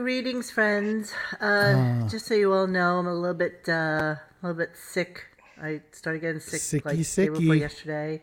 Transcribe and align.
Greetings, 0.00 0.50
friends. 0.50 1.12
Uh, 1.42 2.08
just 2.08 2.24
so 2.24 2.32
you 2.32 2.50
all 2.54 2.66
know, 2.66 2.96
I'm 2.96 3.06
a 3.06 3.12
little 3.12 3.34
bit, 3.34 3.68
uh, 3.68 3.72
a 4.16 4.20
little 4.40 4.56
bit 4.56 4.70
sick. 4.74 5.26
I 5.60 5.82
started 5.92 6.20
getting 6.20 6.40
sick 6.40 6.62
Sicky, 6.62 6.84
like 6.86 6.96
day 6.96 7.28
before 7.28 7.54
sicky. 7.54 7.60
yesterday, 7.60 8.22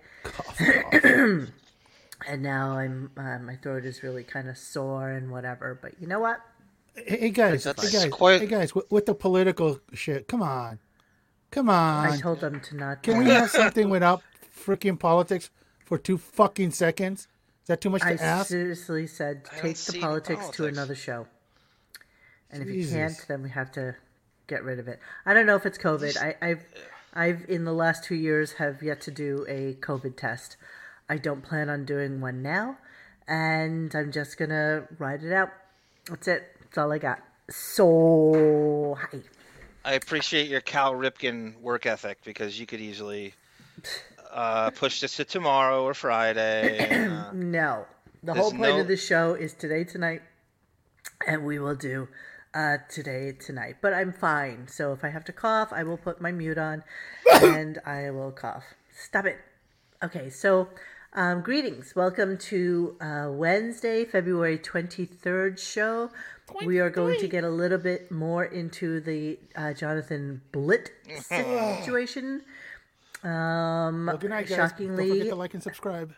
and 2.28 2.42
now 2.42 2.72
I'm 2.80 3.12
uh, 3.16 3.38
my 3.38 3.58
throat 3.58 3.86
is 3.86 4.02
really 4.02 4.24
kind 4.24 4.50
of 4.50 4.58
sore 4.58 5.12
and 5.12 5.30
whatever. 5.30 5.78
But 5.80 6.02
you 6.02 6.08
know 6.08 6.20
what? 6.20 6.40
Hey, 6.96 7.20
hey, 7.20 7.30
guys, 7.30 7.66
hey 7.66 7.74
guys, 7.74 8.08
quite- 8.10 8.42
hey 8.42 8.48
guys, 8.48 8.74
with, 8.74 8.90
with 8.92 9.06
the 9.06 9.14
political 9.14 9.80
shit, 9.94 10.28
come 10.28 10.42
on, 10.42 10.80
come 11.52 11.70
on. 11.70 12.08
I 12.08 12.18
told 12.18 12.40
them 12.40 12.60
to 12.60 12.76
not. 12.76 13.04
Can 13.04 13.18
uh, 13.18 13.20
we 13.20 13.26
have 13.26 13.52
something 13.52 13.92
without 13.92 14.24
freaking 14.66 14.98
politics 15.00 15.52
for 15.86 16.00
two 16.00 16.18
fucking 16.18 16.72
seconds? 16.72 17.28
Is 17.62 17.68
that 17.68 17.82
too 17.82 17.92
much 17.92 18.02
to 18.02 18.08
I 18.08 18.14
ask? 18.14 18.48
seriously 18.48 19.06
said 19.06 19.44
don't 19.44 19.62
take 19.62 19.78
the 19.78 19.92
any 19.94 20.02
politics, 20.02 20.50
to 20.50 20.66
another 20.66 20.96
show. 20.96 21.28
And 22.52 22.62
if 22.64 22.70
you 22.70 22.88
can't, 22.88 23.14
then 23.28 23.44
we 23.44 23.50
have 23.50 23.72
to 23.74 23.96
get 24.48 24.64
rid 24.64 24.80
of 24.80 24.88
it. 24.88 25.00
I 25.26 25.34
don't 25.34 25.46
know 25.46 25.56
if 25.56 25.66
it's 25.66 25.78
COVID. 25.78 26.18
I, 26.18 26.36
I've 26.42 26.64
I've 27.14 27.46
in 27.50 27.66
the 27.66 27.74
last 27.74 28.04
two 28.04 28.16
years 28.16 28.54
have 28.54 28.82
yet 28.82 29.02
to 29.02 29.12
do 29.12 29.46
a 29.48 29.74
COVID 29.82 30.16
test. 30.16 30.58
I 31.10 31.18
don't 31.18 31.42
plan 31.42 31.70
on 31.70 31.86
doing 31.86 32.22
one 32.22 32.42
now, 32.42 32.78
and 33.28 33.94
I'm 33.96 34.12
just 34.12 34.38
gonna 34.38 34.88
ride 34.98 35.24
it 35.24 35.34
out. 35.34 35.52
That's 36.10 36.28
it. 36.28 36.56
That's 36.62 36.78
all 36.78 36.92
I 36.92 36.98
got. 36.98 37.20
So 37.50 38.98
hi. 39.00 39.20
I 39.86 39.94
appreciate 39.94 40.50
your 40.50 40.62
Cal 40.62 40.94
Ripken 40.94 41.60
work 41.62 41.86
ethic 41.86 42.20
because 42.26 42.60
you 42.60 42.66
could 42.66 42.82
easily 42.82 43.34
uh, 44.32 44.70
push 44.72 45.00
this 45.00 45.16
to 45.16 45.24
tomorrow 45.24 45.84
or 45.84 45.94
Friday. 45.94 46.78
and, 46.90 47.12
uh, 47.14 47.32
No. 47.34 47.86
The 48.24 48.34
whole 48.34 48.52
point 48.52 48.76
no- 48.76 48.80
of 48.82 48.88
the 48.88 48.98
show 48.98 49.34
is 49.36 49.54
today, 49.54 49.86
tonight, 49.86 50.22
and 51.26 51.46
we 51.46 51.60
will 51.60 51.76
do 51.76 52.10
uh, 52.58 52.78
today, 52.90 53.34
tonight. 53.40 53.76
But 53.82 53.94
I'm 53.94 54.12
fine. 54.12 54.68
So 54.68 54.92
if 54.92 55.04
I 55.04 55.10
have 55.10 55.24
to 55.26 55.32
cough, 55.32 55.72
I 55.72 55.84
will 55.84 55.98
put 55.98 56.20
my 56.20 56.32
mute 56.32 56.58
on 56.58 56.84
and 57.42 57.80
I 57.86 58.10
will 58.10 58.32
cough. 58.32 58.64
Stop 58.92 59.26
it. 59.26 59.38
Okay, 60.04 60.30
so 60.32 60.70
um, 61.14 61.42
greetings. 61.42 61.96
Welcome 61.96 62.38
to 62.50 62.96
uh, 63.00 63.28
Wednesday, 63.30 64.06
February 64.06 64.58
23rd 64.58 65.60
show. 65.60 66.10
We 66.66 66.80
are 66.80 66.90
going 66.90 67.20
to 67.20 67.28
get 67.28 67.44
a 67.44 67.50
little 67.50 67.78
bit 67.78 68.10
more 68.10 68.46
into 68.46 69.02
the 69.02 69.38
uh, 69.56 69.74
Jonathan 69.74 70.42
Blitt 70.52 70.90
situation. 71.20 72.42
Um, 73.24 74.08
Well, 74.08 74.18
good 74.18 74.30
night, 74.32 74.48
guys. 74.48 74.72
Don't 74.72 74.96
forget 74.96 75.28
to 75.30 75.36
like 75.36 75.54
and 75.54 75.62
subscribe. 75.62 76.14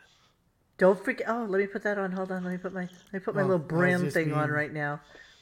don't 0.78 1.04
forget. 1.04 1.28
Oh, 1.28 1.46
let 1.50 1.60
me 1.60 1.68
put 1.68 1.84
that 1.84 1.98
on. 1.98 2.14
Hold 2.14 2.32
on. 2.32 2.44
Let 2.46 2.52
me 2.52 2.58
put 2.58 2.74
my 2.74 2.82
let 2.82 3.14
me 3.14 3.20
put 3.20 3.36
my 3.36 3.42
Oh, 3.42 3.46
little 3.46 3.60
brand 3.60 4.14
thing 4.14 4.32
on 4.34 4.50
right 4.52 4.72
now 4.72 5.02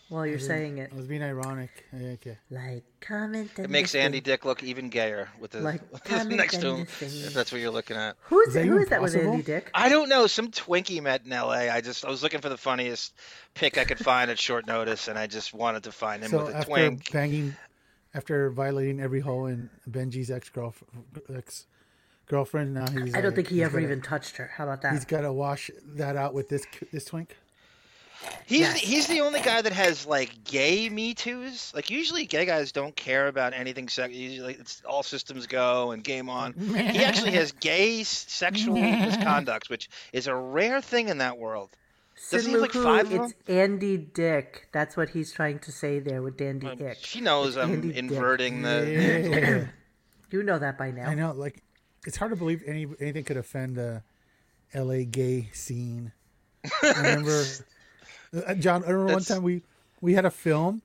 while 0.09 0.25
you're 0.25 0.39
saying 0.39 0.77
it. 0.77 0.91
I 0.93 0.95
was 0.95 1.05
being 1.05 1.21
ironic. 1.23 1.69
Okay. 1.93 2.37
Like, 2.49 2.83
comment. 3.01 3.51
it 3.57 3.69
makes 3.69 3.93
and 3.93 4.03
Andy 4.05 4.21
Dick 4.21 4.45
look 4.45 4.63
even 4.63 4.89
gayer 4.89 5.29
with 5.39 5.51
the 5.51 5.61
Like, 5.61 5.81
next 6.27 6.61
to 6.61 6.75
him. 6.75 6.87
If 7.01 7.33
that's 7.33 7.51
what 7.51 7.59
you're 7.61 7.71
looking 7.71 7.97
at. 7.97 8.15
Who's 8.23 8.49
Is 8.49 8.53
that 8.55 8.65
who 8.65 8.71
even 8.73 8.83
is 8.83 8.89
that 8.89 9.01
with? 9.01 9.15
Andy 9.15 9.43
Dick? 9.43 9.69
I 9.73 9.89
don't 9.89 10.09
know. 10.09 10.27
Some 10.27 10.49
Twinkie 10.49 11.01
met 11.01 11.25
in 11.25 11.33
L.A. 11.33 11.69
I 11.69 11.81
just 11.81 12.05
I 12.05 12.09
was 12.09 12.23
looking 12.23 12.41
for 12.41 12.49
the 12.49 12.57
funniest 12.57 13.13
pick 13.53 13.77
I 13.77 13.83
could 13.83 13.99
find 13.99 14.31
at 14.31 14.39
short 14.39 14.65
notice, 14.67 15.07
and 15.07 15.17
I 15.19 15.27
just 15.27 15.53
wanted 15.53 15.83
to 15.83 15.91
find 15.91 16.23
him 16.23 16.31
So 16.31 16.45
with 16.45 16.53
a 16.53 16.57
after 16.57 16.69
twink. 16.71 17.11
banging, 17.11 17.55
after 18.13 18.49
violating 18.49 18.99
every 19.01 19.19
hole 19.19 19.47
in 19.47 19.69
Benji's 19.89 20.31
ex 20.31 20.49
girlfriend, 20.49 20.93
ex 21.35 21.65
girlfriend, 22.27 22.73
now 22.73 22.87
he's. 22.89 23.13
I 23.13 23.21
don't 23.21 23.25
like- 23.31 23.35
think 23.35 23.47
he 23.49 23.63
ever 23.63 23.73
gotta- 23.79 23.83
even 23.91 24.01
touched 24.01 24.37
her. 24.37 24.47
How 24.55 24.63
about 24.63 24.81
that? 24.83 24.93
He's 24.93 25.05
got 25.05 25.21
to 25.21 25.31
wash 25.33 25.69
that 25.95 26.15
out 26.15 26.33
with 26.33 26.49
this 26.49 26.65
this 26.93 27.05
twink. 27.05 27.35
He's 28.45 28.61
Yes. 28.61 28.77
he's 28.79 29.07
the 29.07 29.21
only 29.21 29.41
guy 29.41 29.61
that 29.61 29.73
has 29.73 30.05
like 30.05 30.43
gay 30.43 30.89
Me 30.89 31.13
Too's. 31.13 31.71
Like 31.75 31.89
usually 31.89 32.25
gay 32.25 32.45
guys 32.45 32.71
don't 32.71 32.95
care 32.95 33.27
about 33.27 33.53
anything 33.53 33.89
sex. 33.89 34.13
Usually 34.13 34.47
like, 34.47 34.59
it's 34.59 34.81
all 34.85 35.03
systems 35.03 35.47
go 35.47 35.91
and 35.91 36.03
game 36.03 36.29
on. 36.29 36.53
He 36.57 37.03
actually 37.03 37.31
has 37.31 37.51
gay 37.51 38.03
sexual 38.03 38.75
misconduct, 38.81 39.69
which 39.69 39.89
is 40.13 40.27
a 40.27 40.35
rare 40.35 40.81
thing 40.81 41.09
in 41.09 41.17
that 41.19 41.37
world. 41.37 41.69
Doesn't 42.31 42.49
he 42.49 42.53
have, 42.53 42.61
like, 42.61 42.71
Sinluku, 42.71 42.83
five 42.83 43.11
of 43.13 43.21
it's 43.25 43.33
Andy 43.47 43.95
Dick. 43.97 44.69
That's 44.71 44.97
what 44.97 45.09
he's 45.09 45.31
trying 45.31 45.59
to 45.59 45.71
say 45.71 45.99
there 45.99 46.23
with 46.23 46.35
Dandy 46.37 46.67
um, 46.67 46.77
Dick. 46.77 46.97
She 46.99 47.21
knows 47.21 47.55
I'm 47.57 47.73
Andy 47.73 47.89
Dick. 47.89 47.97
inverting 47.97 48.63
the. 48.63 49.29
Yeah. 49.31 49.65
You 50.29 50.43
know 50.43 50.59
that 50.59 50.77
by 50.77 50.91
now. 50.91 51.07
I 51.07 51.13
know, 51.13 51.31
like, 51.31 51.63
it's 52.05 52.17
hard 52.17 52.31
to 52.31 52.35
believe 52.35 52.61
any 52.67 52.85
anything 52.99 53.23
could 53.23 53.37
offend 53.37 53.77
the 53.77 54.03
L.A. 54.73 55.05
gay 55.05 55.47
scene. 55.53 56.11
I 56.83 56.91
remember, 56.97 57.43
uh, 58.33 58.53
John. 58.55 58.83
I 58.83 58.89
remember 58.89 59.13
one 59.13 59.23
time 59.23 59.43
we 59.43 59.63
we 60.01 60.13
had 60.13 60.25
a 60.25 60.31
film, 60.31 60.81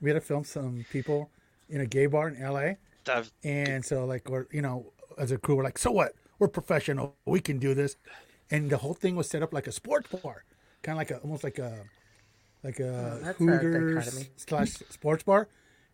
we 0.00 0.10
had 0.10 0.14
to 0.14 0.20
film 0.20 0.44
some 0.44 0.86
people 0.90 1.30
in 1.68 1.80
a 1.80 1.86
gay 1.86 2.06
bar 2.06 2.28
in 2.28 2.36
L.A. 2.42 2.78
I've- 3.08 3.30
And 3.44 3.84
so, 3.84 4.04
like, 4.04 4.28
we're 4.28 4.46
you 4.52 4.62
know, 4.62 4.92
as 5.18 5.32
a 5.32 5.38
crew, 5.38 5.56
we're 5.56 5.64
like, 5.64 5.78
so 5.78 5.90
what? 5.90 6.14
We're 6.38 6.48
professional. 6.48 7.16
We 7.26 7.40
can 7.40 7.58
do 7.58 7.74
this. 7.74 7.96
And 8.50 8.70
the 8.70 8.78
whole 8.78 8.94
thing 8.94 9.16
was 9.16 9.28
set 9.28 9.42
up 9.42 9.52
like 9.52 9.66
a 9.66 9.72
sports 9.72 10.08
bar, 10.08 10.44
kind 10.82 10.94
of 10.94 10.98
like 10.98 11.10
a 11.10 11.18
almost 11.18 11.44
like 11.44 11.58
a 11.58 11.84
like 12.62 12.80
a 12.80 13.20
Oh, 13.24 13.32
Hooters 13.34 14.28
slash 14.36 14.70
sports 14.90 15.22
bar. 15.22 15.48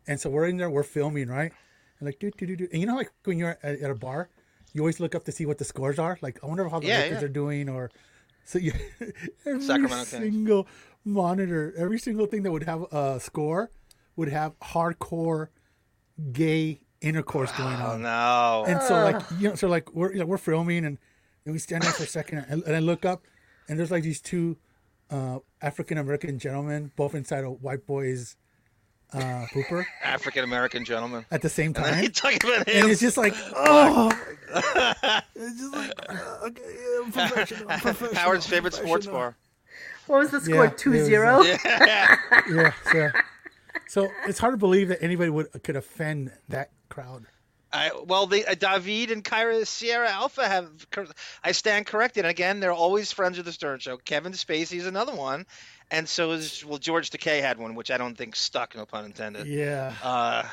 And 0.06 0.20
so 0.20 0.30
we're 0.30 0.46
in 0.46 0.56
there, 0.56 0.70
we're 0.70 0.82
filming, 0.84 1.28
right? 1.28 1.52
And 1.98 2.06
like, 2.06 2.18
do 2.18 2.30
do 2.30 2.46
do 2.46 2.56
do. 2.56 2.68
And 2.72 2.80
you 2.80 2.86
know, 2.86 2.96
like 2.96 3.12
when 3.24 3.38
you're 3.38 3.58
at, 3.62 3.80
at 3.80 3.90
a 3.90 3.94
bar, 3.94 4.28
you 4.72 4.82
always 4.82 5.00
look 5.00 5.14
up 5.14 5.24
to 5.24 5.32
see 5.32 5.46
what 5.46 5.58
the 5.58 5.64
scores 5.64 5.98
are. 5.98 6.18
Like, 6.22 6.42
I 6.42 6.46
wonder 6.46 6.68
how 6.68 6.80
the 6.80 6.88
Yeah, 6.88 6.98
Lakers 7.00 7.20
yeah. 7.20 7.24
are 7.24 7.28
doing, 7.28 7.68
or 7.68 7.90
so 8.46 8.58
you 8.58 8.72
every 9.46 9.60
Sacramento 9.60 9.96
Kings. 9.96 10.10
single 10.10 10.66
monitor, 11.04 11.74
every 11.76 11.98
single 11.98 12.26
thing 12.26 12.42
that 12.44 12.52
would 12.52 12.62
have 12.62 12.82
a 12.92 13.20
score 13.20 13.70
would 14.16 14.28
have 14.28 14.58
hardcore 14.60 15.48
gay 16.32 16.80
intercourse 17.00 17.52
going 17.52 17.74
on. 17.74 17.82
Oh 17.82 17.94
on. 17.94 18.02
no! 18.02 18.64
And 18.66 18.82
so 18.82 18.94
like 18.94 19.22
you 19.38 19.50
know, 19.50 19.54
so 19.54 19.68
like 19.68 19.92
we're 19.92 20.12
you 20.12 20.20
know, 20.20 20.26
we're 20.26 20.38
filming 20.38 20.84
and, 20.84 20.98
and 21.44 21.52
we 21.52 21.58
stand 21.58 21.82
there 21.82 21.92
for 21.92 22.04
a 22.04 22.06
second 22.06 22.46
and, 22.48 22.62
and 22.62 22.76
I 22.76 22.78
look 22.78 23.04
up 23.04 23.26
and 23.68 23.78
there's 23.78 23.90
like 23.90 24.02
these 24.02 24.20
two 24.20 24.56
uh, 25.10 25.40
African 25.60 25.98
American 25.98 26.38
gentlemen 26.38 26.92
both 26.96 27.14
inside 27.14 27.44
a 27.44 27.50
white 27.50 27.86
boy's 27.86 28.36
uh, 29.12 29.46
pooper 29.52 29.86
African 30.02 30.44
American 30.44 30.84
gentleman. 30.84 31.24
at 31.30 31.42
the 31.42 31.48
same 31.48 31.72
time. 31.72 32.02
you 32.02 32.08
talking 32.08 32.38
about 32.42 32.68
And 32.68 32.84
him. 32.84 32.90
it's 32.90 33.00
just 33.00 33.16
like, 33.16 33.34
oh, 33.56 34.10
it's 35.34 35.58
just 35.60 35.74
like, 35.74 35.92
uh, 36.08 36.38
okay, 36.46 36.62
yeah, 36.64 37.00
I'm 37.04 37.12
professional, 37.12 37.66
professional, 37.78 38.14
Howard's 38.14 38.46
favorite 38.46 38.74
sports 38.74 39.06
bar. 39.06 39.36
What 40.06 40.18
was 40.20 40.30
the 40.30 40.40
score? 40.40 40.64
Yeah, 40.66 40.70
Two 40.70 40.90
was, 40.92 41.04
zero. 41.04 41.42
Yeah, 41.42 42.72
so, 42.92 43.10
so 43.88 44.08
it's 44.26 44.38
hard 44.38 44.52
to 44.54 44.58
believe 44.58 44.88
that 44.88 45.02
anybody 45.02 45.30
would 45.30 45.48
could 45.64 45.76
offend 45.76 46.32
that 46.48 46.70
crowd. 46.88 47.26
I, 47.72 47.90
well, 48.06 48.26
the 48.26 48.46
uh, 48.46 48.54
David 48.54 49.10
and 49.10 49.24
Kyra 49.24 49.66
Sierra 49.66 50.08
Alpha 50.08 50.46
have. 50.46 50.68
I 51.42 51.52
stand 51.52 51.86
corrected. 51.86 52.24
Again, 52.24 52.60
they're 52.60 52.72
always 52.72 53.10
friends 53.10 53.38
of 53.38 53.44
the 53.44 53.52
Stern 53.52 53.80
Show. 53.80 53.96
Kevin 53.96 54.32
Spacey 54.32 54.78
is 54.78 54.86
another 54.86 55.14
one, 55.14 55.44
and 55.90 56.08
so 56.08 56.32
is 56.32 56.64
well 56.64 56.78
George 56.78 57.10
Takei 57.10 57.40
had 57.40 57.58
one, 57.58 57.74
which 57.74 57.90
I 57.90 57.98
don't 57.98 58.16
think 58.16 58.36
stuck. 58.36 58.74
No 58.76 58.86
pun 58.86 59.04
intended. 59.04 59.46
Yeah, 59.46 59.94
Uh, 60.02 60.44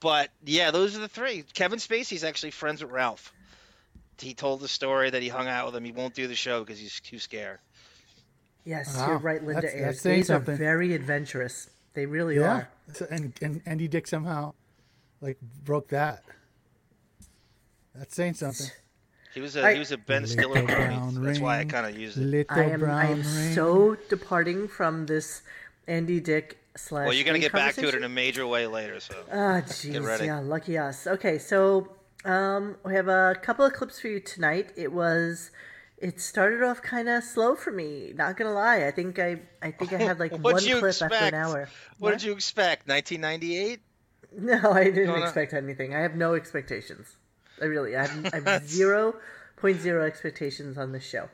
but 0.00 0.30
yeah, 0.44 0.70
those 0.70 0.96
are 0.96 1.00
the 1.00 1.08
three. 1.08 1.44
Kevin 1.54 1.78
Spacey's 1.78 2.24
actually 2.24 2.50
friends 2.50 2.82
with 2.82 2.92
Ralph. 2.92 3.32
He 4.18 4.34
told 4.34 4.60
the 4.60 4.68
story 4.68 5.10
that 5.10 5.20
he 5.22 5.28
hung 5.28 5.48
out 5.48 5.66
with 5.66 5.74
him. 5.76 5.84
He 5.84 5.90
won't 5.92 6.14
do 6.14 6.28
the 6.28 6.34
show 6.36 6.60
because 6.60 6.78
he's 6.78 7.00
too 7.00 7.18
scared. 7.18 7.58
Yes, 8.64 8.96
Wow. 8.96 9.08
you're 9.08 9.18
right, 9.18 9.42
Linda. 9.42 9.62
That's- 9.62 9.80
that's 9.82 10.02
These 10.02 10.30
are 10.30 10.34
something. 10.34 10.56
very 10.56 10.94
adventurous. 10.94 11.68
They 11.94 12.06
really 12.06 12.36
yeah. 12.36 12.42
are. 12.52 12.68
So, 12.94 13.06
and 13.10 13.32
and 13.42 13.62
Andy 13.66 13.88
Dick 13.88 14.06
somehow 14.06 14.54
like 15.20 15.38
broke 15.64 15.88
that. 15.88 16.22
That's 17.94 18.14
saying 18.14 18.34
something. 18.34 18.68
He 19.34 19.40
was 19.40 19.56
a 19.56 19.64
I- 19.64 19.72
he 19.74 19.78
was 19.78 19.92
a 19.92 19.98
Ben 19.98 20.26
Stiller 20.26 20.62
brown. 20.62 21.22
That's 21.22 21.38
why 21.40 21.60
I 21.60 21.64
kind 21.64 21.86
of 21.86 21.98
used 21.98 22.18
it. 22.18 22.22
Little 22.22 22.56
I 22.58 22.64
am, 22.64 22.84
I 22.84 23.04
am 23.06 23.16
ring. 23.22 23.54
so 23.54 23.96
departing 24.08 24.68
from 24.68 25.06
this 25.06 25.42
Andy 25.86 26.20
Dick 26.20 26.58
slash. 26.76 27.04
Well, 27.06 27.14
you're 27.14 27.24
gonna 27.24 27.38
get 27.38 27.52
back 27.52 27.74
to 27.76 27.88
it 27.88 27.94
in 27.94 28.04
a 28.04 28.08
major 28.08 28.46
way 28.46 28.66
later. 28.66 29.00
So 29.00 29.14
Ah, 29.32 29.62
jeez, 29.64 30.04
ready. 30.04 30.26
yeah, 30.26 30.40
lucky 30.40 30.76
us. 30.78 31.06
Okay, 31.06 31.38
so 31.38 31.92
um, 32.24 32.76
we 32.84 32.94
have 32.94 33.08
a 33.08 33.34
couple 33.42 33.64
of 33.64 33.72
clips 33.72 33.98
for 34.00 34.08
you 34.08 34.20
tonight. 34.20 34.72
It 34.76 34.92
was, 34.92 35.50
it 35.98 36.20
started 36.20 36.62
off 36.62 36.82
kind 36.82 37.08
of 37.08 37.24
slow 37.24 37.54
for 37.56 37.72
me. 37.72 38.12
Not 38.14 38.36
gonna 38.36 38.52
lie, 38.52 38.86
I 38.86 38.90
think 38.90 39.18
I, 39.18 39.40
I 39.62 39.70
think 39.70 39.92
I 39.92 39.98
had 39.98 40.18
like 40.20 40.32
one 40.38 40.42
What'd 40.42 40.68
you 40.68 40.78
clip 40.78 40.90
expect? 40.90 41.12
after 41.14 41.26
an 41.26 41.34
hour. 41.34 41.68
What 41.98 42.10
did 42.12 42.22
you 42.22 42.32
expect? 42.32 42.86
1998? 42.88 43.80
No, 44.34 44.72
I 44.72 44.84
didn't 44.84 45.08
Gonna- 45.08 45.24
expect 45.24 45.52
anything. 45.52 45.94
I 45.94 46.00
have 46.00 46.14
no 46.16 46.32
expectations. 46.34 47.16
I 47.62 47.66
really, 47.66 47.96
I 47.96 48.06
have, 48.06 48.34
I 48.34 48.50
have 48.50 48.68
zero 48.68 49.14
point 49.56 49.80
zero 49.80 50.04
expectations 50.04 50.76
on 50.76 50.92
this 50.92 51.04
show. 51.04 51.28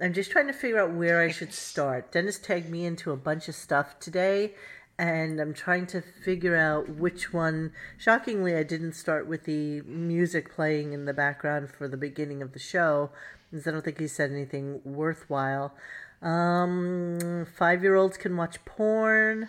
I'm 0.00 0.12
just 0.12 0.30
trying 0.30 0.48
to 0.48 0.52
figure 0.52 0.80
out 0.80 0.92
where 0.92 1.20
I 1.20 1.30
should 1.30 1.52
start. 1.52 2.10
Dennis 2.10 2.38
tagged 2.38 2.68
me 2.68 2.84
into 2.84 3.12
a 3.12 3.16
bunch 3.16 3.48
of 3.48 3.54
stuff 3.54 4.00
today, 4.00 4.54
and 4.98 5.38
I'm 5.40 5.54
trying 5.54 5.86
to 5.88 6.00
figure 6.00 6.56
out 6.56 6.88
which 6.88 7.32
one. 7.32 7.72
Shockingly, 7.98 8.56
I 8.56 8.64
didn't 8.64 8.94
start 8.94 9.28
with 9.28 9.44
the 9.44 9.82
music 9.82 10.52
playing 10.52 10.92
in 10.92 11.04
the 11.04 11.12
background 11.12 11.70
for 11.70 11.86
the 11.86 11.96
beginning 11.96 12.42
of 12.42 12.52
the 12.52 12.58
show, 12.58 13.10
because 13.50 13.68
I 13.68 13.70
don't 13.70 13.84
think 13.84 14.00
he 14.00 14.08
said 14.08 14.32
anything 14.32 14.80
worthwhile. 14.84 15.74
Um, 16.22 17.46
five 17.56 17.82
year 17.82 17.94
olds 17.94 18.16
can 18.16 18.36
watch 18.36 18.64
porn. 18.64 19.48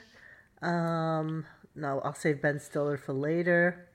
Um, 0.62 1.46
no, 1.76 2.02
I'll 2.02 2.14
save 2.14 2.42
Ben 2.42 2.60
Stiller 2.60 2.98
for 2.98 3.14
later. 3.14 3.88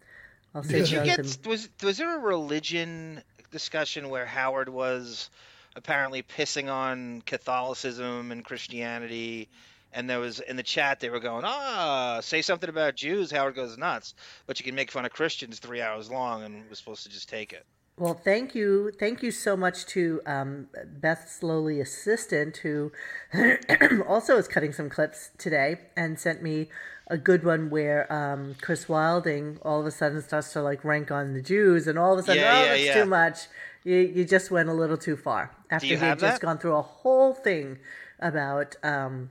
I'll 0.54 0.62
save 0.62 0.86
Did 0.86 0.90
you 0.90 1.04
get 1.04 1.46
was 1.46 1.68
was 1.82 1.98
there 1.98 2.16
a 2.16 2.20
religion 2.20 3.22
discussion 3.50 4.08
where 4.08 4.26
Howard 4.26 4.68
was 4.68 5.30
apparently 5.76 6.22
pissing 6.22 6.70
on 6.70 7.22
Catholicism 7.26 8.32
and 8.32 8.44
Christianity? 8.44 9.48
And 9.92 10.08
there 10.08 10.20
was 10.20 10.38
in 10.38 10.54
the 10.54 10.62
chat 10.62 11.00
they 11.00 11.10
were 11.10 11.18
going, 11.18 11.44
ah, 11.44 12.20
say 12.22 12.42
something 12.42 12.70
about 12.70 12.94
Jews. 12.94 13.32
Howard 13.32 13.56
goes 13.56 13.76
nuts, 13.76 14.14
but 14.46 14.60
you 14.60 14.64
can 14.64 14.76
make 14.76 14.90
fun 14.90 15.04
of 15.04 15.12
Christians 15.12 15.58
three 15.58 15.80
hours 15.80 16.08
long, 16.08 16.44
and 16.44 16.68
was 16.70 16.78
supposed 16.78 17.02
to 17.02 17.08
just 17.08 17.28
take 17.28 17.52
it. 17.52 17.66
Well, 18.00 18.14
thank 18.14 18.54
you. 18.54 18.92
Thank 18.98 19.22
you 19.22 19.30
so 19.30 19.56
much 19.56 19.84
to 19.88 20.22
um, 20.24 20.68
Beth's 20.86 21.42
lowly 21.42 21.80
assistant, 21.80 22.56
who 22.58 22.92
also 24.08 24.38
is 24.38 24.48
cutting 24.48 24.72
some 24.72 24.88
clips 24.88 25.32
today 25.36 25.80
and 25.96 26.18
sent 26.18 26.40
me 26.40 26.68
a 27.10 27.18
good 27.18 27.44
one 27.44 27.68
where 27.68 28.10
um, 28.12 28.54
Chris 28.62 28.88
Wilding 28.88 29.58
all 29.62 29.80
of 29.80 29.86
a 29.86 29.90
sudden 29.90 30.22
starts 30.22 30.52
to 30.54 30.62
like 30.62 30.84
rank 30.84 31.10
on 31.10 31.34
the 31.34 31.42
Jews, 31.42 31.86
and 31.86 31.98
all 31.98 32.14
of 32.14 32.20
a 32.20 32.22
sudden, 32.22 32.40
Yeah, 32.42 32.56
oh, 32.58 32.62
yeah, 32.62 32.68
that's 32.70 32.82
yeah. 32.84 32.94
too 33.02 33.06
much. 33.06 33.38
You, 33.84 33.96
you 33.96 34.24
just 34.24 34.50
went 34.50 34.68
a 34.68 34.72
little 34.72 34.96
too 34.96 35.16
far 35.16 35.50
after 35.70 35.86
he 35.86 35.96
had 35.96 36.18
just 36.18 36.40
gone 36.40 36.58
through 36.58 36.76
a 36.76 36.82
whole 36.82 37.34
thing 37.34 37.78
about 38.20 38.76
um, 38.82 39.30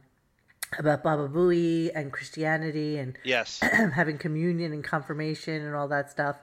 about 0.78 1.04
Baba 1.04 1.28
Booey 1.28 1.90
and 1.96 2.12
Christianity 2.12 2.98
and 2.98 3.18
Yes. 3.24 3.60
having 3.96 4.18
communion 4.18 4.74
and 4.74 4.84
confirmation 4.84 5.64
and 5.66 5.76
all 5.76 5.88
that 5.88 6.12
stuff. 6.12 6.38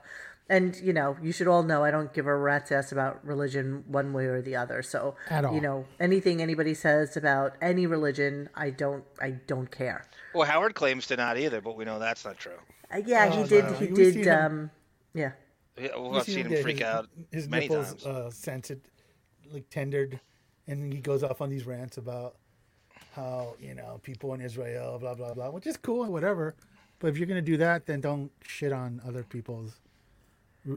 And 0.49 0.75
you 0.77 0.93
know, 0.93 1.17
you 1.21 1.31
should 1.33 1.47
all 1.47 1.63
know 1.63 1.83
I 1.83 1.91
don't 1.91 2.13
give 2.13 2.25
a 2.25 2.35
rat's 2.35 2.71
ass 2.71 2.91
about 2.93 3.25
religion 3.25 3.83
one 3.87 4.13
way 4.13 4.25
or 4.27 4.41
the 4.41 4.55
other. 4.55 4.81
So 4.81 5.15
At 5.29 5.43
all. 5.45 5.53
you 5.53 5.59
know, 5.61 5.85
anything 5.99 6.41
anybody 6.41 6.73
says 6.73 7.17
about 7.17 7.53
any 7.61 7.85
religion, 7.85 8.49
I 8.55 8.69
don't, 8.69 9.03
I 9.21 9.31
don't 9.31 9.69
care. 9.69 10.05
Well, 10.33 10.47
Howard 10.47 10.73
claims 10.73 11.07
to 11.07 11.17
not 11.17 11.37
either, 11.37 11.59
but 11.59 11.75
we 11.75 11.83
know 11.83 11.99
that's 11.99 12.23
not 12.23 12.37
true. 12.37 12.53
Uh, 12.93 13.01
yeah, 13.05 13.29
Oh, 13.31 13.43
he 13.43 13.49
did. 13.49 13.65
no, 13.65 13.73
He 13.73 13.85
we've 13.87 13.95
did. 13.95 14.13
seen 14.13 14.23
him- 14.23 14.45
Um, 14.45 14.71
yeah. 15.13 15.31
Yeah, 15.77 15.89
well, 15.97 16.11
You 16.13 16.17
I've 16.19 16.23
see 16.23 16.33
seen 16.33 16.45
him 16.45 16.51
get 16.53 16.63
freak 16.63 16.77
his, 16.79 16.87
out 16.87 17.07
His 17.31 17.47
many 17.49 17.67
nipples 17.67 17.89
times. 17.89 18.05
uh, 18.05 18.31
scented, 18.31 18.81
like 19.51 19.69
tendered, 19.69 20.19
and 20.65 20.91
he 20.93 20.99
goes 21.01 21.23
off 21.23 21.41
on 21.41 21.49
these 21.49 21.65
rants 21.67 21.97
about 21.97 22.37
how 23.13 23.53
you 23.59 23.75
know 23.75 23.99
people 24.01 24.33
in 24.33 24.41
Israel, 24.41 24.97
blah 24.97 25.13
blah 25.13 25.33
blah, 25.33 25.49
which 25.51 25.67
is 25.67 25.77
cool 25.77 26.05
whatever. 26.11 26.55
But 26.99 27.09
if 27.09 27.17
you're 27.17 27.27
gonna 27.27 27.41
do 27.43 27.57
that, 27.57 27.85
then 27.85 28.01
don't 28.01 28.31
shit 28.43 28.71
on 28.71 29.01
other 29.07 29.21
people's, 29.23 29.79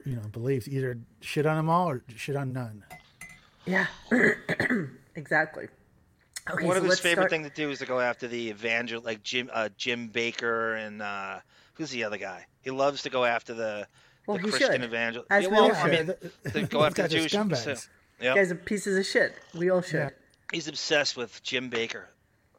you 0.04 0.16
know, 0.16 0.22
beliefs. 0.32 0.68
Either 0.68 0.98
shit 1.20 1.46
on 1.46 1.56
them 1.56 1.68
all 1.68 1.88
or 1.90 2.02
shit 2.16 2.36
on 2.36 2.52
none. 2.52 2.84
Yeah. 3.66 3.86
exactly. 5.14 5.68
Okay, 6.50 6.66
One 6.66 6.76
so 6.76 6.82
of 6.82 6.88
his 6.88 6.98
favorite 7.00 7.24
start. 7.24 7.30
things 7.30 7.48
to 7.48 7.54
do 7.54 7.70
is 7.70 7.78
to 7.80 7.86
go 7.86 8.00
after 8.00 8.26
the 8.26 8.48
evangel, 8.48 9.02
like 9.02 9.22
Jim, 9.22 9.50
uh, 9.52 9.68
Jim 9.76 10.08
Bakker, 10.12 10.78
and 10.84 11.02
uh, 11.02 11.40
who's 11.74 11.90
the 11.90 12.04
other 12.04 12.16
guy? 12.16 12.46
He 12.62 12.70
loves 12.70 13.02
to 13.02 13.10
go 13.10 13.24
after 13.24 13.54
the, 13.54 13.86
Well, 14.26 14.38
the 14.38 14.44
he 14.44 14.50
Christian 14.50 14.72
should. 14.72 14.84
evangel. 14.84 15.24
As 15.30 15.44
yeah, 15.44 15.48
we 15.50 15.54
well, 15.54 15.64
all 15.66 15.74
I 15.76 15.88
mean, 15.90 16.06
The- 16.06 16.50
to 16.52 16.62
go 16.66 16.82
after 16.84 17.02
the 17.02 17.08
guys 17.08 17.14
are 17.14 17.18
Jewish 17.18 17.32
people, 17.32 17.46
scumbags. 17.46 17.88
too. 18.20 18.24
Guys 18.34 18.50
are 18.52 18.54
pieces 18.56 18.98
of 18.98 19.06
shit. 19.06 19.34
We 19.54 19.70
all 19.70 19.82
should. 19.82 19.94
Yeah. 19.98 20.10
he's 20.52 20.66
obsessed 20.68 21.16
with 21.16 21.42
Jim 21.42 21.70
Bakker 21.70 22.04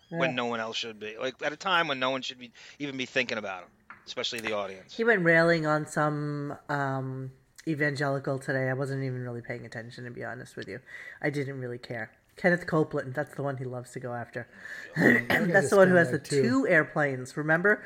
when 0.09 0.35
no 0.35 0.45
one 0.45 0.59
else 0.59 0.75
should 0.77 0.99
be. 0.99 1.15
Like 1.19 1.35
at 1.43 1.53
a 1.53 1.57
time 1.57 1.87
when 1.87 1.99
no 1.99 2.09
one 2.11 2.21
should 2.21 2.39
be 2.39 2.51
even 2.79 2.97
be 2.97 3.05
thinking 3.05 3.37
about 3.37 3.63
him, 3.63 3.69
especially 4.05 4.39
the 4.39 4.53
audience. 4.53 4.93
He 4.95 5.03
went 5.03 5.23
railing 5.23 5.65
on 5.65 5.85
some 5.85 6.57
um, 6.69 7.31
evangelical 7.67 8.39
today. 8.39 8.69
I 8.69 8.73
wasn't 8.73 9.03
even 9.03 9.21
really 9.23 9.41
paying 9.41 9.65
attention, 9.65 10.03
to 10.05 10.11
be 10.11 10.23
honest 10.23 10.55
with 10.55 10.67
you. 10.67 10.79
I 11.21 11.29
didn't 11.29 11.59
really 11.59 11.77
care. 11.77 12.11
Kenneth 12.37 12.65
Copeland, 12.65 13.13
that's 13.13 13.35
the 13.35 13.43
one 13.43 13.57
he 13.57 13.65
loves 13.65 13.91
to 13.91 13.99
go 13.99 14.13
after. 14.13 14.47
that's 14.95 15.69
the 15.69 15.77
one 15.77 15.89
who 15.89 15.95
has 15.95 16.11
the 16.11 16.19
too. 16.19 16.41
two 16.41 16.67
airplanes, 16.67 17.35
remember? 17.37 17.83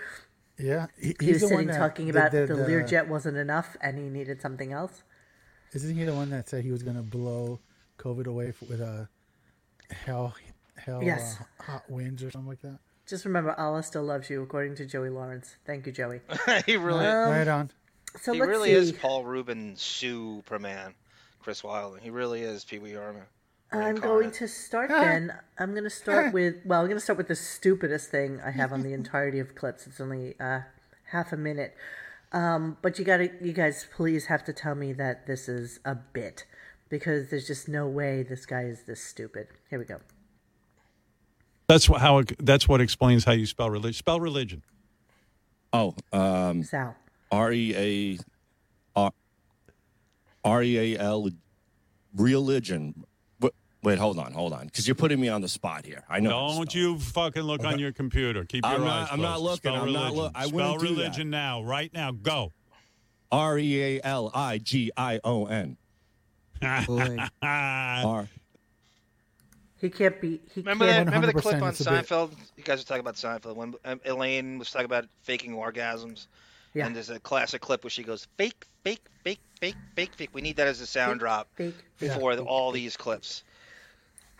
Yeah, 0.57 0.87
he, 0.99 1.15
He 1.19 1.33
was 1.33 1.41
the 1.41 1.47
one 1.47 1.51
sitting 1.55 1.67
that- 1.67 1.77
talking 1.77 2.09
about 2.09 2.31
the, 2.31 2.45
the- 2.45 2.53
Learjet 2.53 3.07
wasn't 3.07 3.37
enough 3.37 3.75
and 3.81 3.97
he 3.97 4.05
needed 4.09 4.41
something 4.41 4.71
else. 4.71 5.03
Isn't 5.73 5.95
he 5.97 6.05
the 6.05 6.13
one 6.13 6.29
that 6.29 6.47
said 6.47 6.63
he 6.63 6.71
was 6.71 6.83
gonna 6.83 7.01
blow 7.03 7.59
COVID 7.97 8.27
away 8.27 8.53
with 8.69 8.79
a 8.79 9.09
hell 9.91 10.33
hell 10.77 11.03
Yes. 11.03 11.37
uh, 11.59 11.63
hot 11.63 11.89
winds 11.89 12.23
or 12.23 12.31
something 12.31 12.47
like 12.47 12.61
that? 12.61 12.79
Just 13.07 13.25
remember, 13.25 13.57
Allah 13.59 13.83
still 13.83 14.03
loves 14.03 14.29
you, 14.29 14.41
according 14.41 14.75
to 14.75 14.85
Joey 14.85 15.09
Lawrence. 15.09 15.57
Thank 15.65 15.85
you, 15.85 15.91
Joey. 15.91 16.21
he 16.65 16.75
really, 16.75 17.05
right 17.05 17.47
on. 17.47 17.71
So 18.19 18.33
he 18.33 18.39
let's 18.39 18.49
really 18.49 18.69
see. 18.69 18.75
is 18.75 18.91
Paul 18.93 19.23
Rubin 19.23 19.75
Superman, 19.75 20.95
Chris 21.39 21.63
Wilder. 21.63 21.99
He 22.01 22.09
really 22.09 22.41
is 22.41 22.63
Pee 22.63 22.79
Wee 22.79 22.91
Herman. 22.91 23.23
I'm 23.71 23.95
going 23.95 24.31
to 24.31 24.47
start 24.47 24.89
then. 24.89 25.33
I'm 25.59 25.71
going 25.71 25.83
to 25.83 25.89
start 25.89 26.33
with, 26.33 26.55
well, 26.65 26.81
I'm 26.81 26.87
going 26.87 26.97
to 26.97 27.03
start 27.03 27.17
with 27.17 27.27
the 27.27 27.35
stupidest 27.35 28.09
thing 28.09 28.41
I 28.43 28.51
have 28.51 28.71
on 28.73 28.81
the 28.81 28.93
entirety 28.93 29.39
of 29.39 29.55
clips. 29.55 29.85
It's 29.85 30.01
only 30.01 30.35
uh, 30.39 30.61
half 31.11 31.31
a 31.31 31.37
minute. 31.37 31.75
Um, 32.31 32.77
but 32.81 32.97
you 32.97 33.05
got 33.05 33.17
to, 33.17 33.29
you 33.41 33.53
guys 33.53 33.87
please 33.95 34.25
have 34.25 34.43
to 34.45 34.53
tell 34.53 34.75
me 34.75 34.93
that 34.93 35.27
this 35.27 35.47
is 35.47 35.79
a 35.85 35.95
bit 35.95 36.45
because 36.89 37.29
there's 37.29 37.47
just 37.47 37.67
no 37.67 37.87
way 37.87 38.23
this 38.23 38.45
guy 38.45 38.63
is 38.63 38.83
this 38.83 39.01
stupid. 39.01 39.47
Here 39.69 39.79
we 39.79 39.85
go. 39.85 39.99
That's 41.67 41.85
wh- 41.87 41.97
how. 41.99 42.19
It, 42.19 42.45
that's 42.45 42.67
what 42.67 42.81
explains 42.81 43.23
how 43.23 43.31
you 43.33 43.45
spell 43.45 43.69
religion. 43.69 43.93
Spell 43.93 44.19
religion. 44.19 44.63
Oh, 45.73 45.95
um, 46.13 46.63
Sal. 46.63 46.95
R 47.31 47.51
E 47.51 47.75
A 47.75 48.99
R 48.99 49.11
R 50.43 50.63
E 50.63 50.93
A 50.95 50.99
L 50.99 51.29
religion. 52.15 53.03
Wait, 53.41 53.51
wait, 53.83 53.97
hold 53.97 54.19
on, 54.19 54.31
hold 54.31 54.53
on, 54.53 54.65
because 54.67 54.87
you're 54.87 54.95
putting 54.95 55.19
me 55.19 55.27
on 55.27 55.41
the 55.41 55.47
spot 55.49 55.85
here. 55.85 56.03
I 56.09 56.19
know. 56.19 56.29
Don't 56.29 56.73
you 56.73 56.99
fucking 56.99 57.41
look 57.43 57.63
on 57.65 57.79
your 57.79 57.91
computer. 57.91 58.45
Keep 58.45 58.63
your 58.65 58.73
I'm 58.75 58.83
eyes 58.83 58.87
not- 58.87 59.13
I'm 59.13 59.21
not 59.21 59.41
looking. 59.41 59.71
Spell 59.71 59.75
I'm 59.75 59.91
not 59.93 59.99
religion. 60.13 60.17
look- 60.17 60.31
I 60.35 60.45
Spell 60.45 60.53
wouldn't 60.55 60.79
that. 60.81 60.89
religion 60.89 61.29
now, 61.29 61.63
right 61.63 61.91
now. 61.93 62.11
Go. 62.11 62.53
R 63.31 63.57
E 63.57 63.81
A 63.97 64.01
L 64.03 64.31
I 64.33 64.59
G 64.59 64.91
I 64.95 65.19
O 65.23 65.45
N. 65.47 65.77
R. 67.41 68.27
He 69.85 69.91
can't 69.91 70.19
be, 70.19 70.41
he 70.53 70.61
Remember 70.61 70.85
can't, 70.87 71.05
Remember 71.05 71.27
the 71.27 71.39
clip 71.39 71.61
on 71.61 71.69
it's 71.69 71.81
a 71.81 71.91
bit- 71.91 72.07
Seinfeld? 72.07 72.31
You 72.57 72.63
guys 72.63 72.79
were 72.79 72.85
talking 72.85 73.01
about 73.01 73.15
Seinfeld 73.15 73.55
when 73.55 73.75
um, 73.85 74.01
Elaine 74.03 74.57
was 74.57 74.71
talking 74.71 74.85
about 74.85 75.05
faking 75.21 75.51
orgasms. 75.51 76.25
Yeah. 76.73 76.87
And 76.87 76.95
there's 76.95 77.11
a 77.11 77.19
classic 77.19 77.61
clip 77.61 77.83
where 77.83 77.91
she 77.91 78.01
goes 78.01 78.27
fake, 78.35 78.65
fake, 78.83 79.03
fake, 79.23 79.39
fake, 79.61 79.75
fake, 79.95 80.13
fake. 80.15 80.29
We 80.33 80.41
need 80.41 80.55
that 80.55 80.67
as 80.67 80.81
a 80.81 80.87
sound 80.87 81.19
drop 81.19 81.47
fake, 81.55 81.75
for 82.15 82.35
the- 82.35 82.41
all 82.43 82.71
these 82.71 82.97
clips. 82.97 83.43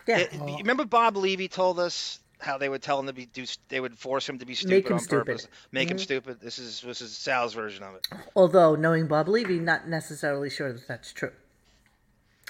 yeah. 0.08 0.18
It- 0.18 0.32
you 0.34 0.56
remember 0.58 0.84
Bob 0.84 1.16
Levy 1.16 1.46
told 1.46 1.78
us 1.78 2.18
how 2.40 2.58
they 2.58 2.68
would 2.68 2.82
tell 2.82 2.98
him 2.98 3.06
to 3.06 3.12
be 3.12 3.26
do 3.26 3.44
they 3.68 3.78
would 3.80 3.96
force 3.96 4.28
him 4.28 4.38
to 4.40 4.44
be 4.44 4.54
stupid 4.54 4.70
Make 4.74 4.86
him 4.88 4.92
on 4.94 4.98
stupid. 5.00 5.26
purpose, 5.26 5.48
make 5.72 5.88
him 5.90 5.98
stupid. 5.98 6.38
This 6.40 6.58
is 6.58 6.80
this 6.82 7.00
is 7.00 7.16
Sal's 7.16 7.54
version 7.54 7.82
of 7.84 7.94
it. 7.94 8.06
Although, 8.34 8.74
knowing 8.74 9.06
Bob 9.06 9.28
Levy, 9.28 9.58
not 9.60 9.88
necessarily 9.88 10.50
sure 10.50 10.72
that 10.72 10.86
that's 10.88 11.12
true. 11.12 11.32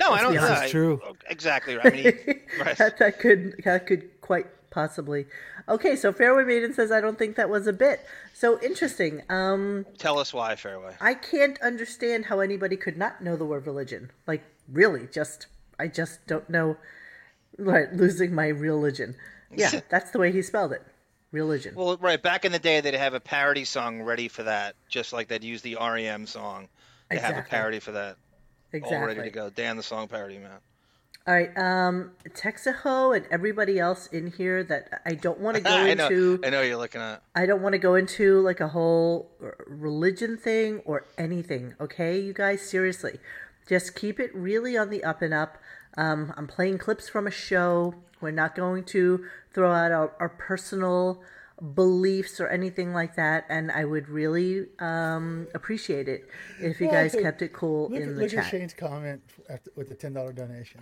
No, 0.00 0.12
I 0.12 0.21
don't. 0.21 0.33
be 0.33 0.38
know. 0.38 0.45
honest. 0.45 0.62
It's 0.62 0.71
true. 0.71 1.00
Exactly 1.29 1.76
right. 1.76 1.87
I 1.87 1.91
mean, 1.91 2.05
he, 2.05 2.11
right. 2.61 2.76
that, 2.76 2.99
that 2.99 3.19
could 3.19 3.62
that 3.65 3.87
could 3.87 4.21
quite 4.21 4.47
possibly. 4.71 5.26
Okay, 5.69 5.97
so 5.97 6.12
Fairway 6.12 6.45
Maiden 6.45 6.75
says 6.75 6.93
I 6.93 7.00
don't 7.00 7.19
think 7.19 7.37
that 7.37 7.49
was 7.49 7.67
a 7.67 7.73
bit. 7.73 8.07
So 8.35 8.61
interesting. 8.61 9.23
Um, 9.29 9.87
Tell 9.99 10.19
us 10.19 10.35
why, 10.35 10.55
Fairway. 10.55 10.95
I 11.00 11.15
can't 11.15 11.59
understand 11.62 12.26
how 12.26 12.41
anybody 12.41 12.76
could 12.76 12.99
not 12.99 13.23
know 13.23 13.37
the 13.37 13.47
word 13.47 13.67
religion. 13.67 14.11
Like 14.26 14.45
really, 14.71 15.09
just 15.11 15.47
I 15.79 15.88
just 15.88 16.26
don't 16.26 16.49
know. 16.50 16.76
Right, 17.59 17.91
losing 17.93 18.35
my 18.35 18.49
religion. 18.49 19.15
Yeah, 19.55 19.81
that's 19.88 20.11
the 20.11 20.19
way 20.19 20.31
he 20.31 20.43
spelled 20.43 20.73
it. 20.73 20.83
Religion. 21.33 21.75
Well, 21.75 21.97
right. 21.97 22.23
Back 22.23 22.45
in 22.45 22.53
the 22.53 22.59
day, 22.59 22.81
they'd 22.81 22.95
have 22.95 23.15
a 23.15 23.21
parody 23.21 23.65
song 23.65 24.03
ready 24.03 24.29
for 24.29 24.43
that, 24.43 24.75
just 24.88 25.12
like 25.12 25.29
they'd 25.29 25.43
use 25.43 25.62
the 25.62 25.76
REM 25.81 26.26
song. 26.26 26.69
They 27.11 27.19
have 27.19 27.37
a 27.37 27.43
parody 27.43 27.79
for 27.79 27.93
that, 27.93 28.17
exactly. 28.76 28.99
all 28.99 29.06
ready 29.06 29.23
to 29.23 29.30
go. 29.30 29.50
Dan, 29.50 29.76
the 29.76 29.83
song 29.83 30.09
parody 30.09 30.38
man. 30.38 30.50
All 31.28 31.35
right, 31.35 31.50
um, 31.59 32.12
Texaho 32.28 33.16
and 33.16 33.26
everybody 33.33 33.80
else 33.80 34.06
in 34.06 34.30
here 34.30 34.62
that 34.62 35.02
I 35.04 35.14
don't 35.14 35.40
want 35.40 35.56
to 35.56 35.62
go 35.62 35.71
I 35.75 35.95
know. 35.95 36.06
into. 36.06 36.40
I 36.45 36.50
know 36.50 36.62
you're 36.62 36.76
looking 36.76 37.00
at. 37.00 37.21
I 37.35 37.47
don't 37.47 37.62
want 37.62 37.73
to 37.73 37.80
go 37.80 37.97
into 37.97 38.40
like 38.42 38.61
a 38.61 38.68
whole 38.68 39.28
religion 39.66 40.37
thing 40.37 40.83
or 40.85 41.04
anything, 41.18 41.75
okay? 41.80 42.21
You 42.21 42.33
guys, 42.33 42.62
seriously. 42.62 43.18
Just 43.68 43.97
keep 43.97 44.21
it 44.21 44.33
really 44.35 44.76
on 44.76 44.90
the 44.90 45.02
up 45.02 45.21
and 45.21 45.35
up. 45.35 45.59
Um, 45.97 46.33
I'm 46.37 46.47
playing 46.47 46.78
clips 46.78 47.09
from 47.09 47.26
a 47.26 47.33
show. 47.33 47.95
We're 48.21 48.30
not 48.30 48.54
going 48.54 48.85
to 48.85 49.25
throw 49.52 49.73
out 49.73 49.90
our, 49.90 50.12
our 50.21 50.28
personal 50.28 51.21
beliefs 51.75 52.41
or 52.41 52.49
anything 52.49 52.93
like 52.93 53.17
that. 53.17 53.45
And 53.49 53.71
I 53.73 53.85
would 53.85 54.09
really 54.09 54.67
um, 54.79 55.47
appreciate 55.55 56.09
it 56.09 56.29
if 56.61 56.81
you 56.81 56.87
Yeah, 56.87 56.93
guys 57.09 57.15
kept 57.21 57.43
it 57.43 57.53
cool 57.53 57.89
Look, 57.91 58.01
in 58.01 58.09
at- 58.11 58.15
the 58.17 58.21
look 58.23 58.35
at. 58.35 58.51
Shane's 58.51 58.75
comment 58.75 59.23
after, 59.49 59.71
with 59.77 59.89
the 59.89 59.95
ten 59.95 60.13
dollar 60.13 60.33
donation. 60.33 60.81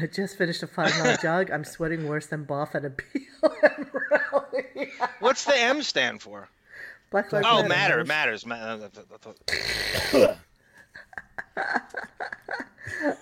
I 0.00 0.06
just 0.14 0.38
finished 0.38 0.62
a 0.62 0.66
five 0.66 0.96
mile 0.98 1.16
jog. 1.22 1.50
I'm 1.50 1.64
sweating 1.64 2.06
worse 2.06 2.26
than 2.26 2.44
Boff 2.44 2.74
at 2.74 2.84
a 2.84 2.90
BLM 3.42 3.90
rally. 4.10 4.90
What's 5.20 5.44
the 5.44 5.56
M 5.58 5.82
stand 5.82 6.22
for? 6.22 6.48
Black 7.10 7.32
Lives 7.32 7.46
Oh, 7.50 7.62
Matter. 7.66 8.04
matter, 8.04 8.38
matters. 8.38 8.46
Ma- 8.46 8.78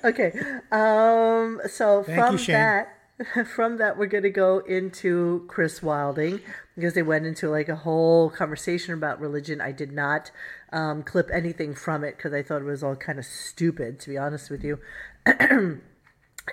Okay. 0.04 0.32
Um. 0.70 1.60
So 1.68 2.02
Thank 2.02 2.18
from 2.20 2.32
you, 2.34 2.38
Shane. 2.38 2.54
that, 2.54 2.88
from 3.54 3.76
that, 3.78 3.98
we're 3.98 4.06
going 4.06 4.24
to 4.24 4.30
go 4.30 4.58
into 4.58 5.44
Chris 5.48 5.82
Wilding 5.82 6.40
because 6.74 6.94
they 6.94 7.02
went 7.02 7.26
into 7.26 7.48
like 7.50 7.68
a 7.68 7.76
whole 7.76 8.30
conversation 8.30 8.94
about 8.94 9.20
religion. 9.20 9.60
I 9.60 9.72
did 9.72 9.92
not 9.92 10.30
um, 10.72 11.02
clip 11.02 11.28
anything 11.32 11.74
from 11.74 12.04
it 12.04 12.16
because 12.16 12.32
I 12.32 12.42
thought 12.42 12.62
it 12.62 12.66
was 12.66 12.82
all 12.82 12.96
kind 12.96 13.18
of 13.18 13.24
stupid, 13.24 14.00
to 14.00 14.08
be 14.10 14.16
honest 14.16 14.50
with 14.50 14.64
you. 14.64 14.78
and 15.26 15.80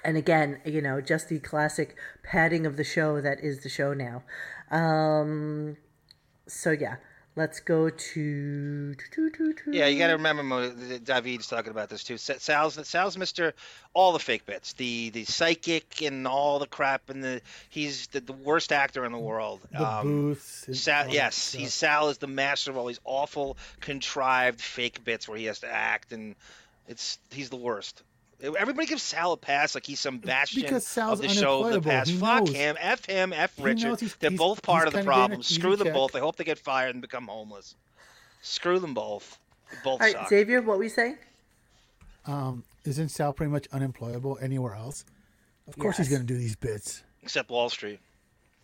again, 0.04 0.60
you 0.66 0.82
know, 0.82 1.00
just 1.00 1.30
the 1.30 1.40
classic 1.40 1.96
padding 2.24 2.66
of 2.66 2.78
the 2.78 2.84
show 2.84 3.22
that 3.22 3.44
is 3.44 3.64
the 3.64 3.70
show 3.70 3.94
now. 3.94 4.24
Um, 4.70 5.78
so 6.48 6.72
yeah, 6.72 6.98
let's 7.38 7.62
go 7.62 7.90
to. 7.90 8.96
Yeah, 9.68 9.86
you 9.86 9.98
got 9.98 10.08
to 10.08 10.14
remember, 10.14 10.44
Mo, 10.44 10.70
that 10.70 11.06
David's 11.06 11.48
talking 11.48 11.72
about 11.72 11.88
this 11.88 12.04
too. 12.04 12.18
Sal's 12.18 12.86
Sal's 12.88 13.18
Mister 13.18 13.54
all 13.94 14.12
the 14.12 14.20
fake 14.20 14.46
bits, 14.46 14.74
the 14.74 15.12
the 15.12 15.24
psychic 15.24 16.02
and 16.02 16.28
all 16.28 16.60
the 16.60 16.68
crap, 16.68 17.10
and 17.10 17.24
the 17.24 17.42
he's 17.70 18.08
the, 18.08 18.20
the 18.20 18.34
worst 18.34 18.74
actor 18.74 19.06
in 19.06 19.14
the 19.14 19.18
world. 19.20 19.62
The 19.72 19.88
Um, 19.88 20.04
booths. 20.04 20.82
Sal, 20.82 21.08
yes, 21.10 21.36
stuff. 21.36 21.62
he's 21.62 21.74
Sal 21.74 22.10
is 22.10 22.18
the 22.18 22.28
master 22.28 22.72
of 22.72 22.78
all 22.78 22.88
these 22.88 23.00
awful, 23.06 23.58
contrived 23.80 24.60
fake 24.60 25.04
bits 25.06 25.28
where 25.30 25.38
he 25.38 25.46
has 25.46 25.60
to 25.60 25.72
act, 25.72 26.12
and 26.12 26.36
it's 26.88 27.20
he's 27.32 27.50
the 27.50 27.56
worst. 27.56 28.04
Everybody 28.42 28.86
gives 28.88 29.02
Sal 29.02 29.32
a 29.32 29.38
pass 29.38 29.74
like 29.74 29.86
he's 29.86 30.00
some 30.00 30.20
bastion 30.20 30.62
Because 30.62 30.86
Sal's 30.86 31.20
of 31.20 31.28
the 31.28 31.34
show 31.34 31.64
of 31.64 31.84
the 31.84 31.90
unemployable. 31.90 31.92
past. 31.92 32.10
He 32.12 32.18
Fuck 32.18 32.40
knows. 32.46 32.56
him, 32.56 32.78
f 32.80 33.06
him, 33.06 33.34
f 33.34 33.56
He 33.58 33.64
Richard. 33.64 33.88
knows 33.88 34.00
he's- 34.00 34.16
They're 34.20 34.30
he's- 34.30 34.38
both 34.38 34.62
part 34.62 34.88
of 34.88 34.94
the 34.94 35.00
kinda 35.00 35.12
problem. 35.12 35.42
Screw 35.44 35.76
them 35.76 35.88
check. 35.88 35.94
both. 35.96 36.16
I 36.16 36.20
hope 36.20 36.36
they 36.36 36.44
get 36.44 36.60
fired 36.60 36.94
and 36.94 37.02
become 37.02 37.28
homeless. 37.28 37.74
Screw 38.44 38.78
them 38.80 38.94
both. 38.94 39.40
They 39.72 39.78
both 39.84 39.94
All 40.02 40.08
right, 40.08 40.14
suck. 40.14 40.30
Xavier, 40.30 40.62
what 40.62 40.78
we 40.78 40.88
say? 40.88 41.16
Um, 42.26 42.64
isn't 42.86 43.10
Sal 43.10 43.34
pretty 43.34 43.52
much 43.52 43.68
unemployable 43.72 44.38
anywhere 44.42 44.76
else? 44.76 45.04
Of 45.68 45.78
course 45.78 45.98
he's 45.98 46.10
going 46.10 46.22
to 46.22 46.28
do 46.28 46.38
these 46.38 46.56
bits. 46.56 47.04
Except 47.24 47.50
Wall 47.50 47.70
Street, 47.70 48.00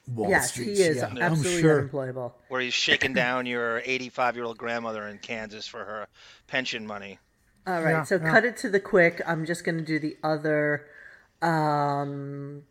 Wall 0.08 0.26
Street. 0.28 0.32
yes, 0.32 0.52
Street, 0.52 0.66
he 0.66 0.72
is 0.84 0.98
yeah, 0.98 1.08
I'm 1.08 1.18
absolutely 1.18 1.62
sure. 1.62 1.80
unemployable. 1.80 2.36
where 2.48 2.62
he's 2.62 2.74
shaking 2.74 3.14
down 3.14 3.46
your 3.46 3.82
85 3.84 4.36
year 4.36 4.46
old 4.46 4.58
grandmother 4.58 5.08
in 5.08 5.18
Kansas 5.18 5.68
for 5.68 5.80
her 5.84 6.08
pension 6.48 6.86
money. 6.88 7.20
All 7.66 7.82
right, 7.82 7.92
Yeah, 7.92 8.04
so 8.04 8.16
yeah. 8.16 8.32
cut 8.32 8.46
it 8.46 8.58
to 8.58 8.70
the 8.70 8.80
quick. 8.80 9.22
I'm 9.26 9.46
just 9.46 9.64
going 9.64 9.78
to 9.78 9.84
do 9.84 10.00
the 10.00 10.18
other 10.24 10.86
um, 11.42 12.64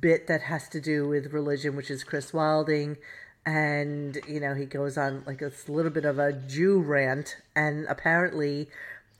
bit 0.00 0.26
that 0.26 0.42
has 0.42 0.68
to 0.70 0.80
do 0.80 1.08
with 1.08 1.32
religion, 1.32 1.76
which 1.76 1.90
is 1.90 2.04
Chris 2.04 2.32
Wilding. 2.32 2.96
And, 3.46 4.18
you 4.28 4.40
know, 4.40 4.54
he 4.54 4.66
goes 4.66 4.96
on 4.96 5.22
like 5.26 5.42
a 5.42 5.50
little 5.68 5.90
bit 5.90 6.04
of 6.04 6.18
a 6.18 6.32
Jew 6.32 6.78
rant. 6.80 7.36
And 7.54 7.86
apparently, 7.88 8.68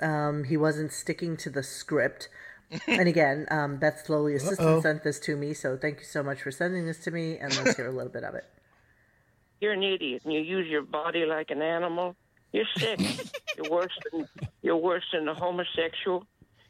um, 0.01 0.45
he 0.45 0.57
wasn't 0.57 0.93
sticking 0.93 1.37
to 1.39 1.51
the 1.51 1.63
script. 1.63 2.29
and 2.87 3.09
again, 3.09 3.47
um, 3.51 3.77
Beth's 3.77 4.09
lowly 4.09 4.35
assistant 4.35 4.69
Uh-oh. 4.69 4.81
sent 4.81 5.05
this 5.05 5.21
to 5.21 5.37
me. 5.37 5.55
So 5.55 5.77
thank 5.77 6.01
you 6.01 6.05
so 6.07 6.23
much 6.23 6.43
for 6.43 6.51
sending 6.51 6.87
this 6.87 6.99
to 7.05 7.11
me. 7.11 7.39
And 7.39 7.55
let's 7.59 7.77
hear 7.77 7.87
a 7.87 7.93
little 7.93 8.13
bit 8.13 8.25
of 8.25 8.35
it. 8.35 8.45
You're 9.61 9.73
an 9.73 9.83
idiot, 9.83 10.23
and 10.25 10.33
you 10.35 10.41
use 10.41 10.69
your 10.69 10.83
body 10.83 11.25
like 11.25 11.51
an 11.51 11.63
animal. 11.63 12.17
You're 12.55 12.65
sick. 12.79 13.01
you're 13.57 13.69
worse 13.71 13.93
than 14.13 14.29
you're 14.63 14.77
worse 14.77 15.03
than 15.13 15.25
the 15.25 15.35
homosexual. 15.35 16.25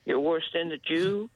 You're 0.07 0.19
worse 0.21 0.45
than 0.55 0.71
the 0.71 0.79
Jew. 0.79 1.29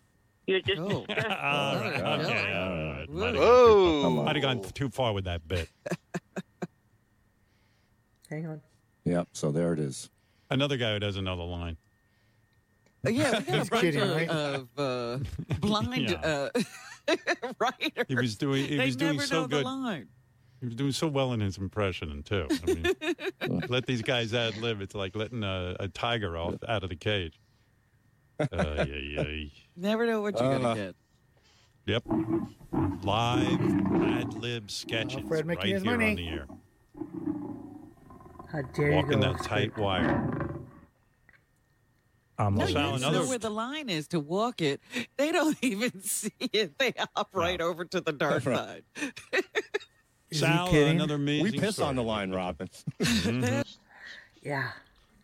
You're 0.46 0.62
just 0.62 0.80
All 0.80 1.04
disgusting. 1.04 1.30
right, 1.30 2.20
okay, 2.24 2.52
all 2.54 2.70
right. 2.94 3.06
Might 3.10 3.34
have, 3.34 3.42
Whoa! 3.44 4.10
might 4.24 4.36
have 4.36 4.42
gone 4.42 4.62
too 4.72 4.88
far 4.88 5.12
with 5.12 5.24
that 5.26 5.46
bit. 5.46 5.68
Hang 8.30 8.46
on. 8.46 8.60
Yep. 9.04 9.28
So 9.32 9.52
there 9.52 9.74
it 9.74 9.78
is. 9.78 10.08
Another 10.50 10.78
guy 10.78 10.94
who 10.94 10.98
doesn't 10.98 11.24
know 11.24 11.36
the 11.36 11.42
line. 11.42 11.76
Uh, 13.06 13.10
yeah, 13.10 13.38
we 13.38 13.44
got 13.44 13.48
a 13.48 13.58
He's 13.58 13.68
bunch 13.68 13.80
kidding, 13.82 14.00
of, 14.00 14.10
right? 14.16 14.28
of 14.30 14.68
uh, 14.78 15.18
blind 15.60 16.10
Yeah. 16.10 16.20
uh, 16.22 16.50
writers. 17.60 18.04
He 18.08 18.14
was 18.14 18.36
doing. 18.36 18.66
He 18.66 18.76
they 18.76 18.86
was 18.86 18.96
doing 18.96 19.16
never 19.16 19.26
so 19.26 19.42
know 19.42 19.48
good. 19.48 19.64
The. 20.60 20.64
He 20.64 20.66
was 20.66 20.74
doing 20.76 20.92
so 20.92 21.06
well 21.08 21.32
in 21.32 21.40
his 21.40 21.58
impression 21.58 22.22
too. 22.22 22.46
I 22.50 22.74
mean, 23.46 23.62
let 23.68 23.86
these 23.86 24.02
guys 24.02 24.32
ad 24.34 24.56
lib. 24.58 24.80
It's 24.80 24.94
like 24.94 25.14
letting 25.16 25.42
a, 25.44 25.76
a 25.80 25.88
tiger 25.88 26.36
off 26.36 26.54
out 26.68 26.82
of 26.82 26.88
the 26.90 26.96
cage. 26.96 27.38
Uh, 28.52 28.84
yeah, 28.88 29.22
yeah. 29.22 29.48
Never 29.76 30.06
know 30.06 30.20
what 30.20 30.38
you're 30.38 30.52
Uh, 30.54 30.58
gonna 30.58 30.74
get. 30.76 30.94
Yep. 31.86 32.02
Live 33.02 33.60
ad 34.00 34.34
lib 34.34 34.70
sketches 34.70 35.22
Alfred 35.22 35.44
making 35.44 35.72
right 35.74 35.82
here 35.82 35.90
money. 35.96 36.10
on 36.10 36.14
the 36.16 36.28
air. 36.28 36.46
How 38.52 38.62
dare 38.74 38.92
Walking 38.92 39.12
you 39.14 39.18
go? 39.24 39.32
that 39.32 39.42
tight 39.42 39.76
wire. 39.76 40.54
I'm 42.38 42.54
No, 42.54 42.66
you 42.66 42.74
just 42.74 43.02
another- 43.02 43.18
know 43.24 43.28
where 43.28 43.38
the 43.38 43.50
line 43.50 43.88
is 43.88 44.06
to 44.08 44.20
walk 44.20 44.60
it. 44.60 44.80
They 45.16 45.32
don't 45.32 45.58
even 45.62 46.00
see 46.02 46.30
it. 46.38 46.78
They 46.78 46.92
hop 47.16 47.30
right 47.32 47.60
over 47.60 47.84
to 47.86 48.00
the 48.00 48.12
dark 48.12 48.46
Right. 48.46 48.84
side. 48.96 49.42
Is 50.30 50.40
Sal, 50.40 50.68
kidding? 50.68 50.96
another 50.96 51.14
amazing. 51.14 51.44
we 51.44 51.58
piss 51.58 51.76
story. 51.76 51.88
on 51.88 51.96
the 51.96 52.02
line, 52.02 52.30
Robin. 52.32 52.68
Yeah, 54.42 54.70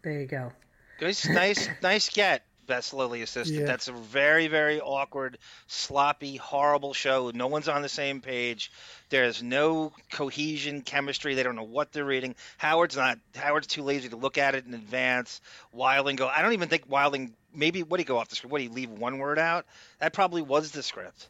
there 0.02 0.20
you 0.20 0.26
go. 0.26 0.52
Nice, 1.00 1.26
nice, 1.28 1.68
nice 1.82 2.08
get, 2.10 2.42
Best 2.66 2.94
Lily 2.94 3.22
Assistant. 3.22 3.60
Yeah. 3.60 3.66
That's 3.66 3.88
a 3.88 3.92
very, 3.92 4.48
very 4.48 4.80
awkward, 4.80 5.38
sloppy, 5.66 6.36
horrible 6.36 6.94
show. 6.94 7.30
No 7.34 7.46
one's 7.46 7.68
on 7.68 7.82
the 7.82 7.88
same 7.88 8.20
page. 8.20 8.70
There's 9.08 9.42
no 9.42 9.92
cohesion, 10.12 10.82
chemistry. 10.82 11.34
They 11.34 11.42
don't 11.42 11.56
know 11.56 11.62
what 11.62 11.92
they're 11.92 12.04
reading. 12.04 12.34
Howard's 12.58 12.96
not. 12.96 13.18
Howard's 13.34 13.66
too 13.66 13.82
lazy 13.82 14.08
to 14.08 14.16
look 14.16 14.38
at 14.38 14.54
it 14.54 14.66
in 14.66 14.74
advance. 14.74 15.40
Wilding 15.72 16.16
go. 16.16 16.28
I 16.28 16.42
don't 16.42 16.52
even 16.52 16.68
think 16.68 16.84
Wilding. 16.88 17.34
Maybe 17.54 17.82
what 17.82 17.98
do 17.98 18.00
he 18.00 18.04
go 18.04 18.18
off 18.18 18.28
the 18.28 18.36
script? 18.36 18.52
What 18.52 18.58
do 18.58 18.64
he 18.64 18.68
leave 18.68 18.90
one 18.90 19.18
word 19.18 19.38
out? 19.38 19.64
That 20.00 20.12
probably 20.12 20.42
was 20.42 20.72
the 20.72 20.82
script. 20.82 21.28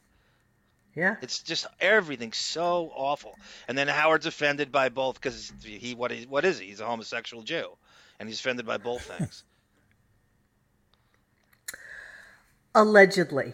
Yeah. 0.95 1.17
It's 1.23 1.41
just 1.41 1.67
everything's 1.81 2.37
so 2.37 2.93
awful. 2.95 3.35
And 3.69 3.77
then 3.77 3.89
Howard's 3.89 4.27
offended 4.27 4.71
by 4.71 4.89
both 4.89 5.21
because 5.21 5.53
he 5.63 5.95
what 5.95 6.13
is 6.13 6.27
what 6.27 6.45
is 6.45 6.59
he? 6.59 6.67
He's 6.67 6.81
a 6.81 6.87
homosexual 6.87 7.43
Jew, 7.43 7.69
and 8.21 8.29
he's 8.29 8.39
offended 8.39 8.67
by 8.67 8.79
both 8.79 9.03
things. 9.03 9.45
Allegedly. 12.75 13.53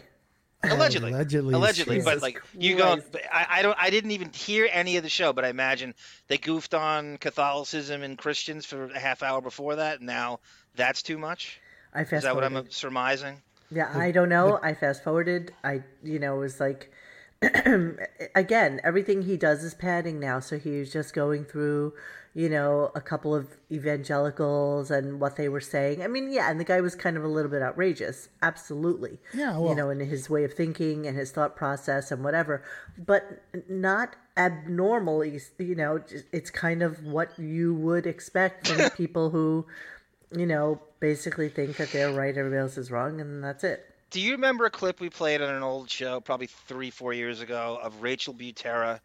allegedly 0.63 1.13
Allegedly, 1.13 1.55
allegedly 1.55 1.97
Jesus 1.97 2.13
but 2.13 2.23
like 2.23 2.43
you 2.59 2.77
go 2.77 2.99
I, 3.33 3.47
I 3.49 3.63
don't 3.63 3.79
i 3.81 3.89
didn't 3.89 4.11
even 4.11 4.31
hear 4.31 4.69
any 4.71 4.99
of 4.99 5.03
the 5.03 5.09
show 5.09 5.33
but 5.33 5.43
i 5.43 5.49
imagine 5.49 5.95
they 6.29 6.37
goofed 6.37 6.75
on 6.75 7.17
catholicism 7.17 8.03
and 8.03 8.19
christians 8.19 8.67
for 8.67 8.85
a 8.85 8.99
half 8.99 9.23
hour 9.23 9.41
before 9.41 9.77
that 9.77 10.01
and 10.01 10.07
now 10.07 10.41
that's 10.77 11.03
too 11.03 11.17
much 11.17 11.59
I 11.95 12.03
is 12.03 12.11
fast 12.11 12.25
that 12.25 12.35
what 12.35 12.45
i'm 12.45 12.71
surmising 12.71 13.41
Yeah, 13.71 13.91
I 13.95 14.11
don't 14.11 14.29
know. 14.29 14.59
I 14.63 14.75
fast 14.75 15.05
forwarded. 15.05 15.53
I, 15.63 15.83
you 16.03 16.19
know, 16.19 16.37
it 16.37 16.41
was 16.41 16.59
like, 16.59 16.91
again, 18.35 18.81
everything 18.85 19.23
he 19.23 19.37
does 19.37 19.65
is 19.65 19.75
padding 19.75 20.21
now. 20.21 20.41
So 20.41 20.59
he 20.59 20.79
was 20.79 20.93
just 20.93 21.15
going 21.15 21.45
through, 21.45 21.95
you 22.35 22.49
know, 22.49 22.91
a 22.95 23.01
couple 23.01 23.35
of 23.35 23.57
evangelicals 23.73 24.91
and 24.91 25.21
what 25.21 25.37
they 25.37 25.49
were 25.49 25.61
saying. 25.61 26.03
I 26.03 26.07
mean, 26.07 26.31
yeah, 26.33 26.51
and 26.51 26.61
the 26.61 26.65
guy 26.65 26.81
was 26.81 26.95
kind 26.95 27.17
of 27.17 27.25
a 27.25 27.29
little 27.29 27.51
bit 27.51 27.63
outrageous. 27.63 28.29
Absolutely. 28.43 29.19
Yeah, 29.35 29.59
you 29.59 29.75
know, 29.75 29.91
in 29.91 30.01
his 30.01 30.29
way 30.29 30.45
of 30.45 30.53
thinking 30.55 31.07
and 31.07 31.17
his 31.17 31.31
thought 31.31 31.57
process 31.57 32.11
and 32.11 32.23
whatever, 32.23 32.63
but 32.99 33.43
not 33.69 34.17
abnormal. 34.37 35.23
He's- 35.23 35.51
You 35.59 35.75
know, 35.75 36.03
it's 36.33 36.51
kind 36.51 36.83
of 36.83 37.05
what 37.05 37.39
you 37.39 37.75
would 37.75 38.07
expect 38.07 38.69
from 38.69 38.91
people 38.97 39.31
who, 39.31 39.67
you 40.37 40.47
know, 40.47 40.81
basically 41.01 41.49
think 41.49 41.77
that 41.79 41.91
they're 41.93 42.13
right, 42.13 42.37
everybody 42.37 42.61
else 42.61 42.77
is 42.77 42.91
wrong, 42.91 43.21
and 43.21 43.43
that's 43.43 43.65
it. 43.65 43.87
Do 44.11 44.21
you 44.21 44.33
remember 44.33 44.65
a 44.67 44.71
clip 44.71 45.01
we 45.01 45.09
played 45.09 45.41
on 45.41 45.55
an 45.55 45.63
old 45.63 45.89
show 45.89 46.21
probably 46.21 46.47
three 46.47 46.91
four 46.91 47.13
years 47.13 47.41
ago 47.41 47.79
of 47.81 48.03
rachel 48.03 48.35
butera 48.35 49.01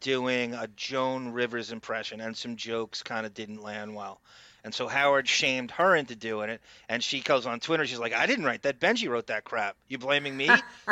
doing 0.00 0.54
a 0.54 0.66
joan 0.76 1.28
rivers 1.28 1.72
impression 1.72 2.20
and 2.20 2.36
some 2.36 2.56
jokes 2.56 3.02
kind 3.02 3.26
of 3.26 3.34
didn't 3.34 3.62
land 3.62 3.94
well 3.94 4.20
and 4.64 4.74
so 4.74 4.88
howard 4.88 5.28
shamed 5.28 5.70
her 5.70 5.94
into 5.94 6.16
doing 6.16 6.50
it 6.50 6.60
and 6.88 7.02
she 7.02 7.20
goes 7.20 7.46
on 7.46 7.60
twitter 7.60 7.86
she's 7.86 7.98
like 7.98 8.14
i 8.14 8.26
didn't 8.26 8.44
write 8.44 8.62
that 8.62 8.80
benji 8.80 9.08
wrote 9.08 9.28
that 9.28 9.44
crap 9.44 9.76
you 9.88 9.98
blaming 9.98 10.36
me 10.36 10.50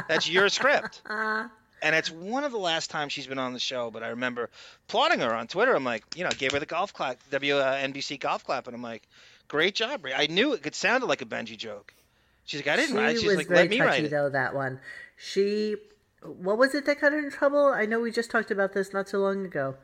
that's 0.08 0.28
your 0.28 0.48
script 0.48 1.02
uh-huh. 1.06 1.48
and 1.82 1.94
it's 1.94 2.10
one 2.10 2.44
of 2.44 2.52
the 2.52 2.58
last 2.58 2.90
times 2.90 3.12
she's 3.12 3.26
been 3.26 3.38
on 3.38 3.52
the 3.52 3.58
show. 3.58 3.90
But 3.90 4.02
I 4.02 4.08
remember 4.08 4.48
applauding 4.88 5.20
her 5.20 5.34
on 5.34 5.48
Twitter. 5.48 5.76
I'm 5.76 5.84
like, 5.84 6.02
you 6.16 6.24
know, 6.24 6.30
gave 6.30 6.52
her 6.52 6.58
the 6.58 6.64
golf 6.64 6.94
clap, 6.94 7.18
WNBC 7.30 8.14
uh, 8.14 8.16
golf 8.20 8.42
clap, 8.42 8.66
and 8.66 8.74
I'm 8.74 8.82
like, 8.82 9.06
great 9.48 9.74
job. 9.74 10.02
Ray. 10.02 10.14
I 10.14 10.26
knew 10.28 10.54
it. 10.54 10.64
It 10.64 10.74
sounded 10.74 11.06
like 11.08 11.20
a 11.20 11.26
Benji 11.26 11.58
joke. 11.58 11.92
She's 12.44 12.60
like, 12.60 12.68
I 12.68 12.76
didn't 12.76 12.90
she 12.90 12.96
write. 12.98 13.16
She's 13.16 13.24
was 13.26 13.36
like, 13.36 13.48
very 13.48 13.60
let 13.62 13.70
me 13.70 13.78
touchy 13.78 13.88
write 13.90 14.04
it. 14.04 14.10
though 14.10 14.28
that 14.30 14.54
one 14.54 14.80
she 15.16 15.76
what 16.22 16.58
was 16.58 16.74
it 16.74 16.84
that 16.86 17.00
got 17.00 17.12
her 17.12 17.18
in 17.18 17.30
trouble 17.30 17.66
i 17.66 17.84
know 17.86 18.00
we 18.00 18.10
just 18.10 18.30
talked 18.30 18.50
about 18.50 18.72
this 18.72 18.92
not 18.92 19.08
so 19.08 19.18
long 19.18 19.44
ago 19.44 19.76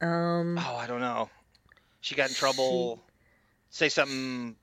um 0.00 0.58
Oh, 0.58 0.76
I 0.76 0.86
don't 0.86 1.00
know. 1.00 1.28
She 2.00 2.14
got 2.14 2.28
in 2.30 2.34
trouble. 2.34 3.02
Say 3.68 3.88
something 3.88 4.56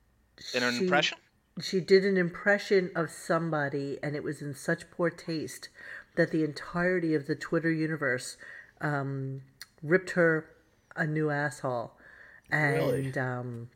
in 0.53 0.63
an 0.63 0.73
she- 0.75 0.83
impression. 0.83 1.17
she 1.61 1.79
did 1.79 2.03
an 2.05 2.17
impression 2.17 2.91
of 2.95 3.09
somebody 3.09 3.97
and 4.03 4.15
it 4.15 4.23
was 4.23 4.41
in 4.41 4.53
such 4.53 4.89
poor 4.91 5.09
taste 5.09 5.69
that 6.15 6.31
the 6.31 6.43
entirety 6.43 7.13
of 7.15 7.25
the 7.27 7.35
twitter 7.35 7.71
universe 7.71 8.37
um 8.81 9.41
ripped 9.83 10.11
her 10.11 10.49
a 10.95 11.05
new 11.07 11.29
asshole 11.29 11.93
and 12.51 13.17
um 13.17 13.69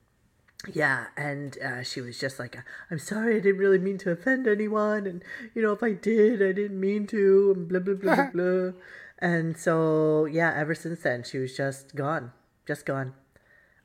yeah, 0.74 1.08
and 1.18 1.58
uh, 1.60 1.84
she 1.84 2.02
was 2.02 2.20
just 2.20 2.40
like, 2.40 2.58
"I'm 2.90 3.00
sorry, 3.00 3.38
I 3.38 3.40
didn't 3.40 3.58
really 3.58 3.80
mean 3.80 3.98
to 4.00 4.12
offend 4.12 4.48
anyone, 4.48 5.08
and 5.08 5.24
you 5.56 5.62
know, 5.62 5.72
if 5.72 5.82
I 5.82 5.94
did, 5.94 6.42
I 6.42 6.52
didn't 6.52 6.80
mean 6.80 7.08
to." 7.08 7.54
And 7.56 7.68
blah 7.68 7.80
blah 7.80 7.96
blah 7.96 8.16
blah 8.16 8.32
blah. 8.34 8.72
And 9.20 9.58
so, 9.58 10.26
yeah, 10.26 10.54
ever 10.56 10.74
since 10.74 11.02
then, 11.02 11.24
she 11.24 11.38
was 11.38 11.56
just 11.56 11.96
gone, 11.96 12.32
just 12.68 12.86
gone. 12.86 13.14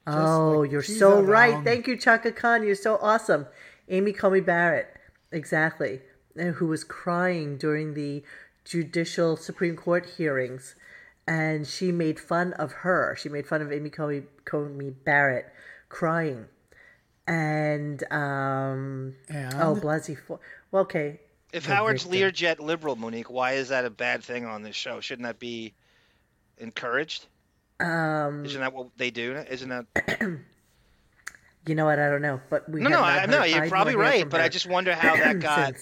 oh, 0.06 0.61
like 0.61 0.71
you're 0.71 0.83
so 0.83 1.21
right. 1.21 1.62
Thank 1.64 1.87
you, 1.87 1.97
Chaka 1.97 2.33
Khan. 2.33 2.64
You're 2.64 2.75
so 2.75 2.99
awesome. 3.02 3.47
Amy 3.88 4.12
Coney 4.12 4.40
Barrett, 4.40 4.88
exactly, 5.30 6.00
and 6.37 6.54
who 6.56 6.66
was 6.66 6.85
crying 6.85 7.56
during 7.56 7.95
the 7.95 8.23
judicial 8.64 9.37
Supreme 9.37 9.76
Court 9.76 10.06
hearings, 10.16 10.75
and 11.26 11.66
she 11.66 11.92
made 11.92 12.18
fun 12.21 12.52
of 12.54 12.73
her. 12.73 13.16
She 13.18 13.28
made 13.28 13.47
fun 13.47 13.62
of 13.62 13.73
Amy 13.73 13.90
Coney, 13.90 14.23
Coney 14.45 14.90
Barrett 14.90 15.52
crying, 15.88 16.47
and 17.26 18.02
um, 18.12 19.14
And? 19.28 19.54
oh, 19.54 19.75
Blasey. 19.75 20.16
Fo- 20.18 20.40
Well, 20.71 20.83
okay, 20.83 21.21
If 21.52 21.66
The 21.66 21.75
Howard's 21.75 22.04
victim. 22.04 22.21
Learjet 22.30 22.61
liberal, 22.64 22.97
Monique, 22.97 23.30
why 23.30 23.52
is 23.52 23.68
that 23.68 23.85
a 23.85 23.90
bad 23.90 24.23
thing 24.23 24.45
on 24.45 24.62
this 24.62 24.76
show? 24.76 25.00
Shouldn't 25.00 25.26
that 25.26 25.38
be 25.38 25.75
encouraged? 26.59 27.26
um, 27.80 28.45
Isn't 28.45 28.61
that 28.61 28.73
what 28.73 28.88
they 28.97 29.11
do? 29.11 29.37
Isn't 29.50 29.68
that? 29.68 29.87
you 31.66 31.75
know 31.75 31.85
what? 31.85 31.99
I 31.99 32.09
don't 32.09 32.23
know, 32.23 32.40
but 32.49 32.68
we 32.68 32.80
No, 32.80 32.90
have 32.90 32.99
no, 33.00 33.02
I 33.04 33.18
heard 33.21 33.30
no. 33.30 33.45
You're 33.45 33.68
probably 33.68 33.97
right, 33.97 34.21
from 34.21 34.28
but 34.30 34.40
I 34.40 34.49
just 34.49 34.66
wonder 34.66 34.95
how 34.95 35.16
that 35.16 35.40
got, 35.40 35.75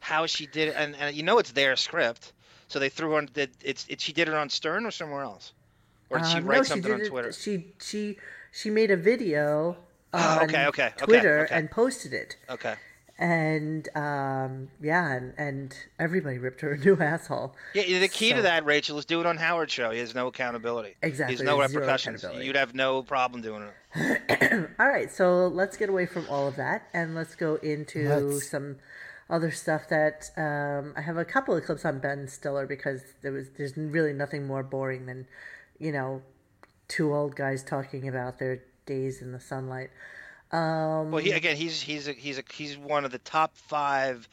how 0.00 0.26
she 0.26 0.46
did 0.46 0.68
it, 0.68 0.74
and, 0.76 0.94
and 0.96 1.14
you 1.16 1.22
know 1.22 1.38
it's 1.38 1.52
their 1.52 1.76
script, 1.76 2.32
so 2.68 2.78
they 2.78 2.88
threw 2.88 3.16
on. 3.16 3.28
Did 3.32 3.50
it's 3.62 3.86
it, 3.88 4.00
she 4.00 4.12
did 4.12 4.28
it 4.28 4.34
on 4.34 4.48
Stern 4.48 4.86
or 4.86 4.90
somewhere 4.90 5.22
else, 5.22 5.52
or 6.10 6.18
did 6.18 6.28
she 6.28 6.38
Um, 6.38 6.46
write 6.46 6.56
no, 6.58 6.62
something 6.62 6.88
she 6.88 6.92
on 6.92 6.98
did 6.98 7.06
it- 7.06 7.10
Twitter? 7.10 7.32
She 7.32 7.72
she 7.80 8.18
she 8.52 8.70
made 8.70 8.90
a 8.90 8.96
video 8.96 9.76
on 10.14 10.44
okay, 10.44 10.66
okay, 10.66 10.86
okay, 10.86 11.04
Twitter 11.04 11.44
okay. 11.44 11.54
and 11.54 11.70
posted 11.70 12.12
it, 12.12 12.36
Okay. 12.48 12.74
and 13.18 13.88
um, 13.96 14.68
yeah, 14.82 15.12
and, 15.12 15.34
and 15.38 15.76
everybody 15.98 16.38
ripped 16.38 16.60
her 16.62 16.72
a 16.72 16.78
new 16.78 16.96
asshole. 17.00 17.54
Yeah, 17.74 17.98
the 18.00 18.08
key 18.08 18.30
So- 18.30 18.36
to 18.36 18.42
that, 18.42 18.64
Rachel, 18.64 18.98
is 18.98 19.04
do 19.04 19.20
it 19.20 19.26
on 19.26 19.36
Howard's 19.36 19.72
show. 19.72 19.90
He 19.90 19.98
has 19.98 20.14
no 20.14 20.26
accountability. 20.28 20.94
Exactly, 21.02 21.36
There's 21.36 21.46
no 21.46 21.58
there's 21.58 21.74
repercussions. 21.74 22.24
You'd 22.40 22.56
have 22.56 22.74
no 22.74 23.02
problem 23.02 23.42
doing 23.42 23.68
it. 23.94 24.70
All 24.78 24.88
right, 24.88 25.10
so 25.10 25.46
let's 25.48 25.76
get 25.76 25.88
away 25.88 26.06
from 26.06 26.26
all 26.28 26.48
of 26.48 26.56
that 26.56 26.88
and 26.92 27.14
let's 27.14 27.34
go 27.36 27.54
into 27.56 28.08
Let's. 28.08 28.50
some 28.50 28.76
other 29.30 29.50
stuff 29.50 29.88
that 29.88 30.30
um, 30.36 30.92
I 30.96 31.00
have 31.00 31.16
a 31.16 31.24
couple 31.24 31.56
of 31.56 31.64
clips 31.64 31.84
on 31.84 31.98
Ben 32.00 32.26
Stiller 32.28 32.66
because 32.66 33.00
there 33.22 33.32
was 33.32 33.48
there's 33.56 33.76
really 33.76 34.12
nothing 34.12 34.46
more 34.46 34.62
boring 34.62 35.06
than 35.06 35.26
you 35.78 35.92
know 35.92 36.22
two 36.88 37.14
old 37.14 37.34
guys 37.36 37.62
talking 37.62 38.06
about 38.08 38.38
their 38.38 38.62
days 38.86 39.22
in 39.22 39.32
the 39.32 39.40
sunlight. 39.40 39.90
Um, 40.52 41.10
Well, 41.10 41.22
he 41.22 41.32
again, 41.32 41.56
he's 41.56 41.80
he's 41.80 42.06
a, 42.08 42.12
he's 42.12 42.38
a, 42.38 42.42
he's 42.52 42.76
one 42.78 43.04
of 43.04 43.10
the 43.10 43.18
top 43.18 43.56
five 43.56 44.28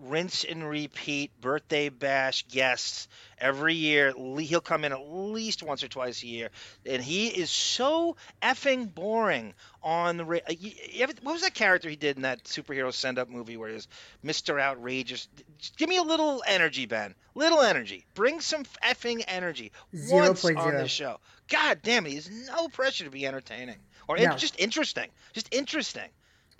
rinse 0.00 0.42
and 0.44 0.68
repeat 0.68 1.30
birthday 1.40 1.88
bash 1.88 2.44
guests 2.48 3.06
every 3.38 3.74
year. 3.74 4.12
He'll 4.38 4.60
come 4.60 4.84
in 4.84 4.92
at 4.92 5.08
least 5.08 5.62
once 5.62 5.82
or 5.84 5.88
twice 5.88 6.22
a 6.22 6.26
year, 6.26 6.50
and 6.84 7.02
he 7.02 7.28
is 7.28 7.48
so 7.50 8.16
effing 8.42 8.92
boring 8.92 9.54
on 9.82 10.16
the. 10.16 10.24
uh, 10.24 10.38
you- 10.50 10.72
you 10.90 11.02
ever- 11.04 11.12
What 11.22 11.32
was 11.32 11.42
that 11.42 11.54
character 11.54 11.88
he 11.88 11.96
did 11.96 12.16
in 12.16 12.22
that 12.22 12.44
superhero 12.44 12.92
send 12.92 13.18
up 13.18 13.28
movie 13.28 13.56
where 13.56 13.68
he 13.68 13.74
was 13.76 13.88
Mister 14.22 14.60
Outrageous? 14.60 15.28
Just 15.58 15.76
give 15.76 15.88
me 15.88 15.96
a 15.96 16.02
little 16.02 16.42
energy, 16.46 16.86
Ben. 16.86 17.14
Little 17.36 17.60
energy. 17.62 18.04
Bring 18.14 18.40
some 18.40 18.64
effing 18.82 19.24
energy 19.26 19.72
Zero 19.96 20.28
once 20.28 20.42
point 20.42 20.58
on 20.58 20.70
zero. 20.70 20.82
this 20.82 20.90
show. 20.90 21.18
God 21.48 21.80
damn 21.82 22.06
it! 22.06 22.10
He's 22.10 22.48
no 22.48 22.68
pressure 22.68 23.04
to 23.04 23.10
be 23.10 23.26
entertaining 23.26 23.78
or 24.08 24.16
No. 24.16 24.36
just 24.36 24.58
interesting. 24.58 25.08
Just 25.32 25.52
interesting. 25.54 26.08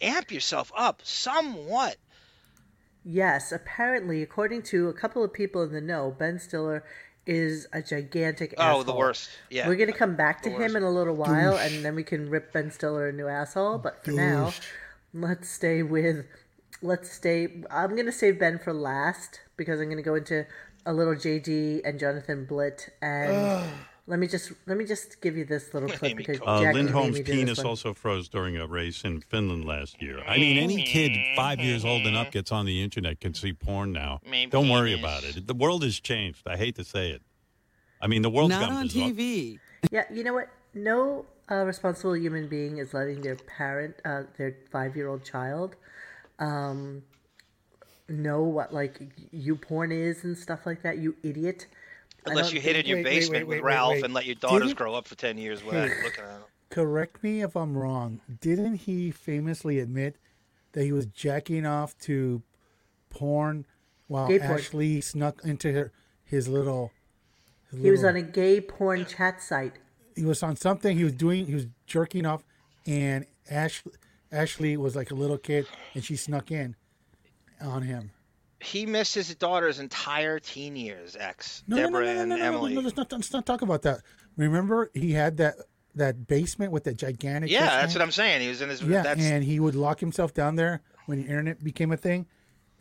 Amp 0.01 0.31
yourself 0.33 0.73
up 0.77 1.01
somewhat. 1.05 1.97
Yes, 3.05 3.53
apparently, 3.53 4.23
according 4.23 4.63
to 4.65 4.89
a 4.89 4.95
couple 4.95 5.23
of 5.23 5.33
people 5.33 5.63
in 5.63 5.73
the 5.73 5.81
know, 5.81 6.15
Ben 6.19 6.39
Stiller 6.39 6.85
is 7.27 7.67
a 7.73 7.83
gigantic 7.83 8.55
Oh, 8.59 8.63
asshole. 8.63 8.85
the 8.85 8.95
worst. 8.95 9.31
Yeah. 9.51 9.69
We're 9.69 9.77
going 9.77 9.93
to 9.93 9.97
come 9.99 10.17
back 10.17 10.43
to 10.43 10.51
him 10.51 10.75
in 10.77 10.83
a 10.83 10.91
little 10.91 11.15
while, 11.15 11.57
and 11.57 11.85
then 11.85 11.95
we 11.95 12.03
can 12.03 12.31
rip 12.31 12.53
Ben 12.53 12.71
Stiller 12.71 13.09
a 13.09 13.13
new 13.13 13.29
asshole. 13.29 13.79
But 13.79 14.05
for 14.05 14.13
now, 14.13 14.53
let's 15.13 15.49
stay 15.51 15.83
with. 15.83 16.27
Let's 16.83 17.11
stay. 17.11 17.63
I'm 17.71 17.91
going 17.91 18.07
to 18.07 18.13
save 18.13 18.39
Ben 18.39 18.59
for 18.59 18.73
last 18.73 19.41
because 19.57 19.81
I'm 19.81 19.87
going 19.87 19.97
to 19.99 20.03
go 20.03 20.15
into 20.17 20.47
a 20.85 20.93
little 20.93 21.15
JD 21.15 21.81
and 21.85 21.99
Jonathan 21.99 22.47
Blitt. 22.47 22.91
And 23.01 23.71
let 24.07 24.19
me 24.19 24.27
just 24.27 24.53
let 24.67 24.77
me 24.77 24.85
just 24.85 25.21
give 25.21 25.37
you 25.37 25.45
this 25.45 25.73
little 25.73 25.89
clip 25.99 26.17
because 26.17 26.39
Uh, 26.45 26.61
Jackie 26.63 26.79
Lindholm's 26.79 27.15
me 27.15 27.23
do 27.23 27.33
this 27.33 27.35
penis 27.35 27.59
also 27.61 27.95
froze 27.95 28.29
during 28.29 28.57
a 28.57 28.67
race 28.67 29.03
in 29.05 29.21
Finland 29.21 29.65
last 29.65 30.03
year. 30.03 30.21
I 30.27 30.37
mean, 30.39 30.59
any 30.59 30.83
kid 30.83 31.13
five 31.37 31.61
years 31.61 31.85
old 31.85 32.03
and 32.07 32.17
up 32.17 32.31
gets 32.31 32.53
on 32.53 32.67
the 32.67 32.83
internet 32.83 33.21
can 33.21 33.35
see 33.35 33.53
porn 33.53 33.93
now. 33.93 34.21
My 34.29 34.47
Don't 34.51 34.69
worry 34.69 34.95
penis. 34.95 35.01
about 35.05 35.25
it. 35.25 35.47
The 35.47 35.55
world 35.55 35.83
has 35.85 35.99
changed. 36.01 36.47
I 36.47 36.57
hate 36.57 36.75
to 36.77 36.85
say 36.85 37.11
it. 37.11 37.23
I 38.01 38.07
mean, 38.07 38.23
the 38.23 38.31
world's 38.31 38.51
Not 38.51 38.69
gone 38.69 38.77
on. 38.77 38.89
TV. 38.89 39.59
Yeah, 39.91 40.05
you 40.13 40.23
know 40.25 40.35
what? 40.35 40.49
No 40.75 41.25
uh, 41.51 41.65
responsible 41.65 42.17
human 42.17 42.49
being 42.49 42.77
is 42.79 42.93
letting 42.93 43.23
their 43.23 43.37
parent, 43.37 43.95
uh, 44.05 44.25
their 44.37 44.57
five-year-old 44.71 45.25
child, 45.25 45.77
um, 46.39 47.03
know 48.09 48.43
what 48.43 48.75
like 48.75 49.01
you 49.31 49.57
porn 49.57 49.91
is 49.93 50.25
and 50.25 50.37
stuff 50.37 50.67
like 50.67 50.83
that. 50.83 50.99
You 50.99 51.17
idiot! 51.23 51.67
I 52.27 52.31
Unless 52.31 52.53
you 52.53 52.61
hid 52.61 52.77
in 52.77 52.87
your 52.87 52.99
wait, 52.99 53.05
wait, 53.05 53.11
basement 53.11 53.47
wait, 53.47 53.57
with 53.57 53.57
wait, 53.59 53.65
wait, 53.65 53.75
Ralph 53.75 53.93
wait. 53.95 54.05
and 54.05 54.15
let 54.15 54.25
your 54.27 54.35
daughters 54.37 54.69
Didn't- 54.69 54.79
grow 54.79 54.95
up 54.95 55.07
for 55.07 55.15
10 55.15 55.37
years 55.39 55.63
without 55.65 55.89
looking 55.89 56.07
at 56.07 56.17
them. 56.17 56.43
Correct 56.71 57.23
me 57.23 57.43
if 57.43 57.55
I'm 57.57 57.77
wrong. 57.77 58.21
Didn't 58.41 58.75
he 58.77 59.11
famously 59.11 59.79
admit 59.79 60.17
that 60.73 60.83
he 60.85 60.93
was 60.93 61.07
jacking 61.07 61.67
off 61.67 61.97
to 61.99 62.43
porn 63.11 63.67
while 64.09 64.27
Gay 64.29 64.39
porn. 64.39 64.51
Ashley 64.53 65.01
snuck 65.01 65.41
into 65.45 65.73
her, 65.73 65.93
his 66.25 66.49
little? 66.49 66.91
his 67.71 67.81
He 67.81 67.91
was 67.91 68.03
on 68.05 68.17
a 68.17 68.23
gay 68.23 68.61
porn 68.61 69.05
chat 69.07 69.41
site. 69.43 69.75
He 70.17 70.25
was 70.25 70.43
on 70.43 70.57
something. 70.57 70.97
He 70.97 71.05
was 71.05 71.13
doing. 71.13 71.47
He 71.47 71.55
was 71.55 71.67
jerking 71.87 72.25
off, 72.27 72.43
and 72.87 73.27
Ashley, 73.51 73.93
Ashley 74.33 74.77
was 74.77 74.97
like 74.97 75.11
a 75.11 75.15
little 75.15 75.39
kid, 75.39 75.67
and 75.95 76.05
she 76.05 76.17
snuck 76.17 76.51
in 76.51 76.75
on 77.61 77.83
him. 77.83 78.11
He 78.65 78.87
missed 78.87 79.15
his 79.15 79.35
daughter's 79.35 79.79
entire 79.79 80.39
teen 80.39 80.77
years, 80.77 81.17
ex, 81.19 81.63
No, 81.67 81.77
Deborah 81.77 82.07
no, 82.07 82.13
no, 82.13 82.15
no, 82.15 82.21
and 82.21 82.31
no, 82.31 82.37
no, 82.37 82.45
Emily. 82.45 82.75
no, 82.75 82.81
no, 82.81 82.85
let's 82.85 82.97
not, 82.97 83.13
let's 83.13 83.33
not 83.33 83.47
talk 83.47 83.63
about 83.63 83.83
that. 83.83 84.01
Remember, 84.37 84.91
he 84.95 85.13
had 85.13 85.37
that 85.39 85.57
that 85.97 86.27
basement 86.27 86.73
with 86.73 86.85
the 86.85 86.93
gigantic. 86.95 87.51
yeah, 87.51 87.61
fish 87.61 87.71
that's 87.71 87.95
what 87.95 88.03
I'm 88.03 88.11
saying. 88.11 88.41
He 88.43 88.49
was 88.49 88.61
in 88.63 88.69
his. 88.69 88.83
Yeah, 88.83 89.03
that's, 89.03 89.21
and 89.21 89.45
he 89.45 89.61
would 89.61 89.75
lock 89.75 90.01
himself 90.01 90.35
down 90.35 90.57
there 90.57 90.83
when 91.07 91.19
the 91.19 91.25
internet 91.25 91.63
became 91.63 91.93
a 91.93 91.97
thing, 91.97 92.27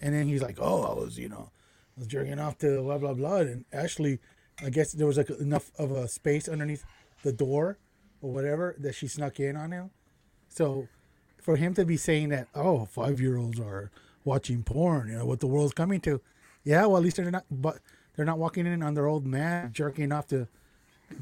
and 0.02 0.13
then 0.15 0.28
he's 0.28 0.41
like, 0.41 0.58
"Oh, 0.60 0.84
I 0.84 0.93
was, 0.93 1.19
you 1.19 1.30
know, 1.30 1.52
I 1.96 2.00
was 2.00 2.08
jerking 2.08 2.39
off 2.39 2.58
to 2.60 2.82
blah 2.82 2.98
blah 2.98 3.13
blah." 3.13 3.38
And 3.38 3.65
Ashley, 3.72 4.19
I 4.63 4.69
guess 4.69 4.93
there 4.93 5.06
was 5.08 5.17
like 5.17 5.30
enough 5.30 5.72
of 5.78 5.91
a 5.91 6.08
space 6.08 6.48
underneath 6.48 6.86
the 7.24 7.34
door 7.34 7.78
or 8.22 8.32
whatever 8.32 8.76
that 8.80 8.96
she 8.96 9.08
snuck 9.08 9.39
in 9.39 9.56
on 9.56 9.72
him. 9.72 9.91
So, 10.50 10.88
for 11.41 11.56
him 11.56 11.74
to 11.76 11.86
be 11.86 11.98
saying 11.98 12.30
that, 12.30 12.48
oh, 12.56 12.86
five 12.86 13.19
year 13.19 13.38
olds 13.38 13.60
are 13.60 13.91
watching 14.26 14.64
porn," 14.64 15.10
you 15.10 15.18
know, 15.18 15.26
what 15.26 15.40
the 15.40 15.48
world's 15.48 15.74
coming 15.74 16.00
to. 16.02 16.22
Yeah, 16.64 16.86
well, 16.86 16.98
at 16.98 17.04
least 17.04 17.18
they're 17.18 17.30
not, 17.32 17.46
but 17.52 17.80
they're 18.16 18.26
not 18.26 18.38
walking 18.40 18.66
in 18.66 18.82
on 18.84 18.94
their 18.94 19.08
old 19.08 19.26
man 19.26 19.72
jerking 19.74 20.12
off 20.12 20.28
to 20.28 20.48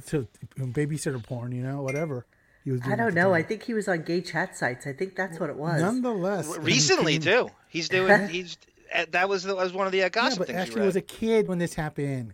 to 0.07 0.27
babysitter 0.57 1.21
porn, 1.23 1.51
you 1.51 1.63
know, 1.63 1.81
whatever. 1.81 2.25
He 2.63 2.71
was 2.71 2.81
I 2.81 2.85
doing 2.85 2.93
at 2.93 2.97
don't 3.05 3.13
know. 3.15 3.33
I 3.33 3.41
think 3.43 3.63
he 3.63 3.73
was 3.73 3.87
on 3.87 4.03
gay 4.03 4.21
chat 4.21 4.55
sites. 4.55 4.85
I 4.85 4.93
think 4.93 5.15
that's 5.15 5.39
what 5.39 5.49
it 5.49 5.55
was. 5.55 5.81
Nonetheless, 5.81 6.57
recently 6.59 7.17
can 7.17 7.27
you- 7.27 7.31
too. 7.47 7.49
He's 7.69 7.89
doing. 7.89 8.27
He's 8.29 8.57
uh, 8.93 9.05
that 9.11 9.27
was 9.29 9.43
that 9.43 9.55
was 9.55 9.73
one 9.73 9.85
of 9.87 9.91
the 9.91 10.01
uh, 10.01 10.05
Yeah, 10.05 10.09
gossip 10.09 10.39
but 10.39 10.47
things 10.47 10.57
you 10.57 10.61
Ashley 10.73 10.81
was 10.81 10.95
a 10.95 11.01
kid 11.01 11.47
when 11.47 11.57
this 11.57 11.73
happened. 11.73 12.33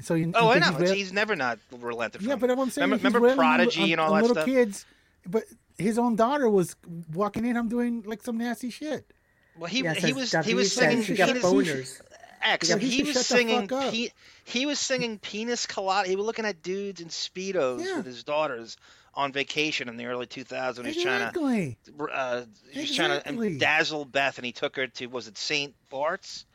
So 0.00 0.14
you, 0.14 0.32
oh, 0.34 0.46
you 0.46 0.56
I 0.56 0.58
know. 0.58 0.70
he's 0.72 0.80
real- 0.80 0.94
He's 0.94 1.12
never 1.12 1.36
not 1.36 1.58
relented. 1.78 2.22
yeah, 2.22 2.30
from 2.32 2.40
but 2.40 2.50
it. 2.50 2.58
I'm 2.58 2.70
saying 2.70 2.90
remember, 2.90 3.18
remember 3.18 3.20
railing 3.20 3.36
Prodigy 3.36 3.82
on, 3.82 3.90
and 3.92 4.00
all 4.00 4.12
on 4.14 4.14
that 4.16 4.22
little 4.28 4.34
stuff. 4.36 4.46
kids. 4.46 4.86
But 5.26 5.44
his 5.78 5.98
own 5.98 6.16
daughter 6.16 6.48
was 6.48 6.74
walking 7.12 7.44
in. 7.44 7.56
I'm 7.56 7.68
doing 7.68 8.02
like 8.06 8.22
some 8.22 8.38
nasty 8.38 8.70
shit. 8.70 9.12
Well, 9.60 9.68
he 9.70 9.82
Yes, 9.82 9.98
he 10.02 10.12
was 10.12 10.32
he 10.44 10.54
was 10.54 10.72
singing. 10.72 11.02
she 11.04 11.14
got 11.14 11.28
penis- 11.28 11.44
boners. 11.44 12.00
X. 12.42 12.70
Yeah, 12.70 12.78
he, 12.78 12.88
he 12.88 13.02
was 13.02 13.26
singing. 13.26 13.68
Pe- 13.68 14.08
he 14.44 14.64
was 14.64 14.80
singing 14.80 15.18
penis 15.18 15.66
colada. 15.66 16.08
He 16.08 16.16
was 16.16 16.24
looking 16.24 16.46
at 16.46 16.62
dudes 16.62 17.00
in 17.02 17.08
speedos 17.08 17.84
Yeah. 17.84 17.98
with 17.98 18.06
his 18.06 18.24
daughters 18.24 18.78
on 19.14 19.30
vacation 19.32 19.90
in 19.90 19.98
the 19.98 20.06
early 20.06 20.26
2000s. 20.26 20.86
He's 20.86 21.02
trying 21.02 21.20
to 21.20 21.26
Exactly. 21.38 21.78
uh, 22.10 22.42
he 22.70 22.80
was 22.80 22.96
trying 22.96 23.20
to 23.22 23.58
dazzle 23.58 24.06
Beth, 24.06 24.38
and 24.38 24.46
he 24.46 24.52
took 24.52 24.76
her 24.76 24.86
to 24.86 25.06
was 25.08 25.28
it 25.28 25.36
Saint 25.36 25.74
Bart's, 25.90 26.46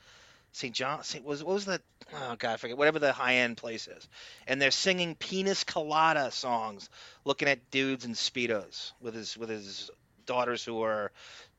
Saint 0.53 0.73
John, 0.73 1.03
Saint 1.03 1.23
was 1.23 1.43
what 1.43 1.53
was 1.53 1.65
that? 1.65 1.81
Oh 2.13 2.35
God, 2.39 2.53
I 2.53 2.57
forget 2.57 2.77
whatever 2.77 2.97
the 2.97 3.11
high 3.13 3.35
end 3.35 3.57
place 3.57 3.87
is, 3.87 4.07
and 4.47 4.59
they're 4.59 4.71
singing 4.71 5.13
penis 5.13 5.63
colada 5.63 6.31
songs, 6.31 6.89
looking 7.25 7.47
at 7.47 7.69
dudes 7.69 8.05
in 8.05 8.13
speedos 8.13 8.93
with 9.01 9.13
his 9.13 9.37
with 9.37 9.49
his 9.49 9.91
daughters 10.25 10.63
who 10.63 10.81
are 10.81 11.11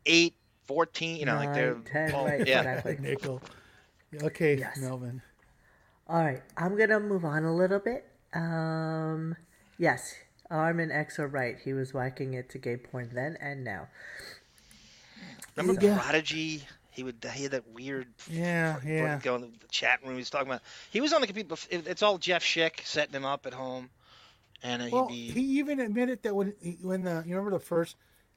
eight, 0.05 0.35
14, 0.67 1.17
you 1.17 1.27
know, 1.27 1.37
like 1.37 1.55
they're 1.55 1.75
Nine, 1.75 1.85
10, 1.85 2.13
all- 2.13 2.27
right, 2.27 2.47
yeah. 2.47 2.61
exactly. 2.61 2.97
Nickel. 3.01 3.41
Okay, 4.23 4.57
Yes. 4.57 4.79
Melvin. 4.79 5.23
All 6.09 6.23
right, 6.23 6.43
I'm 6.57 6.77
gonna 6.79 7.01
move 7.01 7.25
on 7.25 7.45
a 7.45 7.55
little 7.55 7.81
bit. 7.81 8.05
Um, 8.33 9.35
yes, 9.79 10.15
Arm 10.51 10.79
and 10.79 10.93
X 10.93 11.19
are 11.19 11.27
right. 11.27 11.57
He 11.63 11.73
was 11.73 11.93
whacking 11.93 12.35
it 12.35 12.49
to 12.51 12.59
gay 12.59 12.77
porn 12.77 13.11
then 13.13 13.37
and 13.41 13.65
now. 13.65 13.89
Remember 15.57 15.81
Yeah. 15.85 15.99
Prodigy? 15.99 16.63
He 16.91 17.03
would. 17.03 17.17
He 17.35 17.43
had 17.43 17.53
that 17.53 17.69
weird. 17.69 18.07
Yeah, 18.31 18.77
yeah. 18.85 19.19
Go 19.23 19.35
in 19.35 19.43
the 19.43 19.51
chat 19.71 20.01
room. 20.05 20.17
He's 20.17 20.31
talking 20.31 20.49
about. 20.49 20.63
He 20.91 21.01
was 21.01 21.13
on 21.13 21.21
the 21.21 21.27
computer. 21.27 21.55
bef- 21.55 21.87
It's 21.89 22.03
all 22.03 22.17
Jeff 22.19 22.43
Schick 22.43 22.81
setting 22.87 23.15
him 23.15 23.25
up 23.25 23.45
at 23.47 23.53
home, 23.53 23.91
and 24.63 24.83
uh, 24.83 24.89
Well, 24.91 25.09
he'd 25.09 25.33
he 25.33 25.41
even 25.59 25.81
admitted 25.81 26.23
that 26.23 26.35
when 26.35 26.55
when 26.83 27.03
the 27.03 27.23
you 27.27 27.37
remember 27.37 27.51
the 27.51 27.65
first 27.65 27.97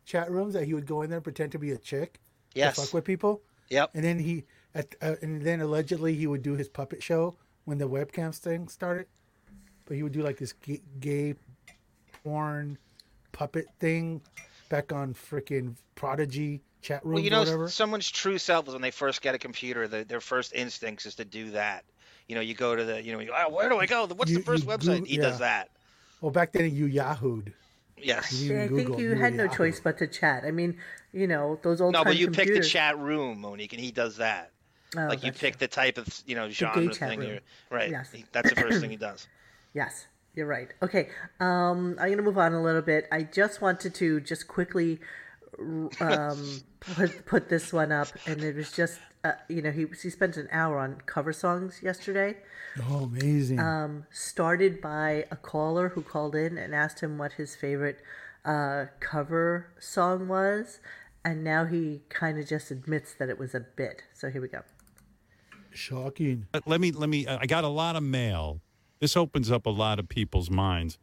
chat 0.10 0.30
rooms 0.32 0.54
that 0.56 0.65
he 0.65 0.74
would 0.74 0.88
go 0.88 1.04
in 1.04 1.10
there 1.10 1.17
and 1.17 1.24
pretend 1.24 1.52
to 1.52 1.60
be 1.60 1.72
a 1.72 1.78
chick 1.78 2.19
Yes. 2.56 2.76
to 2.76 2.82
fuck 2.82 2.93
with 2.95 3.06
people, 3.06 3.41
Yep. 3.69 3.91
and 3.93 4.04
then 4.04 4.17
he 4.19 4.43
at 4.74 4.95
uh, 5.02 5.15
and 5.22 5.41
then 5.43 5.62
allegedly 5.62 6.15
he 6.15 6.26
would 6.28 6.41
do 6.41 6.54
his 6.56 6.67
puppet 6.67 7.02
show 7.04 7.36
when 7.65 7.78
the 7.78 7.88
webcams 7.88 8.38
thing 8.39 8.67
started, 8.67 9.06
but 9.86 9.95
he 9.95 10.02
would 10.04 10.12
do 10.12 10.24
like 10.24 10.38
this 10.38 10.54
gay, 10.54 10.82
gay 11.00 11.36
porn 12.24 12.78
puppet 13.32 13.67
thing 13.80 14.22
back 14.69 14.91
on 14.91 15.13
freaking 15.13 15.76
Prodigy 15.95 16.62
chat 16.82 17.06
room. 17.06 17.15
Well, 17.15 17.24
you 17.24 17.30
know, 17.30 17.67
someone's 17.67 18.10
true 18.10 18.38
self 18.38 18.67
is 18.67 18.74
when 18.74 18.82
they 18.82 18.91
first 18.91 19.22
get 19.22 19.36
a 19.36 19.38
computer. 19.39 19.88
The, 19.88 20.04
their 20.06 20.22
first 20.22 20.54
instincts 20.54 21.06
is 21.06 21.15
to 21.15 21.26
do 21.26 21.52
that. 21.52 21.84
You 22.28 22.36
know, 22.36 22.41
you 22.41 22.54
go 22.54 22.76
to 22.76 22.84
the. 22.84 23.02
You 23.04 23.13
know, 23.13 23.19
you 23.19 23.28
go, 23.28 23.36
oh, 23.38 23.50
where 23.54 23.69
do 23.69 23.78
I 23.80 23.86
go? 23.86 24.08
What's 24.08 24.32
You- 24.32 24.38
the 24.38 24.43
first 24.43 24.65
website? 24.65 24.86
Google- 25.00 25.06
he 25.06 25.15
yeah. 25.17 25.22
does 25.24 25.39
that. 25.39 25.69
Well, 26.22 26.32
back 26.32 26.52
then 26.54 26.74
you 26.76 26.88
Yahooed. 26.88 27.54
Yes. 28.01 28.33
You 28.33 28.59
I 28.62 28.67
think 28.67 28.97
you 28.97 29.15
had 29.15 29.33
no 29.33 29.47
choice 29.47 29.79
but 29.79 29.97
to 29.99 30.07
chat. 30.07 30.43
I 30.45 30.51
mean, 30.51 30.77
you 31.13 31.27
know, 31.27 31.59
those 31.62 31.81
old 31.81 31.93
No, 31.93 32.03
but 32.03 32.17
you 32.17 32.29
pick 32.29 32.47
the 32.47 32.62
chat 32.62 32.97
room, 32.97 33.41
Monique, 33.41 33.73
and 33.73 33.81
he 33.81 33.91
does 33.91 34.17
that. 34.17 34.51
Oh, 34.97 35.05
like 35.05 35.23
you 35.23 35.31
pick 35.31 35.53
true. 35.53 35.59
the 35.59 35.67
type 35.67 35.97
of 35.97 36.07
you 36.25 36.35
know 36.35 36.47
gay 36.47 36.53
genre 36.53 36.88
chat 36.93 37.09
thing. 37.09 37.19
room. 37.19 37.29
You're, 37.29 37.39
right. 37.69 37.91
Yes. 37.91 38.12
He- 38.12 38.25
That's 38.31 38.49
the 38.49 38.55
first 38.59 38.81
thing 38.81 38.89
he 38.89 38.95
does. 39.07 39.27
Yes, 39.73 40.07
you're 40.33 40.47
right. 40.47 40.69
Okay, 40.81 41.09
um, 41.39 41.95
I'm 41.99 42.09
gonna 42.09 42.23
move 42.23 42.38
on 42.39 42.53
a 42.53 42.62
little 42.62 42.81
bit. 42.81 43.07
I 43.12 43.23
just 43.23 43.62
wanted 43.62 43.93
to 43.95 44.19
just 44.19 44.47
quickly 44.47 44.99
um, 45.59 46.62
put 46.79 47.25
put 47.25 47.49
this 47.49 47.71
one 47.71 47.91
up, 47.91 48.07
and 48.25 48.43
it 48.43 48.55
was 48.55 48.71
just 48.71 48.99
uh, 49.23 49.34
you 49.47 49.62
know 49.62 49.71
he 49.71 49.86
he 50.01 50.10
spent 50.10 50.38
an 50.38 50.47
hour 50.51 50.79
on 50.79 51.01
cover 51.05 51.34
songs 51.34 51.82
yesterday. 51.84 52.38
Oh, 52.89 53.03
amazing. 53.03 53.60
Um, 53.60 54.05
started 54.12 54.82
by 54.82 55.25
a 55.32 55.36
caller 55.36 55.89
who 55.89 56.01
called 56.01 56.36
in 56.36 56.58
and 56.58 56.73
asked 56.73 57.01
him 57.01 57.17
what 57.17 57.34
his 57.34 57.55
favorite 57.55 57.99
uh, 58.45 58.86
cover 58.99 59.73
song 59.79 60.27
was, 60.27 60.79
and 61.25 61.43
now 61.43 61.65
he 61.65 62.01
kind 62.10 62.39
of 62.39 62.47
just 62.47 62.71
admits 62.71 63.13
that 63.15 63.29
it 63.29 63.38
was 63.38 63.53
a 63.53 63.60
bit. 63.60 64.03
So 64.13 64.29
here 64.29 64.41
we 64.41 64.47
go. 64.47 64.62
Shocking. 65.71 66.47
But 66.51 66.67
let 66.67 66.79
me 66.79 66.91
let 66.91 67.10
me. 67.10 67.27
I 67.27 67.45
got 67.45 67.63
a 67.63 67.69
lot 67.69 67.95
of 67.95 68.03
mail. 68.03 68.62
This 68.99 69.15
opens 69.15 69.51
up 69.51 69.65
a 69.65 69.69
lot 69.69 69.99
of 69.99 70.10
people's 70.10 70.49
minds. 70.49 70.97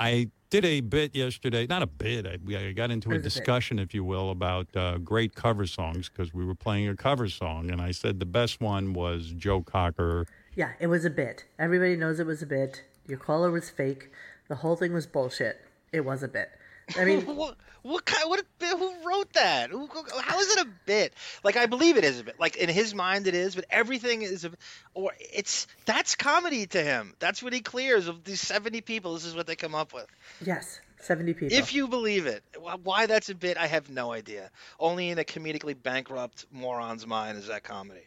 I 0.00 0.30
did 0.50 0.64
a 0.64 0.80
bit 0.80 1.14
yesterday, 1.14 1.66
not 1.66 1.82
a 1.82 1.86
bit. 1.86 2.26
I, 2.26 2.38
I 2.56 2.72
got 2.72 2.90
into 2.90 3.08
a 3.08 3.12
What 3.12 3.20
is 3.20 3.26
a 3.26 3.28
discussion, 3.28 3.78
if 3.78 3.94
you 3.94 4.04
will, 4.04 4.30
about 4.30 4.74
uh, 4.74 4.98
great 4.98 5.34
cover 5.34 5.66
songs 5.66 6.08
because 6.08 6.34
we 6.34 6.44
were 6.44 6.54
playing 6.54 6.88
a 6.88 6.96
cover 6.96 7.28
song, 7.28 7.70
and 7.70 7.80
I 7.80 7.92
said 7.92 8.20
the 8.20 8.26
best 8.26 8.60
one 8.60 8.92
was 8.92 9.32
Joe 9.36 9.62
Cocker. 9.62 10.26
Yeah, 10.54 10.72
it 10.80 10.88
was 10.88 11.04
a 11.04 11.10
bit. 11.10 11.44
Everybody 11.58 11.96
knows 11.96 12.18
it 12.20 12.26
was 12.26 12.42
a 12.42 12.46
bit. 12.46 12.82
Your 13.06 13.18
caller 13.18 13.50
was 13.50 13.70
fake. 13.70 14.10
The 14.48 14.56
whole 14.56 14.76
thing 14.76 14.92
was 14.92 15.06
bullshit. 15.06 15.60
It 15.92 16.04
was 16.04 16.22
a 16.22 16.28
bit. 16.28 16.50
I 16.98 17.04
mean, 17.04 17.20
what 17.36 17.56
what 17.82 18.04
kind? 18.04 18.28
What? 18.28 18.44
Who 18.60 18.92
wrote 19.06 19.32
that? 19.34 19.70
Who, 19.70 19.88
how 20.20 20.38
is 20.38 20.50
it 20.56 20.66
a 20.66 20.68
bit? 20.86 21.14
Like 21.42 21.56
I 21.56 21.66
believe 21.66 21.96
it 21.96 22.04
is 22.04 22.20
a 22.20 22.24
bit. 22.24 22.38
Like 22.38 22.56
in 22.56 22.68
his 22.68 22.94
mind 22.94 23.26
it 23.26 23.34
is, 23.34 23.54
but 23.54 23.64
everything 23.70 24.22
is 24.22 24.44
a. 24.44 24.50
Or 24.94 25.12
it's 25.18 25.66
that's 25.86 26.14
comedy 26.14 26.66
to 26.66 26.82
him. 26.82 27.14
That's 27.18 27.42
what 27.42 27.52
he 27.52 27.60
clears 27.60 28.08
of 28.08 28.24
these 28.24 28.40
seventy 28.40 28.80
people. 28.80 29.14
This 29.14 29.24
is 29.24 29.34
what 29.34 29.46
they 29.46 29.56
come 29.56 29.74
up 29.74 29.94
with. 29.94 30.06
yes, 30.44 30.80
70 31.00 31.34
people. 31.34 31.56
If 31.56 31.74
you 31.74 31.88
believe 31.88 32.26
it, 32.26 32.44
why 32.82 33.06
that's 33.06 33.30
a 33.30 33.34
bit, 33.34 33.56
I 33.56 33.66
have 33.66 33.88
no 33.88 34.12
idea. 34.12 34.50
Only 34.78 35.08
in 35.08 35.18
a 35.18 35.24
comedically 35.24 35.74
bankrupt 35.80 36.46
moron's 36.52 37.06
mind 37.06 37.38
is 37.38 37.46
that 37.48 37.64
comedy. 37.64 38.04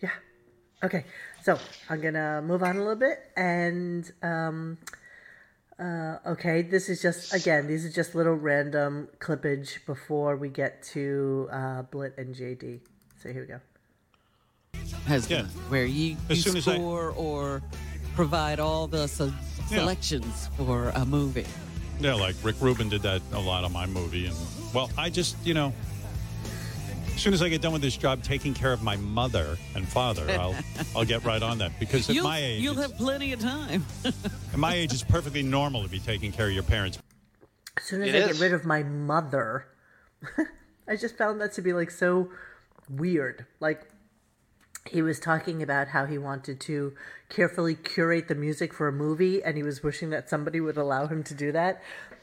Yeah. 0.00 0.10
Okay. 0.82 1.04
So 1.44 1.58
I'm 1.88 2.00
gonna 2.00 2.42
move 2.42 2.62
on 2.62 2.76
a 2.76 2.80
little 2.80 2.96
bit, 2.96 3.18
and 3.36 4.10
um, 4.22 4.78
uh, 5.82 6.18
okay, 6.26 6.62
this 6.62 6.88
is 6.88 7.02
just 7.02 7.34
again, 7.34 7.66
these 7.66 7.84
are 7.84 7.90
just 7.90 8.14
little 8.14 8.34
random 8.34 9.08
clippage 9.18 9.84
before 9.84 10.36
we 10.36 10.48
get 10.48 10.82
to 10.94 11.48
uh, 11.50 11.82
Blit 11.90 12.16
and 12.18 12.34
JD. 12.34 12.80
So 13.20 13.32
here 13.32 13.40
we 13.42 13.48
go. 13.48 13.60
Husband, 15.06 15.48
Yeah. 15.52 15.60
where 15.68 15.84
you, 15.84 16.16
you 16.28 16.36
soon 16.36 16.56
as 16.56 16.68
I- 16.68 16.74
score 16.76 17.10
or 17.16 17.62
provide 18.14 18.60
all 18.60 18.86
the 18.86 19.06
se- 19.08 19.32
Yeah. 19.70 19.78
selections 19.78 20.48
for 20.56 20.90
a 20.94 21.04
movie. 21.04 21.46
Yeah, 22.00 22.14
like 22.14 22.36
Rick 22.42 22.56
Rubin 22.60 22.88
did 22.88 23.02
that 23.02 23.22
a 23.32 23.38
lot 23.40 23.64
on 23.64 23.72
my 23.72 23.86
movie, 23.86 24.26
and 24.26 24.36
well, 24.74 24.90
I 24.96 25.10
just 25.10 25.36
you 25.44 25.54
know. 25.54 25.72
As 27.14 27.20
soon 27.20 27.34
as 27.34 27.42
I 27.42 27.48
get 27.48 27.60
done 27.62 27.72
with 27.72 27.82
this 27.82 27.96
job 27.96 28.22
taking 28.22 28.52
care 28.54 28.72
of 28.72 28.82
my 28.82 28.96
mother 28.96 29.56
and 29.76 29.86
father, 29.86 30.26
I'll 30.30 30.54
I'll 30.96 31.04
get 31.04 31.22
right 31.24 31.42
on 31.42 31.58
that 31.58 31.78
because 31.78 32.08
at 32.08 32.14
You'll, 32.16 32.24
my 32.24 32.38
age, 32.38 32.60
you'll 32.62 32.74
have 32.74 32.96
plenty 32.96 33.32
of 33.32 33.40
time. 33.40 33.84
at 34.04 34.58
my 34.58 34.74
age, 34.74 34.92
it's 34.92 35.04
perfectly 35.04 35.42
normal 35.42 35.82
to 35.82 35.88
be 35.88 35.98
taking 36.00 36.32
care 36.32 36.46
of 36.46 36.52
your 36.52 36.62
parents. 36.64 36.98
As 37.76 37.84
soon 37.84 38.02
as 38.02 38.08
It 38.08 38.14
I 38.14 38.18
is. 38.18 38.38
get 38.38 38.42
rid 38.42 38.52
of 38.54 38.64
my 38.64 38.82
mother, 38.82 39.66
I 40.88 40.96
just 40.96 41.16
found 41.16 41.40
that 41.40 41.52
to 41.54 41.62
be 41.62 41.72
like 41.72 41.90
so 41.90 42.30
weird. 42.90 43.46
Like 43.60 43.88
he 44.90 45.00
was 45.00 45.20
talking 45.20 45.62
about 45.62 45.88
how 45.88 46.06
he 46.06 46.18
wanted 46.18 46.60
to 46.62 46.94
carefully 47.28 47.76
curate 47.76 48.26
the 48.28 48.34
music 48.34 48.74
for 48.74 48.88
a 48.88 48.92
movie, 48.92 49.42
and 49.44 49.56
he 49.56 49.62
was 49.62 49.82
wishing 49.82 50.10
that 50.10 50.28
somebody 50.28 50.60
would 50.60 50.76
allow 50.76 51.06
him 51.06 51.22
to 51.24 51.34
do 51.34 51.52
that. 51.52 51.80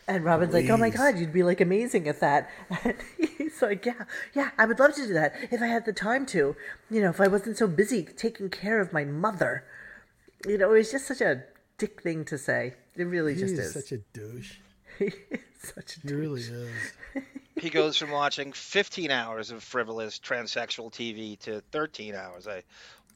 And 0.10 0.26
Robin's 0.26 0.54
like, 0.54 0.69
"Oh 0.69 0.78
my 0.78 0.89
God, 0.89 1.19
you'd 1.19 1.32
be 1.32 1.43
like 1.43 1.62
amazing 1.62 2.08
at 2.08 2.19
that." 2.19 2.50
And 2.84 2.95
he's 3.38 3.62
like, 3.62 3.86
"Yeah, 3.86 4.06
yeah, 4.34 4.50
I 4.58 4.65
would 4.65 4.80
love 4.80 4.95
to 4.95 5.06
do 5.08 5.13
that 5.13 5.36
if 5.52 5.62
I 5.62 5.67
had 5.67 5.86
the 5.86 5.93
time 5.93 6.26
to. 6.28 6.56
You 6.89 7.02
know, 7.02 7.10
if 7.12 7.22
I 7.22 7.28
wasn't 7.28 7.58
so 7.58 7.67
busy 7.67 8.04
taking 8.04 8.50
care 8.50 8.82
of 8.82 8.91
my 8.91 9.06
mother. 9.06 9.63
You 10.48 10.58
know, 10.58 10.74
it's 10.74 10.91
just 10.91 11.08
such 11.08 11.22
a 11.22 11.43
dick 11.78 12.02
thing 12.02 12.26
to 12.26 12.38
say. 12.38 12.74
It 12.95 13.04
really 13.04 13.36
He 13.36 13.39
just 13.41 13.54
is 13.54 13.60
is. 13.60 13.74
such 13.74 13.91
a 13.91 13.98
douche. 14.13 14.58
such 15.62 15.98
a 15.98 16.08
He 16.08 16.13
really 16.13 16.41
is. 16.41 16.69
He 17.60 17.69
goes 17.69 17.98
from 17.98 18.12
watching 18.12 18.54
15 18.54 19.12
hours 19.12 19.52
of 19.52 19.62
frivolous 19.62 20.17
transsexual 20.17 20.93
TV 20.93 21.38
to 21.39 21.62
13 21.74 22.15
hours. 22.15 22.48
I, 22.48 22.63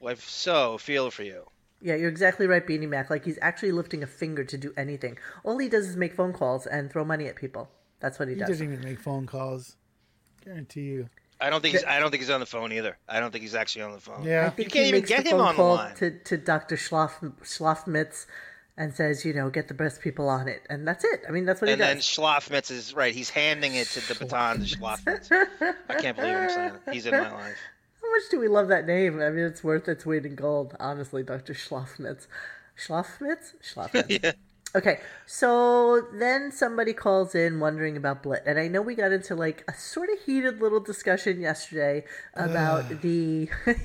I 0.05 0.15
so 0.15 0.77
feel 0.77 1.11
for 1.11 1.23
you. 1.23 1.45
Yeah, 1.83 1.95
you're 1.95 2.09
exactly 2.09 2.47
right, 2.47 2.65
Beanie 2.65 2.87
Mac. 2.87 3.09
Like 3.09 3.25
he's 3.25 3.37
actually 3.41 3.73
lifting 3.73 4.01
a 4.03 4.07
finger 4.07 4.43
to 4.45 4.57
do 4.57 4.73
anything. 4.77 5.17
All 5.43 5.57
he 5.57 5.67
does 5.67 5.87
is 5.89 5.97
make 5.97 6.13
phone 6.15 6.31
calls 6.33 6.65
and 6.65 6.89
throw 6.89 7.03
money 7.03 7.27
at 7.27 7.35
people. 7.35 7.69
That's 7.99 8.17
what 8.17 8.29
he 8.29 8.35
He 8.35 8.39
does. 8.39 8.47
He 8.47 8.53
doesn't 8.53 8.73
even 8.73 8.85
make 8.85 8.99
phone 8.99 9.25
calls. 9.27 9.75
Guarantee 10.43 10.81
you. 10.81 11.09
I 11.41 11.49
don't 11.49 11.61
think 11.61 11.73
he's, 11.73 11.83
I 11.83 11.99
don't 11.99 12.09
think 12.09 12.21
he's 12.23 12.29
on 12.29 12.39
the 12.39 12.45
phone 12.45 12.71
either. 12.71 12.97
I 13.09 13.19
don't 13.19 13.31
think 13.31 13.41
he's 13.41 13.55
actually 13.55 13.81
on 13.81 13.91
the 13.91 13.99
phone. 13.99 14.23
I 14.23 14.29
Yeah. 14.29 14.49
think 14.49 14.71
can't 14.71 14.83
he 14.83 14.89
even 14.89 15.01
makes 15.01 15.09
get 15.09 15.23
the 15.25 15.31
him 15.31 15.37
phone 15.39 15.47
on 15.47 15.55
the 15.55 15.61
call 15.61 15.75
line. 15.75 15.95
to 15.95 16.11
to 16.19 16.37
Dr. 16.37 16.77
Schloff 16.77 17.19
Schloffmitz 17.43 18.25
and 18.77 18.93
says, 18.95 19.23
you 19.25 19.33
know, 19.33 19.49
get 19.49 19.67
the 19.67 19.73
best 19.73 20.01
people 20.01 20.29
on 20.29 20.47
it, 20.47 20.61
and 20.69 20.87
that's 20.87 21.03
it. 21.03 21.21
I 21.27 21.31
mean, 21.31 21.45
that's 21.45 21.61
what 21.61 21.69
And 21.69 21.79
he 21.79 21.83
does. 21.85 21.89
And 21.91 21.97
then 21.97 21.97
does. 21.97 22.05
Schlafmitz 22.05 22.71
is 22.71 22.93
right. 22.95 23.13
He's 23.13 23.29
handing 23.29 23.75
it 23.75 23.87
to 23.89 24.07
the 24.07 24.15
baton 24.15 24.59
to 24.59 24.65
Schlafmitz. 24.65 25.29
I 25.89 25.93
can't 25.95 26.15
believe 26.17 26.35
I'm 26.35 26.49
saying 26.49 26.73
it. 26.87 26.93
He's 26.93 27.05
in 27.05 27.11
my 27.13 27.31
life. 27.33 27.57
How 28.13 28.17
much 28.19 28.29
do 28.29 28.39
we 28.39 28.47
love 28.47 28.67
that 28.67 28.85
name? 28.85 29.19
I 29.23 29.31
mean, 29.31 29.43
it's 29.43 29.63
worth 29.63 29.87
its 29.87 30.05
weight 30.05 30.23
in 30.23 30.35
gold, 30.35 30.75
honestly, 30.79 31.23
Dr. 31.23 31.55
Schloffmitz. 31.55 32.27
Schloffmitz? 32.77 33.53
Schloffmitz. 33.63 34.35
Okay, 34.75 35.01
so 35.27 36.07
then 36.13 36.51
somebody 36.51 36.93
calls 36.93 37.35
in 37.35 37.59
wondering 37.59 37.95
about 37.95 38.23
Blit, 38.23 38.41
and 38.47 38.57
I 38.57 38.67
know 38.67 38.81
we 38.81 38.95
got 38.95 39.11
into 39.11 39.35
like 39.35 39.63
a 39.67 39.73
sort 39.75 40.09
of 40.09 40.17
heated 40.25 40.61
little 40.61 40.79
discussion 40.79 41.39
yesterday 41.39 42.03
about 42.33 43.01
the 43.03 43.49
a 43.67 43.75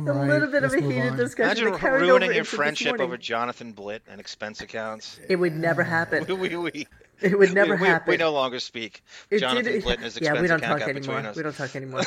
right. 0.00 0.28
little 0.28 0.50
bit 0.50 0.64
of 0.64 0.72
Let's 0.72 0.74
a 0.74 0.80
heated 0.80 1.12
on. 1.12 1.16
discussion. 1.16 1.68
Imagine 1.68 1.92
ruining 1.92 2.30
over 2.30 2.32
your 2.32 2.44
friendship 2.44 2.98
over 2.98 3.16
Jonathan 3.16 3.72
Blit 3.72 4.00
and 4.08 4.20
expense 4.20 4.62
accounts. 4.62 5.20
It 5.28 5.36
would 5.36 5.54
never 5.54 5.84
happen. 5.84 6.26
we, 6.40 6.56
we, 6.56 6.88
It 7.22 7.38
would 7.38 7.54
never 7.54 7.76
we, 7.76 7.82
we, 7.82 7.86
happen. 7.88 8.10
We 8.10 8.16
no 8.18 8.30
longer 8.32 8.60
speak. 8.60 9.02
It 9.30 9.38
Jonathan 9.38 9.64
did- 9.72 9.82
Blitt 9.84 9.94
and 9.96 10.04
his 10.04 10.20
yeah, 10.20 10.40
we 10.40 10.46
don't 10.48 10.60
talk 10.60 10.82
anymore. 10.82 11.32
We 11.34 11.42
don't 11.42 11.56
talk 11.56 11.74
anymore. 11.74 12.02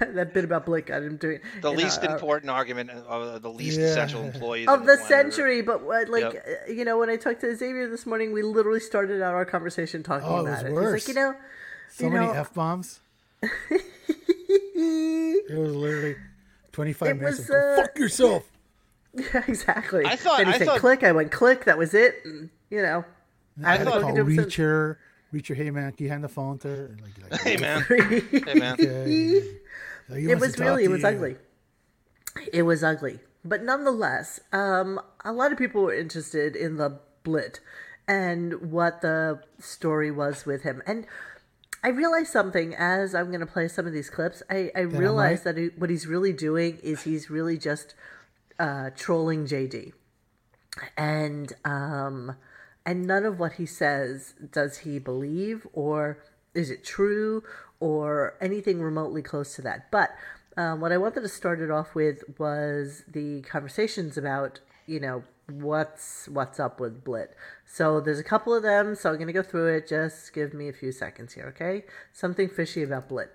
that 0.00 0.30
bit 0.32 0.44
about 0.44 0.64
Blake, 0.66 0.90
I'm 0.90 1.16
doing 1.16 1.40
The 1.60 1.70
you 1.70 1.76
know, 1.76 1.82
least 1.82 2.02
uh, 2.04 2.12
important 2.12 2.50
argument 2.50 2.90
of 2.90 3.42
the 3.42 3.50
least 3.50 3.78
Yeah. 3.78 3.86
essential 3.86 4.22
employee 4.22 4.66
of 4.66 4.80
on 4.80 4.86
the 4.86 4.96
century. 4.96 5.60
But 5.62 5.82
what, 5.82 6.08
like, 6.08 6.32
Yep. 6.32 6.46
uh, 6.68 6.72
you 6.72 6.84
know, 6.84 6.98
when 6.98 7.10
I 7.10 7.16
talked 7.16 7.40
to 7.42 7.54
Xavier 7.54 7.88
this 7.88 8.06
morning, 8.06 8.32
we 8.32 8.42
literally 8.42 8.80
started 8.80 9.20
out 9.22 9.34
our 9.34 9.44
conversation 9.44 10.02
talking 10.02 10.26
Oh, 10.28 10.38
it 10.38 10.40
about 10.48 10.62
was 10.62 10.62
it. 10.62 10.72
worse. 10.72 11.04
He's 11.06 11.08
like, 11.08 11.16
you 11.16 11.22
know, 11.22 11.36
So 11.92 12.04
you 12.06 12.10
many 12.12 12.26
f 12.28 12.54
bombs. 12.54 13.00
It 14.76 15.58
was 15.58 15.74
literally 15.74 16.16
25 16.72 17.08
It 17.08 17.14
minutes 17.20 17.38
was, 17.38 17.50
of 17.50 17.54
uh, 17.56 17.76
fuck 17.76 17.98
yourself. 17.98 18.50
yeah, 19.14 19.44
exactly. 19.46 20.04
I 20.04 20.16
thought- 20.16 20.38
Then 20.38 20.46
he 20.48 20.52
I 20.54 20.58
said 20.58 20.66
thought- 20.66 20.80
click. 20.80 21.02
I 21.04 21.12
went 21.12 21.30
click. 21.30 21.64
That 21.64 21.78
was 21.78 21.94
it. 21.94 22.16
And, 22.24 22.50
you 22.70 22.82
know, 22.82 23.04
I 23.62 23.76
had 23.76 23.84
to 23.84 23.90
call 23.90 24.00
Look 24.00 24.10
at 24.10 24.16
him 24.16 24.34
since- 24.34 24.54
Reacher. 24.54 24.96
Reacher, 25.32 25.56
hey 25.56 25.70
man, 25.70 25.90
can 25.92 26.04
you 26.04 26.10
hand 26.10 26.22
the 26.24 26.28
phone 26.28 26.58
to 26.58 26.68
her? 26.68 26.96
Like, 27.02 27.30
like, 27.32 27.40
Hey 27.40 27.56
man, 27.56 27.80
hey 27.88 28.54
man. 28.54 28.74
okay. 28.74 29.42
So 30.08 30.14
it 30.14 30.38
was 30.38 30.58
really, 30.58 30.84
it 30.84 30.90
was 30.90 31.02
you. 31.02 31.08
ugly. 31.08 31.36
It 32.52 32.62
was 32.62 32.84
ugly. 32.84 33.18
But 33.44 33.62
nonetheless, 33.62 34.38
um, 34.52 35.00
a 35.24 35.32
lot 35.32 35.50
of 35.52 35.58
people 35.58 35.82
were 35.82 35.94
interested 35.94 36.54
in 36.56 36.76
the 36.76 37.00
Blit 37.24 37.58
and 38.06 38.70
what 38.70 39.00
the 39.00 39.40
story 39.58 40.10
was 40.10 40.46
with 40.46 40.62
him. 40.62 40.82
And 40.86 41.06
I 41.82 41.88
realized 41.88 42.30
something 42.32 42.74
as 42.74 43.14
I'm 43.14 43.28
going 43.28 43.40
to 43.40 43.46
play 43.46 43.66
some 43.68 43.86
of 43.86 43.92
these 43.92 44.08
clips. 44.10 44.42
I, 44.48 44.70
I 44.76 44.80
realized 44.80 45.44
that 45.44 45.56
he, 45.56 45.66
what 45.76 45.90
he's 45.90 46.06
really 46.06 46.32
doing 46.32 46.78
is 46.82 47.02
he's 47.02 47.28
really 47.28 47.58
just 47.58 47.94
uh, 48.58 48.90
trolling 48.96 49.46
JD. 49.46 49.92
And 50.96 51.52
um, 51.64 52.36
and 52.86 53.06
none 53.06 53.24
of 53.24 53.38
what 53.38 53.54
he 53.54 53.66
says 53.66 54.34
does 54.52 54.78
he 54.78 54.98
believe 54.98 55.66
or 55.72 56.18
is 56.54 56.70
it 56.70 56.84
true 56.84 57.42
or 57.80 58.34
anything 58.40 58.80
remotely 58.80 59.22
close 59.22 59.54
to 59.56 59.62
that. 59.62 59.90
But 59.90 60.10
um, 60.56 60.80
what 60.80 60.92
I 60.92 60.98
wanted 60.98 61.22
to 61.22 61.28
start 61.28 61.60
it 61.60 61.70
off 61.70 61.94
with 61.94 62.22
was 62.38 63.02
the 63.08 63.42
conversations 63.42 64.16
about 64.16 64.60
you 64.86 65.00
know 65.00 65.24
what's 65.50 66.28
what's 66.28 66.60
up 66.60 66.80
with 66.80 67.04
Blit. 67.04 67.28
So 67.66 68.00
there's 68.00 68.18
a 68.18 68.24
couple 68.24 68.54
of 68.54 68.62
them, 68.62 68.94
so 68.94 69.10
I'm 69.10 69.18
gonna 69.18 69.32
go 69.32 69.42
through 69.42 69.74
it. 69.74 69.88
Just 69.88 70.32
give 70.32 70.54
me 70.54 70.68
a 70.68 70.72
few 70.72 70.92
seconds 70.92 71.34
here, 71.34 71.46
okay? 71.54 71.84
Something 72.12 72.48
fishy 72.48 72.82
about 72.82 73.08
Blit. 73.08 73.28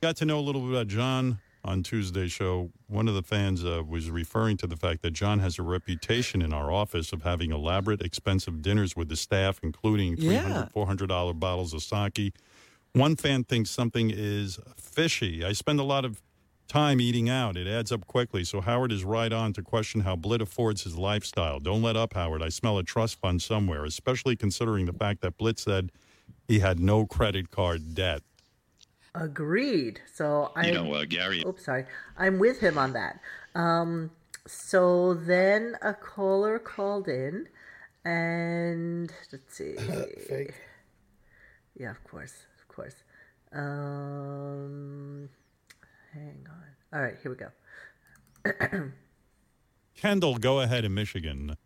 Got 0.00 0.16
to 0.18 0.24
know 0.26 0.38
a 0.38 0.40
little 0.40 0.60
bit 0.60 0.70
about 0.70 0.88
John 0.88 1.38
on 1.66 1.82
Tuesday's 1.82 2.32
show. 2.32 2.70
One 2.86 3.08
of 3.08 3.14
the 3.14 3.22
fans 3.22 3.64
uh, 3.64 3.82
was 3.86 4.10
referring 4.10 4.56
to 4.58 4.66
the 4.66 4.76
fact 4.76 5.02
that 5.02 5.10
John 5.12 5.40
has 5.40 5.58
a 5.58 5.62
reputation 5.62 6.40
in 6.40 6.52
our 6.52 6.70
office 6.70 7.12
of 7.12 7.22
having 7.22 7.50
elaborate, 7.52 8.00
expensive 8.00 8.62
dinners 8.62 8.94
with 8.96 9.08
the 9.08 9.16
staff, 9.16 9.58
including 9.62 10.16
300, 10.16 10.48
Yeah. 10.48 10.68
$400 10.74 11.38
bottles 11.38 11.74
of 11.74 11.82
sake. 11.82 12.34
One 12.92 13.16
fan 13.16 13.44
thinks 13.44 13.70
something 13.70 14.10
is 14.14 14.58
fishy. 14.76 15.44
I 15.44 15.52
spend 15.52 15.80
a 15.80 15.84
lot 15.84 16.04
of 16.04 16.22
time 16.68 17.00
eating 17.00 17.28
out. 17.28 17.56
It 17.56 17.66
adds 17.68 17.92
up 17.92 18.06
quickly. 18.06 18.42
So 18.42 18.60
Howard 18.60 18.90
is 18.90 19.04
right 19.04 19.32
on 19.32 19.52
to 19.52 19.62
question 19.62 20.00
how 20.00 20.16
Blit 20.16 20.40
affords 20.40 20.84
his 20.84 20.96
lifestyle. 20.96 21.60
Don't 21.60 21.82
let 21.82 21.96
up, 21.96 22.14
Howard. 22.14 22.42
I 22.42 22.48
smell 22.48 22.78
a 22.78 22.82
trust 22.82 23.20
fund 23.20 23.42
somewhere, 23.42 23.84
especially 23.84 24.34
considering 24.36 24.86
the 24.86 24.92
fact 24.92 25.20
that 25.20 25.36
Blit 25.38 25.58
said 25.58 25.90
he 26.48 26.60
had 26.60 26.80
no 26.80 27.06
credit 27.06 27.50
card 27.50 27.94
debt. 27.94 28.22
Agreed. 29.16 30.00
So 30.12 30.52
I 30.54 30.66
You 30.68 30.74
know, 30.74 30.92
uh, 30.94 31.04
Gary, 31.08 31.42
Oops, 31.46 31.64
sorry. 31.64 31.86
I'm 32.16 32.38
with 32.38 32.60
him 32.60 32.76
on 32.78 32.92
that. 32.92 33.20
Um, 33.54 34.10
so 34.46 35.14
then 35.14 35.76
a 35.82 35.94
caller 35.94 36.58
called 36.58 37.08
in, 37.08 37.48
and 38.04 39.12
let's 39.32 39.54
see. 39.56 39.74
Fake. 40.28 40.54
Yeah, 41.78 41.90
of 41.90 42.04
course, 42.04 42.46
of 42.60 42.68
course. 42.74 42.94
Um, 43.52 45.28
hang 46.12 46.46
on. 46.48 46.64
All 46.98 47.02
right, 47.02 47.16
here 47.22 47.30
we 47.32 47.36
go. 47.36 48.90
Kendall, 49.96 50.36
go 50.36 50.60
ahead 50.60 50.84
in 50.84 50.94
Michigan. 50.94 51.56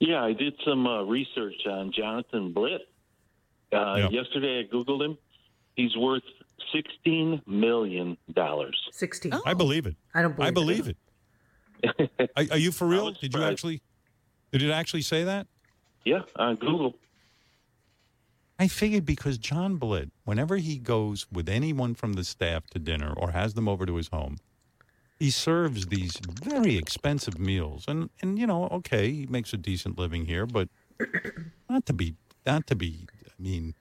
Yeah, 0.00 0.22
I 0.22 0.32
did 0.32 0.54
some 0.64 0.86
uh, 0.86 1.02
research 1.04 1.64
on 1.66 1.92
Jonathan 1.92 2.52
Blitt. 2.52 2.80
Uh, 3.72 3.94
Yep. 3.98 4.10
Yesterday, 4.10 4.60
I 4.68 4.74
googled 4.74 5.00
him. 5.02 5.16
He's 5.76 5.96
worth 5.96 6.22
sixteen 6.72 7.42
million 7.46 8.16
dollars. 8.32 8.78
Sixteen. 8.92 9.32
I 9.46 9.54
believe 9.54 9.86
it. 9.86 9.96
I 10.14 10.22
don't 10.22 10.36
believe. 10.36 10.88
It. 10.88 10.96
I 11.82 11.92
believe 11.92 12.08
it. 12.08 12.30
Are, 12.36 12.44
are 12.52 12.58
you 12.58 12.72
for 12.72 12.86
real? 12.86 13.12
Did 13.12 13.34
you 13.34 13.42
actually? 13.42 13.82
Did 14.52 14.62
it 14.62 14.70
actually 14.70 15.02
say 15.02 15.24
that? 15.24 15.46
Yeah, 16.04 16.22
on 16.36 16.56
Google. 16.56 16.94
I 18.58 18.68
figured 18.68 19.04
because 19.04 19.38
John 19.38 19.76
Blitt, 19.76 20.10
whenever 20.24 20.56
he 20.56 20.78
goes 20.78 21.26
with 21.32 21.48
anyone 21.48 21.94
from 21.94 22.12
the 22.12 22.22
staff 22.22 22.68
to 22.68 22.78
dinner 22.78 23.12
or 23.16 23.32
has 23.32 23.54
them 23.54 23.68
over 23.68 23.86
to 23.86 23.96
his 23.96 24.08
home, 24.08 24.36
he 25.18 25.30
serves 25.30 25.86
these 25.86 26.16
very 26.44 26.76
expensive 26.76 27.38
meals. 27.38 27.84
And 27.88 28.10
and 28.20 28.38
you 28.38 28.46
know, 28.46 28.68
okay, 28.68 29.10
he 29.10 29.26
makes 29.26 29.52
a 29.52 29.56
decent 29.56 29.98
living 29.98 30.26
here, 30.26 30.46
but 30.46 30.68
not 31.68 31.86
to 31.86 31.92
be 31.92 32.14
not 32.46 32.66
to 32.68 32.76
be 32.76 33.06
I 33.26 33.42
mean 33.42 33.74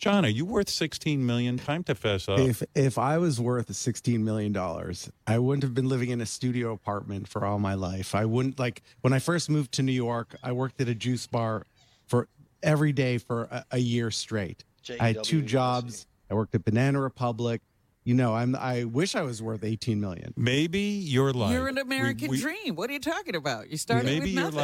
John, 0.00 0.24
are 0.24 0.28
you 0.30 0.46
worth 0.46 0.70
sixteen 0.70 1.26
million? 1.26 1.58
Time 1.58 1.84
to 1.84 1.94
fess 1.94 2.26
up. 2.26 2.38
If 2.38 2.62
if 2.74 2.96
I 2.96 3.18
was 3.18 3.38
worth 3.38 3.74
sixteen 3.76 4.24
million 4.24 4.50
dollars, 4.50 5.10
I 5.26 5.38
wouldn't 5.38 5.62
have 5.62 5.74
been 5.74 5.90
living 5.90 6.08
in 6.08 6.22
a 6.22 6.26
studio 6.26 6.72
apartment 6.72 7.28
for 7.28 7.44
all 7.44 7.58
my 7.58 7.74
life. 7.74 8.14
I 8.14 8.24
wouldn't 8.24 8.58
like 8.58 8.82
when 9.02 9.12
I 9.12 9.18
first 9.18 9.50
moved 9.50 9.72
to 9.72 9.82
New 9.82 9.92
York. 9.92 10.34
I 10.42 10.52
worked 10.52 10.80
at 10.80 10.88
a 10.88 10.94
juice 10.94 11.26
bar 11.26 11.66
for 12.06 12.28
every 12.62 12.92
day 12.92 13.18
for 13.18 13.42
a, 13.50 13.64
a 13.72 13.78
year 13.78 14.10
straight. 14.10 14.64
I 14.98 15.08
had 15.08 15.22
two 15.22 15.42
jobs. 15.42 16.06
I 16.30 16.34
worked 16.34 16.54
at 16.54 16.64
Banana 16.64 16.98
Republic. 16.98 17.60
You 18.04 18.14
know, 18.14 18.34
I'm. 18.34 18.56
I 18.56 18.84
wish 18.84 19.14
I 19.14 19.20
was 19.20 19.42
worth 19.42 19.62
eighteen 19.64 20.00
million. 20.00 20.32
Maybe 20.34 20.80
you're 20.80 21.34
like 21.34 21.52
You're 21.52 21.68
an 21.68 21.76
American 21.76 22.30
we- 22.30 22.40
dream. 22.40 22.74
What 22.74 22.88
are 22.88 22.94
you 22.94 23.00
talking 23.00 23.36
about? 23.36 23.68
You 23.68 23.76
started 23.76 24.06
Maybe 24.06 24.20
with 24.20 24.30
you're 24.30 24.44
nothing. 24.44 24.58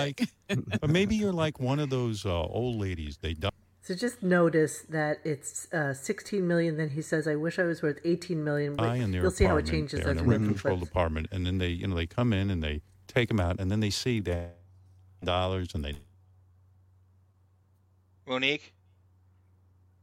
like, 0.49 0.81
but 0.81 0.89
maybe 0.99 1.15
you're 1.15 1.35
like 1.35 1.61
one 1.61 1.79
of 1.79 1.91
those 1.91 2.25
uh, 2.25 2.31
old 2.41 2.81
ladies. 2.81 3.19
They 3.19 3.35
die 3.35 3.51
So 3.87 3.95
just 3.95 4.21
notice 4.21 4.81
that 4.89 5.21
it's 5.23 5.73
uh, 5.73 5.95
16 5.95 6.45
million. 6.45 6.77
Then 6.77 6.91
he 6.91 7.03
says, 7.03 7.29
"I 7.29 7.37
wish 7.37 7.57
I 7.61 7.63
was 7.63 7.83
worth 7.83 8.01
18 8.05 8.43
million." 8.43 8.75
But 8.75 8.97
in 8.97 9.13
their 9.13 9.23
You'll 9.23 9.31
see 9.31 9.45
how 9.45 9.59
it 9.59 9.67
changes 9.67 10.01
They're 10.01 10.11
in 10.11 10.17
as 10.17 10.23
a 10.23 10.25
we 10.25 10.31
rent 10.31 10.43
go 10.43 10.55
through 10.55 10.81
controlled 10.81 11.29
and 11.31 11.47
then 11.47 11.59
they, 11.59 11.69
you 11.69 11.87
know, 11.87 11.95
they 11.95 12.09
come 12.09 12.33
in 12.33 12.51
and 12.51 12.65
they 12.65 12.83
take 13.07 13.29
them 13.29 13.39
out, 13.39 13.61
and 13.61 13.71
then 13.71 13.79
they 13.79 13.91
see 13.91 14.19
that 14.19 14.57
dollars, 15.23 15.69
and 15.73 15.85
they. 15.85 15.99
Monique, 18.27 18.75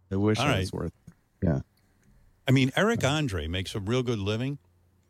I 0.10 0.16
wish 0.16 0.40
All 0.40 0.46
I 0.46 0.50
right. 0.50 0.60
was 0.60 0.72
worth. 0.72 0.94
Yeah. 1.44 1.60
I 2.48 2.52
mean, 2.52 2.72
Eric 2.78 3.04
Andre 3.04 3.48
makes 3.48 3.76
a 3.76 3.82
real 3.82 4.02
good 4.02 4.20
living, 4.20 4.60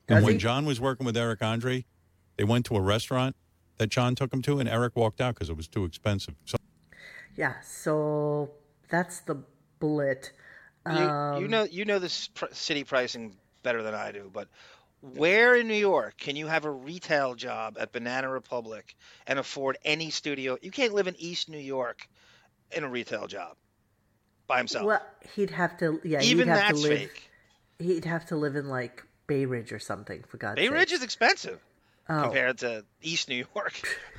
Does 0.07 0.15
and 0.17 0.25
when 0.25 0.33
he? 0.33 0.39
John 0.39 0.65
was 0.65 0.81
working 0.81 1.05
with 1.05 1.15
Eric 1.15 1.43
Andre, 1.43 1.86
they 2.38 2.43
went 2.43 2.65
to 2.65 2.75
a 2.75 2.81
restaurant 2.81 3.36
that 3.77 3.91
John 3.91 4.15
took 4.15 4.33
him 4.33 4.41
to, 4.41 4.57
and 4.57 4.67
Eric 4.67 4.95
walked 4.95 5.21
out 5.21 5.36
because 5.36 5.51
it 5.51 5.57
was 5.57 5.67
too 5.67 5.86
expensive. 5.86 6.33
So 6.45 6.57
Yeah. 7.36 7.62
So 7.62 8.49
that's 8.93 9.21
the 9.21 9.43
Blit. 9.82 10.29
you, 10.86 10.91
Um, 10.91 11.41
you 11.41 11.47
know 11.47 11.63
you 11.63 11.84
know 11.84 11.97
this 11.99 12.27
pr- 12.29 12.45
city 12.53 12.84
pricing 12.84 13.36
better 13.63 13.82
than 13.84 13.95
I 13.95 14.12
do, 14.12 14.29
but 14.32 14.47
where 15.01 15.56
in 15.56 15.67
New 15.67 15.73
York 15.73 16.15
can 16.17 16.36
you 16.38 16.47
have 16.47 16.63
a 16.63 16.71
retail 16.71 17.34
job 17.36 17.75
at 17.79 17.91
Banana 17.91 18.29
Republic 18.29 18.95
and 19.27 19.39
afford 19.39 19.77
any 19.84 20.10
studio? 20.12 20.58
You 20.62 20.71
can't 20.71 20.93
live 20.93 21.08
in 21.08 21.15
East 21.17 21.49
New 21.49 21.58
York 21.58 22.08
in 22.71 22.84
a 22.84 22.89
retail 22.89 23.27
job 23.27 23.58
by 24.47 24.58
himself. 24.60 24.86
Well, 24.86 25.01
he'd 25.36 25.49
have 25.49 25.77
to. 25.79 25.99
Yeah, 26.03 26.21
Even 26.21 26.47
he'd 26.47 26.53
have 26.53 26.67
that's 26.69 26.82
to 26.84 26.88
live. 26.88 26.99
fake. 26.99 27.29
He'd 27.79 28.06
have 28.06 28.25
to 28.27 28.36
live 28.38 28.56
in 28.56 28.69
like 28.69 29.03
Bay 29.27 29.45
Ridge 29.45 29.73
or 29.73 29.79
something. 29.79 30.23
For 30.27 30.38
God's 30.38 30.56
Bay 30.58 30.67
sake. 30.67 30.73
Ridge 30.73 30.91
is 30.93 31.03
expensive 31.03 31.60
Oh. 32.08 32.21
compared 32.23 32.60
to 32.60 32.86
East 33.01 33.27
New 33.29 33.45
York. 33.56 33.82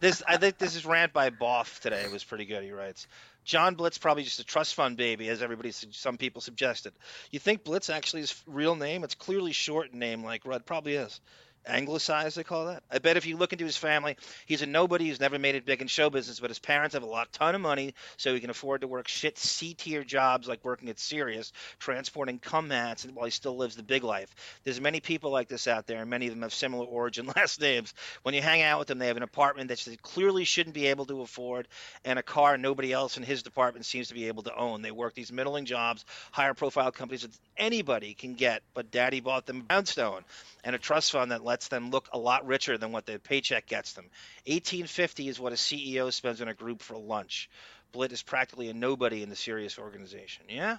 this 0.00 0.22
I 0.26 0.36
think 0.36 0.58
this 0.58 0.76
is 0.76 0.84
rant 0.84 1.12
by 1.12 1.30
Boff 1.30 1.80
today. 1.80 2.02
It 2.02 2.12
was 2.12 2.24
pretty 2.24 2.44
good. 2.44 2.62
He 2.64 2.72
writes, 2.72 3.06
John 3.44 3.74
Blitz 3.74 3.98
probably 3.98 4.22
just 4.22 4.40
a 4.40 4.44
trust 4.44 4.74
fund 4.74 4.96
baby, 4.96 5.28
as 5.28 5.42
everybody 5.42 5.72
some 5.72 6.16
people 6.16 6.40
suggested. 6.40 6.92
You 7.30 7.38
think 7.38 7.64
Blitz 7.64 7.90
actually 7.90 8.20
his 8.20 8.40
real 8.46 8.76
name? 8.76 9.02
It's 9.04 9.14
clearly 9.14 9.52
short 9.52 9.92
name 9.92 10.22
like 10.24 10.46
Rudd 10.46 10.64
probably 10.64 10.94
is. 10.94 11.20
Anglicized, 11.64 12.36
they 12.36 12.42
call 12.42 12.66
that. 12.66 12.82
I 12.90 12.98
bet 12.98 13.16
if 13.16 13.24
you 13.24 13.36
look 13.36 13.52
into 13.52 13.64
his 13.64 13.76
family, 13.76 14.16
he's 14.46 14.62
a 14.62 14.66
nobody 14.66 15.08
who's 15.08 15.20
never 15.20 15.38
made 15.38 15.54
it 15.54 15.64
big 15.64 15.80
in 15.80 15.86
show 15.86 16.10
business, 16.10 16.40
but 16.40 16.50
his 16.50 16.58
parents 16.58 16.94
have 16.94 17.04
a 17.04 17.06
lot 17.06 17.32
ton 17.32 17.54
of 17.54 17.60
money, 17.60 17.94
so 18.16 18.34
he 18.34 18.40
can 18.40 18.50
afford 18.50 18.80
to 18.80 18.88
work 18.88 19.06
shit 19.06 19.38
C 19.38 19.72
tier 19.74 20.02
jobs 20.02 20.48
like 20.48 20.64
working 20.64 20.88
at 20.88 20.98
Sirius, 20.98 21.52
transporting 21.78 22.40
cum 22.40 22.68
while 22.68 23.24
he 23.24 23.30
still 23.30 23.56
lives 23.56 23.76
the 23.76 23.82
big 23.82 24.02
life. 24.02 24.34
There's 24.64 24.80
many 24.80 25.00
people 25.00 25.30
like 25.30 25.48
this 25.48 25.68
out 25.68 25.86
there, 25.86 26.00
and 26.00 26.10
many 26.10 26.26
of 26.26 26.32
them 26.32 26.42
have 26.42 26.54
similar 26.54 26.84
origin 26.86 27.30
last 27.36 27.60
names. 27.60 27.94
When 28.22 28.34
you 28.34 28.42
hang 28.42 28.62
out 28.62 28.80
with 28.80 28.88
them, 28.88 28.98
they 28.98 29.06
have 29.06 29.16
an 29.16 29.22
apartment 29.22 29.68
that 29.68 29.78
they 29.78 29.96
clearly 29.96 30.44
shouldn't 30.44 30.74
be 30.74 30.88
able 30.88 31.06
to 31.06 31.20
afford, 31.20 31.68
and 32.04 32.18
a 32.18 32.22
car 32.22 32.58
nobody 32.58 32.92
else 32.92 33.16
in 33.16 33.22
his 33.22 33.42
department 33.42 33.86
seems 33.86 34.08
to 34.08 34.14
be 34.14 34.26
able 34.26 34.42
to 34.44 34.56
own. 34.56 34.82
They 34.82 34.90
work 34.90 35.14
these 35.14 35.30
middling 35.30 35.66
jobs, 35.66 36.04
higher 36.32 36.54
profile 36.54 36.90
companies 36.90 37.22
that 37.22 37.38
anybody 37.56 38.14
can 38.14 38.34
get, 38.34 38.62
but 38.74 38.90
daddy 38.90 39.20
bought 39.20 39.46
them 39.46 39.60
brownstone 39.60 40.24
and 40.64 40.76
a 40.76 40.78
trust 40.78 41.12
fund 41.12 41.32
that 41.32 41.44
lets 41.52 41.68
them 41.68 41.90
look 41.90 42.08
a 42.14 42.18
lot 42.18 42.46
richer 42.46 42.78
than 42.78 42.92
what 42.92 43.04
their 43.04 43.18
paycheck 43.18 43.66
gets 43.66 43.92
them. 43.92 44.06
1850 44.46 45.28
is 45.28 45.38
what 45.38 45.52
a 45.52 45.56
CEO 45.56 46.10
spends 46.10 46.40
on 46.40 46.48
a 46.48 46.54
group 46.54 46.80
for 46.80 46.96
lunch. 46.96 47.50
Blit 47.92 48.10
is 48.10 48.22
practically 48.22 48.70
a 48.70 48.72
nobody 48.72 49.22
in 49.22 49.28
the 49.28 49.36
Sirius 49.36 49.78
organization. 49.78 50.46
Yeah? 50.48 50.78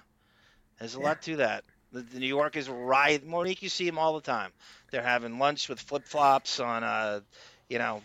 There's 0.80 0.96
a 0.96 1.00
lot 1.00 1.22
to 1.22 1.36
that. 1.36 1.62
The, 1.92 2.00
the 2.00 2.18
New 2.18 2.26
York 2.26 2.56
is 2.56 2.68
right. 2.68 3.24
Monique, 3.24 3.62
you 3.62 3.68
see 3.68 3.86
them 3.86 3.98
all 3.98 4.14
the 4.16 4.20
time. 4.20 4.50
They're 4.90 5.00
having 5.00 5.38
lunch 5.38 5.68
with 5.68 5.78
flip 5.78 6.06
flops 6.06 6.58
on, 6.58 6.82
uh, 6.82 7.20
you 7.68 7.78
know, 7.78 8.02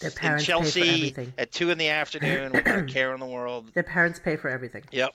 Their 0.00 0.10
in 0.10 0.16
parents 0.16 0.44
pay 0.44 0.52
for 0.52 0.58
Chelsea 0.58 0.80
everything. 0.88 1.34
at 1.38 1.52
two 1.52 1.70
in 1.70 1.78
the 1.78 1.90
afternoon 1.90 2.50
without 2.50 2.78
a 2.80 2.82
care 2.92 3.14
in 3.14 3.20
the 3.20 3.26
world. 3.26 3.70
Their 3.74 3.84
parents 3.84 4.18
pay 4.18 4.34
for 4.34 4.48
everything. 4.50 4.82
Yep. 4.90 5.14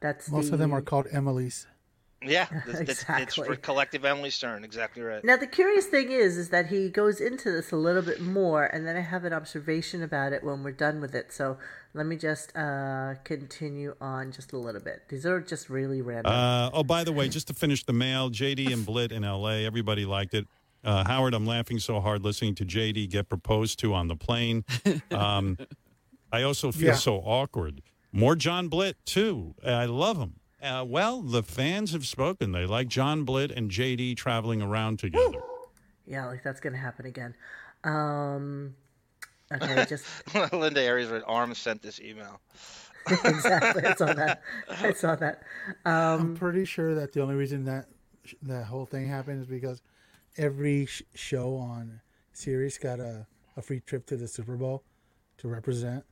That's 0.00 0.30
Most 0.30 0.48
the, 0.48 0.52
of 0.52 0.58
them 0.58 0.74
are 0.74 0.82
called 0.82 1.06
Emily's. 1.10 1.66
Yeah, 2.24 2.46
it's, 2.66 2.80
it's, 2.80 3.04
it's 3.08 3.34
for 3.36 3.56
collective 3.56 4.04
Emily 4.04 4.30
Stern. 4.30 4.64
Exactly 4.64 5.02
right. 5.02 5.24
Now 5.24 5.36
the 5.36 5.46
curious 5.46 5.86
thing 5.86 6.10
is, 6.12 6.36
is 6.36 6.50
that 6.50 6.66
he 6.66 6.88
goes 6.88 7.20
into 7.20 7.50
this 7.50 7.72
a 7.72 7.76
little 7.76 8.02
bit 8.02 8.20
more, 8.20 8.64
and 8.64 8.86
then 8.86 8.96
I 8.96 9.00
have 9.00 9.24
an 9.24 9.32
observation 9.32 10.02
about 10.02 10.32
it 10.32 10.44
when 10.44 10.62
we're 10.62 10.72
done 10.72 11.00
with 11.00 11.14
it. 11.14 11.32
So 11.32 11.58
let 11.94 12.06
me 12.06 12.16
just 12.16 12.56
uh, 12.56 13.14
continue 13.24 13.94
on 14.00 14.32
just 14.32 14.52
a 14.52 14.58
little 14.58 14.80
bit. 14.80 15.02
These 15.08 15.26
are 15.26 15.40
just 15.40 15.68
really 15.68 16.00
random. 16.02 16.32
Uh, 16.32 16.70
oh, 16.72 16.84
by 16.84 17.04
the 17.04 17.12
way, 17.12 17.28
just 17.28 17.48
to 17.48 17.54
finish 17.54 17.84
the 17.84 17.92
mail, 17.92 18.30
JD 18.30 18.72
and 18.72 18.86
Blit 18.86 19.12
in 19.12 19.24
L.A. 19.24 19.64
Everybody 19.66 20.04
liked 20.04 20.34
it. 20.34 20.46
Uh, 20.84 21.04
Howard, 21.04 21.32
I'm 21.34 21.46
laughing 21.46 21.78
so 21.78 22.00
hard 22.00 22.22
listening 22.24 22.54
to 22.56 22.64
JD 22.64 23.08
get 23.10 23.28
proposed 23.28 23.78
to 23.80 23.94
on 23.94 24.08
the 24.08 24.16
plane. 24.16 24.64
Um, 25.12 25.56
I 26.32 26.42
also 26.42 26.72
feel 26.72 26.88
Yeah. 26.88 26.94
so 26.94 27.16
awkward. 27.18 27.82
More 28.10 28.34
John 28.34 28.68
Blit 28.70 28.94
too. 29.04 29.54
I 29.64 29.84
love 29.84 30.16
him. 30.18 30.36
Uh, 30.62 30.84
well, 30.86 31.22
the 31.22 31.42
fans 31.42 31.92
have 31.92 32.06
spoken. 32.06 32.52
They 32.52 32.66
like 32.66 32.88
John 32.88 33.24
Blitt 33.24 33.50
and 33.50 33.70
JD 33.70 34.16
traveling 34.16 34.62
around 34.62 34.98
together. 35.00 35.40
yeah, 36.06 36.26
like 36.26 36.42
that's 36.44 36.60
gonna 36.60 36.76
happen 36.76 37.06
again. 37.06 37.34
Um, 37.84 38.74
okay, 39.52 39.84
just 39.88 40.04
Linda 40.52 40.80
Aries 40.80 41.10
with 41.10 41.24
arms 41.26 41.58
sent 41.58 41.82
this 41.82 42.00
email. 42.00 42.40
exactly. 43.24 43.84
I 43.84 43.94
saw 43.94 44.12
that. 44.12 44.42
I 44.68 44.92
saw 44.92 45.16
that. 45.16 45.42
Um, 45.84 46.20
I'm 46.20 46.36
pretty 46.36 46.64
sure 46.64 46.94
that 46.94 47.12
the 47.12 47.22
only 47.22 47.34
reason 47.34 47.64
that 47.64 47.88
that 48.42 48.66
whole 48.66 48.86
thing 48.86 49.08
happened 49.08 49.40
is 49.40 49.48
because 49.48 49.82
every 50.36 50.86
sh- 50.86 51.02
show 51.14 51.56
on 51.56 52.00
Sirius 52.32 52.78
got 52.78 53.00
a, 53.00 53.26
a 53.56 53.62
free 53.62 53.80
trip 53.80 54.06
to 54.06 54.16
the 54.16 54.28
Super 54.28 54.56
Bowl 54.56 54.84
to 55.38 55.48
represent. 55.48 56.04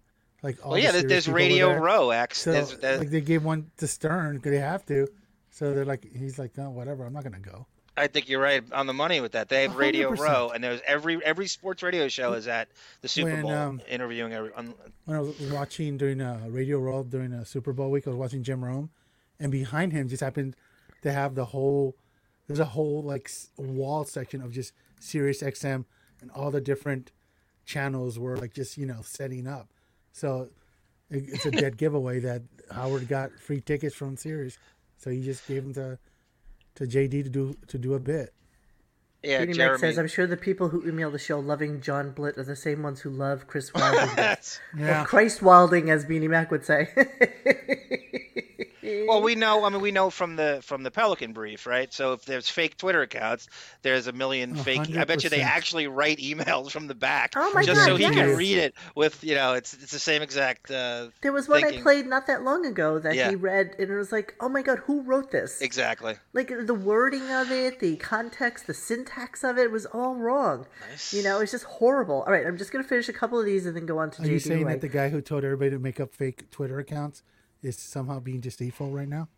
Like 0.42 0.64
all 0.64 0.72
Well, 0.72 0.78
yeah, 0.80 0.90
Sirius 0.92 1.08
there's 1.08 1.28
Radio 1.28 1.68
there. 1.68 1.80
Row, 1.80 2.10
X. 2.10 2.40
So 2.42 2.52
There's- 2.52 2.74
there's- 2.80 2.98
like 3.00 3.10
they 3.10 3.20
gave 3.20 3.44
one 3.44 3.70
to 3.78 3.86
Stern 3.86 4.36
because 4.36 4.52
they 4.52 4.58
have 4.58 4.86
to. 4.86 5.06
So 5.50 5.74
they're 5.74 5.84
like, 5.84 6.06
he's 6.14 6.38
like, 6.38 6.56
no, 6.56 6.70
whatever, 6.70 7.04
I'm 7.04 7.12
not 7.12 7.24
gonna 7.24 7.38
go. 7.40 7.66
I 7.96 8.06
think 8.06 8.28
you're 8.28 8.40
right 8.40 8.62
on 8.72 8.86
the 8.86 8.94
money 8.94 9.20
with 9.20 9.32
that. 9.32 9.48
They 9.50 9.62
have 9.62 9.76
Radio 9.76 10.12
100%. 10.12 10.18
Row, 10.20 10.50
and 10.54 10.64
there's 10.64 10.80
every 10.86 11.22
every 11.24 11.46
sports 11.48 11.82
radio 11.82 12.08
show 12.08 12.32
is 12.32 12.46
at 12.48 12.68
the 13.02 13.08
Super 13.08 13.32
When, 13.32 13.42
Bowl 13.42 13.50
um, 13.52 13.82
interviewing 13.88 14.32
every. 14.32 14.50
When 14.52 14.74
I 15.16 15.20
was 15.20 15.38
watching 15.50 15.98
during 15.98 16.20
a 16.22 16.46
Radio 16.48 16.78
Row 16.78 17.02
during 17.02 17.32
a 17.32 17.44
Super 17.44 17.72
Bowl 17.74 17.90
week, 17.90 18.06
I 18.06 18.10
was 18.10 18.16
watching 18.16 18.42
Jim 18.42 18.64
Rome, 18.64 18.90
and 19.38 19.52
behind 19.52 19.92
him 19.92 20.08
just 20.08 20.22
happened 20.22 20.56
to 21.02 21.12
have 21.12 21.34
the 21.34 21.46
whole 21.46 21.96
there's 22.46 22.60
a 22.60 22.64
whole 22.64 23.02
like 23.02 23.30
wall 23.58 24.04
section 24.04 24.40
of 24.40 24.52
just 24.52 24.72
Sirius 25.00 25.42
XM 25.42 25.84
and 26.22 26.30
all 26.30 26.50
the 26.50 26.60
different 26.60 27.10
channels 27.66 28.18
were 28.18 28.36
like 28.36 28.54
just 28.54 28.78
you 28.78 28.86
know 28.86 29.00
setting 29.02 29.46
up. 29.46 29.68
So 30.12 30.48
it, 31.10 31.24
it's 31.28 31.46
a 31.46 31.50
dead 31.50 31.76
giveaway 31.82 32.20
that 32.20 32.42
Howard 32.70 33.08
got 33.08 33.32
free 33.38 33.60
tickets 33.60 33.94
from 33.94 34.16
Sirius, 34.16 34.58
so 34.98 35.10
he 35.10 35.22
just 35.22 35.46
gave 35.46 35.62
them 35.64 35.74
to 35.74 35.98
to 36.76 36.84
JD 36.84 37.24
to 37.24 37.28
do 37.30 37.54
to 37.68 37.78
do 37.78 37.94
a 37.94 37.98
bit. 38.00 38.32
yeah, 39.22 39.44
Beanie 39.44 39.56
Mac 39.58 39.78
says, 39.78 39.98
"I'm 39.98 40.08
sure 40.08 40.26
the 40.26 40.36
people 40.36 40.68
who 40.68 40.86
email 40.88 41.10
the 41.10 41.18
show 41.18 41.38
loving 41.40 41.80
John 41.80 42.12
Blitt 42.12 42.38
are 42.38 42.44
the 42.44 42.56
same 42.56 42.82
ones 42.82 43.00
who 43.00 43.10
love 43.10 43.46
Chris 43.46 43.72
Wilding, 43.74 44.36
Yeah. 44.76 45.02
or 45.02 45.06
Christ 45.06 45.42
Wilding, 45.42 45.90
as 45.90 46.04
Beanie 46.06 46.28
Mac 46.30 46.50
would 46.50 46.64
say." 46.64 46.88
Well, 48.82 49.22
we 49.22 49.34
know. 49.34 49.64
I 49.64 49.68
mean, 49.70 49.80
we 49.80 49.90
know 49.90 50.10
from 50.10 50.36
the 50.36 50.60
from 50.62 50.82
the 50.82 50.90
Pelican 50.90 51.32
brief, 51.32 51.66
right? 51.66 51.92
So 51.92 52.12
if 52.14 52.24
there's 52.24 52.48
fake 52.48 52.76
Twitter 52.76 53.02
accounts, 53.02 53.48
there's 53.82 54.06
a 54.06 54.12
million 54.12 54.54
fake. 54.54 54.96
I 54.96 55.04
bet 55.04 55.22
you 55.24 55.30
they 55.30 55.40
actually 55.42 55.86
write 55.86 56.18
emails 56.18 56.70
from 56.70 56.86
the 56.86 56.94
back, 56.94 57.32
Oh 57.36 57.50
my 57.54 57.64
just 57.64 57.78
God, 57.80 57.86
so 57.86 57.96
he 57.96 58.04
can 58.04 58.36
read 58.36 58.58
it 58.58 58.74
with, 58.94 59.22
you 59.24 59.34
know, 59.34 59.54
it's 59.54 59.74
it's 59.74 59.92
the 59.92 59.98
same 59.98 60.22
exact. 60.22 60.70
Uh, 60.70 61.08
There 61.22 61.32
was 61.32 61.48
one 61.48 61.64
I 61.64 61.80
played 61.80 62.06
not 62.06 62.26
that 62.26 62.42
long 62.42 62.64
ago 62.66 62.98
that 62.98 63.14
Yeah. 63.14 63.30
he 63.30 63.36
read, 63.36 63.74
and 63.78 63.90
it 63.90 63.96
was 63.96 64.12
like, 64.12 64.34
"Oh 64.40 64.48
my 64.48 64.62
god, 64.62 64.78
who 64.78 65.02
wrote 65.02 65.30
this?" 65.30 65.60
Exactly. 65.60 66.14
Like 66.32 66.52
the 66.66 66.74
wording 66.74 67.30
of 67.30 67.50
it, 67.50 67.80
the 67.80 67.96
context, 67.96 68.66
the 68.66 68.74
syntax 68.74 69.44
of 69.44 69.58
it 69.58 69.70
was 69.70 69.86
all 69.86 70.14
wrong. 70.16 70.66
Nice. 70.90 71.12
You 71.12 71.22
know, 71.22 71.40
it's 71.40 71.52
just 71.52 71.64
horrible. 71.64 72.22
All 72.22 72.32
right, 72.32 72.46
I'm 72.46 72.56
just 72.58 72.72
gonna 72.72 72.84
finish 72.84 73.08
a 73.08 73.12
couple 73.12 73.38
of 73.38 73.44
these 73.46 73.66
and 73.66 73.76
then 73.76 73.86
go 73.86 73.98
on 73.98 74.10
to 74.12 74.22
Are 74.22 74.26
you 74.26 74.38
saying 74.38 74.64
White. 74.64 74.72
that 74.72 74.80
the 74.80 74.88
guy 74.88 75.08
who 75.08 75.20
told 75.20 75.44
everybody 75.44 75.70
to 75.70 75.78
make 75.78 76.00
up 76.00 76.14
fake 76.14 76.50
Twitter 76.50 76.78
accounts 76.78 77.22
is 77.62 77.78
somehow 77.78 78.20
being 78.20 78.40
deceitful 78.40 78.90
right 78.90 79.08
now? 79.08 79.28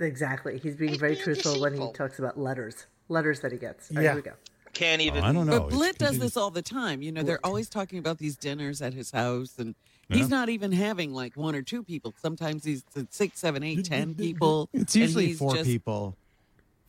Exactly. 0.00 0.58
He's 0.58 0.76
being 0.76 0.98
very 0.98 1.12
being 1.14 1.24
truthful 1.24 1.60
when 1.60 1.74
he 1.74 1.92
talks 1.92 2.18
about 2.18 2.38
letters. 2.38 2.86
Letters 3.08 3.40
that 3.40 3.52
he 3.52 3.58
gets. 3.58 3.90
All 3.90 3.96
right, 3.96 4.02
Yeah. 4.02 4.10
Here 4.10 4.16
we 4.16 4.22
go. 4.22 4.32
Can't 4.74 5.02
even. 5.02 5.22
I 5.22 5.32
don't 5.32 5.46
know. 5.46 5.60
But 5.60 5.70
Blit 5.70 5.98
does 5.98 6.18
this 6.18 6.36
all 6.36 6.50
the 6.50 6.62
time. 6.62 7.02
You 7.02 7.12
know, 7.12 7.22
they're 7.22 7.44
always 7.44 7.68
talking 7.68 7.98
about 7.98 8.18
these 8.18 8.36
dinners 8.36 8.80
at 8.80 8.94
his 8.94 9.10
house, 9.10 9.58
and 9.58 9.74
he's 10.08 10.30
not 10.30 10.48
even 10.48 10.72
having 10.72 11.12
like 11.12 11.36
one 11.36 11.54
or 11.54 11.60
two 11.62 11.82
people. 11.82 12.14
Sometimes 12.20 12.64
he's 12.64 12.82
six, 13.10 13.38
seven, 13.38 13.62
eight, 13.62 13.84
ten 13.84 14.14
people. 14.16 14.70
It's 14.72 14.96
usually 14.96 15.34
four 15.34 15.56
people. 15.56 16.16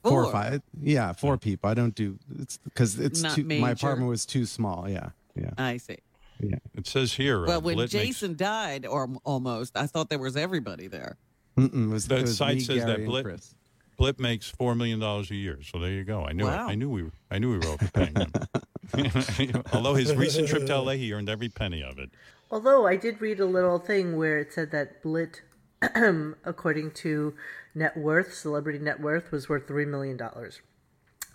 Four 0.03 0.25
or 0.25 0.31
five. 0.31 0.61
Yeah, 0.81 1.11
four 1.13 1.37
people. 1.37 1.69
I 1.69 1.73
don't 1.73 1.95
do 1.95 2.17
it's 2.39 2.57
because 2.57 2.99
it's 2.99 3.21
too, 3.35 3.43
my 3.43 3.71
apartment 3.71 4.09
was 4.09 4.25
too 4.25 4.45
small. 4.45 4.89
Yeah, 4.89 5.09
yeah. 5.35 5.51
I 5.57 5.77
see. 5.77 5.97
It 6.39 6.87
says 6.87 7.13
here. 7.13 7.43
uh, 7.43 7.47
Well, 7.47 7.61
when 7.61 7.75
Blit 7.77 7.79
makes- 7.79 7.91
Jason 7.91 8.35
died, 8.35 8.85
or 8.85 9.09
almost, 9.23 9.77
I 9.77 9.87
thought 9.87 10.09
there 10.09 10.19
was 10.19 10.35
everybody 10.35 10.87
there. 10.87 11.17
Mm-mm, 11.57 11.91
was, 11.91 12.07
The 12.07 12.25
site 12.27 12.55
me, 12.55 12.59
says 12.61 12.77
that 12.85 12.97
Gary, 12.97 13.03
and 13.03 13.11
Blit- 13.11 13.53
Blip 13.97 14.19
makes 14.19 14.49
four 14.49 14.73
million 14.75 14.99
dollars 14.99 15.29
a 15.29 15.35
year. 15.35 15.59
So 15.61 15.77
there 15.79 15.91
you 15.91 16.03
go. 16.03 16.25
I 16.25 16.31
knew 16.33 16.45
Wow. 16.45 16.67
it. 16.67 16.71
I 16.71 16.75
knew 16.75 16.89
we 16.89 17.03
were. 17.03 17.11
I 17.29 17.37
knew 17.37 17.51
we 17.51 17.57
were 17.59 17.73
overpaying 17.73 18.15
him. 18.15 19.61
Although 19.73 19.93
his 19.93 20.15
recent 20.15 20.47
trip 20.47 20.65
to 20.65 20.79
LA, 20.81 20.93
he 20.93 21.13
earned 21.13 21.29
every 21.29 21.49
penny 21.49 21.83
of 21.83 21.99
it. 21.99 22.09
Although 22.51 22.87
I 22.87 22.95
did 22.95 23.21
read 23.21 23.39
a 23.39 23.45
little 23.45 23.77
thing 23.79 24.17
where 24.17 24.39
it 24.39 24.51
said 24.51 24.71
that 24.71 25.03
Blit, 25.03 25.41
according 26.43 26.91
to 26.91 27.35
net 27.75 27.95
worth, 27.95 28.33
celebrity 28.33 28.79
net 28.79 28.99
worth, 28.99 29.31
was 29.31 29.47
worth 29.47 29.67
three 29.67 29.85
million 29.85 30.17
dollars. 30.17 30.61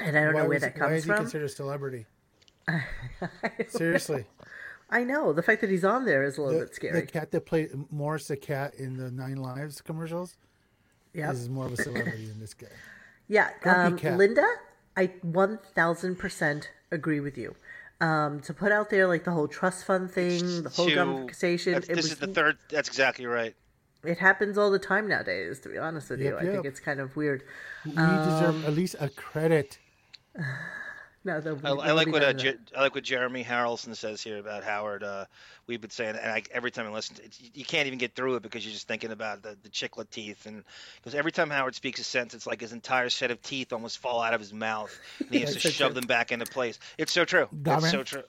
And 0.00 0.16
I 0.18 0.24
don't 0.24 0.32
know 0.32 0.40
where 0.40 0.48
was- 0.48 0.62
that 0.62 0.74
why 0.74 0.78
comes 0.80 0.92
is 0.98 1.04
he 1.04 1.08
from. 1.08 1.16
considered 1.18 1.44
a 1.44 1.48
celebrity? 1.48 2.06
Seriously, 3.68 4.26
I 4.90 5.04
know 5.04 5.32
the 5.32 5.42
fact 5.42 5.60
that 5.60 5.70
he's 5.70 5.84
on 5.84 6.04
there 6.06 6.22
is 6.22 6.38
a 6.38 6.42
little 6.42 6.60
the, 6.60 6.66
bit 6.66 6.74
scary. 6.74 7.00
the 7.00 7.06
cat 7.06 7.30
that 7.32 7.44
played 7.46 7.70
Morris 7.90 8.28
the 8.28 8.36
cat 8.36 8.74
in 8.74 8.96
the 8.96 9.10
Nine 9.10 9.36
Lives 9.36 9.80
commercials 9.82 10.36
yeah, 11.12 11.30
is 11.30 11.48
more 11.48 11.66
of 11.66 11.72
a 11.72 11.76
celebrity 11.76 12.26
than 12.26 12.40
this 12.40 12.54
guy. 12.54 12.68
yeah. 13.28 13.50
Um. 13.64 13.96
Linda, 14.16 14.46
I 14.96 15.10
one 15.22 15.58
thousand 15.74 16.16
percent 16.16 16.70
agree 16.90 17.20
with 17.20 17.36
you. 17.36 17.54
Um, 18.00 18.40
to 18.42 18.54
put 18.54 18.70
out 18.70 18.90
there 18.90 19.08
like 19.08 19.24
the 19.24 19.32
whole 19.32 19.48
trust 19.48 19.84
fund 19.84 20.10
thing, 20.10 20.62
the 20.62 20.70
whole 20.70 20.88
to- 20.88 20.94
conversation, 20.94 21.74
this 21.74 21.88
was 21.88 22.12
is 22.12 22.16
the 22.18 22.28
third. 22.28 22.56
That's 22.70 22.88
exactly 22.88 23.26
right. 23.26 23.54
it 24.04 24.18
happens 24.18 24.56
all 24.56 24.70
the 24.70 24.78
time 24.78 25.08
nowadays. 25.08 25.58
To 25.60 25.68
be 25.68 25.76
honest 25.78 26.08
with 26.08 26.20
you, 26.20 26.30
Yep, 26.34 26.40
I 26.40 26.46
think 26.46 26.64
it's 26.64 26.80
kind 26.80 27.00
of 27.00 27.16
weird. 27.16 27.42
We 27.84 27.96
Um, 27.96 28.24
deserve 28.24 28.64
at 28.64 28.74
least 28.74 28.96
a 29.00 29.08
credit. 29.10 29.78
No, 31.24 31.40
the, 31.40 31.58
I, 31.64 31.70
I 31.70 31.92
like 31.92 32.08
what 32.08 32.22
uh, 32.22 32.32
Je- 32.32 32.56
I 32.76 32.80
like 32.80 32.94
what 32.94 33.04
Jeremy 33.04 33.42
Harrelson 33.44 33.94
says 33.96 34.22
here 34.22 34.38
about 34.38 34.62
Howard. 34.64 35.02
Uh, 35.02 35.24
we've 35.66 35.80
been 35.80 35.90
saying, 35.90 36.16
and 36.16 36.30
I, 36.30 36.42
every 36.52 36.70
time 36.70 36.86
I 36.86 36.90
listen, 36.90 37.16
to 37.16 37.24
it, 37.24 37.38
you- 37.54 37.64
can't 37.64 37.86
even 37.86 37.98
get 37.98 38.14
through 38.14 38.36
it 38.36 38.42
because 38.42 38.64
you're 38.64 38.72
just 38.72 38.86
thinking 38.88 39.10
about 39.10 39.42
the, 39.42 39.56
the 39.62 39.68
chiclet 39.68 40.10
teeth, 40.10 40.46
and 40.46 40.62
because 40.96 41.14
every 41.14 41.32
time 41.32 41.50
Howard 41.50 41.74
speaks 41.74 42.00
a 42.00 42.04
sentence, 42.04 42.34
it's 42.34 42.46
like 42.46 42.60
his 42.60 42.72
entire 42.72 43.10
set 43.10 43.30
of 43.30 43.42
teeth 43.42 43.72
almost 43.72 43.98
fall 43.98 44.20
out 44.22 44.32
of 44.32 44.40
his 44.40 44.52
mouth, 44.52 44.96
and 45.18 45.30
he 45.30 45.40
has 45.40 45.54
to 45.54 45.60
so 45.60 45.68
shove 45.70 45.92
true. 45.92 46.00
them 46.00 46.06
back 46.06 46.30
into 46.32 46.46
place. 46.46 46.78
It's 46.96 47.12
so 47.12 47.24
true. 47.24 47.48
Dahmer. 47.54 47.78
It's 47.78 47.90
so 47.90 48.02
true. 48.04 48.22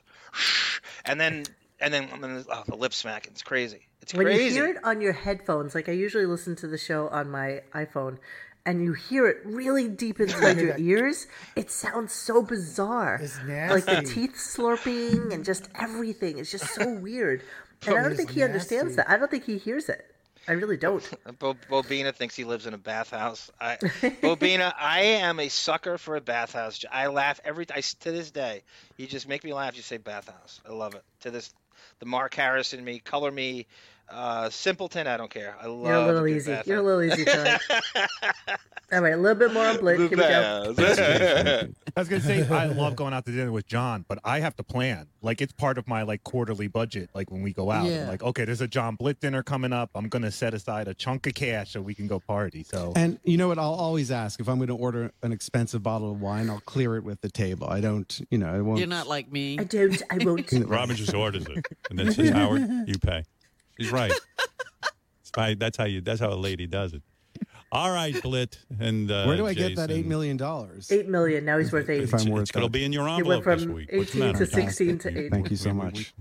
And 1.06 1.20
then, 1.20 1.46
and 1.80 1.94
then, 1.94 2.10
and 2.12 2.24
then 2.24 2.46
oh, 2.50 2.64
the 2.68 2.76
lip 2.76 2.94
smacking. 2.94 3.32
It's 3.34 3.44
crazy. 3.44 3.88
It's 4.02 4.14
when 4.14 4.26
crazy. 4.26 4.46
you 4.46 4.52
hear 4.52 4.68
it 4.68 4.84
on 4.84 5.02
your 5.02 5.14
headphones, 5.14 5.76
like 5.76 5.90
I 5.90 5.94
usually 5.94 6.26
listen 6.26 6.56
to 6.58 6.68
the 6.68 6.78
show 6.78 7.08
on 7.10 7.30
my 7.30 7.62
iPhone, 7.74 8.18
and 8.66 8.84
you 8.84 8.94
hear 8.94 9.28
it 9.28 9.38
really 9.46 9.88
deep 9.88 10.20
inside 10.20 10.58
your 10.58 10.76
ears, 10.80 11.28
it 11.56 11.72
sounds 11.72 12.14
so 12.14 12.42
bizarre. 12.42 13.20
It's 13.22 13.38
Like 13.46 13.86
the 13.86 14.02
teeth 14.02 14.36
slurping 14.36 15.34
and 15.34 15.44
just 15.44 15.70
everything. 15.76 16.40
It's 16.40 16.52
just 16.52 16.74
so 16.74 16.90
weird. 17.02 17.44
And 17.88 17.98
I 17.98 18.04
don't 18.04 18.16
think 18.16 18.32
he 18.32 18.44
understands 18.44 18.96
that. 18.98 19.10
I 19.10 19.18
don't 19.18 19.32
think 19.32 19.46
he 19.46 19.58
hears 19.58 19.90
it. 19.90 20.06
I 20.48 20.54
really 20.54 20.78
don't. 20.78 21.08
Bo- 21.40 21.56
Bobina 21.70 22.14
thinks 22.14 22.36
he 22.36 22.44
lives 22.44 22.66
in 22.66 22.74
a 22.74 22.78
bathhouse. 22.78 23.52
I, 23.62 23.76
Bobina, 23.78 24.74
I 24.80 25.02
am 25.02 25.40
a 25.40 25.48
sucker 25.48 25.98
for 25.98 26.16
a 26.16 26.22
bathhouse. 26.22 26.84
I 26.92 27.08
laugh 27.08 27.40
every 27.46 27.66
I, 27.74 27.82
to 27.82 28.12
this 28.12 28.32
day. 28.32 28.64
You 28.98 29.06
just 29.06 29.28
make 29.28 29.44
me 29.44 29.54
laugh. 29.54 29.76
You 29.76 29.84
say 29.84 29.98
bathhouse. 29.98 30.60
I 30.68 30.74
love 30.74 30.96
it. 30.96 31.04
To 31.22 31.32
this, 31.32 31.54
the 32.00 32.08
Mark 32.08 32.34
Harris 32.34 32.74
in 32.74 32.84
me, 32.84 33.00
color 33.00 33.32
me, 33.32 33.68
uh, 34.12 34.50
simpleton. 34.50 35.08
I 35.08 35.18
don't 35.18 35.30
care. 35.32 35.56
I 35.62 35.68
love. 35.68 35.86
You're 35.86 35.96
a 35.96 36.06
little 36.06 36.22
good 36.24 36.36
easy. 36.38 36.52
bathhouse. 36.52 36.68
You're 36.68 36.78
a 36.78 36.82
little 36.82 37.04
easy, 37.04 37.26
Charlie. 37.26 37.52
All 38.92 39.02
right, 39.02 39.14
a 39.14 39.18
little 39.18 39.38
bit 39.38 39.54
more 39.54 39.68
on 39.68 39.78
Blit. 39.78 40.00
Here 40.00 40.10
we 40.10 40.16
go. 40.16 41.70
I 41.96 42.00
was 42.00 42.10
gonna 42.10 42.22
say 42.22 42.48
I 42.48 42.66
love 42.66 42.96
going 42.96 43.14
out 43.14 43.24
to 43.28 43.32
dinner 43.32 43.52
with 43.52 43.68
John, 43.68 44.04
but 44.08 44.18
I 44.24 44.40
have 44.40 44.56
to 44.56 44.64
plan. 44.64 45.06
Like 45.22 45.42
it's 45.42 45.54
part 45.54 45.78
of 45.78 45.88
my 45.88 46.02
like 46.02 46.24
quarterly 46.24 46.68
budget. 46.68 47.12
Like 47.14 47.30
when 47.30 47.44
we 47.44 47.54
go 47.54 47.70
out, 47.70 47.86
Yeah. 47.86 48.08
like 48.08 48.24
okay, 48.24 48.46
there's 48.46 48.62
a 48.62 48.68
John 48.68 48.98
Blit 48.98 49.20
dinner 49.20 49.44
coming 49.44 49.74
up. 49.74 49.92
I'm 49.94 50.10
gonna 50.10 50.32
set 50.32 50.56
aside 50.56 50.88
a 50.88 50.96
chunk 50.96 51.28
of 51.28 51.36
cash 51.36 51.74
so 51.74 51.82
we 51.82 51.94
can 51.94 52.08
go 52.08 52.20
party. 52.20 52.64
So 52.64 52.94
And 52.96 53.20
you 53.24 53.38
know 53.38 53.50
what? 53.50 53.60
I'll 53.60 53.76
always 53.76 54.10
ask 54.10 54.40
if 54.40 54.50
I'm 54.50 54.58
going 54.58 54.70
to 54.70 54.76
order 54.76 55.12
an 55.22 55.32
expensive 55.32 55.84
bottle 55.84 56.12
of 56.12 56.20
wine. 56.20 56.50
I'll 56.50 56.62
clear 56.62 56.96
it 56.98 57.04
with 57.04 57.22
the 57.22 57.30
table. 57.30 57.68
I 57.70 57.82
don't, 57.82 58.20
you 58.32 58.40
know, 58.40 58.50
I 58.52 58.62
won't. 58.62 58.80
You're 58.80 58.88
not 58.88 59.08
like 59.08 59.32
me. 59.32 59.60
I 59.60 59.66
don't. 59.66 60.02
I 60.10 60.18
won't. 60.24 60.52
Robin 60.68 60.96
just 60.96 61.14
orders 61.14 61.46
it, 61.46 61.64
and 61.92 62.00
then 62.00 62.12
says, 62.12 62.30
"Howard, 62.32 62.68
you 62.88 62.98
pay." 62.98 63.24
He's 63.80 63.92
right. 63.92 64.12
It's. 65.22 65.32
That's 65.56 65.78
how 65.78 65.86
you. 65.86 66.02
That's 66.02 66.20
how 66.20 66.32
a 66.32 66.36
lady 66.36 66.68
does 66.68 66.94
it. 66.94 67.02
All 67.72 67.92
right, 67.92 68.16
Blit. 68.16 68.58
And 68.80 69.12
uh, 69.12 69.26
Where 69.26 69.38
do 69.38 69.46
I 69.46 69.54
get 69.54 69.76
that 69.76 69.92
eight 69.92 70.08
million 70.08 70.38
dollars? 70.38 70.92
Eight 70.92 71.08
million. 71.08 71.46
Now 71.46 71.60
he's 71.60 71.72
worth 71.72 71.88
eight. 71.90 72.02
If 72.04 72.14
I'm 72.16 72.26
worth 72.30 72.50
It'll 72.50 72.64
that. 72.68 72.72
be 72.72 72.84
in 72.84 72.92
your 72.92 73.08
He 73.08 73.22
went 73.22 73.40
envelope 73.40 73.44
this 73.46 73.64
from 73.64 73.74
week. 73.74 73.90
What's 73.94 74.10
18 74.16 74.22
to 74.22 74.34
matter? 74.34 74.46
16 74.46 74.98
to 75.00 75.26
8. 75.26 75.32
Thank 75.32 75.52
you 75.52 75.56
so 75.56 75.70
We- 75.70 75.78
we- 75.78 75.86
much. 75.86 76.14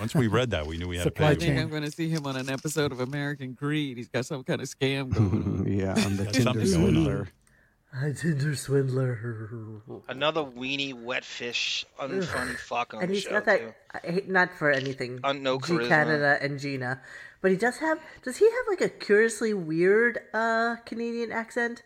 Once 0.00 0.12
we 0.16 0.26
read 0.26 0.50
that, 0.50 0.66
we 0.66 0.76
knew 0.76 0.88
we 0.88 0.96
had 0.96 1.04
to 1.04 1.10
Supply 1.10 1.28
I 1.28 1.34
think 1.36 1.56
I'm 1.60 1.68
going 1.70 1.84
to 1.84 1.90
see 1.92 2.08
him 2.08 2.26
on 2.26 2.36
an 2.36 2.50
episode 2.50 2.90
of 2.90 2.98
American 2.98 3.52
Greed. 3.52 3.96
He's 3.96 4.08
got 4.08 4.26
some 4.26 4.42
kind 4.42 4.60
of 4.60 4.66
scam 4.66 5.10
going 5.14 5.30
on. 5.60 5.66
yeah, 5.72 5.94
I'm 5.96 6.16
the 6.16 6.24
Tinder 6.24 6.40
something 6.42 6.64
going 6.64 6.74
on. 6.74 6.90
swindler. 6.92 7.28
A 8.02 8.12
Tinder 8.12 8.56
swindler. 8.56 9.80
Another 10.08 10.42
weenie 10.42 10.94
wet 10.94 11.24
fish, 11.24 11.84
unfunny 12.00 12.56
fuck 12.58 12.92
on 12.94 13.02
And 13.02 13.10
the 13.10 13.14
he's 13.14 13.22
show 13.24 13.30
got 13.30 13.44
that. 13.44 13.76
I 13.94 14.22
not 14.26 14.52
for 14.58 14.70
anything. 14.70 15.20
Uh, 15.22 15.32
no 15.32 15.58
G 15.60 15.74
charisma. 15.74 15.88
Canada 15.88 16.38
and 16.42 16.58
Gina, 16.58 17.00
but 17.40 17.52
he 17.52 17.56
does 17.56 17.78
have. 17.78 18.00
Does 18.22 18.38
he 18.38 18.46
have 18.46 18.64
like 18.68 18.80
a 18.80 18.88
curiously 18.88 19.54
weird 19.54 20.18
uh 20.32 20.76
Canadian 20.86 21.30
accent? 21.30 21.82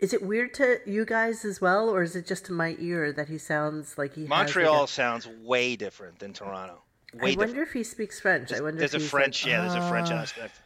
Is 0.00 0.14
it 0.14 0.22
weird 0.22 0.54
to 0.54 0.78
you 0.86 1.04
guys 1.04 1.44
as 1.44 1.60
well, 1.60 1.90
or 1.90 2.02
is 2.02 2.14
it 2.16 2.24
just 2.26 2.46
to 2.46 2.52
my 2.52 2.76
ear 2.78 3.12
that 3.12 3.28
he 3.28 3.36
sounds 3.36 3.98
like 3.98 4.14
he? 4.14 4.22
has, 4.22 4.30
like, 4.30 4.38
Montreal 4.38 4.84
a- 4.84 4.88
sounds 4.88 5.26
way 5.26 5.76
different 5.76 6.18
than 6.20 6.32
Toronto. 6.32 6.80
I 7.14 7.16
wonder 7.16 7.46
different. 7.46 7.58
if 7.68 7.72
he 7.74 7.82
speaks 7.84 8.20
French. 8.20 8.52
I 8.52 8.60
wonder 8.60 8.78
There's 8.78 8.94
if 8.94 9.02
a 9.04 9.08
French, 9.08 9.42
Like, 9.44 9.50
yeah. 9.50 9.60
There's 9.62 9.74
a 9.84 9.88
French 9.88 10.10
Ah. 10.12 10.18
aspect. 10.22 10.60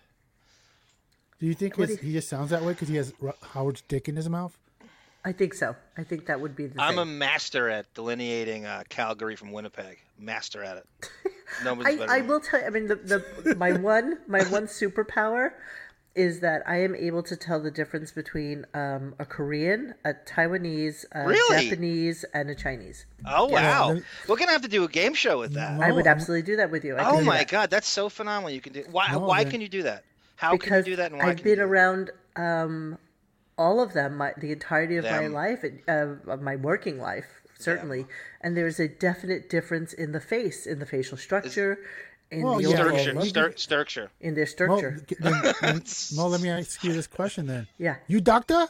Do 1.42 1.48
you 1.48 1.54
think 1.54 1.74
his, 1.74 1.98
he 1.98 2.12
just 2.12 2.28
sounds 2.28 2.50
that 2.50 2.62
way 2.62 2.72
because 2.72 2.86
he 2.86 2.94
has 2.94 3.12
Howard's 3.42 3.80
dick 3.88 4.08
in 4.08 4.14
his 4.14 4.28
mouth? 4.28 4.56
I 5.24 5.32
think 5.32 5.54
so. 5.54 5.74
I 5.98 6.04
think 6.04 6.26
that 6.26 6.40
would 6.40 6.54
be 6.54 6.68
the 6.68 6.80
I'm 6.80 6.98
a 6.98 7.04
master 7.04 7.68
at 7.68 7.92
delineating 7.94 8.64
uh, 8.64 8.84
Calgary 8.88 9.34
from 9.34 9.50
Winnipeg. 9.50 9.98
Master 10.20 10.62
at 10.62 10.76
it. 10.76 10.86
Nobody's 11.64 12.00
I, 12.00 12.18
I 12.18 12.20
will 12.20 12.38
tell 12.38 12.60
you. 12.60 12.66
I 12.66 12.70
mean, 12.70 12.86
the, 12.86 12.94
the 13.42 13.56
my 13.56 13.72
one 13.80 14.18
my 14.28 14.44
one 14.44 14.68
superpower 14.68 15.50
is 16.14 16.38
that 16.40 16.62
I 16.64 16.76
am 16.84 16.94
able 16.94 17.24
to 17.24 17.34
tell 17.34 17.60
the 17.60 17.72
difference 17.72 18.12
between 18.12 18.64
um, 18.72 19.16
a 19.18 19.24
Korean, 19.24 19.94
a 20.04 20.14
Taiwanese, 20.14 21.06
a 21.10 21.26
Really? 21.26 21.68
Japanese, 21.70 22.24
and 22.34 22.50
a 22.50 22.54
Chinese. 22.54 23.04
Oh 23.26 23.46
wow, 23.46 23.94
then- 23.94 24.04
we're 24.28 24.36
gonna 24.36 24.52
have 24.52 24.62
to 24.62 24.68
do 24.68 24.84
a 24.84 24.88
game 24.88 25.14
show 25.14 25.40
with 25.40 25.54
that. 25.54 25.80
I 25.80 25.90
would 25.90 26.06
absolutely 26.06 26.46
do 26.46 26.56
that 26.58 26.70
with 26.70 26.84
you. 26.84 26.94
I 26.94 27.10
Oh 27.10 27.20
my 27.20 27.38
that. 27.38 27.48
god, 27.48 27.70
that's 27.70 27.88
so 27.88 28.08
phenomenal! 28.08 28.50
You 28.50 28.60
can 28.60 28.74
do. 28.74 28.84
Why? 28.92 29.08
No, 29.10 29.18
why 29.18 29.42
then- 29.42 29.50
can 29.50 29.60
you 29.60 29.68
do 29.68 29.82
that? 29.82 30.04
How 30.42 30.52
because 30.52 30.84
can 30.84 30.90
you 30.90 30.96
do 30.96 30.96
that? 30.96 31.12
And 31.12 31.20
why 31.20 31.28
I've 31.30 31.36
can 31.38 31.46
you 31.48 31.56
been 31.56 31.64
do 31.64 31.70
around 31.70 32.10
um, 32.36 32.98
all 33.56 33.80
of 33.80 33.92
them, 33.92 34.16
my, 34.16 34.32
the 34.36 34.50
entirety 34.52 34.96
of 34.96 35.04
Them. 35.04 35.22
my 35.22 35.28
life, 35.28 35.64
uh, 35.88 35.92
of 36.34 36.42
my 36.42 36.56
working 36.56 36.98
life, 36.98 37.28
certainly. 37.58 38.06
And 38.40 38.56
there's 38.56 38.80
a 38.80 38.88
definite 38.88 39.48
difference 39.48 39.92
in 39.92 40.12
the 40.12 40.20
face, 40.20 40.66
in 40.66 40.78
the 40.80 40.86
facial 40.86 41.16
structure, 41.16 41.78
in 42.30 42.42
Well, 42.42 42.56
the 42.56 42.62
yeah, 42.70 42.80
overall 42.80 42.94
well, 42.96 43.14
look, 43.14 43.24
Stur- 43.34 43.58
Sturkshire. 43.58 44.10
in 44.20 44.34
their 44.34 44.46
structure. 44.46 44.92
g- 45.06 45.16
then, 45.20 45.34
then- 45.62 45.82
no, 46.14 46.26
let 46.26 46.40
me 46.40 46.48
ask 46.48 46.82
you 46.82 46.92
this 46.92 47.06
question 47.06 47.46
then. 47.46 47.68
Yeah. 47.78 47.96
You 48.08 48.20
doctor? 48.20 48.66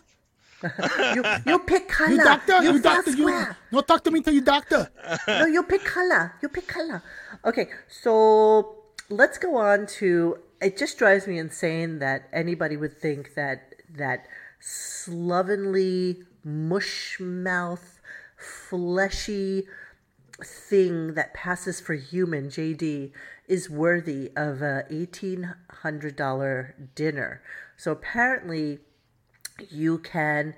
you, 1.17 1.25
you 1.47 1.59
pick 1.61 1.89
color. 1.89 2.11
You 2.11 2.23
doctor? 2.23 2.63
You, 2.63 2.73
You 2.75 2.83
doctor? 2.83 3.11
You 3.11 3.17
square. 3.17 3.57
no 3.73 3.81
talk 3.81 4.05
to 4.05 4.11
me 4.13 4.21
till 4.21 4.35
you 4.35 4.43
doctor. 4.43 4.91
no, 5.29 5.47
you 5.47 5.63
pick 5.65 5.85
color. 5.85 6.35
You 6.43 6.49
pick 6.49 6.69
color. 6.69 7.03
Okay, 7.45 7.69
so 7.89 8.77
let's 9.09 9.39
go 9.39 9.57
on 9.57 9.87
to. 9.99 10.39
It 10.63 10.77
just 10.79 10.97
drives 10.99 11.27
me 11.27 11.39
insane 11.39 11.99
that 11.99 12.29
anybody 12.33 12.77
would 12.77 12.97
think 12.97 13.35
that 13.35 13.75
that 13.91 14.27
slovenly, 14.61 16.23
mush 16.45 17.19
mouth, 17.21 18.01
fleshy 18.37 19.67
thing 20.45 21.15
that 21.15 21.35
passes 21.35 21.81
for 21.81 21.95
human, 21.95 22.49
JD, 22.49 23.13
is 23.49 23.69
worthy 23.69 24.31
of 24.37 24.63
a 24.63 24.85
eighteen 24.91 25.55
hundred 25.83 26.17
dollar 26.17 26.75
dinner. 26.95 27.43
So 27.77 27.93
apparently, 27.93 28.79
you 29.71 29.99
can 29.99 30.55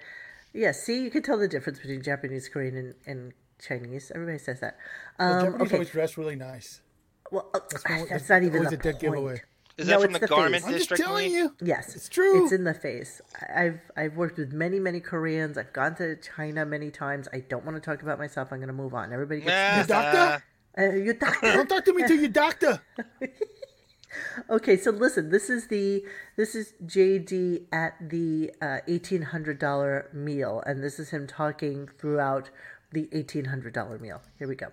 yeah 0.52 0.72
see 0.72 1.02
you 1.02 1.10
can 1.10 1.22
tell 1.22 1.38
the 1.38 1.48
difference 1.48 1.78
between 1.78 2.02
japanese 2.02 2.48
korean 2.48 2.76
and, 2.76 2.94
and 3.06 3.32
chinese 3.60 4.10
everybody 4.14 4.38
says 4.38 4.60
that 4.60 4.76
um, 5.18 5.44
Japanese 5.46 5.60
okay 5.62 5.74
always 5.76 5.90
dress 5.90 6.16
really 6.16 6.36
nice. 6.36 6.80
well 7.30 7.50
uh, 7.54 7.60
That's 7.70 7.84
that's, 7.84 8.08
that's 8.08 8.28
not 8.28 8.42
even 8.42 8.62
the 8.64 8.68
a 8.70 8.76
dead 8.76 9.00
point. 9.00 9.00
giveaway. 9.00 9.42
Is 9.76 9.88
No, 9.88 9.98
that 9.98 10.04
from 10.04 10.12
the, 10.12 10.18
the 10.20 10.26
garment 10.28 10.54
face. 10.54 10.64
I'm 10.64 10.70
just 10.72 10.88
district? 10.90 11.02
telling 11.02 11.32
you. 11.32 11.54
yes 11.60 11.96
It's 11.96 12.08
true. 12.08 12.44
it's 12.44 12.52
in 12.52 12.64
the 12.64 12.74
face 12.74 13.20
I- 13.40 13.64
i've 13.64 13.80
i've 13.96 14.16
worked 14.16 14.38
with 14.38 14.52
many 14.52 14.78
many 14.78 15.00
koreans 15.00 15.58
i've 15.58 15.72
gone 15.72 15.94
to 15.96 16.14
china 16.16 16.64
many 16.64 16.90
times 16.90 17.26
i 17.32 17.40
don't 17.40 17.64
want 17.64 17.76
to 17.76 17.80
talk 17.80 18.02
about 18.02 18.18
myself 18.18 18.52
i'm 18.52 18.58
going 18.58 18.68
to 18.68 18.72
move 18.72 18.94
on 18.94 19.12
everybody 19.12 19.40
Nah, 19.40 19.46
gets 19.46 19.88
You 19.88 19.94
doctor? 19.94 20.42
uh, 20.78 20.82
you 20.92 21.12
doctor 21.14 21.52
Don't 21.58 21.68
talk 21.68 21.84
to 21.86 21.92
me 21.92 22.02
till 22.06 22.18
your 22.20 22.28
doctor. 22.28 22.80
Okay, 24.48 24.76
so 24.76 24.92
listen, 24.92 25.30
this 25.30 25.50
is 25.50 25.66
the 25.66 26.04
this 26.36 26.54
is 26.54 26.72
JD 26.84 27.66
at 27.72 27.94
the 28.10 28.52
uh, 28.62 28.78
eighteen 28.86 29.22
hundred 29.22 29.58
dollar 29.58 30.08
meal, 30.12 30.62
and 30.66 30.84
this 30.84 31.00
is 31.00 31.10
him 31.10 31.26
talking 31.26 31.88
throughout 31.98 32.50
the 32.92 33.08
eighteen 33.10 33.46
hundred 33.46 33.72
dollar 33.74 33.98
meal. 33.98 34.22
Here 34.38 34.46
we 34.46 34.54
go. 34.54 34.68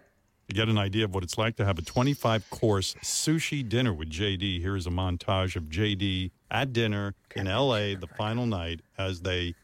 To 0.52 0.56
get 0.56 0.68
an 0.68 0.78
idea 0.78 1.06
of 1.06 1.16
what 1.16 1.24
it's 1.24 1.38
like 1.38 1.56
to 1.56 1.66
have 1.66 1.80
a 1.80 1.82
25 1.82 2.50
course 2.50 2.94
sushi 3.02 3.68
dinner 3.68 3.94
with 3.94 4.10
JD, 4.10 4.60
here 4.60 4.76
is 4.76 4.86
a 4.86 4.90
montage 4.90 5.56
of 5.56 5.70
JD 5.70 6.32
at 6.52 6.74
dinner 6.74 7.16
in 7.38 7.46
LA 7.46 7.96
the 7.96 8.10
final 8.18 8.46
night 8.46 8.82
as 8.98 9.22
they 9.22 9.56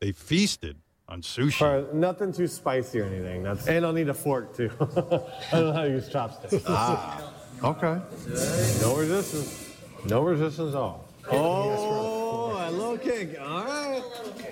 they 0.00 0.12
feasted 0.12 0.76
on 1.08 1.22
sushi. 1.22 1.62
All 1.62 1.80
right, 1.80 1.94
nothing 1.94 2.30
too 2.30 2.46
spicy 2.46 3.00
or 3.00 3.04
anything. 3.04 3.42
That's 3.42 3.66
and 3.68 3.86
I'll 3.86 3.94
need 3.94 4.10
a 4.10 4.14
fork 4.14 4.54
too. 4.54 4.70
I 4.80 4.84
don't 4.84 5.00
know 5.00 5.72
how 5.72 5.84
to 5.84 5.88
use 5.88 6.10
chopsticks. 6.10 6.62
Ah, 6.68 7.32
okay. 7.64 7.98
No 8.82 8.96
resistance. 8.96 9.78
No 10.04 10.20
resistance 10.20 10.74
at 10.74 10.78
all. 10.78 11.08
Oh, 11.30 12.68
a 12.68 12.70
little 12.70 12.98
kick. 12.98 13.40
All 13.40 13.64
right. 13.64 14.02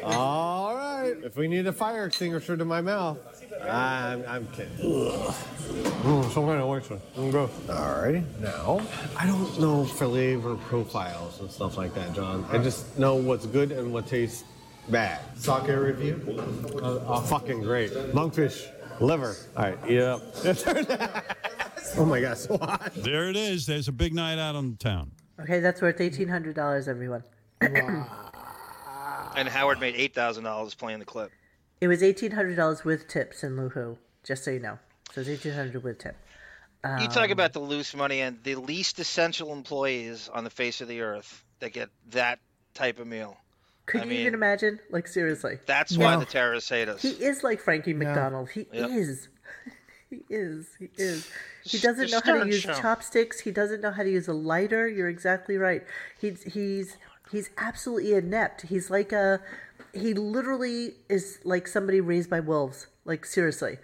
All 0.05 0.75
right. 0.75 1.15
If 1.23 1.37
we 1.37 1.49
need 1.49 1.67
a 1.67 1.73
fire 1.73 2.07
extinguisher 2.07 2.57
to 2.57 2.65
my 2.65 2.81
mouth, 2.81 3.19
I'm, 3.63 4.25
I'm 4.27 4.47
kidding. 4.49 4.77
Mm, 4.77 6.31
some 6.33 6.47
kind 6.47 6.61
of 6.61 6.67
oyster. 6.67 7.01
Mm, 7.17 7.31
gross. 7.31 7.51
All 7.71 8.03
righty. 8.03 8.25
Now, 8.41 8.81
I 9.17 9.27
don't 9.27 9.59
know 9.61 9.85
flavor 9.85 10.57
profiles 10.57 11.41
and 11.41 11.51
stuff 11.51 11.77
like 11.77 11.95
that, 11.95 12.13
John. 12.15 12.45
I 12.51 12.59
just 12.59 12.99
know 12.99 13.15
what's 13.15 13.47
good 13.47 13.73
and 13.73 13.93
what 13.93 14.07
tastes 14.07 14.45
bad. 14.89 15.21
Sake 15.39 15.69
review? 15.69 16.21
Uh, 16.83 17.21
fucking 17.23 17.63
great. 17.63 17.91
Monkfish, 18.13 18.69
liver. 19.01 19.37
All 19.57 19.65
right, 19.65 19.79
eat 19.87 19.99
it 19.99 20.03
up. 20.05 20.23
oh 21.97 22.05
my 22.05 22.21
God, 22.21 22.37
so. 22.39 22.59
There 22.97 23.29
it 23.29 23.37
is. 23.37 23.67
There's 23.67 23.89
a 23.89 23.93
big 23.93 24.15
night 24.15 24.39
out 24.39 24.57
on 24.57 24.73
the 24.73 24.77
town. 24.77 25.11
Okay, 25.41 25.61
that's 25.61 25.81
worth 25.81 26.01
eighteen 26.01 26.29
hundred 26.29 26.55
dollars, 26.55 26.87
everyone. 26.89 27.25
And 29.37 29.49
Howard 29.49 29.81
made 29.81 29.95
eight 29.97 30.15
thousand 30.15 30.45
dollars 30.45 30.75
playing 30.75 31.01
the 31.01 31.05
clip. 31.05 31.33
It 31.85 31.89
was 31.89 32.03
eighteen 32.03 32.31
hundred 32.31 32.57
dollars 32.57 32.83
with 32.83 33.09
tips 33.09 33.45
in 33.45 33.57
Luhu, 33.57 33.99
just 34.25 34.43
so 34.43 34.53
you 34.53 34.59
know. 34.61 34.79
So 35.13 35.21
it's 35.21 35.29
eighteen 35.29 35.53
hundred 35.53 35.85
with 35.85 35.99
tip. 35.99 36.17
you 36.83 37.09
talk 37.09 37.25
um, 37.27 37.31
about 37.31 37.53
the 37.53 37.59
loose 37.59 37.95
money 37.95 38.23
and 38.23 38.39
the 38.43 38.55
least 38.55 38.99
essential 38.99 39.53
employees 39.53 40.31
on 40.33 40.45
the 40.45 40.51
face 40.51 40.81
of 40.81 40.89
the 40.89 41.03
earth 41.03 41.45
that 41.61 41.75
get 41.75 41.91
that 42.13 42.39
type 42.73 42.99
of 42.99 43.07
meal. 43.07 43.37
Could 43.85 44.01
I 44.01 44.05
you 44.05 44.11
mean- 44.11 44.21
even 44.21 44.33
imagine? 44.33 44.81
Like 44.91 45.07
seriously, 45.07 45.59
That's 45.67 45.95
why 45.99 46.17
the 46.17 46.25
terrorists 46.25 46.71
hate 46.71 46.89
us. 46.89 47.03
he 47.03 47.11
is 47.11 47.45
like 47.45 47.61
Frankie 47.61 47.93
McDonald. 47.93 48.49
He 48.49 48.67
Yep. 48.73 48.89
is. 48.91 49.29
he 50.11 50.23
is. 50.31 50.69
He 50.79 50.89
is. 50.97 51.29
He 51.65 51.79
doesn't 51.81 52.07
the 52.11 52.13
know 52.13 52.21
how 52.25 52.45
to 52.45 52.47
use 52.47 52.61
Show. 52.63 52.73
chopsticks. 52.73 53.41
He 53.41 53.51
doesn't 53.51 53.83
know 53.83 53.91
how 53.91 54.03
to 54.05 54.11
use 54.11 54.27
a 54.27 54.33
lighter. 54.33 54.89
You're 54.89 55.11
exactly 55.11 55.59
right. 55.59 55.85
He's 56.19 56.43
he's 56.45 56.97
he's 57.31 57.51
absolutely 57.59 58.15
inept. 58.15 58.63
He's 58.63 58.89
like 58.91 59.13
a 59.13 59.43
he 59.95 60.15
literally 60.15 60.95
is 61.09 61.39
like 61.45 61.67
somebody 61.67 62.01
raised 62.01 62.31
by 62.31 62.41
wolves. 62.41 62.87
Like 63.05 63.25
seriously. 63.25 63.79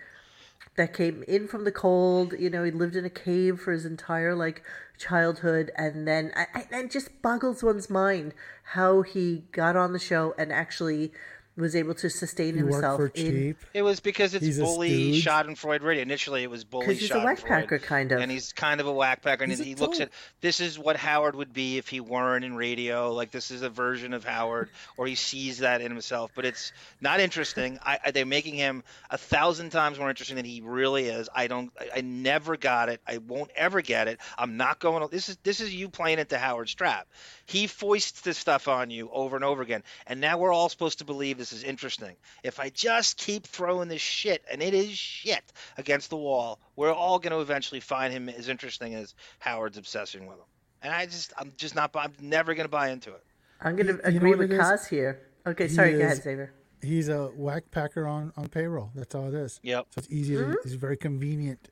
That 0.77 0.95
came 0.95 1.25
in 1.27 1.49
from 1.49 1.65
the 1.65 1.73
cold, 1.73 2.35
you 2.39 2.49
know, 2.49 2.63
he 2.65 2.71
lived 2.71 2.97
in 2.97 3.05
a 3.05 3.11
cave 3.11 3.61
for 3.61 3.73
his 3.73 3.85
entire 3.85 4.35
like 4.35 4.63
childhood 4.99 5.73
and 5.77 6.07
then 6.07 6.33
I, 6.37 6.47
I, 6.55 6.79
it 6.79 6.91
just 6.91 7.23
boggles 7.23 7.63
one's 7.63 7.91
mind 7.91 8.35
how 8.63 9.03
he 9.03 9.45
got 9.51 9.75
on 9.75 9.93
the 9.93 9.99
show 9.99 10.35
and 10.39 10.53
actually 10.53 11.13
was 11.57 11.77
able 11.77 11.95
to 11.95 12.09
sustain 12.09 12.57
You 12.57 12.65
himself 12.67 12.99
for 13.01 13.07
in 13.09 13.13
cheap. 13.33 13.57
It 13.75 13.83
was 13.83 14.01
because 14.01 14.35
it's 14.35 14.45
He's 14.47 14.59
a 14.59 14.63
bully 14.63 15.13
stooge. 15.21 15.25
Schadenfreude 15.25 15.83
radio. 15.83 16.03
Initially, 16.03 16.43
it 16.43 16.51
was 16.51 16.65
bully 16.65 16.87
'Cause 16.87 16.99
he's 17.01 17.11
a 17.11 17.15
Schadenfreude. 17.15 17.41
whackpacker, 17.69 17.83
kind 17.83 18.13
of. 18.13 18.21
And 18.21 18.31
he's 18.31 18.53
kind 18.53 18.81
of 18.81 18.87
a 18.87 18.93
whackpacker. 18.93 19.43
And 19.43 19.51
He's 19.51 19.59
he 19.59 19.75
looks 19.75 20.01
at 20.01 20.11
this 20.41 20.61
is 20.61 20.79
what 20.79 20.97
Howard 20.97 21.35
would 21.37 21.53
be 21.53 21.77
if 21.77 21.89
he 21.89 22.01
weren't 22.01 22.45
in 22.45 22.55
radio. 22.55 23.13
Like 23.13 23.31
this 23.31 23.51
is 23.51 23.63
a 23.63 23.69
version 23.69 24.15
of 24.15 24.25
Howard, 24.25 24.71
or 24.97 25.07
he 25.07 25.15
sees 25.17 25.59
that 25.59 25.81
in 25.81 25.91
himself. 25.91 26.31
But 26.35 26.45
it's 26.45 26.73
not 27.01 27.21
interesting. 27.21 27.79
I, 27.85 27.99
I, 28.07 28.11
they're 28.13 28.25
making 28.25 28.55
him 28.55 28.83
a 29.11 29.19
thousand 29.19 29.71
times 29.71 29.99
more 29.99 30.09
interesting 30.09 30.37
than 30.37 30.45
he 30.47 30.61
really 30.63 31.07
is. 31.09 31.29
I 31.35 31.47
don't. 31.49 31.71
I, 31.79 31.99
I 31.99 32.01
never 32.03 32.57
got 32.57 32.89
it. 32.89 33.01
I 33.07 33.19
won't 33.19 33.51
ever 33.57 33.83
get 33.83 34.09
it. 34.09 34.21
I'm 34.39 34.57
not 34.57 34.79
going. 34.79 35.03
to 35.03 35.09
This 35.11 35.29
is 35.29 35.37
this 35.43 35.61
is 35.61 35.75
you 35.75 35.89
playing 35.89 36.21
into 36.21 36.39
Howard 36.39 36.69
Strap. 36.69 37.09
He 37.47 37.67
foists 37.67 38.21
this 38.21 38.39
stuff 38.39 38.69
on 38.69 38.91
you 38.91 39.11
over 39.13 39.35
and 39.35 39.45
over 39.45 39.61
again, 39.63 39.83
and 40.07 40.21
now 40.21 40.39
we're 40.39 40.53
all 40.53 40.69
supposed 40.69 40.99
to 41.01 41.05
believe 41.05 41.40
this 41.41 41.55
is 41.55 41.65
interesting. 41.65 42.15
If 42.45 42.61
I 42.61 42.69
just 42.69 43.17
keep 43.17 43.47
throwing 43.47 43.89
this 43.89 44.03
shit, 44.03 44.45
and 44.53 44.63
it 44.63 44.75
is 44.75 44.91
shit, 44.91 45.43
against 45.79 46.11
the 46.11 46.17
wall, 46.19 46.61
we're 46.77 46.93
all 46.93 47.19
going 47.19 47.33
to 47.33 47.41
eventually 47.41 47.81
find 47.81 48.13
him 48.13 48.29
as 48.29 48.51
interesting 48.51 48.95
as 48.95 49.15
Howard's 49.39 49.79
obsession 49.79 50.27
with 50.27 50.37
him. 50.37 50.45
And 50.83 50.93
I 50.93 51.07
just, 51.07 51.33
I'm 51.39 51.55
just 51.57 51.75
not, 51.75 51.93
I'm 51.97 52.13
never 52.21 52.53
going 52.55 52.67
to 52.67 52.71
buy 52.71 52.91
into 52.91 53.11
it. 53.11 53.25
I'm 53.63 53.75
gonna 53.75 53.93
You- 53.93 53.97
you 54.05 54.11
know 54.13 54.17
agree 54.17 54.35
with 54.35 54.53
it 54.53 54.55
is? 54.55 54.61
Kaz 54.61 54.89
here. 54.89 55.23
Okay, 55.47 55.67
sorry, 55.69 55.93
go 55.97 56.05
ahead, 56.05 56.23
Xavier. 56.23 56.53
He's 56.83 57.09
a 57.09 57.29
whack 57.29 57.71
packer 57.71 58.07
on, 58.07 58.33
on 58.37 58.49
payroll. 58.49 58.91
That's 58.95 59.15
all 59.15 59.29
it 59.29 59.35
is. 59.35 59.61
Yep. 59.63 59.87
So 59.95 59.99
it's 60.01 60.11
easy. 60.11 60.35
Mm-hmm. 60.35 60.53
It's 60.65 60.75
very 60.75 60.99
convenient. 60.99 61.71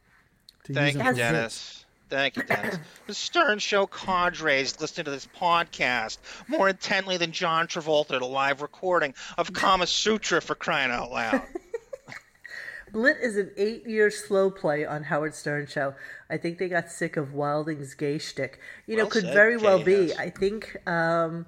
To 0.64 0.72
Thank 0.72 0.94
use 0.94 0.94
you, 0.94 1.00
him 1.00 1.06
for 1.06 1.12
bits. 1.12 1.32
Dennis. 1.32 1.84
Thank 2.08 2.36
you, 2.36 2.42
Dennis. 2.42 2.78
the 3.06 3.14
Stern 3.14 3.58
Show 3.58 3.86
cadre 3.86 4.60
is 4.60 4.80
listening 4.80 5.04
to 5.06 5.10
this 5.10 5.28
podcast 5.38 6.18
more 6.46 6.68
intently 6.68 7.16
than 7.16 7.32
John 7.32 7.66
Travolta 7.66 8.12
at 8.12 8.22
a 8.22 8.26
live 8.26 8.62
recording 8.62 9.14
of 9.36 9.52
Kama 9.52 9.86
Sutra 9.86 10.40
for 10.40 10.54
crying 10.54 10.90
out 10.90 11.10
loud. 11.10 11.42
Blit 12.92 13.20
is 13.22 13.36
an 13.36 13.50
eight-year 13.58 14.10
slow 14.10 14.50
play 14.50 14.86
on 14.86 15.04
Howard 15.04 15.34
Stern 15.34 15.66
show. 15.66 15.94
I 16.30 16.38
think 16.38 16.58
they 16.58 16.68
got 16.68 16.90
sick 16.90 17.18
of 17.18 17.34
Wilding's 17.34 17.92
gay 17.94 18.16
shtick. 18.16 18.60
You 18.86 18.96
know, 18.96 19.04
Well 19.04 19.10
could 19.10 19.24
said, 19.24 19.34
very 19.34 19.58
well 19.58 19.82
be. 19.82 20.14
I 20.14 20.30
think, 20.30 20.76
um, 20.88 21.44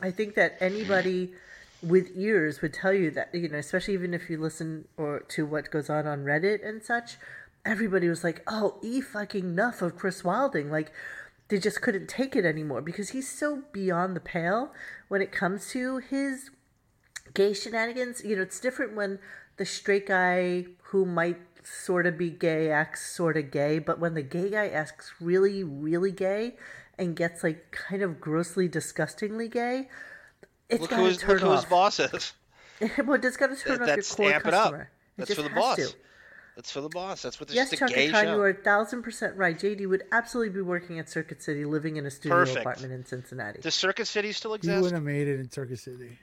I 0.00 0.12
think 0.12 0.36
that 0.36 0.56
anybody 0.60 1.32
with 1.82 2.10
ears 2.14 2.62
would 2.62 2.74
tell 2.74 2.92
you 2.92 3.10
that. 3.10 3.34
You 3.34 3.48
know, 3.48 3.58
especially 3.58 3.94
even 3.94 4.14
if 4.14 4.30
you 4.30 4.38
listen 4.38 4.86
or 4.96 5.20
to 5.30 5.44
what 5.44 5.72
goes 5.72 5.90
on 5.90 6.06
on 6.06 6.24
Reddit 6.24 6.66
and 6.66 6.82
such. 6.84 7.16
Everybody 7.64 8.08
was 8.08 8.24
like, 8.24 8.42
"Oh, 8.46 8.78
e 8.82 9.00
fucking 9.00 9.44
enough 9.44 9.82
of 9.82 9.96
Chris 9.96 10.24
Wilding!" 10.24 10.70
Like, 10.70 10.92
they 11.48 11.58
just 11.58 11.82
couldn't 11.82 12.08
take 12.08 12.34
it 12.36 12.44
anymore 12.44 12.80
because 12.80 13.10
he's 13.10 13.28
so 13.28 13.62
beyond 13.72 14.16
the 14.16 14.20
pale 14.20 14.72
when 15.08 15.20
it 15.20 15.32
comes 15.32 15.68
to 15.70 15.98
his 15.98 16.50
gay 17.34 17.52
shenanigans. 17.52 18.22
You 18.24 18.36
know, 18.36 18.42
it's 18.42 18.60
different 18.60 18.94
when 18.94 19.18
the 19.56 19.66
straight 19.66 20.06
guy 20.06 20.66
who 20.84 21.04
might 21.04 21.38
sort 21.62 22.06
of 22.06 22.16
be 22.16 22.30
gay 22.30 22.70
acts 22.70 23.14
sort 23.14 23.36
of 23.36 23.50
gay, 23.50 23.78
but 23.78 23.98
when 23.98 24.14
the 24.14 24.22
gay 24.22 24.48
guy 24.50 24.68
acts 24.68 25.12
really, 25.20 25.62
really 25.62 26.12
gay 26.12 26.56
and 26.98 27.14
gets 27.14 27.42
like 27.44 27.70
kind 27.72 28.00
of 28.02 28.20
grossly, 28.20 28.68
disgustingly 28.68 29.48
gay, 29.48 29.88
it's 30.70 30.86
got 30.86 30.96
to 30.96 31.16
turn 31.16 31.32
look 31.34 31.40
who 31.42 31.50
his 31.50 31.64
off. 31.64 31.68
boss 31.68 32.00
is. 32.00 32.32
well, 33.04 33.22
it's 33.22 33.36
got 33.36 33.48
to 33.48 33.56
turn 33.56 33.80
That- 33.80 33.82
off 33.82 33.86
your 33.88 33.96
that's 33.96 34.14
core 34.14 34.30
it 34.30 34.42
customer. 34.42 34.80
up. 34.82 34.82
It 34.82 34.88
That's 35.18 35.34
for 35.34 35.42
the 35.42 35.50
boss. 35.50 35.76
to. 35.76 35.92
That's 36.56 36.70
for 36.70 36.80
the 36.80 36.88
boss. 36.88 37.22
That's 37.22 37.38
what 37.40 37.48
this 37.48 37.56
Yes, 37.56 37.68
is 37.68 37.72
a 37.74 37.76
Chuck 37.76 37.88
gay 37.90 38.06
and 38.08 38.14
show. 38.14 38.22
you 38.34 38.40
are 38.40 38.48
a 38.50 38.54
thousand 38.54 39.02
percent 39.02 39.36
right. 39.36 39.58
JD 39.58 39.88
would 39.88 40.02
absolutely 40.12 40.52
be 40.54 40.60
working 40.62 40.98
at 40.98 41.08
Circuit 41.08 41.42
City, 41.42 41.64
living 41.64 41.96
in 41.96 42.04
a 42.06 42.10
studio 42.10 42.38
Perfect. 42.38 42.58
apartment 42.60 42.92
in 42.92 43.04
Cincinnati. 43.06 43.60
Does 43.60 43.74
Circuit 43.74 44.06
City 44.06 44.32
still 44.32 44.54
exists. 44.54 44.76
He 44.76 44.82
wouldn't 44.82 44.94
have 44.96 45.04
made 45.04 45.28
it 45.28 45.40
in 45.40 45.50
Circuit 45.50 45.78
City. 45.78 46.18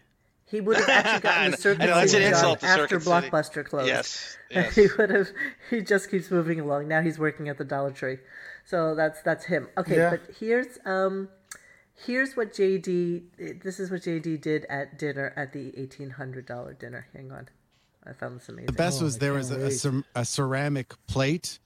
He 0.46 0.62
would 0.62 0.78
have 0.78 0.88
actually 0.90 1.22
gotten 1.22 1.44
know- 1.46 1.52
the 1.52 1.58
Circuit 1.62 1.86
know, 1.88 2.06
City 2.06 2.26
an 2.26 2.32
job 2.34 2.60
after 2.62 2.88
Circuit 2.88 3.04
City. 3.04 3.30
Blockbuster 3.30 3.66
closed. 3.66 3.88
Yes, 3.88 4.38
yes. 4.52 4.76
he 4.76 4.88
would 4.98 5.10
have. 5.10 5.28
He 5.70 5.82
just 5.82 6.10
keeps 6.12 6.30
moving 6.32 6.60
along. 6.60 6.88
Now 6.88 7.02
he's 7.02 7.18
working 7.20 7.50
at 7.50 7.58
the 7.58 7.66
Dollar 7.66 7.92
Tree, 7.92 8.18
so 8.66 8.96
that's 8.96 9.22
that's 9.24 9.46
him. 9.46 9.68
Okay, 9.78 9.98
Yeah. 9.98 10.10
but 10.12 10.22
here's 10.40 10.78
um, 10.86 11.28
here's 12.06 12.38
what 12.38 12.54
JD. 12.54 13.62
This 13.64 13.80
is 13.80 13.92
what 13.92 14.02
JD 14.02 14.40
did 14.42 14.66
at 14.70 14.98
dinner 14.98 15.34
at 15.36 15.52
the 15.52 15.78
eighteen 15.78 16.12
hundred 16.12 16.46
dollar 16.46 16.74
dinner. 16.74 17.08
Hang 17.14 17.32
on, 17.32 17.50
I 18.08 18.14
found 18.14 18.40
this 18.40 18.50
amazing. 18.50 18.68
The 18.68 18.72
best 18.74 19.02
Oh, 19.02 19.06
was 19.06 19.16
I 19.18 19.20
there 19.20 19.34
was 19.34 19.52
a, 19.52 19.90
a, 20.16 20.22
a 20.22 20.26
ceramic 20.26 20.94
plate 21.08 21.60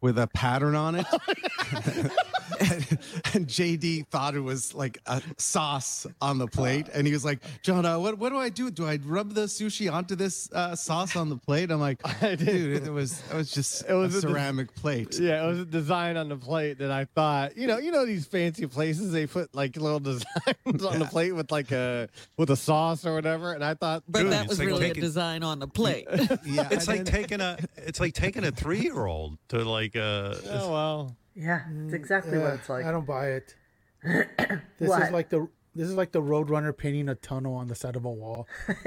with 0.00 0.18
a 0.18 0.26
pattern 0.28 0.74
on 0.74 0.94
it. 0.96 1.06
and, 2.60 2.98
and 3.34 3.46
JD 3.46 4.06
thought 4.08 4.34
it 4.34 4.40
was 4.40 4.74
like 4.74 4.98
a 5.06 5.22
sauce 5.36 6.06
on 6.20 6.38
the 6.38 6.46
plate. 6.46 6.88
And 6.92 7.06
he 7.06 7.12
was 7.12 7.24
like, 7.24 7.40
John, 7.62 7.84
uh, 7.86 7.98
what, 7.98 8.18
what 8.18 8.30
do 8.30 8.36
I 8.38 8.48
do? 8.48 8.70
Do 8.70 8.86
I 8.86 8.98
rub 9.04 9.34
the 9.34 9.42
sushi 9.42 9.92
onto 9.92 10.14
this 10.14 10.50
uh, 10.52 10.74
sauce 10.76 11.16
on 11.16 11.28
the 11.28 11.36
plate? 11.36 11.70
I'm 11.70 11.80
like, 11.80 12.00
dude, 12.20 12.86
it 12.86 12.90
was, 12.92 13.22
it 13.30 13.34
was 13.36 13.50
just 13.50 13.84
It 13.88 13.94
was 13.94 14.14
a 14.14 14.18
a 14.18 14.20
des- 14.20 14.28
ceramic 14.28 14.74
plate. 14.74 15.18
Yeah, 15.18 15.44
it 15.44 15.48
was 15.48 15.60
a 15.60 15.64
design 15.64 16.16
on 16.16 16.28
the 16.28 16.36
plate 16.36 16.78
that 16.78 16.90
I 16.90 17.04
thought, 17.06 17.56
you 17.56 17.66
know, 17.66 17.78
you 17.78 17.90
know 17.92 18.06
these 18.06 18.26
fancy 18.26 18.66
places 18.66 19.12
they 19.12 19.26
put 19.26 19.54
like 19.54 19.76
little 19.76 20.00
designs 20.08 20.84
on 20.84 20.98
the 20.98 21.06
plate 21.10 21.32
with 21.32 21.50
like 21.50 21.70
a 21.72 22.08
with 22.36 22.50
a 22.50 22.56
sauce 22.56 23.04
or 23.06 23.14
whatever, 23.14 23.52
and 23.52 23.64
I 23.64 23.74
thought, 23.74 24.02
But 24.08 24.22
Dude, 24.22 24.32
that 24.32 24.48
was 24.48 24.58
like 24.58 24.68
really 24.68 24.88
taking- 24.88 25.02
a 25.02 25.06
design 25.06 25.42
on 25.42 25.58
the 25.58 25.68
plate. 25.68 26.06
Yeah, 26.44 26.68
It's 26.70 26.86
and 26.88 26.98
like 26.98 27.04
taking 27.06 27.40
a 27.40 27.58
it's 27.76 28.00
like 28.00 28.14
taking 28.14 28.44
a 28.44 28.50
three 28.50 28.80
year 28.80 29.06
old 29.06 29.38
to 29.48 29.64
like 29.64 29.96
uh 29.96 30.34
oh 30.50 30.72
well, 30.72 31.16
Yeah, 31.38 31.60
it's 31.84 31.92
mm, 31.92 31.94
exactly 31.94 32.32
Yeah, 32.38 32.44
what 32.44 32.54
it's 32.54 32.68
like. 32.68 32.84
I 32.84 32.90
don't 32.90 33.06
buy 33.06 33.28
it. 33.28 33.54
this 34.02 34.88
What? 34.88 35.02
is 35.02 35.10
like 35.10 35.28
the 35.28 35.48
this 35.74 35.86
is 35.88 35.94
like 35.94 36.10
the 36.12 36.20
Roadrunner 36.22 36.76
painting 36.76 37.08
a 37.08 37.14
tunnel 37.14 37.54
on 37.54 37.68
the 37.68 37.74
side 37.76 37.94
of 37.94 38.04
a 38.04 38.10
wall 38.10 38.48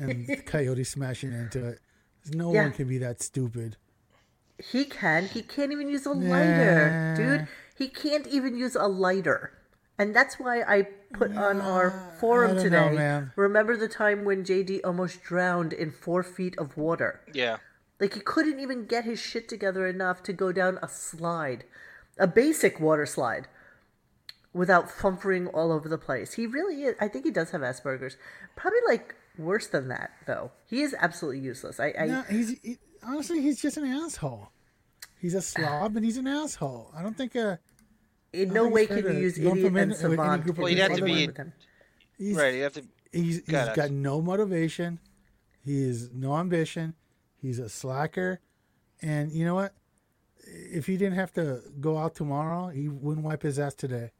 and 0.00 0.26
the 0.26 0.36
coyote 0.44 0.82
smashing 0.84 1.32
into 1.32 1.64
it. 1.68 1.78
No 2.32 2.52
Yeah. 2.52 2.62
one 2.64 2.72
can 2.72 2.88
be 2.88 2.98
that 2.98 3.22
stupid. 3.22 3.76
He 4.58 4.84
can. 4.84 5.26
He 5.26 5.42
can't 5.42 5.70
even 5.72 5.88
use 5.88 6.06
a 6.06 6.10
lighter, 6.12 6.90
Nah. 6.90 7.14
dude. 7.16 7.48
He 7.76 7.88
can't 7.88 8.26
even 8.26 8.56
use 8.56 8.74
a 8.74 8.86
lighter. 8.88 9.52
And 9.98 10.14
that's 10.14 10.40
why 10.40 10.62
I 10.62 10.88
put 11.12 11.36
on 11.36 11.60
our 11.60 11.90
forum 12.18 12.58
I 12.58 12.62
today. 12.62 12.90
know, 12.90 12.96
man. 12.96 13.32
Remember 13.36 13.76
the 13.76 13.88
time 13.88 14.24
when 14.24 14.44
JD 14.44 14.80
almost 14.84 15.22
drowned 15.22 15.72
in 15.72 15.92
four 15.92 16.22
feet 16.24 16.56
of 16.58 16.76
water? 16.76 17.20
Yeah. 17.32 17.58
Like 18.04 18.12
he 18.12 18.20
couldn't 18.20 18.60
even 18.60 18.84
get 18.84 19.06
his 19.06 19.18
shit 19.18 19.48
together 19.48 19.86
enough 19.86 20.22
to 20.24 20.34
go 20.34 20.52
down 20.52 20.78
a 20.82 20.88
slide, 20.88 21.64
a 22.18 22.26
basic 22.26 22.78
water 22.78 23.06
slide, 23.06 23.48
without 24.52 24.90
fumbling 24.90 25.46
all 25.46 25.72
over 25.72 25.88
the 25.88 25.96
place. 25.96 26.34
He 26.34 26.46
really 26.46 26.82
is. 26.82 26.96
I 27.00 27.08
think 27.08 27.24
he 27.24 27.30
does 27.30 27.52
have 27.52 27.62
Asperger's. 27.62 28.18
Probably 28.56 28.80
like 28.86 29.14
worse 29.38 29.68
than 29.68 29.88
that, 29.88 30.10
though. 30.26 30.50
He 30.66 30.82
is 30.82 30.94
absolutely 31.00 31.40
useless. 31.40 31.80
I, 31.80 31.94
I 31.98 32.06
No, 32.06 32.22
he's 32.28 32.60
he, 32.60 32.76
honestly 33.02 33.40
he's 33.40 33.62
just 33.62 33.78
an 33.78 33.86
asshole. 33.86 34.50
He's 35.18 35.32
a 35.32 35.40
slob 35.40 35.96
and 35.96 36.04
he's 36.04 36.18
an 36.18 36.26
asshole. 36.26 36.92
I 36.94 37.02
don't 37.02 37.16
think 37.16 37.34
uh 37.34 37.56
in 38.34 38.52
no 38.52 38.68
way 38.68 38.82
it's 38.82 38.92
fair 38.92 39.02
can 39.02 39.14
you 39.16 39.22
use 39.22 39.38
lump 39.38 39.56
idiot 39.56 39.66
him 39.72 39.76
in 39.78 39.82
and 39.82 39.90
with 39.92 40.04
any 40.04 40.10
savant. 40.16 40.42
group 40.42 40.56
of 40.58 40.62
Well, 40.62 40.68
you'd 40.68 40.78
have 40.80 40.96
to 40.96 41.02
be- 41.04 41.26
with 41.26 41.36
him. 41.38 41.52
he's 42.18 42.36
Right. 42.36 42.54
You 42.54 42.64
have 42.64 42.74
to. 42.74 42.84
he's, 43.12 43.36
he's 43.36 43.40
Got 43.46 43.74
got 43.74 43.90
no 43.90 44.20
motivation. 44.20 44.98
He 45.64 45.86
has 45.86 46.10
no 46.12 46.36
ambition. 46.36 46.92
He's 47.44 47.58
a 47.58 47.68
slacker. 47.68 48.40
And 49.02 49.30
you 49.30 49.44
know 49.44 49.54
what? 49.54 49.74
If 50.46 50.86
he 50.86 50.96
didn't 50.96 51.16
have 51.16 51.30
to 51.34 51.60
go 51.78 51.98
out 51.98 52.14
tomorrow, 52.14 52.68
he 52.68 52.88
wouldn't 52.88 53.24
wipe 53.26 53.42
his 53.42 53.58
ass 53.58 53.74
today. 53.74 54.12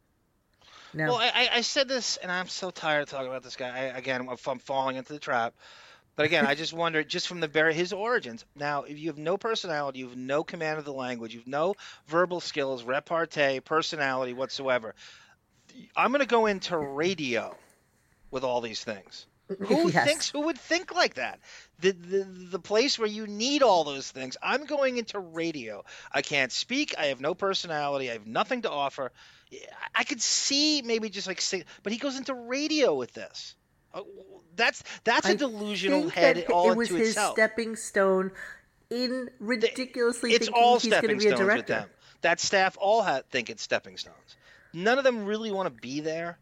No. 0.92 1.06
Well, 1.06 1.16
I, 1.16 1.30
I- 1.34 1.48
I 1.54 1.60
said 1.62 1.88
this, 1.88 2.18
and 2.18 2.30
I'm 2.30 2.48
so 2.48 2.70
tired 2.70 3.04
of 3.04 3.08
talking 3.08 3.28
about 3.28 3.42
this 3.42 3.56
guy. 3.56 3.68
I, 3.68 3.82
again, 3.96 4.28
if 4.30 4.46
I'm 4.46 4.58
falling 4.58 4.96
into 4.96 5.14
the 5.14 5.18
trap. 5.18 5.54
But 6.16 6.26
again, 6.26 6.46
I 6.46 6.54
just 6.54 6.72
wonder, 6.82 7.02
just 7.02 7.26
from 7.26 7.40
the 7.40 7.48
very 7.48 7.72
his 7.72 7.94
origins. 7.94 8.44
Now, 8.54 8.82
if 8.82 8.98
you 8.98 9.08
have 9.08 9.16
no 9.16 9.38
personality, 9.38 10.00
you 10.00 10.08
have 10.10 10.18
no 10.18 10.44
command 10.44 10.78
of 10.78 10.84
the 10.84 10.92
language, 10.92 11.32
you 11.32 11.40
have 11.40 11.48
no 11.48 11.76
verbal 12.08 12.40
skills, 12.40 12.84
repartee, 12.84 13.60
personality 13.60 14.34
whatsoever. 14.34 14.94
I'm 15.96 16.10
going 16.10 16.20
to 16.20 16.26
go 16.26 16.44
into 16.44 16.76
radio 16.76 17.56
with 18.30 18.44
all 18.44 18.60
these 18.60 18.84
things. 18.84 19.26
Who 19.60 19.90
Yes. 19.90 20.06
thinks? 20.06 20.30
Who 20.30 20.40
would 20.42 20.58
think 20.58 20.94
like 20.94 21.14
that? 21.14 21.38
The, 21.80 21.92
the 21.92 22.24
the 22.52 22.58
place 22.58 22.98
where 22.98 23.08
you 23.08 23.26
need 23.26 23.62
all 23.62 23.84
those 23.84 24.10
things. 24.10 24.36
I'm 24.42 24.64
going 24.64 24.96
into 24.96 25.18
radio. 25.18 25.84
I 26.10 26.22
can't 26.22 26.50
speak. 26.50 26.94
I 26.98 27.06
have 27.06 27.20
no 27.20 27.34
personality. 27.34 28.08
I 28.10 28.14
have 28.14 28.26
nothing 28.26 28.62
to 28.62 28.70
offer. 28.70 29.12
I 29.94 30.04
could 30.04 30.22
see 30.22 30.82
maybe 30.82 31.10
just 31.10 31.26
like 31.28 31.40
sing, 31.40 31.64
but 31.82 31.92
he 31.92 31.98
goes 31.98 32.16
into 32.16 32.34
radio 32.34 32.94
with 32.94 33.12
this. 33.12 33.54
Uh, 33.92 34.00
That's 34.56 34.82
that's 35.04 35.26
a 35.28 35.32
I 35.32 35.34
delusional 35.34 36.08
head 36.08 36.38
it 36.38 36.48
was 36.48 36.88
his 36.88 37.10
itself. 37.10 37.34
stepping 37.34 37.76
stone 37.76 38.32
in 38.90 39.28
ridiculously 39.40 40.32
it's 40.32 40.46
thinking 40.46 40.62
all 40.62 40.78
he's 40.78 40.90
going 40.90 41.02
to 41.02 41.06
stepping 41.06 41.18
be 41.18 41.26
a 41.26 41.28
stones 41.28 41.40
with 41.40 41.48
director. 41.66 41.72
them. 41.74 41.88
That 42.22 42.40
staff 42.40 42.76
all 42.80 43.02
ha- 43.02 43.20
think 43.30 43.50
it's 43.50 43.62
stepping 43.62 43.96
stones. 43.98 44.36
None 44.72 44.98
of 44.98 45.04
them 45.04 45.24
really 45.26 45.52
want 45.52 45.66
to 45.74 45.80
be 45.80 46.00
there. 46.00 46.38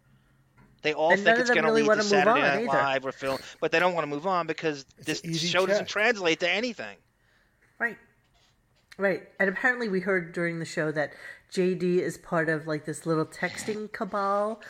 They 0.83 0.93
all 0.95 1.13
And 1.13 1.23
think 1.23 1.39
it's 1.39 1.49
going 1.51 1.63
to 1.63 1.69
really 1.69 1.83
lead 1.83 1.89
wanna 1.89 2.03
Saturday 2.03 2.41
Night 2.41 2.59
either. 2.65 2.67
Live 2.67 3.07
or 3.07 3.13
film, 3.13 3.39
but 3.61 3.71
they 3.73 3.79
don't 3.79 3.95
want 3.95 4.03
to 4.05 4.09
move 4.11 4.27
on 4.27 4.47
because 4.47 4.85
this 5.05 5.23
an 5.23 5.31
easy 5.31 5.47
show 5.47 5.65
doesn't 5.65 5.89
translate 5.89 6.41
to 6.41 6.51
anything. 6.51 6.97
Right. 7.79 7.97
Right. 8.99 9.23
And 9.39 9.49
apparently 9.49 9.89
we 9.89 10.01
heard 10.01 10.33
during 10.33 10.59
the 10.59 10.65
show 10.65 10.91
that 10.93 11.13
JD 11.53 11.99
is 12.01 12.19
part 12.19 12.49
of 12.49 12.67
like 12.67 12.85
this 12.85 13.07
little 13.07 13.25
texting 13.27 13.93
cabal 13.93 14.61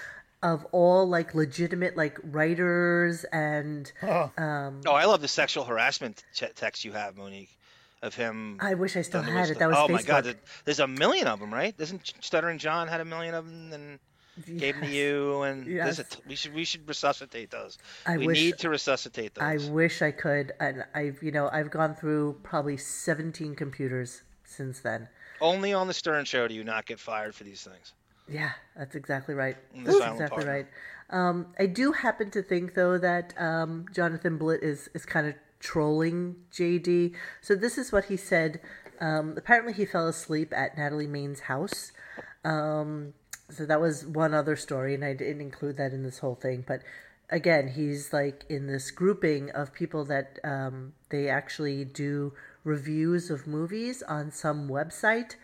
of 0.42 0.66
all 0.72 1.08
like 1.08 1.34
legitimate 1.34 1.96
like 1.96 2.18
writers 2.22 3.24
and 3.32 3.90
um 4.02 4.80
Oh, 4.86 4.92
I 4.92 5.04
love 5.04 5.20
the 5.20 5.28
sexual 5.28 5.64
harassment 5.64 6.24
ch- 6.34 6.44
text 6.54 6.84
you 6.84 6.92
have, 6.92 7.16
Monique, 7.16 7.56
of 8.02 8.14
him. 8.14 8.58
I 8.60 8.74
wish 8.74 8.96
I 8.96 9.02
still 9.02 9.22
had 9.22 9.50
it. 9.50 9.58
That 9.60 9.68
was 9.68 9.78
oh 9.78 9.86
Facebook. 9.86 9.92
my 9.92 10.02
God, 10.02 10.36
there's 10.64 10.80
a 10.80 10.88
million 10.88 11.26
of 11.26 11.38
them, 11.40 11.52
right? 11.54 11.76
Doesn't 11.76 12.12
Stuttering 12.20 12.58
John 12.58 12.88
had 12.88 13.00
a 13.00 13.04
million 13.04 13.34
of 13.34 13.46
them 13.46 13.72
and 13.72 13.98
gave 14.58 14.74
them 14.80 14.84
to 14.84 14.90
you? 14.90 15.42
And 15.42 15.66
Yes. 15.66 15.96
t- 16.08 16.20
we 16.26 16.34
should 16.34 16.54
we 16.54 16.64
should 16.64 16.86
resuscitate 16.88 17.50
those. 17.50 17.78
I 18.06 18.16
we 18.16 18.26
wish- 18.28 18.38
need 18.40 18.58
to 18.58 18.68
resuscitate 18.70 19.34
those. 19.34 19.68
I 19.68 19.70
wish 19.70 20.02
I 20.02 20.10
could 20.10 20.52
and 20.60 20.84
I've 20.94 21.22
you 21.22 21.32
know, 21.32 21.48
I've 21.52 21.70
gone 21.70 21.94
through 21.94 22.40
probably 22.42 22.76
17 22.76 23.54
computers 23.54 24.22
since 24.44 24.80
then. 24.80 25.08
Only 25.40 25.72
on 25.72 25.86
the 25.88 25.94
Stern 25.94 26.24
Show 26.24 26.46
do 26.48 26.54
you 26.54 26.64
not 26.64 26.86
get 26.86 27.00
fired 27.00 27.34
for 27.34 27.44
these 27.44 27.62
things. 27.62 27.92
Yeah, 28.28 28.52
that's 28.76 28.94
exactly 28.94 29.34
right. 29.34 29.56
That's 29.74 29.96
exactly 29.96 30.28
partner. 30.28 30.52
right. 30.52 30.66
Um, 31.10 31.48
I 31.58 31.66
do 31.66 31.92
happen 31.92 32.30
to 32.30 32.42
think 32.42 32.74
though 32.74 32.96
that 32.98 33.34
um, 33.36 33.86
Jonathan 33.92 34.38
Blitt 34.38 34.62
is 34.62 34.88
is 34.94 35.04
kind 35.04 35.26
of 35.26 35.34
trolling 35.60 36.36
JD. 36.52 37.14
So 37.40 37.54
this 37.54 37.76
is 37.78 37.92
what 37.92 38.06
he 38.06 38.16
said. 38.16 38.60
Um, 39.00 39.34
apparently, 39.36 39.72
he 39.72 39.84
fell 39.84 40.06
asleep 40.06 40.52
at 40.56 40.78
Natalie 40.78 41.08
Main's 41.08 41.40
house. 41.40 41.90
Um, 42.44 43.14
so 43.52 43.66
that 43.66 43.80
was 43.80 44.04
one 44.06 44.34
other 44.34 44.56
story, 44.56 44.94
and 44.94 45.04
I 45.04 45.12
didn't 45.14 45.40
include 45.40 45.76
that 45.76 45.92
in 45.92 46.02
this 46.02 46.18
whole 46.18 46.34
thing. 46.34 46.64
But 46.66 46.82
again, 47.30 47.68
he's 47.68 48.12
like 48.12 48.44
in 48.48 48.66
this 48.66 48.90
grouping 48.90 49.50
of 49.50 49.72
people 49.72 50.04
that 50.06 50.38
um, 50.44 50.92
they 51.10 51.28
actually 51.28 51.84
do 51.84 52.32
reviews 52.64 53.30
of 53.30 53.46
movies 53.46 54.02
on 54.02 54.30
some 54.30 54.68
website. 54.68 55.36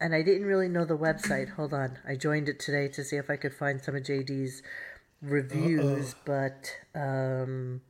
And 0.00 0.14
I 0.14 0.20
didn't 0.22 0.46
really 0.46 0.68
know 0.68 0.84
the 0.84 0.96
website. 0.98 1.50
Hold 1.54 1.72
on, 1.72 1.98
I 2.06 2.16
joined 2.16 2.48
it 2.50 2.58
today 2.60 2.86
to 2.88 3.02
see 3.02 3.16
if 3.16 3.30
I 3.30 3.36
could 3.36 3.54
find 3.54 3.80
some 3.82 3.96
of 3.96 4.02
JD's 4.02 4.62
reviews, 5.22 6.14
but 6.26 6.70
um, 6.94 7.80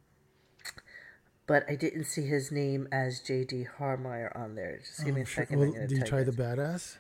but 1.46 1.64
I 1.68 1.74
didn't 1.74 2.04
see 2.04 2.26
his 2.26 2.50
name 2.52 2.86
as 2.92 3.20
JD 3.20 3.66
Harmeyer 3.78 4.36
on 4.36 4.54
there. 4.54 4.78
Just 4.78 5.04
give 5.04 5.14
me 5.14 5.20
Oh, 5.20 5.24
a 5.24 5.26
sure. 5.26 5.42
second. 5.44 5.58
Well, 5.58 5.72
did 5.72 5.90
you 5.90 6.02
try 6.04 6.20
it. 6.20 6.24
the 6.24 6.32
badass? 6.32 6.96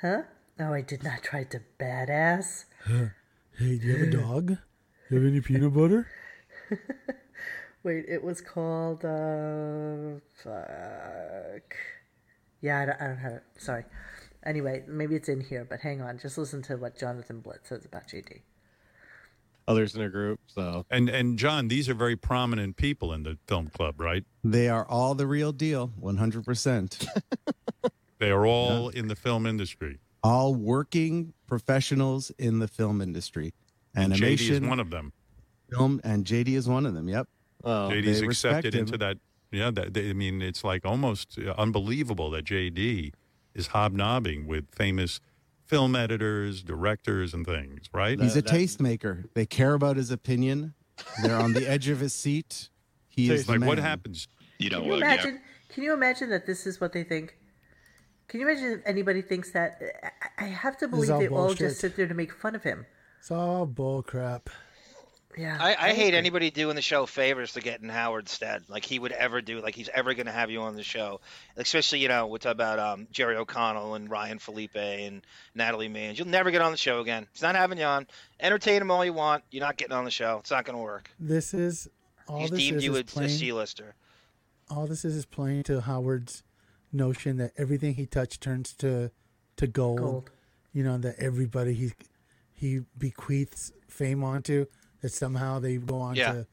Huh? 0.00 0.22
No, 0.58 0.72
I 0.72 0.80
did 0.80 1.04
not 1.04 1.22
try 1.22 1.44
to 1.44 1.60
badass. 1.78 2.64
Hey, 2.86 3.10
do 3.58 3.86
you 3.86 3.96
have 3.96 4.08
a 4.08 4.10
dog? 4.10 4.56
You 5.10 5.18
have 5.18 5.26
any 5.26 5.40
peanut 5.40 5.74
butter? 5.74 6.08
Wait, 7.82 8.06
it 8.08 8.24
was 8.24 8.40
called 8.40 9.04
uh 9.04 10.18
fuck. 10.42 11.76
Yeah, 12.62 12.80
I 12.80 12.86
don't, 12.86 13.00
I 13.00 13.06
don't 13.06 13.18
have 13.18 13.32
it. 13.32 13.42
Sorry. 13.58 13.84
Anyway, 14.44 14.82
maybe 14.88 15.14
it's 15.14 15.28
in 15.28 15.40
here, 15.40 15.66
but 15.68 15.80
hang 15.80 16.00
on. 16.00 16.18
Just 16.18 16.38
listen 16.38 16.62
to 16.62 16.76
what 16.76 16.98
Jonathan 16.98 17.40
Blitz 17.40 17.68
says 17.68 17.84
about 17.84 18.08
JD. 18.08 18.40
Others 19.68 19.94
in 19.96 20.02
a 20.02 20.08
group, 20.08 20.40
so 20.46 20.86
And 20.90 21.08
and 21.08 21.38
John, 21.38 21.68
these 21.68 21.88
are 21.88 21.94
very 21.94 22.16
prominent 22.16 22.76
people 22.76 23.12
in 23.12 23.24
the 23.24 23.36
film 23.46 23.68
club, 23.68 24.00
right? 24.00 24.24
They 24.42 24.68
are 24.68 24.86
all 24.88 25.14
the 25.14 25.26
real 25.26 25.52
deal, 25.52 25.92
100%. 26.00 27.06
They 28.18 28.30
are 28.30 28.46
all 28.46 28.88
in 28.88 29.08
the 29.08 29.14
film 29.14 29.44
industry. 29.46 29.98
All 30.26 30.54
working 30.54 31.32
professionals 31.46 32.30
in 32.38 32.58
the 32.58 32.68
film 32.68 33.00
industry. 33.00 33.54
And 33.94 34.12
JD 34.12 34.16
Animation, 34.16 34.64
is 34.64 34.68
one 34.68 34.80
of 34.80 34.90
them. 34.90 35.12
film, 35.70 36.00
and 36.04 36.24
JD 36.24 36.48
is 36.48 36.68
one 36.68 36.84
of 36.84 36.94
them. 36.94 37.08
Yep. 37.08 37.28
oh, 37.64 37.88
JD's 37.90 38.20
accepted 38.20 38.74
him. 38.74 38.80
into 38.80 38.98
that. 38.98 39.18
Yeah, 39.52 39.70
that 39.70 39.94
they, 39.94 40.10
I 40.10 40.12
mean, 40.12 40.42
it's 40.42 40.64
like 40.64 40.84
almost 40.84 41.38
uh, 41.38 41.54
unbelievable 41.56 42.30
that 42.32 42.44
JD 42.44 43.12
is 43.54 43.68
hobnobbing 43.68 44.46
with 44.46 44.66
famous 44.74 45.20
film 45.64 45.96
editors, 45.96 46.62
directors, 46.62 47.32
and 47.32 47.46
things. 47.46 47.86
Right? 47.92 48.20
He's 48.20 48.36
a 48.36 48.42
that- 48.42 48.52
tastemaker. 48.52 49.28
They 49.34 49.46
care 49.46 49.74
about 49.74 49.96
his 49.96 50.10
opinion. 50.10 50.74
They're 51.22 51.36
on 51.36 51.52
the 51.52 51.68
edge 51.68 51.88
of 51.88 52.00
his 52.00 52.14
seat. 52.14 52.70
He 53.08 53.30
is 53.30 53.46
the 53.46 53.52
like 53.52 53.66
what 53.66 53.78
happens? 53.78 54.28
You 54.58 54.70
know 54.70 54.78
Can 54.78 54.84
you 54.86 54.92
what? 54.92 55.02
imagine? 55.02 55.40
Can 55.68 55.84
you 55.84 55.92
imagine 55.92 56.30
that 56.30 56.46
this 56.46 56.66
is 56.66 56.80
what 56.80 56.92
they 56.92 57.04
think? 57.04 57.36
Can 58.28 58.40
you 58.40 58.48
imagine 58.48 58.72
if 58.72 58.80
anybody 58.86 59.22
thinks 59.22 59.52
that? 59.52 59.80
I- 60.02 60.44
I 60.44 60.48
have 60.48 60.76
to 60.78 60.88
believe 60.88 61.10
all 61.10 61.18
they 61.18 61.28
all 61.28 61.54
just 61.54 61.80
sit 61.80 61.96
there 61.96 62.06
to 62.06 62.14
make 62.14 62.32
fun 62.32 62.54
of 62.54 62.62
him. 62.62 62.86
It's 63.20 63.30
all 63.30 63.66
bull 63.66 64.02
crap. 64.02 64.50
Yeah. 65.36 65.58
I, 65.60 65.74
I 65.74 65.92
hate 65.92 66.08
agree. 66.08 66.18
anybody 66.18 66.50
doing 66.50 66.76
the 66.76 66.82
show 66.82 67.04
favors 67.04 67.52
to 67.54 67.60
get 67.60 67.82
in 67.82 67.90
Howard's 67.90 68.32
stead. 68.32 68.64
Like 68.68 68.84
he 68.86 68.98
would 68.98 69.12
ever 69.12 69.42
do. 69.42 69.60
Like 69.60 69.74
he's 69.74 69.90
ever 69.90 70.14
going 70.14 70.26
to 70.26 70.32
have 70.32 70.50
you 70.50 70.62
on 70.62 70.76
the 70.76 70.82
show. 70.82 71.20
Especially 71.56 71.98
you 71.98 72.08
know, 72.08 72.26
we 72.26 72.38
talk 72.38 72.52
about 72.52 72.78
um, 72.78 73.06
Jerry 73.12 73.36
O'Connell 73.36 73.94
and 73.96 74.10
Ryan 74.10 74.38
Phillippe 74.38 74.76
and 74.76 75.22
Natalie 75.54 75.88
Mans. 75.88 76.18
You'll 76.18 76.28
never 76.28 76.50
get 76.50 76.62
on 76.62 76.72
the 76.72 76.78
show 76.78 77.00
again. 77.00 77.26
He's 77.32 77.42
not 77.42 77.54
having 77.54 77.76
you 77.78 77.84
on. 77.84 78.06
Entertain 78.40 78.80
him 78.80 78.90
all 78.90 79.04
you 79.04 79.12
want. 79.12 79.44
You're 79.50 79.64
not 79.64 79.76
getting 79.76 79.92
on 79.94 80.04
the 80.06 80.10
show. 80.10 80.38
It's 80.40 80.50
not 80.50 80.64
going 80.64 80.76
to 80.76 80.82
work. 80.82 81.10
This 81.20 81.52
is 81.52 81.86
all 82.28 82.40
He's 82.40 82.50
this 82.50 82.58
deemed 82.58 82.76
is, 82.78 82.84
you 82.84 82.92
is 82.92 82.98
a, 82.98 83.00
a 83.00 83.04
playing, 83.04 83.28
C-lister. 83.30 83.94
all 84.70 84.86
this 84.86 85.04
is 85.04 85.16
is 85.16 85.26
playing 85.26 85.64
to 85.64 85.82
Howard's 85.82 86.42
notion 86.92 87.36
that 87.38 87.52
everything 87.56 87.94
he 87.94 88.06
touched 88.06 88.40
turns 88.42 88.72
to 88.74 89.10
to 89.56 89.66
gold. 89.66 89.98
Gold. 89.98 90.30
You 90.72 90.84
know 90.84 90.98
that 90.98 91.16
everybody 91.18 91.72
he 91.74 91.92
he 92.52 92.80
bequeaths 92.98 93.72
fame 93.88 94.22
onto 94.24 94.66
that 95.00 95.12
somehow 95.12 95.58
they 95.58 95.76
go 95.76 95.98
on 95.98 96.14
Yeah. 96.16 96.32
to, 96.32 96.46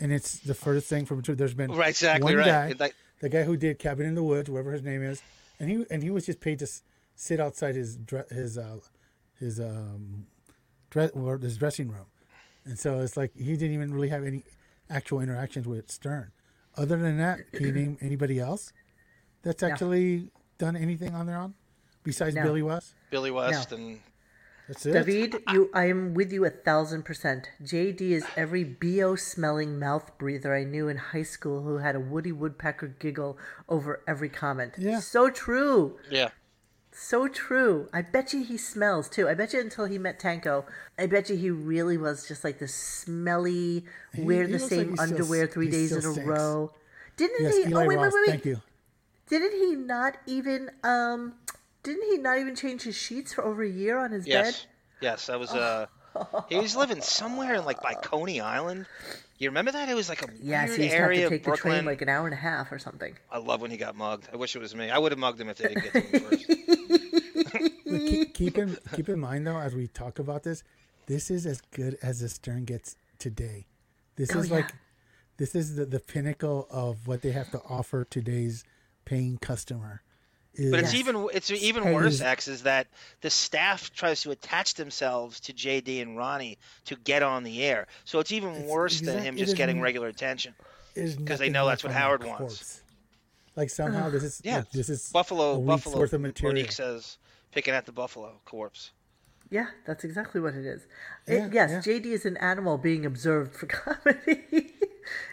and 0.00 0.12
it's 0.12 0.38
the 0.40 0.54
furthest 0.54 0.88
thing 0.88 1.04
from 1.06 1.22
truth. 1.22 1.38
There's 1.38 1.54
been 1.54 1.70
Right, 1.72 1.90
exactly 1.90 2.24
one 2.34 2.36
right. 2.36 2.76
guy, 2.78 2.84
like- 2.84 2.94
the 3.20 3.28
guy 3.28 3.42
who 3.44 3.56
did 3.56 3.78
Cabin 3.78 4.06
in 4.06 4.14
the 4.14 4.22
Woods, 4.22 4.50
whatever 4.50 4.72
his 4.72 4.82
name 4.82 5.02
is, 5.02 5.22
and 5.60 5.70
he 5.70 5.86
and 5.90 6.02
he 6.02 6.10
was 6.10 6.26
just 6.26 6.40
paid 6.40 6.58
to 6.60 6.66
sit 7.14 7.40
outside 7.40 7.74
his 7.74 7.96
dre- 7.96 8.28
his 8.30 8.58
uh 8.58 8.78
his 9.38 9.60
um 9.60 10.26
dress 10.90 11.10
or 11.12 11.38
his 11.38 11.56
dressing 11.56 11.88
room, 11.88 12.06
and 12.64 12.78
so 12.78 13.00
it's 13.00 13.16
like 13.16 13.34
he 13.36 13.56
didn't 13.56 13.72
even 13.72 13.92
really 13.94 14.08
have 14.08 14.24
any 14.24 14.44
actual 14.90 15.20
interactions 15.20 15.66
with 15.66 15.90
Stern. 15.90 16.32
Other 16.76 16.96
than 16.98 17.16
that, 17.18 17.50
can 17.52 17.64
you 17.66 17.72
name 17.72 17.98
anybody 18.00 18.38
else 18.40 18.72
that's 19.44 19.62
actually 19.62 20.28
done 20.58 20.76
anything 20.76 21.14
on 21.14 21.26
their 21.26 21.36
own 21.38 21.54
besides 22.02 22.34
No. 22.34 22.42
Billy 22.42 22.62
West? 22.62 22.94
Billy 23.10 23.30
West 23.30 23.70
and 23.72 24.00
That's 24.68 24.86
it. 24.86 24.92
David, 24.92 25.42
you, 25.52 25.70
I 25.74 25.88
am 25.88 26.14
with 26.14 26.32
you 26.32 26.44
a 26.44 26.50
thousand 26.50 27.04
percent. 27.04 27.50
JD 27.62 28.00
is 28.00 28.24
every 28.36 28.64
bo 28.64 29.14
smelling 29.16 29.78
mouth 29.78 30.16
breather 30.18 30.54
I 30.54 30.64
knew 30.64 30.88
in 30.88 30.96
high 30.96 31.22
school 31.22 31.62
who 31.62 31.78
had 31.78 31.94
a 31.94 32.00
Woody 32.00 32.32
Woodpecker 32.32 32.88
giggle 32.98 33.36
over 33.68 34.00
every 34.08 34.28
comment. 34.30 34.74
Yeah. 34.78 35.00
so 35.00 35.28
true, 35.30 35.98
yeah. 36.10 36.30
so 36.92 37.28
true. 37.28 37.88
I 37.92 38.00
bet 38.02 38.32
you 38.32 38.42
he 38.42 38.56
smells 38.56 39.08
too. 39.10 39.28
I 39.28 39.34
bet 39.34 39.52
you 39.52 39.60
until 39.60 39.84
he 39.84 39.98
met 39.98 40.18
Tanko, 40.18 40.64
I 40.98 41.06
bet 41.08 41.28
you 41.28 41.36
he 41.36 41.50
really 41.50 41.98
was 41.98 42.26
just 42.26 42.42
like 42.44 42.58
this 42.58 42.74
smelly, 42.74 43.84
wear 44.16 44.44
he 44.44 44.52
the 44.52 44.58
looks 44.58 44.70
like 44.70 44.80
same 44.80 44.96
still- 44.96 45.00
underwear 45.10 45.46
three 45.46 45.68
days 45.70 45.92
in 45.92 45.98
a 45.98 46.02
stinks. 46.02 46.20
row. 46.26 46.72
Didn't 47.16 47.42
Yes, 47.44 47.56
he? 47.56 47.62
Eli 47.70 47.84
oh 47.84 47.86
wait, 47.88 47.96
Ross. 47.96 48.04
wait, 48.06 48.12
wait, 48.14 48.20
wait. 48.22 48.30
Thank 48.30 48.44
you. 48.46 48.60
Didn't 49.28 49.52
he 49.52 49.74
not 49.74 50.18
even 50.26 50.70
um? 50.82 51.34
Didn't 51.82 52.04
he 52.10 52.18
not 52.18 52.38
even 52.38 52.54
change 52.56 52.82
his 52.82 52.96
sheets 52.96 53.32
for 53.34 53.44
over 53.44 53.62
a 53.62 53.68
year 53.68 53.98
on 53.98 54.12
his 54.12 54.26
Yes. 54.26 54.66
bed? 54.66 54.70
Yes, 55.00 55.26
that 55.26 55.38
was 55.38 55.50
uh 55.50 55.86
he 56.48 56.56
was 56.56 56.76
living 56.76 57.00
somewhere 57.00 57.54
in 57.54 57.64
like 57.64 57.80
by 57.82 57.94
Coney 57.94 58.40
Island. 58.40 58.86
You 59.38 59.48
remember 59.50 59.72
that? 59.72 59.88
It 59.88 59.94
was 59.94 60.08
like 60.08 60.22
a 60.22 60.26
Yes, 60.42 60.68
weird 60.68 60.78
he 60.78 60.84
used 60.84 60.96
to 60.96 61.02
have 61.02 61.10
area 61.10 61.20
to 61.22 61.26
of 61.26 61.30
take 61.30 61.40
the 61.42 61.46
Brooklyn. 61.46 61.72
train 61.72 61.84
like 61.84 62.02
an 62.02 62.08
hour 62.08 62.24
and 62.26 62.34
a 62.34 62.38
half 62.38 62.70
or 62.72 62.78
something. 62.78 63.16
I 63.30 63.38
love 63.38 63.60
when 63.60 63.70
he 63.70 63.76
got 63.76 63.96
mugged. 63.96 64.28
I 64.32 64.36
wish 64.36 64.54
it 64.54 64.60
was 64.60 64.74
me. 64.74 64.90
I 64.90 64.98
would 64.98 65.12
have 65.12 65.18
mugged 65.18 65.40
him 65.40 65.48
if 65.48 65.56
they 65.58 65.66
didn't 65.66 65.82
get 65.82 65.94
to 65.94 66.00
him 66.04 66.12
first. 66.14 66.46
But 67.90 68.06
keep, 68.06 68.20
keep 68.34 68.58
in 68.58 68.76
keep 68.94 69.08
in 69.08 69.20
mind 69.20 69.46
though, 69.46 69.58
as 69.58 69.74
we 69.74 69.88
talk 69.88 70.18
about 70.18 70.42
this, 70.42 70.62
this 71.06 71.30
is 71.30 71.46
as 71.46 71.60
good 71.72 71.96
as 72.02 72.20
the 72.20 72.28
Stern 72.28 72.64
gets 72.64 72.96
today. 73.18 73.66
This 74.16 74.34
Oh, 74.34 74.38
is 74.38 74.50
yeah. 74.50 74.52
like 74.52 74.74
this 75.36 75.54
is 75.54 75.76
the, 75.76 75.84
the 75.84 76.00
pinnacle 76.00 76.66
of 76.70 77.06
what 77.06 77.22
they 77.22 77.32
have 77.32 77.50
to 77.50 77.60
offer 77.68 78.04
today's 78.04 78.64
paying 79.04 79.38
customer. 79.38 80.02
Is, 80.56 80.70
But 80.70 80.80
it's 80.80 80.94
even 80.94 81.28
it's 81.32 81.50
even 81.50 81.82
Hey, 81.82 81.94
worse, 81.94 82.14
is- 82.14 82.22
X, 82.22 82.46
is 82.48 82.62
that 82.62 82.86
the 83.22 83.30
staff 83.30 83.92
tries 83.92 84.22
to 84.22 84.30
attach 84.30 84.74
themselves 84.74 85.40
to 85.40 85.52
JD 85.52 86.00
and 86.00 86.16
Ronnie 86.16 86.58
to 86.84 86.94
get 86.96 87.22
on 87.24 87.42
the 87.42 87.64
air. 87.64 87.88
So 88.04 88.20
it's 88.20 88.30
even 88.30 88.50
It's 88.50 88.68
worse 88.70 89.00
than 89.00 89.20
him 89.20 89.36
just 89.36 89.56
getting 89.56 89.80
regular 89.80 90.06
attention. 90.08 90.54
because 90.94 91.40
they 91.40 91.48
know 91.50 91.66
that's 91.66 91.82
what 91.82 91.92
Howard 91.92 92.22
wants. 92.22 92.38
corpse. 92.38 92.82
Like 93.56 93.70
somehow 93.70 94.10
this 94.10 94.22
is 94.22 94.40
Yeah, 94.44 94.58
like, 94.58 94.70
this 94.70 94.88
is 94.88 95.10
Buffalo 95.10 95.56
a 95.56 95.58
Buffalo 95.60 95.98
worth 95.98 96.12
of 96.12 96.20
material. 96.20 96.54
Monique 96.54 96.72
says 96.72 97.18
picking 97.50 97.74
at 97.74 97.84
the 97.86 97.92
Buffalo 97.92 98.40
corpse. 98.44 98.92
Yeah, 99.50 99.66
that's 99.86 100.04
exactly 100.04 100.40
what 100.40 100.54
it 100.54 100.64
is. 100.64 100.82
Yeah, 101.26 101.46
It- 101.46 101.52
yes, 101.52 101.70
yeah. 101.70 101.80
JD 101.94 102.06
is 102.06 102.24
an 102.26 102.36
animal 102.36 102.78
being 102.78 103.04
observed 103.04 103.54
for 103.56 103.66
comedy. 103.66 104.72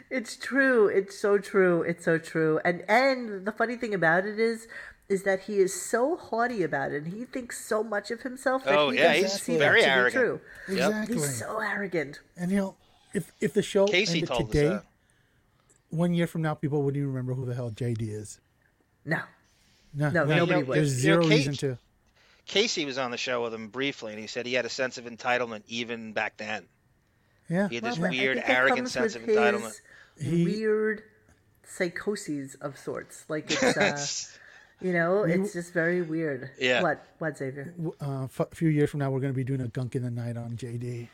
It's 0.10 0.36
true. 0.36 0.88
It's 0.88 1.18
so 1.18 1.38
true. 1.38 1.82
It's 1.84 2.06
so 2.06 2.18
true. 2.18 2.60
And 2.66 2.84
and 2.88 3.46
the 3.46 3.52
funny 3.52 3.76
thing 3.76 3.94
about 3.94 4.26
it 4.26 4.40
is 4.40 4.68
is 5.10 5.24
that 5.24 5.42
he 5.42 5.58
is 5.60 5.74
so 5.80 6.16
haughty 6.16 6.64
about 6.64 6.92
it 6.94 7.04
and 7.04 7.14
he 7.14 7.26
thinks 7.26 7.64
so 7.66 7.84
much 7.84 8.12
of 8.12 8.22
himself 8.22 8.64
that 8.64 8.78
Oh, 8.78 8.90
he 8.92 8.98
yeah, 8.98 9.14
doesn't 9.14 9.22
he's 9.24 9.42
see 9.42 9.58
very 9.58 9.82
that 9.82 9.90
arrogant. 9.98 10.24
true. 10.24 10.42
Exactly. 10.70 11.16
He's 11.16 11.38
so 11.40 11.60
arrogant. 11.60 12.20
and 12.38 12.50
you 12.52 12.58
know, 12.58 12.76
if 13.14 13.32
if 13.42 13.54
the 13.54 13.62
show 13.62 13.88
Casey 13.88 14.20
ended 14.20 14.30
told 14.30 14.52
today, 14.52 14.80
one 15.90 16.14
year 16.14 16.28
from 16.28 16.42
now, 16.42 16.54
people 16.54 16.82
wouldn't 16.84 16.98
even 16.98 17.10
remember 17.10 17.34
who 17.34 17.46
the 17.46 17.54
hell 17.54 17.72
JD 17.72 18.02
is. 18.10 18.40
No. 19.06 19.20
No, 19.94 20.10
No, 20.10 20.24
no, 20.24 20.36
nobody 20.38 20.64
would. 20.64 20.78
There's 20.78 21.04
You 21.04 21.16
know, 21.16 21.22
zero 21.24 21.30
reason 21.36 21.54
to. 21.56 21.78
Casey 22.46 22.86
was 22.86 22.98
on 22.98 23.12
the 23.12 23.18
show 23.18 23.44
with 23.44 23.54
him 23.54 23.68
briefly, 23.68 24.12
and 24.14 24.20
he 24.22 24.28
said 24.28 24.46
he 24.46 24.54
had 24.54 24.66
a 24.66 24.70
sense 24.70 24.98
of 24.98 25.04
entitlement 25.06 25.64
even 25.68 26.14
back 26.14 26.38
then. 26.38 26.66
Yeah, 27.50 27.68
He 27.70 27.76
had 27.76 27.84
this 27.84 28.00
Well, 28.00 28.12
weird, 28.12 28.42
arrogant 28.46 28.90
sense 28.90 29.16
of 29.16 29.24
entitlement. 29.24 29.80
He- 30.20 30.46
weird 30.46 31.04
psychoses 31.66 32.56
of 32.56 32.78
sorts. 32.78 33.26
Like 33.30 33.50
it's 33.52 33.64
uh, 33.78 33.98
you 34.82 34.94
know, 34.94 35.24
it's 35.24 35.54
just 35.54 35.74
very 35.74 36.02
weird. 36.02 36.50
Yeah. 36.60 36.82
What? 36.82 37.06
What, 37.20 37.38
Xavier? 37.38 37.74
Uh, 38.02 38.24
f- 38.26 38.40
a 38.52 38.56
few 38.56 38.70
years 38.70 38.90
from 38.90 39.00
now, 39.00 39.12
we're 39.12 39.20
going 39.20 39.34
to 39.34 39.38
be 39.38 39.44
doing 39.44 39.62
a 39.62 39.68
gunk 39.68 39.96
in 39.96 40.02
the 40.04 40.12
night 40.12 40.38
on 40.38 40.52
JD. 40.58 41.08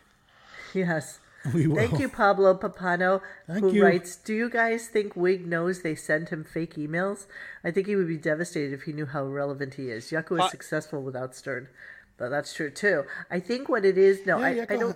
Yes. 0.73 1.19
We 1.53 1.67
will. 1.67 1.77
Thank 1.77 1.99
you, 1.99 2.09
Pablo 2.09 2.57
Papano, 2.57 3.21
Thank 3.45 3.59
who 3.61 3.71
you. 3.71 3.83
writes, 3.85 4.17
Do 4.17 4.33
you 4.33 4.49
guys 4.49 4.87
think 4.87 5.15
Wig 5.15 5.45
knows 5.47 5.81
they 5.81 5.95
send 5.95 6.27
him 6.29 6.43
fake 6.43 6.73
emails? 6.75 7.25
I 7.63 7.71
think 7.71 7.87
he 7.87 7.95
would 7.95 8.07
be 8.07 8.17
devastated 8.17 8.73
if 8.73 8.81
he 8.81 8.91
knew 8.91 9.05
how 9.05 9.23
relevant 9.23 9.75
he 9.75 9.89
is. 9.89 10.09
Yucko 10.09 10.39
is 10.39 10.45
Uh, 10.45 10.49
successful 10.49 11.01
without 11.03 11.35
Stern. 11.35 11.69
But 12.17 12.29
that's 12.29 12.53
true 12.53 12.69
too. 12.71 13.03
I 13.31 13.39
think 13.39 13.69
what 13.69 13.85
it 13.85 13.97
is, 13.97 14.25
no, 14.25 14.39
Yeah, 14.39 14.45
I, 14.45 14.49
yeah, 14.49 14.61
I 14.67 14.75
don't 14.75 14.83
ahead. 14.91 14.95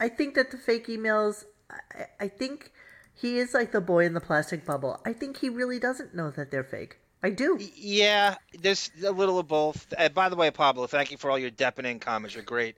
I 0.00 0.08
think 0.08 0.34
that 0.34 0.50
the 0.50 0.56
fake 0.58 0.86
emails 0.88 1.44
I, 1.70 2.06
I 2.18 2.28
think 2.28 2.72
he 3.14 3.38
is 3.38 3.54
like 3.54 3.70
the 3.72 3.80
boy 3.80 4.06
in 4.06 4.14
the 4.14 4.20
plastic 4.20 4.64
bubble. 4.64 5.00
I 5.04 5.12
think 5.12 5.36
he 5.38 5.48
really 5.48 5.78
doesn't 5.78 6.14
know 6.14 6.30
that 6.30 6.50
they're 6.50 6.64
fake. 6.64 6.96
I 7.22 7.30
do. 7.30 7.58
Yeah, 7.76 8.36
there's 8.60 8.90
a 9.06 9.12
little 9.12 9.38
of 9.38 9.46
both. 9.46 9.92
Uh, 9.96 10.08
by 10.08 10.30
the 10.30 10.36
way, 10.36 10.50
Pablo, 10.50 10.86
thank 10.86 11.10
you 11.10 11.18
for 11.18 11.30
all 11.30 11.38
your 11.38 11.50
deafening 11.50 11.98
comments. 11.98 12.34
You're 12.34 12.44
great 12.44 12.76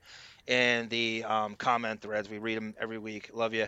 And 0.49 0.89
the 0.89 1.23
um, 1.23 1.55
comment 1.55 2.01
threads. 2.01 2.29
We 2.29 2.39
read 2.39 2.57
them 2.57 2.75
every 2.79 2.97
week. 2.97 3.29
Love 3.33 3.53
you. 3.53 3.67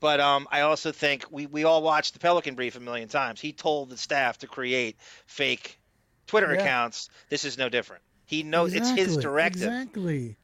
But 0.00 0.20
um, 0.20 0.48
I 0.50 0.62
also 0.62 0.90
think 0.92 1.26
we, 1.30 1.46
we 1.46 1.64
all 1.64 1.82
watched 1.82 2.14
the 2.14 2.18
Pelican 2.18 2.54
Brief 2.54 2.76
a 2.76 2.80
million 2.80 3.08
times. 3.08 3.40
He 3.40 3.52
told 3.52 3.90
the 3.90 3.98
staff 3.98 4.38
to 4.38 4.46
create 4.46 4.96
fake 5.26 5.78
Twitter 6.26 6.52
Yeah. 6.54 6.60
accounts. 6.60 7.10
This 7.28 7.44
is 7.44 7.58
no 7.58 7.68
different. 7.68 8.02
He 8.24 8.42
knows 8.42 8.72
it's 8.74 8.88
his 8.88 9.16
Exactly, 9.16 9.22
directive. 9.22 9.62
Exactly. 9.62 10.36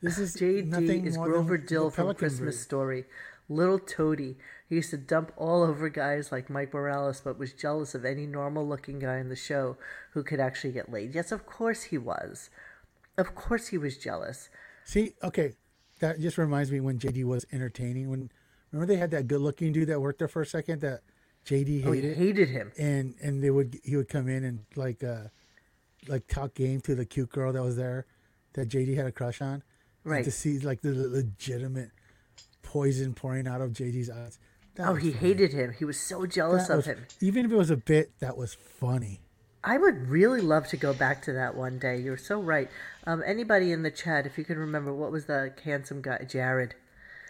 This 0.00 0.18
is 0.18 0.36
JD 0.36 1.06
is 1.06 1.16
Grover 1.16 1.58
Dill 1.58 1.90
from 1.90 2.14
Christmas 2.14 2.54
Brief. 2.56 2.60
Story. 2.62 3.04
Little 3.48 3.78
Toady. 3.78 4.36
He 4.68 4.76
used 4.76 4.90
to 4.90 4.98
dump 4.98 5.32
all 5.36 5.62
over 5.62 5.88
guys 5.88 6.30
like 6.30 6.50
Mike 6.50 6.72
Morales, 6.72 7.20
but 7.20 7.38
was 7.38 7.52
jealous 7.52 7.94
of 7.94 8.04
any 8.04 8.26
normal 8.26 8.66
looking 8.66 8.98
guy 8.98 9.18
in 9.18 9.28
the 9.28 9.36
show 9.36 9.76
who 10.12 10.22
could 10.22 10.38
actually 10.38 10.72
get 10.72 10.92
laid. 10.92 11.14
Yes, 11.14 11.32
of 11.32 11.46
course 11.46 11.84
he 11.84 11.98
was. 11.98 12.50
Of 13.16 13.34
course 13.34 13.68
he 13.68 13.78
was 13.78 13.96
jealous. 13.96 14.50
See, 14.84 15.14
okay, 15.22 15.54
that 16.00 16.20
just 16.20 16.38
reminds 16.38 16.70
me 16.70 16.80
when 16.80 16.98
JD 16.98 17.24
was 17.24 17.46
entertaining. 17.50 18.08
When 18.08 18.30
remember 18.70 18.92
they 18.92 19.00
had 19.00 19.10
that 19.12 19.26
good-looking 19.26 19.72
dude 19.72 19.88
that 19.88 20.00
worked 20.00 20.20
there 20.20 20.28
for 20.28 20.42
a 20.42 20.46
second 20.46 20.82
that 20.82 21.00
JD 21.44 21.82
hated. 21.82 21.86
Oh, 21.88 21.92
he 21.92 22.14
hated 22.14 22.48
him. 22.50 22.72
and 22.78 23.14
and 23.20 23.42
they 23.42 23.50
would 23.50 23.80
he 23.82 23.96
would 23.96 24.08
come 24.08 24.28
in 24.28 24.44
and 24.44 24.60
like 24.76 25.02
uh 25.02 25.24
like 26.06 26.28
talk 26.28 26.54
game 26.54 26.80
to 26.82 26.94
the 26.94 27.04
cute 27.04 27.30
girl 27.30 27.52
that 27.52 27.62
was 27.62 27.76
there 27.76 28.06
that 28.52 28.68
JD 28.68 28.96
had 28.96 29.06
a 29.06 29.12
crush 29.12 29.40
on. 29.40 29.62
And 30.08 30.16
Right. 30.16 30.24
to 30.24 30.30
see 30.30 30.58
like 30.60 30.80
the 30.80 30.92
legitimate 30.94 31.90
poison 32.62 33.14
pouring 33.14 33.46
out 33.46 33.60
of 33.60 33.72
JD's 33.72 34.10
eyes. 34.10 34.38
That 34.76 34.88
Oh, 34.88 34.94
he 34.94 35.10
funny. 35.12 35.20
hated 35.28 35.52
him. 35.52 35.72
He 35.78 35.84
was 35.84 35.98
so 36.00 36.24
jealous 36.26 36.68
That 36.68 36.72
of 36.74 36.76
was- 36.78 36.86
him. 36.86 37.06
Even 37.20 37.44
if 37.46 37.52
it 37.52 37.56
was 37.56 37.70
a 37.70 37.76
bit, 37.76 38.12
that 38.20 38.36
was 38.36 38.54
funny. 38.54 39.20
I 39.64 39.76
would 39.76 40.08
really 40.08 40.40
love 40.40 40.66
to 40.68 40.76
go 40.76 40.94
back 40.94 41.20
to 41.22 41.32
that 41.32 41.56
one 41.56 41.78
day. 41.78 41.98
You're 41.98 42.16
so 42.16 42.40
right. 42.40 42.70
Um, 43.06 43.22
anybody 43.26 43.72
in 43.72 43.82
the 43.82 43.90
chat, 43.90 44.24
if 44.24 44.38
you 44.38 44.44
can 44.44 44.56
remember, 44.58 44.94
what 44.94 45.10
was 45.10 45.26
the 45.26 45.52
handsome 45.64 46.00
guy? 46.00 46.24
Jared. 46.28 46.74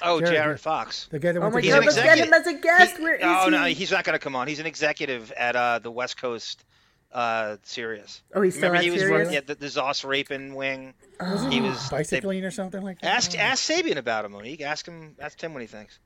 Oh, 0.03 0.21
Jared, 0.21 0.35
Jared. 0.35 0.61
Fox. 0.61 1.09
The 1.11 1.19
guy 1.19 1.33
that 1.33 1.43
Oh 1.43 1.51
my 1.51 1.61
to 1.61 1.67
God, 1.69 1.85
let's 1.85 1.97
get 1.97 2.19
him 2.19 2.33
as 2.33 2.47
a 2.47 2.53
guest. 2.55 2.99
He- 2.99 3.03
Where 3.03 3.15
is 3.17 3.23
oh 3.25 3.47
he? 3.47 3.51
no, 3.51 3.65
he's 3.65 3.91
not 3.91 4.05
going 4.05 4.13
to 4.15 4.23
come 4.23 4.37
on. 4.37 4.47
He's 4.47 4.61
an 4.61 4.67
executive 4.67 5.33
at 5.33 5.57
uh, 5.57 5.79
the 5.81 5.91
West 5.91 6.21
Coast 6.21 6.65
uh, 7.13 7.57
Sirius. 7.63 8.23
Oh, 8.35 8.43
he's 8.43 8.55
still 8.55 8.71
Remember 8.71 8.77
at 8.79 8.85
he 8.85 8.91
was 8.91 9.01
Sirius? 9.01 9.19
running 9.19 9.33
yeah, 9.35 9.41
the, 9.47 9.55
the 9.55 9.67
Zoss 9.67 10.05
Rapin 10.05 10.55
wing. 10.55 10.95
Wasn't 11.21 11.53
He 11.53 11.61
was 11.61 11.89
they- 11.91 11.97
bicycling 11.99 12.45
or 12.45 12.51
something 12.51 12.83
like 12.83 13.01
that. 13.01 13.15
Ask 13.15 13.39
ask 13.39 13.65
Sabean 13.71 13.97
about 13.97 14.25
him, 14.25 14.33
Monique. 14.33 14.61
Ask 14.61 14.87
him. 14.87 15.15
Ask 15.21 15.39
Tim 15.39 15.53
what 15.55 15.61
he 15.63 15.67
thinks. 15.67 15.99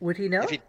Would 0.00 0.16
he 0.16 0.28
know? 0.28 0.42
If 0.42 0.50
he, 0.50 0.60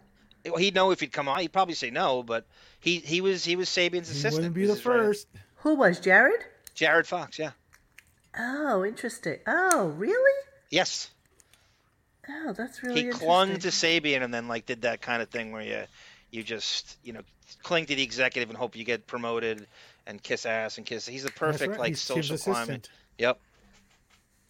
well, 0.46 0.58
he'd 0.58 0.76
know 0.76 0.92
if 0.92 1.00
he'd 1.00 1.12
come 1.12 1.28
on. 1.28 1.40
He'd 1.40 1.54
probably 1.54 1.74
say 1.76 1.90
no, 1.90 2.22
but 2.24 2.46
he 2.80 2.98
he 3.00 3.22
was 3.22 3.44
he 3.46 3.56
was 3.56 3.70
Sabean's 3.70 4.10
He 4.10 4.18
assistant. 4.18 4.34
wouldn't 4.36 4.54
be 4.56 4.64
the 4.66 4.70
was 4.72 4.78
his 4.80 4.86
right- 4.86 5.00
first. 5.00 5.28
Who 5.58 5.76
was 5.76 6.00
Jared? 6.00 6.42
Jared 6.74 7.06
Fox. 7.08 7.38
Yeah. 7.40 7.52
Oh, 8.38 8.84
interesting. 8.86 9.40
Oh, 9.46 9.88
really? 9.98 10.42
Yes. 10.70 11.10
Oh, 12.30 12.54
that's 12.54 12.82
really 12.84 12.96
he 12.96 13.02
interesting. 13.02 13.28
clung 13.28 13.58
to 13.60 13.68
Sabian 13.70 14.22
and 14.24 14.34
then 14.34 14.48
like 14.48 14.66
did 14.66 14.84
that 14.84 15.02
kind 15.02 15.22
of 15.22 15.30
thing 15.30 15.52
where 15.52 15.62
you 15.64 15.84
you 16.32 16.44
just 16.44 16.98
you 17.04 17.14
know 17.14 17.22
cling 17.64 17.86
to 17.86 17.96
the 17.96 18.04
executive 18.04 18.50
and 18.50 18.58
hope 18.58 18.76
you 18.76 18.84
get 18.84 19.08
promoted 19.08 19.68
and 20.08 20.22
kiss 20.22 20.46
ass 20.46 20.78
and 20.78 20.86
kiss. 20.86 21.08
He's 21.08 21.24
the 21.24 21.32
perfect 21.32 21.72
right, 21.72 21.80
like 21.80 21.90
he's 21.90 22.02
social 22.02 22.38
climate. 22.38 22.90
Yep. 23.18 23.40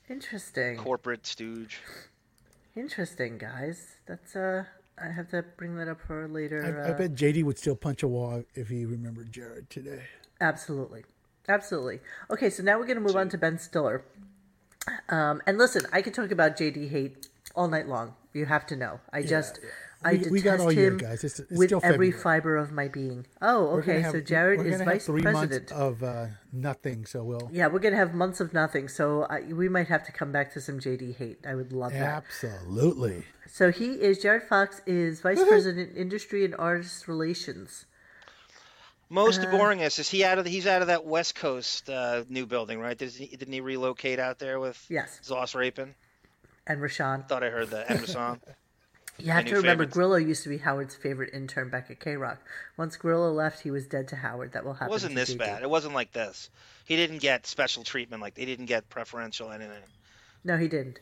Interesting. 0.10 0.78
Corporate 0.78 1.26
stooge. 1.26 1.82
Interesting, 2.76 3.38
guys. 3.38 3.96
That's 4.06 4.36
uh, 4.36 4.64
I 5.02 5.12
have 5.12 5.30
to 5.30 5.44
bring 5.58 5.76
that 5.78 5.88
up 5.88 6.00
for 6.06 6.28
later. 6.28 6.64
I, 6.64 6.90
I 6.90 6.94
uh, 6.94 6.98
bet 6.98 7.16
JD 7.16 7.44
would 7.44 7.58
still 7.58 7.76
punch 7.76 8.04
a 8.04 8.08
wall 8.08 8.44
if 8.56 8.70
he 8.70 8.86
remembered 8.86 9.32
Jared 9.32 9.70
today. 9.70 10.04
Absolutely. 10.40 11.04
Absolutely. 11.48 12.00
Okay, 12.30 12.50
so 12.50 12.64
now 12.64 12.78
we're 12.78 12.86
going 12.86 12.98
to 12.98 13.02
move 13.02 13.16
on 13.16 13.30
to 13.30 13.38
Ben 13.38 13.58
Stiller. 13.58 14.04
Um, 15.10 15.42
and 15.46 15.58
listen, 15.58 15.86
I 15.92 16.02
could 16.02 16.14
talk 16.14 16.32
about 16.32 16.58
JD 16.58 16.90
Hate 16.90 17.28
all 17.56 17.68
night 17.68 17.88
long. 17.88 18.16
You 18.34 18.46
have 18.46 18.66
to 18.68 18.76
know. 18.76 19.00
I 19.12 19.22
just, 19.24 19.60
I 20.04 20.12
We- 20.14 20.18
detest 20.18 20.32
we 20.32 20.42
got 20.42 20.60
all 20.60 20.72
year, 20.72 20.88
him 20.88 20.98
guys. 20.98 21.24
It's- 21.24 21.40
it's 21.40 21.52
with 21.52 21.70
still 21.70 21.80
every 21.84 22.12
fiber 22.12 22.58
of 22.58 22.72
my 22.72 22.88
being. 22.88 23.28
Oh, 23.42 23.78
okay. 23.80 24.00
have- 24.02 24.12
so 24.14 24.20
Jared 24.22 24.62
is 24.66 24.72
gonna 24.80 24.86
vice 24.86 25.06
three 25.06 25.22
president. 25.22 25.70
months 25.70 25.72
of 25.72 26.02
uh, 26.04 26.28
nothing. 26.52 27.06
So 27.06 27.24
we'll 27.24 27.50
Yeah, 27.52 27.68
we're 27.68 27.80
going 27.80 27.94
to 27.94 28.00
have 28.00 28.14
months 28.16 28.40
of 28.40 28.52
nothing. 28.54 28.88
So 28.88 29.24
I, 29.30 29.42
we 29.42 29.70
might 29.70 29.88
have 29.90 30.04
to 30.08 30.12
come 30.12 30.32
back 30.32 30.52
to 30.54 30.62
some 30.62 30.80
JD 30.80 31.16
Hate. 31.18 31.40
I 31.48 31.54
would 31.54 31.72
love 31.72 31.92
that. 31.94 32.02
absolutely. 32.02 33.26
So 33.48 33.72
he 33.72 33.92
is, 34.02 34.18
Jared 34.20 34.44
Fox 34.44 34.82
is 34.88 35.22
vice 35.22 35.44
president, 35.44 35.96
industry 35.96 36.46
and 36.46 36.56
artist 36.56 37.08
relations. 37.08 37.86
Most 39.10 39.42
Uh, 39.42 39.46
boringest 39.48 40.00
is 40.00 40.10
he 40.10 40.24
out 40.24 40.38
of 40.38 40.46
the, 40.46 40.50
he's 40.50 40.66
out 40.66 40.82
of 40.82 40.88
that 40.88 41.06
West 41.06 41.36
Coast 41.36 41.90
uh, 41.90 42.24
new 42.30 42.46
building, 42.46 42.80
right? 42.80 42.98
Did 42.98 43.12
he, 43.12 43.28
didn't 43.28 43.54
he 43.54 43.60
relocate 43.60 44.20
out 44.20 44.40
there 44.40 44.60
with 44.60 44.84
Yes. 44.90 45.20
Zoss 45.24 45.54
Rapin? 45.54 45.94
And 46.66 46.80
Rashawn. 46.80 47.28
Thought 47.28 47.44
I 47.44 47.50
heard 47.50 47.70
that. 47.72 47.90
And 47.90 48.00
Rasan. 48.00 48.40
You 49.24 49.32
have 49.32 49.46
My 49.46 49.50
to 49.52 49.56
remember, 49.58 49.84
favorites. 49.84 49.94
Grillo 49.94 50.16
used 50.18 50.44
to 50.44 50.50
be 50.50 50.58
Howard's 50.58 50.96
favorite 50.96 51.34
intern 51.34 51.70
back 51.70 51.90
at 51.92 52.00
K 52.00 52.16
Rock. 52.18 52.40
Once 52.78 52.98
Grillo 52.98 53.32
left, 53.32 53.62
he 53.62 53.72
was 53.72 53.88
dead 53.88 54.08
to 54.10 54.16
Howard. 54.16 54.54
That 54.54 54.66
will 54.66 54.74
happen. 54.74 54.88
It 54.88 54.92
wasn't 54.92 55.14
to 55.14 55.20
this 55.20 55.34
JD. 55.36 55.38
bad. 55.40 55.64
It 55.64 55.70
wasn't 55.70 55.94
like 55.94 56.12
this. 56.12 56.50
He 56.86 56.96
didn't 56.96 57.20
get 57.20 57.46
special 57.48 57.84
treatment 57.84 58.22
like 58.22 58.36
they 58.36 58.46
didn't 58.46 58.66
get 58.66 58.90
preferential 58.90 59.52
anything. 59.52 59.84
No, 60.44 60.58
he 60.58 60.68
didn't. 60.68 61.00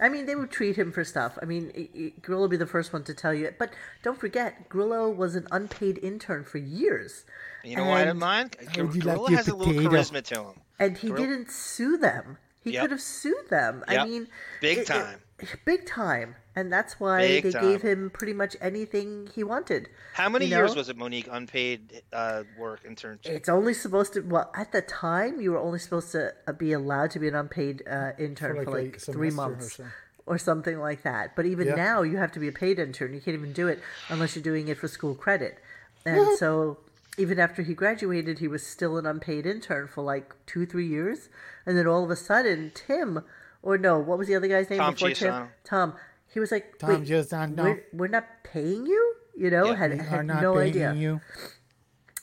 I 0.00 0.08
mean, 0.08 0.26
they 0.26 0.34
would 0.34 0.50
treat 0.50 0.76
him 0.76 0.90
for 0.90 1.04
stuff. 1.04 1.38
I 1.40 1.44
mean, 1.44 1.70
i 1.76 1.88
i 1.96 2.12
Grillo 2.22 2.42
would 2.42 2.50
be 2.50 2.56
the 2.56 2.66
first 2.66 2.92
one 2.92 3.04
to 3.04 3.14
tell 3.14 3.32
you. 3.32 3.52
But 3.58 3.70
don't 4.02 4.18
forget, 4.18 4.68
Grillo 4.68 5.08
was 5.10 5.34
an 5.36 5.46
unpaid 5.52 5.98
intern 6.02 6.44
for 6.44 6.58
years. 6.58 7.24
You 7.62 7.76
know 7.76 7.84
why 7.84 7.96
I 7.96 7.98
didn't 7.98 8.10
And- 8.10 8.20
mind? 8.20 8.56
How 8.76 8.82
would 8.84 8.94
like 8.96 9.04
Gorilla 9.16 9.30
your 9.30 9.36
has 9.38 9.48
a 9.48 9.54
little 9.54 9.74
charisma 9.74 10.22
to 10.24 10.40
him. 10.42 10.60
And 10.80 10.98
he 10.98 11.08
Gorilla- 11.08 11.26
didn't 11.26 11.50
sue 11.52 11.96
them. 11.96 12.38
He 12.64 12.72
Yep. 12.72 12.82
could 12.82 12.90
have 12.92 13.00
sued 13.00 13.48
them. 13.50 13.84
I 13.88 14.04
mean, 14.04 14.28
Big 14.60 14.78
it- 14.78 14.80
it- 14.82 14.86
time. 14.86 15.20
Big 15.64 15.86
time. 15.86 16.36
And 16.54 16.70
that's 16.70 17.00
why 17.00 17.26
Big 17.26 17.44
they 17.44 17.50
time. 17.50 17.62
gave 17.62 17.80
him 17.82 18.10
pretty 18.10 18.34
much 18.34 18.56
anything 18.60 19.30
he 19.34 19.42
wanted. 19.42 19.88
How 20.12 20.28
many 20.28 20.44
you 20.44 20.54
years 20.54 20.76
was 20.76 20.90
it, 20.90 20.98
Monique, 20.98 21.26
unpaid 21.30 22.02
uh, 22.12 22.42
work 22.58 22.84
internship? 22.84 23.24
It's 23.26 23.48
only 23.48 23.72
supposed 23.72 24.12
to. 24.14 24.20
Well, 24.20 24.50
at 24.54 24.70
the 24.70 24.82
time, 24.82 25.40
you 25.40 25.52
were 25.52 25.58
only 25.58 25.78
supposed 25.78 26.12
to 26.12 26.34
uh, 26.46 26.52
be 26.52 26.72
allowed 26.72 27.10
to 27.12 27.18
be 27.18 27.26
an 27.28 27.34
unpaid 27.34 27.82
uh, 27.90 28.10
intern 28.18 28.56
For 28.56 28.64
for 28.64 28.70
like 28.70 28.92
like, 28.92 29.00
three 29.00 29.30
semester 29.30 29.40
or 29.42 29.48
months 29.48 29.76
so. 29.76 29.84
or 30.26 30.36
something 30.36 30.78
like 30.78 31.04
that. 31.04 31.34
But 31.34 31.46
even 31.46 31.68
Yeah. 31.68 31.74
now, 31.76 32.02
you 32.02 32.18
have 32.18 32.32
to 32.32 32.38
be 32.38 32.48
a 32.48 32.52
paid 32.52 32.78
intern. 32.78 33.14
You 33.14 33.20
can't 33.22 33.34
even 33.34 33.54
do 33.54 33.68
it 33.68 33.80
unless 34.10 34.36
you're 34.36 34.42
doing 34.42 34.68
it 34.68 34.76
for 34.76 34.88
school 34.88 35.14
credit. 35.14 35.58
And 36.04 36.36
so, 36.36 36.80
even 37.16 37.38
after 37.38 37.62
he 37.62 37.72
graduated, 37.72 38.40
he 38.40 38.48
was 38.48 38.66
still 38.66 38.98
an 38.98 39.06
unpaid 39.06 39.46
intern 39.46 39.88
for 39.88 40.02
like 40.02 40.34
two, 40.44 40.66
three 40.66 40.86
years. 40.86 41.30
And 41.64 41.78
then 41.78 41.86
all 41.86 42.04
of 42.04 42.10
a 42.10 42.16
sudden, 42.16 42.72
Tim, 42.74 43.24
or 43.62 43.78
no, 43.78 43.98
what 43.98 44.18
was 44.18 44.28
the 44.28 44.34
other 44.36 44.48
guy's 44.48 44.68
name 44.70 44.78
Tom 44.78 44.94
before 44.94 45.10
Tim? 45.10 45.48
Tom. 45.64 45.94
He 46.32 46.40
was 46.40 46.50
like, 46.50 46.78
Tom 46.78 46.90
Wait, 47.00 47.08
Chiusano. 47.08 47.56
we're, 47.62 47.84
we're 47.92 48.08
not 48.08 48.26
paying 48.44 48.86
you. 48.86 49.14
You 49.36 49.50
know, 49.50 49.66
Yeah. 49.66 49.74
had, 49.76 49.90
We 49.92 49.98
had 49.98 50.18
are 50.18 50.22
not 50.22 50.42
no 50.42 50.54
paying 50.54 50.68
idea. 50.70 50.94
you. 50.94 51.20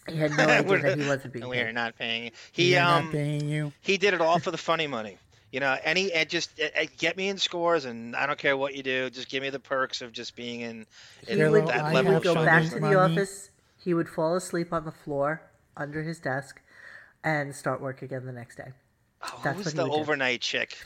He 0.07 0.15
had 0.15 0.31
no 0.31 0.43
idea 0.47 0.63
We're- 0.69 0.81
that 0.81 0.99
he 0.99 1.07
wasn't 1.07 1.33
being 1.33 1.47
We 1.47 1.57
paid. 1.57 1.67
are 1.67 1.71
not 1.73 1.95
paying. 1.97 2.23
you. 2.25 2.31
We 2.57 2.63
He 2.63 2.75
are 2.77 2.97
um 2.99 3.05
not 3.05 3.13
paying 3.13 3.47
you. 3.47 3.71
he 3.81 3.97
did 3.97 4.13
it 4.13 4.21
all 4.21 4.39
for 4.39 4.51
the 4.51 4.57
funny 4.57 4.87
money. 4.87 5.17
You 5.51 5.59
know, 5.59 5.75
any 5.83 6.11
and 6.13 6.29
just 6.29 6.59
uh, 6.61 6.85
get 6.99 7.17
me 7.17 7.27
in 7.29 7.37
scores, 7.39 7.85
and 7.85 8.15
I 8.15 8.27
don't 8.27 8.37
care 8.37 8.55
what 8.55 8.75
you 8.75 8.83
do. 8.83 9.09
Just 9.09 9.29
give 9.29 9.41
me 9.41 9.49
the 9.49 9.59
perks 9.59 9.99
of 10.03 10.11
just 10.11 10.35
being 10.35 10.61
in, 10.61 10.85
in 11.27 11.37
he 11.39 11.43
would, 11.43 11.65
that 11.67 11.85
I 11.85 11.89
he 11.89 11.95
level 11.95 12.13
would 12.13 12.23
go 12.23 12.35
back 12.35 12.65
to 12.65 12.75
the 12.75 12.81
Money. 12.81 12.95
office. 12.95 13.49
He 13.77 13.95
would 13.95 14.07
fall 14.07 14.35
asleep 14.35 14.71
on 14.71 14.85
the 14.85 14.91
floor 14.91 15.41
under 15.75 16.03
his 16.03 16.19
desk 16.19 16.61
and 17.23 17.55
start 17.55 17.81
work 17.81 18.03
again 18.03 18.27
the 18.27 18.31
next 18.31 18.57
day. 18.57 18.73
Oh, 19.23 19.39
That's 19.43 19.53
who 19.57 19.63
was 19.63 19.65
what 19.67 19.75
the 19.75 19.83
would 19.89 19.95
do. 19.95 19.99
overnight 20.01 20.41
chick? 20.41 20.77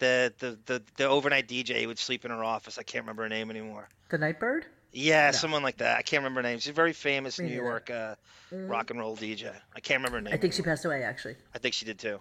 The, 0.00 0.32
the 0.38 0.58
the 0.66 0.82
the 0.96 1.04
overnight 1.04 1.46
DJ 1.46 1.82
who 1.82 1.88
would 1.88 1.98
sleep 1.98 2.24
in 2.24 2.30
her 2.30 2.42
office. 2.42 2.78
I 2.78 2.82
can't 2.82 3.04
remember 3.04 3.22
her 3.22 3.28
name 3.28 3.50
anymore. 3.50 3.88
The 4.08 4.18
Nightbird? 4.18 4.64
Yeah, 4.92 5.30
someone 5.30 5.62
like 5.62 5.76
that. 5.76 5.98
I 5.98 6.02
can't 6.02 6.22
remember 6.22 6.40
her 6.42 6.48
name. 6.48 6.58
She's 6.58 6.70
a 6.70 6.72
very 6.72 6.92
famous 6.92 7.38
Me 7.38 7.44
New 7.44 7.50
neither. 7.52 7.64
York 7.64 7.90
uh, 7.90 8.14
rock 8.50 8.90
and 8.90 8.98
roll 8.98 9.16
DJ. 9.16 9.52
I 9.76 9.80
can't 9.80 9.98
remember 9.98 10.16
her 10.18 10.22
name. 10.22 10.34
I 10.34 10.36
think 10.36 10.52
she 10.52 10.62
passed 10.62 10.84
away, 10.84 11.04
actually. 11.04 11.36
I 11.54 11.58
think 11.58 11.74
she 11.74 11.84
did 11.84 11.98
too. 11.98 12.18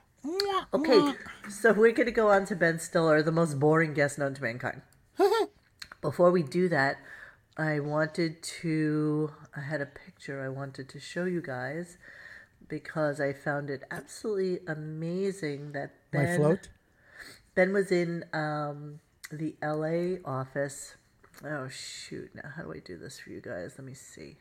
Okay, 0.73 1.13
so 1.49 1.71
we're 1.73 1.93
going 1.93 2.05
to 2.05 2.11
go 2.11 2.29
on 2.29 2.45
to 2.47 2.55
Ben 2.55 2.77
Stiller, 2.77 3.23
the 3.23 3.31
most 3.31 3.59
boring 3.59 3.93
guest 3.93 4.19
known 4.19 4.33
to 4.33 4.41
mankind. 4.41 4.81
Before 6.01 6.31
we 6.31 6.43
do 6.43 6.67
that, 6.69 6.97
I 7.57 7.79
wanted 7.79 8.43
to. 8.61 9.31
I 9.55 9.61
had 9.61 9.81
a 9.81 9.85
picture 9.85 10.43
I 10.43 10.49
wanted 10.49 10.89
to 10.89 10.99
show 10.99 11.23
you 11.25 11.41
guys 11.41 11.97
because 12.67 13.19
I 13.19 13.33
found 13.33 13.69
it 13.69 13.83
absolutely 13.89 14.59
amazing 14.67 15.71
that 15.71 15.93
Ben. 16.11 16.25
My 16.25 16.35
float. 16.35 16.69
Ben 17.59 17.73
was 17.73 17.91
in 17.91 18.23
um, 18.31 19.01
the 19.31 19.53
LA 19.61 20.21
office. 20.23 20.95
Oh 21.43 21.67
shoot! 21.67 22.31
Now 22.33 22.49
how 22.55 22.63
do 22.63 22.71
I 22.71 22.79
do 22.79 22.97
this 22.97 23.19
for 23.19 23.31
you 23.31 23.41
guys? 23.41 23.73
Let 23.77 23.85
me 23.85 23.93
see. 23.95 24.37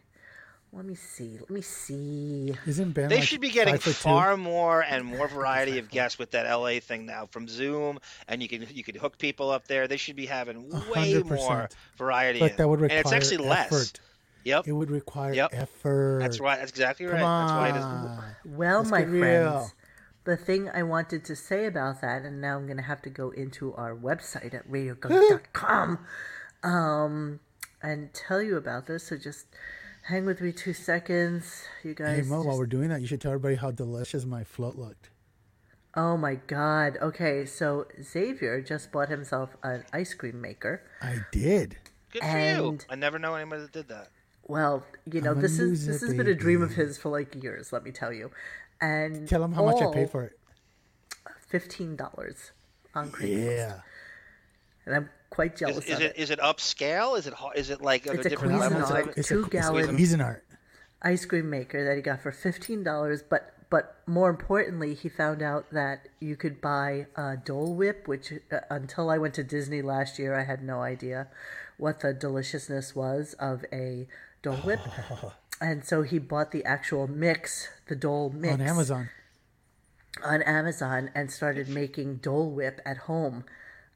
Let 0.72 0.84
me 0.84 0.94
see. 0.94 1.36
Let 1.40 1.50
me 1.50 1.60
see. 1.60 2.54
Isn't 2.64 2.92
Ben? 2.92 3.08
They 3.08 3.16
like 3.16 3.24
should 3.24 3.40
be 3.40 3.50
getting 3.50 3.74
five 3.74 3.82
foot 3.82 3.96
two? 3.96 4.02
far 4.02 4.36
more 4.36 4.84
and 4.84 5.04
more 5.16 5.26
variety 5.26 5.78
of 5.78 5.90
guests 5.90 6.16
with 6.16 6.30
that 6.30 6.48
LA 6.48 6.78
thing 6.78 7.06
now 7.06 7.26
from 7.26 7.48
Zoom, 7.48 7.98
and 8.28 8.40
you 8.40 8.46
can 8.48 8.64
you 8.72 8.84
could 8.84 8.94
hook 8.96 9.18
people 9.18 9.50
up 9.50 9.66
there. 9.66 9.88
They 9.88 9.96
should 9.96 10.14
be 10.14 10.26
having 10.26 10.68
way 10.88 11.20
more 11.24 11.66
100%. 11.66 11.72
variety. 11.96 12.38
But 12.38 12.56
that 12.58 12.68
would 12.68 12.78
and 12.78 12.82
require 12.82 13.00
it's 13.00 13.12
actually 13.12 13.48
less. 13.48 13.94
Yep. 14.44 14.68
It 14.68 14.72
would 14.72 14.92
require 14.92 15.34
Yep. 15.34 15.50
effort. 15.54 16.20
That's 16.20 16.38
right. 16.38 16.58
That's 16.60 16.70
exactly 16.70 17.06
right. 17.06 17.20
Come 17.20 17.46
That's 17.48 17.52
why 17.52 17.68
it 17.70 17.76
on. 17.82 18.24
is. 18.46 18.56
Well, 18.56 18.78
Let's 18.78 18.90
my 18.92 19.00
get 19.00 19.08
real. 19.08 19.20
friends, 19.22 19.74
the 20.28 20.36
thing 20.36 20.68
I 20.68 20.82
wanted 20.82 21.24
to 21.24 21.34
say 21.34 21.64
about 21.64 22.02
that, 22.02 22.22
and 22.22 22.38
now 22.38 22.58
I'm 22.58 22.66
going 22.66 22.76
to 22.76 22.82
have 22.82 23.00
to 23.02 23.10
go 23.10 23.30
into 23.30 23.74
our 23.74 23.96
website 23.96 24.52
at 24.52 24.70
radiogunk.com 24.70 26.00
um, 26.62 27.40
and 27.82 28.12
tell 28.12 28.42
you 28.42 28.58
about 28.58 28.86
this. 28.86 29.04
So 29.04 29.16
just 29.16 29.46
hang 30.02 30.26
with 30.26 30.42
me 30.42 30.52
two 30.52 30.74
seconds, 30.74 31.64
you 31.82 31.94
guys. 31.94 32.16
Hey, 32.18 32.22
Mo, 32.28 32.36
just- 32.36 32.46
while 32.46 32.58
we're 32.58 32.66
doing 32.66 32.90
that, 32.90 33.00
you 33.00 33.06
should 33.06 33.22
tell 33.22 33.32
everybody 33.32 33.54
how 33.54 33.70
delicious 33.70 34.26
my 34.26 34.44
float 34.44 34.76
looked. 34.76 35.08
Oh 35.96 36.18
my 36.18 36.34
God. 36.34 36.98
Okay, 37.00 37.46
so 37.46 37.86
Xavier 38.00 38.60
just 38.60 38.92
bought 38.92 39.08
himself 39.08 39.56
an 39.62 39.84
ice 39.94 40.12
cream 40.12 40.42
maker. 40.42 40.82
I 41.00 41.20
did. 41.32 41.78
Good 42.12 42.22
for 42.22 42.38
you. 42.38 42.78
I 42.90 42.96
never 42.96 43.18
know 43.18 43.34
anybody 43.34 43.62
that 43.62 43.72
did 43.72 43.88
that. 43.88 44.08
Well, 44.46 44.84
you 45.10 45.20
know, 45.22 45.32
I'm 45.32 45.40
this 45.40 45.58
is 45.58 45.86
this 45.86 46.02
has 46.02 46.14
been 46.14 46.26
a 46.28 46.34
dream 46.34 46.62
of 46.62 46.72
his 46.72 46.98
for 46.98 47.08
like 47.08 47.42
years. 47.42 47.72
Let 47.72 47.82
me 47.82 47.90
tell 47.90 48.12
you. 48.12 48.30
And 48.80 49.28
Tell 49.28 49.42
him 49.42 49.52
how 49.52 49.64
much 49.64 49.82
I 49.82 49.92
paid 49.92 50.10
for 50.10 50.24
it. 50.24 50.38
Fifteen 51.48 51.96
dollars 51.96 52.52
on 52.94 53.10
Craigslist. 53.10 53.56
Yeah. 53.56 53.80
and 54.86 54.94
I'm 54.94 55.10
quite 55.30 55.56
jealous 55.56 55.84
is 55.86 55.94
of 55.96 56.00
it 56.02 56.16
is 56.16 56.30
it 56.30 56.38
upscale? 56.40 57.18
Is 57.18 57.26
it 57.26 57.32
ho- 57.34 57.52
is 57.54 57.70
it 57.70 57.80
like 57.80 58.06
are 58.06 58.14
It's 58.14 58.22
there 58.22 58.26
a 58.26 58.30
different 58.30 58.58
levels 58.60 58.90
Cuisinart 58.90 59.00
of 59.02 59.08
it? 59.08 59.18
It's 59.18 59.30
a 59.30 59.34
two 59.34 59.38
it's 59.40 59.48
a 59.48 59.50
gallon 59.50 59.96
Cuisinart. 59.96 60.40
ice 61.02 61.24
cream 61.24 61.48
maker 61.50 61.84
that 61.84 61.96
he 61.96 62.02
got 62.02 62.20
for 62.20 62.32
fifteen 62.32 62.82
dollars. 62.84 63.22
But 63.22 63.54
but 63.70 63.96
more 64.06 64.30
importantly, 64.30 64.94
he 64.94 65.08
found 65.08 65.42
out 65.42 65.70
that 65.72 66.08
you 66.20 66.36
could 66.36 66.60
buy 66.60 67.06
a 67.16 67.36
Dole 67.36 67.74
Whip, 67.74 68.06
which 68.08 68.32
uh, 68.52 68.60
until 68.70 69.10
I 69.10 69.18
went 69.18 69.34
to 69.34 69.44
Disney 69.44 69.82
last 69.82 70.18
year, 70.18 70.34
I 70.38 70.44
had 70.44 70.62
no 70.62 70.80
idea 70.82 71.28
what 71.78 72.00
the 72.00 72.12
deliciousness 72.14 72.94
was 72.96 73.34
of 73.38 73.64
a 73.72 74.06
Dole 74.42 74.56
Whip. 74.56 74.80
And 75.60 75.84
so 75.84 76.02
he 76.02 76.18
bought 76.18 76.52
the 76.52 76.64
actual 76.64 77.08
mix, 77.08 77.68
the 77.88 77.96
Dole 77.96 78.30
mix 78.30 78.54
on 78.54 78.60
Amazon. 78.60 79.10
on 80.24 80.42
Amazon 80.42 81.10
and 81.14 81.30
started 81.30 81.68
making 81.68 82.16
Dole 82.16 82.50
Whip 82.50 82.80
at 82.84 82.96
home. 82.98 83.44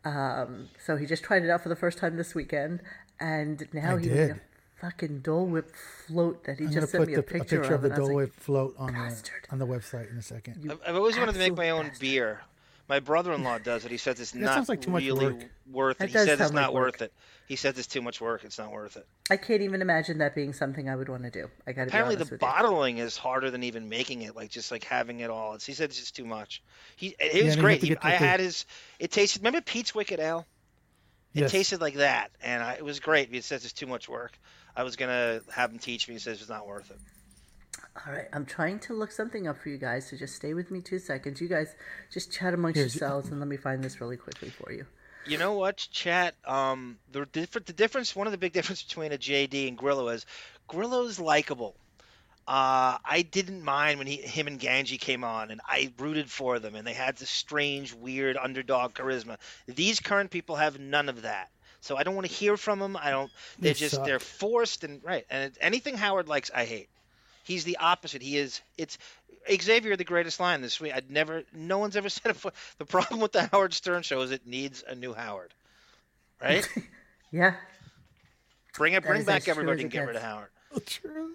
Um, 0.04 0.68
so 0.84 0.96
he 0.96 1.06
just 1.06 1.22
tried 1.22 1.44
it 1.44 1.50
out 1.50 1.62
for 1.62 1.68
the 1.68 1.76
first 1.76 1.98
time 1.98 2.16
this 2.16 2.34
weekend, 2.34 2.80
and 3.20 3.68
now 3.72 3.96
I 3.96 4.00
he 4.00 4.08
made 4.08 4.26
did. 4.28 4.30
a 4.30 4.40
fucking 4.80 5.20
Dole 5.20 5.46
Whip 5.46 5.70
float 6.06 6.44
that 6.44 6.58
he 6.58 6.66
I'm 6.66 6.70
gonna 6.74 6.80
just 6.80 6.92
sent 6.92 7.02
put 7.02 7.08
me 7.08 7.14
the, 7.14 7.20
a 7.20 7.22
picture, 7.22 7.62
of 7.62 7.82
the 7.82 7.88
and 7.88 7.92
I 7.92 7.98
was 7.98 8.08
Dole 8.08 8.08
like, 8.08 8.16
Whip 8.16 8.34
float 8.34 8.74
on 8.78 8.94
the 8.94 9.30
on 9.50 9.58
the 9.58 9.66
website 9.66 10.10
in 10.10 10.16
a 10.18 10.22
second. 10.22 10.68
I've, 10.70 10.80
I've 10.88 10.96
always 10.96 11.16
wanted 11.16 11.34
to 11.34 11.38
make 11.38 11.56
my 11.56 11.70
own 11.70 11.92
beer. 12.00 12.40
My 12.88 13.00
brother-in-law 13.00 13.58
does 13.58 13.84
it. 13.84 13.90
He 13.90 13.96
says 13.96 14.20
it's 14.20 14.32
That 14.32 14.40
not 14.40 14.68
like 14.68 14.82
too 14.82 14.90
really 14.90 15.26
work. 15.32 15.50
worth 15.70 15.98
That 15.98 16.04
it. 16.04 16.08
He 16.08 16.12
says 16.14 16.28
it's 16.28 16.38
sound 16.40 16.54
like 16.54 16.62
not 16.62 16.74
work. 16.74 16.84
worth 16.94 17.02
it. 17.02 17.12
He 17.46 17.56
says 17.56 17.78
it's 17.78 17.86
too 17.86 18.02
much 18.02 18.20
work. 18.20 18.44
It's 18.44 18.58
not 18.58 18.70
worth 18.72 18.96
it. 18.96 19.06
I 19.30 19.36
can't 19.36 19.62
even 19.62 19.80
imagine 19.82 20.18
that 20.18 20.34
being 20.34 20.52
something 20.52 20.88
I 20.88 20.96
would 20.96 21.08
want 21.08 21.22
to 21.22 21.30
do. 21.30 21.48
I 21.66 21.72
got 21.72 21.82
to 21.82 21.86
be 21.86 21.90
Apparently, 21.90 22.16
the 22.16 22.24
with 22.24 22.32
you. 22.32 22.38
bottling 22.38 22.98
is 22.98 23.16
harder 23.16 23.50
than 23.50 23.62
even 23.62 23.88
making 23.88 24.22
it. 24.22 24.34
Like 24.36 24.50
just 24.50 24.70
like 24.70 24.84
having 24.84 25.20
it 25.20 25.30
all. 25.30 25.54
It's, 25.54 25.64
he 25.64 25.72
said 25.74 25.90
it's 25.90 25.98
just 26.00 26.16
too 26.16 26.24
much. 26.24 26.62
He 26.96 27.14
it 27.18 27.34
Yeah, 27.34 27.44
was 27.44 27.56
great. 27.56 27.82
He- 27.82 27.90
I 27.92 27.94
the- 27.94 28.00
the- 28.00 28.10
had 28.26 28.40
his. 28.40 28.66
It 28.98 29.10
tasted. 29.10 29.40
Remember 29.42 29.60
Pete's 29.60 29.94
Wicked 29.94 30.18
Ale? 30.20 30.46
It 31.34 31.40
Yes. 31.42 31.50
tasted 31.52 31.80
like 31.80 31.94
that, 31.94 32.30
and 32.42 32.62
I, 32.62 32.74
it 32.74 32.84
was 32.84 33.00
great. 33.00 33.30
He 33.32 33.40
says 33.40 33.64
it's 33.64 33.72
too 33.72 33.86
much 33.86 34.06
work. 34.08 34.38
I 34.76 34.82
was 34.82 34.96
gonna 34.96 35.40
have 35.54 35.70
him 35.72 35.78
teach 35.78 36.06
me. 36.08 36.14
He 36.14 36.20
says 36.20 36.40
it's 36.40 36.50
not 36.50 36.66
worth 36.66 36.90
it. 36.90 36.98
All 37.94 38.12
right, 38.12 38.26
I'm 38.32 38.46
trying 38.46 38.78
to 38.80 38.94
look 38.94 39.10
something 39.12 39.46
up 39.46 39.58
for 39.58 39.68
you 39.68 39.76
guys, 39.76 40.08
so 40.08 40.16
just 40.16 40.34
stay 40.34 40.54
with 40.54 40.70
me 40.70 40.80
two 40.80 40.98
seconds. 40.98 41.40
You 41.40 41.48
guys 41.48 41.74
just 42.10 42.32
chat 42.32 42.54
amongst 42.54 42.76
Here's- 42.76 42.94
yourselves, 42.94 43.28
and 43.28 43.38
let 43.38 43.48
me 43.48 43.56
find 43.58 43.84
this 43.84 44.00
really 44.00 44.16
quickly 44.16 44.48
for 44.48 44.72
you. 44.72 44.86
You 45.26 45.38
know 45.38 45.52
what, 45.52 45.76
chat? 45.76 46.34
Um, 46.44 46.98
the 47.12 47.26
different, 47.26 47.66
the 47.66 47.72
difference, 47.72 48.16
one 48.16 48.26
of 48.26 48.32
the 48.32 48.38
big 48.38 48.52
difference 48.52 48.82
between 48.82 49.12
a 49.12 49.18
JD 49.18 49.68
and 49.68 49.76
Grillo 49.78 50.08
is 50.08 50.26
Grillo's 50.66 51.20
likable. 51.20 51.76
Uh, 52.48 52.98
I 53.04 53.24
didn't 53.30 53.62
mind 53.62 53.98
when 53.98 54.08
he, 54.08 54.16
him 54.16 54.48
and 54.48 54.58
Ganji 54.58 54.98
came 54.98 55.22
on, 55.22 55.52
and 55.52 55.60
I 55.64 55.92
rooted 55.98 56.28
for 56.28 56.58
them, 56.58 56.74
and 56.74 56.84
they 56.84 56.92
had 56.94 57.16
this 57.18 57.30
strange, 57.30 57.92
weird 57.92 58.36
underdog 58.36 58.94
charisma. 58.94 59.36
These 59.66 60.00
current 60.00 60.30
people 60.32 60.56
have 60.56 60.80
none 60.80 61.08
of 61.08 61.22
that, 61.22 61.50
so 61.80 61.96
I 61.96 62.02
don't 62.02 62.16
want 62.16 62.26
to 62.26 62.32
hear 62.32 62.56
from 62.56 62.80
them. 62.80 62.96
I 62.96 63.10
don't. 63.10 63.30
They're 63.60 63.74
They 63.74 63.78
just 63.78 63.94
suck. 63.94 64.06
they're 64.06 64.18
forced 64.18 64.82
and 64.82 65.04
right. 65.04 65.24
And 65.30 65.56
anything 65.60 65.96
Howard 65.96 66.26
likes, 66.28 66.50
I 66.52 66.64
hate. 66.64 66.88
He's 67.44 67.64
the 67.64 67.76
opposite. 67.78 68.22
He 68.22 68.36
is. 68.36 68.60
It's 68.78 68.98
Xavier, 69.50 69.96
the 69.96 70.04
greatest 70.04 70.38
line 70.40 70.60
this 70.62 70.80
week. 70.80 70.92
I'd 70.94 71.10
never. 71.10 71.42
No 71.52 71.78
one's 71.78 71.96
ever 71.96 72.08
said 72.10 72.30
it. 72.30 72.34
before. 72.34 72.52
The 72.78 72.84
problem 72.86 73.20
with 73.20 73.32
the 73.32 73.46
Howard 73.46 73.74
Stern 73.74 74.02
show 74.02 74.20
is 74.22 74.30
it 74.30 74.46
needs 74.46 74.84
a 74.86 74.94
new 74.94 75.12
Howard. 75.14 75.52
Right? 76.40 76.68
Yeah, 77.34 77.54
Bring 78.76 78.92
it. 78.92 79.02
That 79.02 79.08
Bring 79.08 79.24
back 79.24 79.48
everybody 79.48 79.78
as 79.80 79.84
and 79.84 79.90
get 79.90 80.06
rid 80.06 80.16
of. 80.16 80.22
Howard. 80.22 80.48
True. 80.84 81.34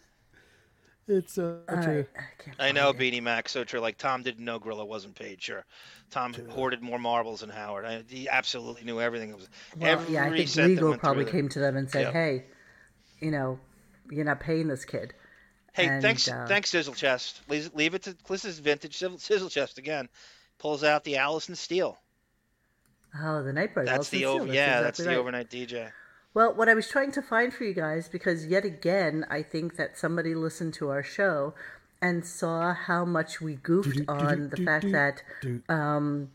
It's 1.07 1.37
uh, 1.39 1.57
all 1.67 1.81
true. 1.81 2.05
I, 2.15 2.43
can't 2.43 2.55
I 2.59 2.71
know, 2.71 2.91
find 2.93 3.01
it. 3.01 3.13
Beanie 3.15 3.23
Mac. 3.23 3.49
So 3.49 3.63
true. 3.63 3.79
Like 3.79 3.97
Tom 3.97 4.21
didn't 4.21 4.45
know 4.45 4.59
Gorilla 4.59 4.85
wasn't 4.85 5.15
paid. 5.15 5.41
Sure, 5.41 5.65
Tom 6.11 6.35
hoarded 6.49 6.83
more 6.83 6.99
marbles 6.99 7.39
than 7.39 7.49
Howard. 7.49 7.85
I, 7.85 8.03
he 8.07 8.29
absolutely 8.29 8.83
knew 8.83 9.01
everything. 9.01 9.29
It 9.29 9.37
was 9.37 9.49
Well, 9.75 9.89
every 9.91 10.13
yeah, 10.13 10.25
I 10.25 10.45
think 10.45 10.55
legal 10.55 10.97
probably 10.97 11.25
came 11.25 11.49
to 11.49 11.59
them 11.59 11.77
and 11.77 11.89
said, 11.89 12.01
Yep. 12.03 12.13
"Hey, 12.13 12.45
you 13.19 13.31
know, 13.31 13.57
you're 14.11 14.25
not 14.25 14.39
paying 14.39 14.67
this 14.67 14.85
kid." 14.85 15.13
Hey, 15.77 15.87
And, 15.87 16.01
thanks, 16.01 16.27
uh, 16.27 16.45
thanks, 16.47 16.71
Sizzle 16.71 16.95
Chest. 16.95 17.41
Leave, 17.47 17.69
leave 17.75 17.93
it 17.93 18.01
to 18.03 18.15
this 18.27 18.45
is 18.45 18.57
vintage 18.57 18.97
Sizzle, 18.97 19.19
Sizzle 19.19 19.49
Chest 19.49 19.77
again. 19.77 20.09
Pulls 20.57 20.83
out 20.83 21.03
the 21.03 21.17
Alison 21.17 21.55
Steele. 21.55 21.99
Oh, 23.21 23.43
the 23.43 23.53
Nightbird. 23.53 23.85
That's 23.85 23.95
Alison 23.95 24.11
the 24.11 24.25
Steele, 24.25 24.41
over. 24.41 24.53
Yeah, 24.53 24.81
that's 24.81 24.99
exactly 24.99 25.03
the 25.03 25.09
right. 25.09 25.21
overnight 25.21 25.49
DJ. 25.51 25.91
Well, 26.33 26.55
what 26.55 26.67
I 26.67 26.73
was 26.73 26.89
trying 26.89 27.11
to 27.11 27.21
find 27.21 27.53
for 27.53 27.63
you 27.63 27.75
guys, 27.75 28.09
because 28.09 28.47
yet 28.47 28.65
again, 28.65 29.23
I 29.29 29.43
think 29.43 29.75
that 29.77 29.99
somebody 29.99 30.33
listened 30.33 30.73
to 30.75 30.89
our 30.89 31.03
show 31.03 31.53
and 32.01 32.25
saw 32.25 32.73
how 32.73 33.05
much 33.05 33.39
we 33.39 33.55
goofed 33.55 34.01
on 34.07 34.49
the 34.49 34.57
fact 34.57 34.91
that 34.91 35.21
um, 35.69 36.29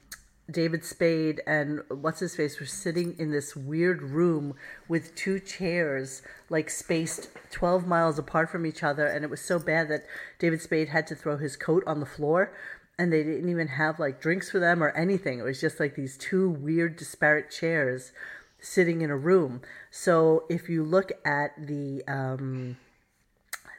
David 0.53 0.85
Spade 0.85 1.41
and 1.47 1.83
what's 1.89 2.21
his 2.21 2.37
face 2.37 2.61
were 2.61 2.67
sitting 2.67 3.17
in 3.19 3.33
this 3.33 3.57
weird 3.57 4.03
room 4.03 4.55
with 4.89 5.15
two 5.15 5.41
chairs, 5.41 6.23
like 6.49 6.71
spaced 6.71 7.31
12 7.51 7.87
miles 7.87 8.19
apart 8.19 8.51
from 8.51 8.67
each 8.67 8.83
other. 8.83 9.07
And 9.07 9.25
it 9.25 9.31
was 9.31 9.41
so 9.41 9.59
bad 9.59 9.89
that 9.89 10.07
David 10.39 10.61
Spade 10.61 10.91
had 10.91 11.07
to 11.09 11.15
throw 11.15 11.37
his 11.37 11.57
coat 11.57 11.83
on 11.87 12.01
the 12.01 12.07
floor. 12.07 12.53
And 12.99 13.13
they 13.13 13.23
didn't 13.23 13.49
even 13.49 13.69
have 13.69 13.99
like 13.99 14.21
drinks 14.21 14.51
for 14.51 14.59
them 14.59 14.83
or 14.83 14.91
anything. 14.91 15.39
It 15.39 15.45
was 15.45 15.61
just 15.61 15.81
like 15.81 15.95
these 15.95 16.17
two 16.17 16.49
weird, 16.49 16.97
disparate 16.97 17.51
chairs 17.51 18.13
sitting 18.61 19.03
in 19.03 19.11
a 19.11 19.17
room. 19.17 19.63
So 19.91 20.45
if 20.49 20.69
you 20.69 20.85
look 20.85 21.11
at 21.25 21.51
the 21.59 22.05
um, 22.07 22.77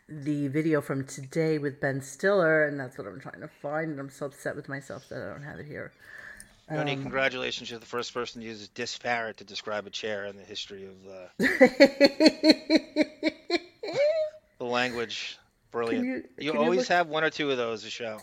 the 0.10 0.48
video 0.50 0.82
from 0.82 1.06
today 1.06 1.58
with 1.58 1.80
Ben 1.80 2.02
Stiller, 2.02 2.66
and 2.66 2.80
that's 2.80 2.98
what 2.98 3.08
I'm 3.08 3.20
trying 3.20 3.42
to 3.42 3.48
find, 3.48 3.92
and 3.92 4.00
I'm 4.00 4.10
so 4.10 4.28
upset 4.28 4.56
with 4.56 4.68
myself 4.68 5.08
that 5.10 5.22
I 5.22 5.32
don't 5.32 5.44
have 5.44 5.60
it 5.60 5.66
here. 5.66 5.92
Tony, 6.70 6.94
Um, 6.94 7.02
congratulations! 7.02 7.70
You're 7.70 7.80
the 7.80 7.86
first 7.86 8.14
person 8.14 8.42
to 8.42 8.48
use 8.48 8.68
disparate 8.70 9.38
to 9.38 9.44
describe 9.44 9.86
a 9.86 9.90
chair 9.90 10.26
in 10.26 10.38
the 10.38 10.44
history 10.44 10.86
of 10.86 10.96
uh, 11.08 11.28
the 14.60 14.66
language. 14.66 15.38
Brilliant. 15.72 16.06
you- 16.06 16.24
you 16.38 16.52
can 16.52 16.60
you 16.60 16.64
always 16.66 16.80
look- 16.82 16.88
have 16.90 17.08
one 17.08 17.24
or 17.24 17.30
two 17.30 17.50
of 17.52 17.58
those 17.58 17.84
a 17.84 17.90
show. 17.90 18.20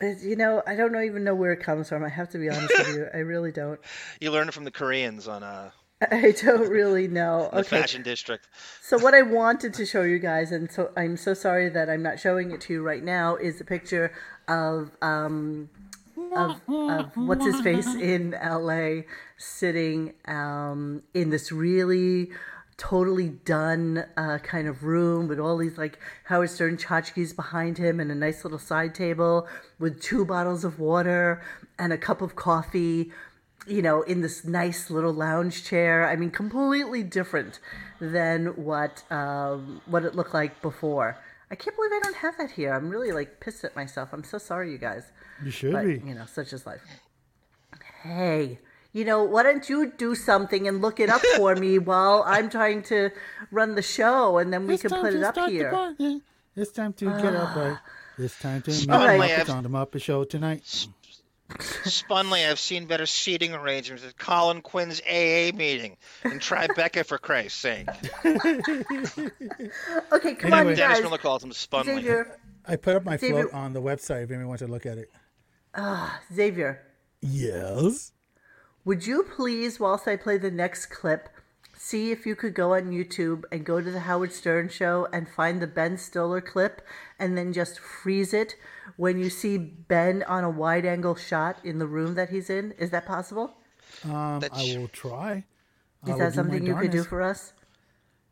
You 0.00 0.36
know, 0.36 0.62
I 0.66 0.74
don't 0.74 0.92
know, 0.92 1.00
even 1.00 1.22
know 1.24 1.34
where 1.34 1.52
it 1.52 1.60
comes 1.60 1.88
from. 1.88 2.02
I 2.04 2.08
have 2.08 2.28
to 2.30 2.38
be 2.38 2.50
honest 2.50 2.72
with 2.76 2.88
you. 2.96 3.06
I 3.14 3.18
really 3.18 3.52
don't. 3.52 3.78
You 4.20 4.32
learned 4.32 4.48
it 4.48 4.52
from 4.52 4.64
the 4.64 4.70
Koreans 4.70 5.28
on 5.28 5.42
uh, 5.42 5.70
I 6.10 6.32
don't 6.42 6.68
really 6.68 7.06
know. 7.08 7.48
the 7.52 7.60
Okay. 7.60 7.80
Fashion 7.80 8.02
District. 8.02 8.46
So 8.82 8.98
what 8.98 9.14
I 9.14 9.22
wanted 9.22 9.72
to 9.74 9.86
show 9.86 10.02
you 10.02 10.18
guys, 10.18 10.50
and 10.50 10.70
so 10.70 10.90
I'm 10.96 11.16
so 11.16 11.32
sorry 11.32 11.68
that 11.70 11.88
I'm 11.88 12.02
not 12.02 12.18
showing 12.18 12.50
it 12.50 12.60
to 12.62 12.72
you 12.72 12.82
right 12.82 13.02
now, 13.04 13.36
is 13.36 13.60
a 13.60 13.64
picture 13.64 14.12
of 14.48 14.90
um 15.00 15.70
of, 16.34 16.60
of 16.68 17.16
what's 17.16 17.44
his 17.44 17.60
face 17.60 17.94
in 17.94 18.34
L.A. 18.34 19.06
sitting 19.36 20.14
um 20.26 21.02
in 21.12 21.30
this 21.30 21.52
really 21.52 22.30
totally 22.76 23.28
done 23.28 24.04
uh, 24.16 24.38
kind 24.38 24.66
of 24.66 24.82
room 24.82 25.28
with 25.28 25.38
all 25.38 25.56
these 25.56 25.78
like 25.78 25.98
Howard 26.24 26.50
Stern 26.50 26.76
tchotchkes 26.76 27.34
behind 27.34 27.78
him 27.78 28.00
and 28.00 28.10
a 28.10 28.14
nice 28.16 28.44
little 28.44 28.58
side 28.58 28.94
table 28.94 29.46
with 29.78 30.02
two 30.02 30.24
bottles 30.24 30.64
of 30.64 30.80
water 30.80 31.40
and 31.78 31.92
a 31.92 31.98
cup 31.98 32.20
of 32.20 32.34
coffee 32.34 33.12
you 33.66 33.82
know, 33.82 34.02
in 34.02 34.20
this 34.20 34.44
nice 34.44 34.90
little 34.90 35.12
lounge 35.12 35.64
chair. 35.64 36.08
I 36.08 36.16
mean, 36.16 36.30
completely 36.30 37.02
different 37.02 37.60
than 38.00 38.48
what 38.62 39.10
um, 39.10 39.80
what 39.86 40.04
it 40.04 40.14
looked 40.14 40.34
like 40.34 40.60
before. 40.60 41.18
I 41.50 41.54
can't 41.54 41.76
believe 41.76 41.92
I 41.92 42.00
don't 42.02 42.16
have 42.16 42.36
that 42.38 42.50
here. 42.52 42.72
I'm 42.72 42.88
really 42.88 43.12
like 43.12 43.40
pissed 43.40 43.64
at 43.64 43.76
myself. 43.76 44.10
I'm 44.12 44.24
so 44.24 44.38
sorry, 44.38 44.72
you 44.72 44.78
guys. 44.78 45.04
You 45.44 45.50
should 45.50 45.72
But 45.72 45.84
be. 45.86 46.02
you 46.04 46.14
know, 46.14 46.26
such 46.26 46.52
is 46.52 46.66
life. 46.66 46.82
Hey, 48.02 48.58
you 48.92 49.04
know, 49.04 49.24
why 49.24 49.42
don't 49.42 49.68
you 49.68 49.92
do 49.96 50.14
something 50.14 50.68
and 50.68 50.80
look 50.82 51.00
it 51.00 51.08
up 51.08 51.20
for 51.36 51.54
me 51.56 51.78
while 51.90 52.22
I'm 52.26 52.50
trying 52.50 52.82
to 52.84 53.10
run 53.50 53.74
the 53.74 53.82
show, 53.82 54.38
and 54.38 54.52
then 54.52 54.66
we 54.66 54.74
It's 54.74 54.82
can 54.82 54.90
put 54.90 55.14
it 55.14 55.22
up 55.22 55.36
here. 55.48 55.94
It's 56.56 56.70
time 56.72 56.92
to 56.94 57.04
get 57.06 57.34
up. 57.34 57.56
Right? 57.56 57.78
It's 58.16 58.38
time 58.38 58.62
to 58.62 58.70
meet 58.70 58.88
All 58.88 59.00
the 59.00 59.06
right. 59.06 59.20
Muppets 59.20 59.52
on 59.52 59.64
the 59.64 59.68
Muppet 59.68 60.00
Show 60.00 60.22
tonight. 60.22 60.86
Spunley, 61.84 62.48
I've 62.48 62.58
seen 62.58 62.86
better 62.86 63.06
seating 63.06 63.52
arrangements 63.54 64.04
at 64.04 64.16
Colin 64.18 64.62
Quinn's 64.62 65.00
AA 65.02 65.54
meeting 65.54 65.96
than 66.22 66.38
Tribeca 66.40 67.04
for 67.04 67.18
Christ's 67.18 67.58
sake. 67.60 67.86
Okay, 70.12 70.34
come 70.34 70.52
Anyway. 70.52 70.72
on, 70.72 70.76
Dennis 70.76 70.98
guys. 70.98 71.02
Miller 71.02 71.18
calls 71.18 71.44
him 71.44 71.50
Spunley. 71.50 71.84
Xavier, 71.96 72.38
I 72.66 72.76
put 72.76 72.96
up 72.96 73.04
my 73.04 73.16
Xavier- 73.16 73.48
float 73.48 73.54
on 73.54 73.72
the 73.72 73.82
website 73.82 74.24
if 74.24 74.30
anyone 74.30 74.48
wants 74.48 74.62
to 74.62 74.68
look 74.70 74.86
at 74.86 74.98
it. 74.98 75.10
ah, 75.74 76.20
Xavier, 76.32 76.80
Yes. 77.20 78.12
would 78.84 79.06
you 79.06 79.24
please, 79.36 79.78
whilst 79.80 80.06
I 80.08 80.16
play 80.16 80.38
the 80.38 80.50
next 80.50 80.86
clip, 80.86 81.28
see 81.84 82.10
if 82.10 82.24
you 82.24 82.34
could 82.34 82.54
go 82.54 82.74
on 82.74 82.90
YouTube 82.90 83.44
and 83.52 83.64
go 83.64 83.80
to 83.80 83.90
the 83.90 84.00
Howard 84.00 84.32
Stern 84.32 84.70
show 84.70 85.06
and 85.12 85.28
find 85.28 85.60
the 85.60 85.66
Ben 85.66 85.98
Stiller 85.98 86.40
clip 86.40 86.80
and 87.18 87.36
then 87.36 87.52
just 87.52 87.78
freeze 87.78 88.32
it 88.32 88.56
when 88.96 89.18
you 89.18 89.28
see 89.28 89.58
Ben 89.58 90.22
on 90.22 90.44
a 90.44 90.50
wide 90.50 90.86
angle 90.86 91.14
shot 91.14 91.58
in 91.62 91.78
the 91.78 91.86
room 91.86 92.14
that 92.14 92.30
he's 92.30 92.48
in? 92.48 92.72
Is 92.78 92.90
that 92.90 93.04
possible? 93.04 93.54
Um, 94.02 94.42
I 94.50 94.76
will 94.78 94.88
try. 94.88 95.44
Is 96.04 96.10
will 96.10 96.18
that 96.18 96.32
something 96.32 96.64
you 96.64 96.74
could 96.74 96.90
do 96.90 97.04
for 97.04 97.20
us? 97.20 97.52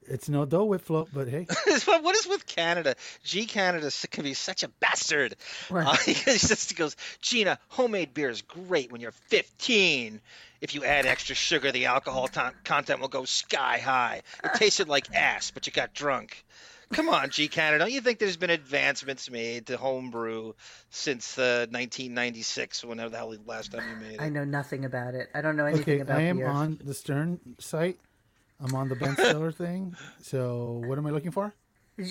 It's 0.08 0.28
no 0.28 0.46
Dole 0.46 0.68
Whip 0.68 0.80
float, 0.80 1.10
but 1.12 1.28
hey. 1.28 1.46
what 1.84 2.16
is 2.16 2.26
with 2.26 2.46
Canada? 2.46 2.96
G 3.22 3.44
Canada 3.44 3.90
can 4.10 4.24
be 4.24 4.34
such 4.34 4.62
a 4.62 4.68
bastard. 4.68 5.36
What? 5.68 5.86
Uh, 5.86 5.96
he 6.06 6.14
just 6.14 6.74
goes, 6.76 6.96
Gina, 7.20 7.58
homemade 7.68 8.14
beer 8.14 8.30
is 8.30 8.42
great 8.42 8.90
when 8.90 9.00
you're 9.00 9.12
15. 9.12 10.20
If 10.62 10.74
you 10.74 10.84
add 10.84 11.04
extra 11.04 11.34
sugar, 11.34 11.72
the 11.72 11.86
alcohol 11.86 12.28
ton- 12.28 12.54
content 12.64 13.00
will 13.00 13.08
go 13.08 13.24
sky 13.26 13.78
high. 13.78 14.22
It 14.44 14.54
tasted 14.54 14.88
like 14.88 15.12
ass, 15.14 15.50
but 15.50 15.66
you 15.66 15.72
got 15.72 15.92
drunk. 15.92 16.44
Come 16.92 17.08
on, 17.08 17.30
G 17.30 17.48
Canada. 17.48 17.80
Don't 17.84 17.92
you 17.92 18.00
think 18.00 18.18
there's 18.18 18.36
been 18.36 18.50
advancements 18.50 19.28
made 19.30 19.66
to 19.66 19.76
homebrew 19.76 20.52
since 20.90 21.36
uh, 21.38 21.66
1996, 21.70 22.84
whenever 22.84 23.10
the 23.10 23.16
hell 23.16 23.30
the 23.30 23.38
last 23.46 23.72
time 23.72 23.82
you 23.90 23.96
made 23.96 24.14
it? 24.14 24.20
I 24.20 24.28
know 24.28 24.44
nothing 24.44 24.84
about 24.84 25.14
it. 25.14 25.28
I 25.34 25.40
don't 25.40 25.56
know 25.56 25.66
anything 25.66 25.94
Okay, 25.94 26.00
about 26.00 26.18
I 26.18 26.22
am 26.22 26.36
beer. 26.36 26.48
on 26.48 26.78
the 26.84 26.94
Stern 26.94 27.40
site. 27.58 27.98
I'm 28.60 28.74
on 28.74 28.88
the 28.88 28.94
Ben 28.94 29.16
Stiller 29.18 29.50
thing. 29.52 29.96
So 30.22 30.82
what 30.86 30.96
am 30.98 31.06
I 31.06 31.10
looking 31.10 31.32
for? 31.32 31.54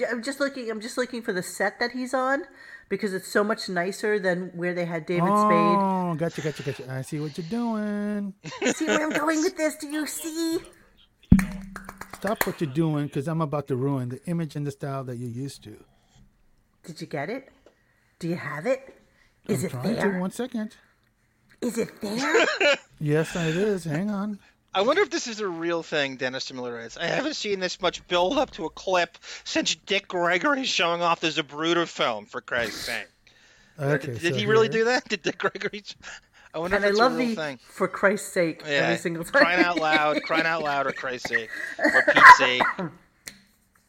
I'm 0.10 0.22
just 0.24 0.40
looking. 0.40 0.70
I'm 0.70 0.82
just 0.82 0.98
looking 0.98 1.22
for 1.22 1.32
the 1.32 1.44
set 1.44 1.80
that 1.80 1.92
he's 1.92 2.14
on 2.14 2.44
because 2.92 3.14
it's 3.14 3.30
so 3.32 3.42
much 3.42 3.70
nicer 3.70 4.20
than 4.20 4.52
where 4.54 4.74
they 4.74 4.84
had 4.84 5.06
David 5.06 5.30
Spade. 5.30 5.78
oh, 5.80 6.14
gotcha, 6.18 6.42
gotcha, 6.42 6.62
gotcha. 6.62 6.92
I 6.92 7.02
see 7.04 7.22
what 7.22 7.36
you're 7.38 7.48
doing. 7.48 8.34
See 8.76 8.86
where 8.86 9.02
I'm 9.02 9.12
going 9.12 9.42
with 9.42 9.56
this? 9.56 9.78
Do 9.78 9.88
you 9.88 10.06
see? 10.06 10.60
Stop 12.16 12.46
what 12.46 12.60
you're 12.60 12.70
doing, 12.70 13.06
because 13.08 13.30
I'm 13.30 13.40
about 13.40 13.70
to 13.70 13.78
ruin 13.78 14.10
the 14.10 14.22
image 14.26 14.58
and 14.58 14.68
the 14.68 14.72
style 14.72 15.06
that 15.06 15.16
you're 15.16 15.30
used 15.30 15.64
to. 15.64 15.82
Did 16.84 17.00
you 17.00 17.08
get 17.08 17.30
it? 17.30 17.50
Do 18.20 18.28
you 18.28 18.36
have 18.36 18.66
it? 18.66 18.94
Is 19.48 19.64
I'm 19.64 19.80
it 19.80 19.84
there? 19.96 20.12
to. 20.12 20.20
One 20.20 20.32
second. 20.32 20.76
Is 21.62 21.78
it 21.78 21.90
there? 22.02 22.46
Yes, 23.04 23.36
it 23.36 23.56
is. 23.56 23.84
Hang 23.86 24.12
on. 24.12 24.38
I 24.74 24.82
wonder 24.84 25.02
if 25.02 25.10
this 25.10 25.28
is 25.28 25.42
a 25.42 25.48
real 25.48 25.84
thing, 25.84 26.16
Dennis 26.16 26.52
Miller 26.54 26.74
writes. 26.74 26.96
I 26.98 27.06
haven't 27.08 27.34
seen 27.36 27.60
this 27.60 27.82
much 27.82 28.08
build 28.08 28.38
up 28.38 28.52
to 28.52 28.66
a 28.66 28.70
clip 28.70 29.18
since 29.44 29.76
Dick 29.76 30.08
Gregory 30.08 30.64
showing 30.64 31.02
off 31.02 31.20
the 31.20 31.28
Zapruder 31.28 31.86
film, 31.88 32.26
for 32.26 32.42
Christ's 32.42 32.86
sake. 32.86 33.08
Okay, 33.80 34.08
did 34.08 34.20
did 34.22 34.34
so 34.34 34.40
he 34.40 34.46
really 34.46 34.68
here- 34.68 34.80
do 34.80 34.84
that? 34.86 35.08
Did 35.10 35.24
Dick 35.24 35.38
Gregory? 35.40 35.82
I 36.54 36.60
wonder 36.60 36.76
and 36.76 36.86
if 36.86 36.90
I 36.90 36.92
it's 36.92 37.00
love 37.00 37.14
a 37.14 37.16
real 37.18 37.28
the 37.30 37.36
thing. 37.36 37.60
for 37.64 37.88
Christ's 37.88 38.32
sake 38.32 38.62
Yeah, 38.64 38.72
every 38.74 38.98
single 38.98 39.24
time. 39.24 39.32
crying 39.42 39.64
out 39.66 39.78
loud, 39.78 40.22
crying 40.24 40.46
out 40.46 40.62
loud, 40.62 40.86
or 40.86 40.92
Christ's 40.92 41.30
sake, 41.30 41.50
or 41.80 42.04
Pete's 42.14 42.38
sake. 42.38 42.62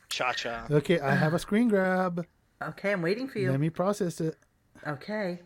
Cha 0.08 0.32
cha. 0.32 0.66
Okay, 0.70 0.98
I 1.00 1.14
have 1.14 1.34
a 1.34 1.38
screen 1.38 1.68
grab. 1.68 2.24
Okay, 2.62 2.92
I'm 2.92 3.02
waiting 3.02 3.28
for 3.28 3.38
you. 3.40 3.50
Let 3.50 3.60
me 3.60 3.68
process 3.70 4.20
it. 4.20 4.36
Okay. 4.86 5.40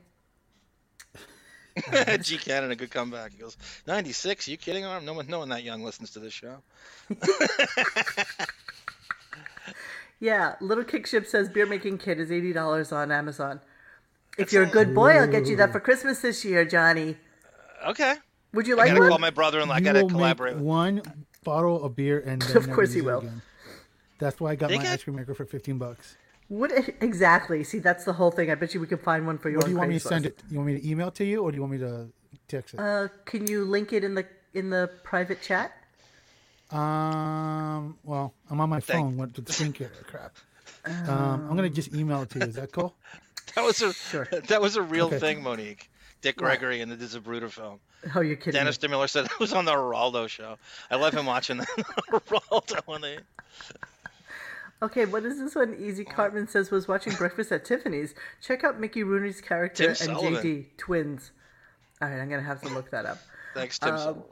G 2.22 2.38
Canada, 2.38 2.74
good 2.76 2.90
comeback. 2.90 3.32
He 3.32 3.38
goes, 3.38 3.56
96, 3.86 4.48
you 4.48 4.56
kidding? 4.56 4.82
No 4.82 5.12
one, 5.14 5.26
no 5.26 5.38
one 5.40 5.48
that 5.50 5.62
young 5.64 5.82
listens 5.82 6.10
to 6.12 6.20
this 6.20 6.32
show. 6.32 6.56
Yeah, 10.18 10.54
Little 10.60 10.84
Kick 10.84 11.06
Ship 11.06 11.26
says 11.26 11.48
beer 11.50 11.66
making 11.66 11.98
kit 11.98 12.18
is 12.18 12.32
eighty 12.32 12.52
dollars 12.52 12.90
on 12.90 13.12
Amazon. 13.12 13.60
If 14.38 14.50
you're 14.52 14.62
a 14.62 14.66
good 14.66 14.94
boy, 14.94 15.10
I'll 15.10 15.26
get 15.26 15.46
you 15.46 15.56
that 15.56 15.72
for 15.72 15.80
Christmas 15.80 16.20
this 16.20 16.42
year, 16.44 16.64
Johnny. 16.64 17.16
Uh, 17.84 17.90
okay. 17.90 18.14
Would 18.54 18.66
you 18.66 18.74
I 18.76 18.78
like 18.78 18.88
gotta 18.88 19.00
one? 19.00 19.08
call 19.10 19.18
my 19.18 19.30
brother-in-law. 19.30 19.74
I 19.74 19.80
gotta 19.80 20.00
will 20.00 20.08
make 20.08 20.12
collaborate. 20.16 20.56
one 20.56 21.02
bottle 21.44 21.84
of 21.84 21.94
beer 21.96 22.18
and 22.24 22.40
then 22.48 22.56
Of 22.56 22.70
course 22.70 22.92
he 22.94 23.02
will. 23.02 23.18
again. 23.18 23.42
That's 24.18 24.40
why 24.40 24.52
I 24.52 24.54
got 24.56 24.70
They 24.70 24.78
my 24.78 24.84
got- 24.84 24.92
ice 24.94 25.04
cream 25.04 25.16
maker 25.16 25.34
for 25.34 25.44
15 25.44 25.76
bucks. 25.76 26.16
What 26.48 26.70
exactly? 27.00 27.64
See, 27.64 27.80
that's 27.80 28.04
the 28.04 28.12
whole 28.12 28.30
thing. 28.30 28.50
I 28.50 28.54
bet 28.54 28.72
you 28.72 28.80
we 28.80 28.86
could 28.86 29.00
find 29.00 29.26
one 29.26 29.38
for 29.38 29.50
you. 29.50 29.56
What 29.56 29.66
do 29.66 29.72
you 29.72 29.78
want 29.78 29.88
me 29.90 29.98
to 29.98 30.08
send 30.08 30.26
it? 30.26 30.42
You 30.50 30.58
want 30.58 30.68
me 30.68 30.80
to 30.80 30.88
email 30.88 31.10
to 31.12 31.24
you 31.24 31.42
or 31.42 31.50
do 31.50 31.56
you 31.56 31.62
want 31.62 31.72
me 31.72 31.78
to 31.78 32.08
text 32.46 32.74
it? 32.74 32.80
Uh, 32.80 33.08
can 33.24 33.46
you 33.46 33.64
link 33.64 33.92
it 33.92 34.04
in 34.04 34.14
the 34.14 34.24
in 34.54 34.70
the 34.70 34.90
private 35.02 35.42
chat? 35.42 35.72
Um, 36.70 37.96
well, 38.04 38.34
I'm 38.50 38.60
on 38.60 38.68
my 38.68 38.80
phone 38.80 39.16
What 39.16 39.34
the 39.34 39.52
screen 39.52 39.72
care 39.72 39.90
crap. 40.06 40.36
Um, 41.08 41.48
I'm 41.50 41.56
gonna 41.56 41.68
just 41.68 41.92
email 41.94 42.22
it 42.22 42.30
to 42.30 42.38
you. 42.38 42.44
Is 42.46 42.54
that 42.54 42.70
cool? 42.70 42.94
That 43.56 43.64
was 43.64 43.80
a 43.82 43.94
that 44.48 44.60
was 44.60 44.76
a 44.76 44.82
real 44.82 45.06
Okay. 45.06 45.18
thing, 45.18 45.42
Monique. 45.42 45.88
Dick 46.20 46.36
Gregory 46.36 46.80
in 46.80 46.88
the 46.88 46.96
Zapruder 46.96 47.50
film. 47.50 47.80
Oh, 48.14 48.20
you're 48.20 48.36
kidding. 48.36 48.52
Dennis 48.52 48.80
me. 48.82 48.88
DeMiller 48.88 49.08
said 49.08 49.24
it 49.24 49.38
was 49.40 49.52
on 49.52 49.64
the 49.64 49.72
Geraldo 49.72 50.28
show. 50.28 50.58
I 50.90 50.96
love 50.96 51.14
him 51.14 51.26
watching 51.26 51.56
the 51.58 51.66
Geraldo 52.12 52.80
when 52.86 53.00
they. 53.00 53.18
Okay, 54.82 55.06
what 55.06 55.24
is 55.24 55.38
this 55.38 55.54
one? 55.54 55.74
Easy 55.80 56.04
Cartman 56.04 56.48
says 56.48 56.70
was 56.70 56.86
watching 56.86 57.14
Breakfast 57.14 57.50
at 57.50 57.64
Tiffany's. 57.64 58.14
Check 58.42 58.62
out 58.62 58.78
Mickey 58.78 59.02
Rooney's 59.02 59.40
character 59.40 59.94
Tim 59.94 60.08
and 60.10 60.18
Sullivan. 60.18 60.44
JD 60.44 60.76
twins. 60.76 61.30
All 62.02 62.08
right, 62.08 62.20
I'm 62.20 62.28
gonna 62.28 62.42
have 62.42 62.60
to 62.62 62.68
look 62.68 62.90
that 62.90 63.06
up. 63.06 63.18
Thanks, 63.54 63.78
Tim. 63.78 63.94
Um, 63.94 64.22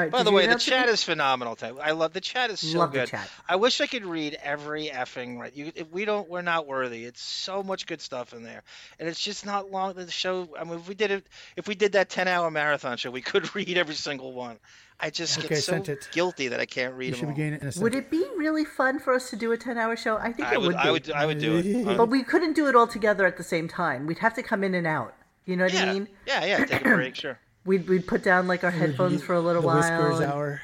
right. 0.00 0.10
By 0.10 0.22
the 0.22 0.30
way, 0.32 0.42
the 0.42 0.48
announce 0.48 0.64
chat 0.64 0.88
is 0.88 1.02
phenomenal. 1.02 1.56
Ted. 1.56 1.74
I 1.82 1.90
love 1.92 2.12
the 2.12 2.20
chat 2.20 2.50
is 2.50 2.60
so 2.60 2.78
Love 2.78 2.92
the 2.92 3.00
good. 3.00 3.08
chat. 3.08 3.28
I 3.48 3.56
wish 3.56 3.80
I 3.80 3.86
could 3.86 4.04
read 4.04 4.38
every 4.42 4.86
effing 4.88 5.38
right. 5.38 5.54
You, 5.54 5.72
if 5.74 5.90
we 5.90 6.04
don't, 6.04 6.28
we're 6.28 6.42
not 6.42 6.66
worthy. 6.66 7.04
It's 7.04 7.20
so 7.22 7.62
much 7.62 7.86
good 7.86 8.00
stuff 8.00 8.32
in 8.32 8.42
there, 8.42 8.62
and 8.98 9.08
it's 9.08 9.20
just 9.20 9.44
not 9.44 9.70
long. 9.70 9.94
The 9.94 10.10
show. 10.10 10.48
I 10.58 10.64
mean, 10.64 10.74
if 10.74 10.88
we 10.88 10.94
did 10.94 11.10
it, 11.10 11.26
if 11.56 11.68
we 11.68 11.74
did 11.74 11.92
that 11.92 12.08
ten-hour 12.10 12.50
marathon 12.50 12.96
show, 12.96 13.10
we 13.10 13.22
could 13.22 13.54
read 13.54 13.76
every 13.76 13.94
single 13.94 14.32
one. 14.32 14.58
I 15.00 15.10
just 15.10 15.38
Okay, 15.38 15.48
get 15.48 15.64
so 15.64 15.72
sent 15.72 15.88
it. 15.88 16.08
guilty 16.12 16.48
that 16.48 16.60
I 16.60 16.66
can't 16.66 16.94
You 16.94 16.98
read 17.00 17.16
should 17.16 17.28
them 17.28 17.34
all. 17.34 17.38
it 17.40 17.76
Would 17.78 17.94
it 17.94 18.10
be 18.10 18.24
really 18.36 18.64
fun 18.64 19.00
for 19.00 19.12
us 19.14 19.30
to 19.30 19.36
do 19.36 19.50
a 19.50 19.56
10 19.58 19.76
hour 19.76 19.96
show? 19.96 20.16
I 20.16 20.32
think 20.32 20.48
I 20.48 20.54
it 20.54 20.60
would, 20.60 20.68
would 20.68 20.72
be. 20.74 20.78
I 20.78 20.90
would, 20.92 21.10
I 21.10 21.26
would 21.26 21.38
do 21.38 21.56
it. 21.56 21.84
But 21.96 22.06
we 22.08 22.22
couldn't 22.22 22.52
do 22.54 22.68
it 22.68 22.76
all 22.76 22.86
together 22.86 23.26
at 23.26 23.36
the 23.36 23.42
same 23.42 23.68
time. 23.68 24.06
We'd 24.06 24.18
have 24.18 24.34
to 24.34 24.42
come 24.42 24.62
in 24.62 24.74
and 24.74 24.86
out. 24.86 25.14
You 25.44 25.56
know 25.56 25.64
what 25.64 25.74
I 25.74 25.84
yeah, 25.86 25.92
mean? 25.92 26.08
yeah, 26.26 26.44
yeah. 26.44 26.64
Take 26.66 26.82
a 26.82 26.94
break, 26.94 27.16
sure. 27.16 27.38
We'd, 27.64 27.88
we'd 27.88 28.06
put 28.06 28.22
down 28.22 28.48
like 28.48 28.64
our 28.64 28.70
headphones 28.70 29.22
for 29.22 29.34
a 29.34 29.40
little 29.40 29.62
the 29.62 29.68
while. 29.68 29.76
whiskers 29.76 30.20
and 30.20 30.32
hour. 30.32 30.60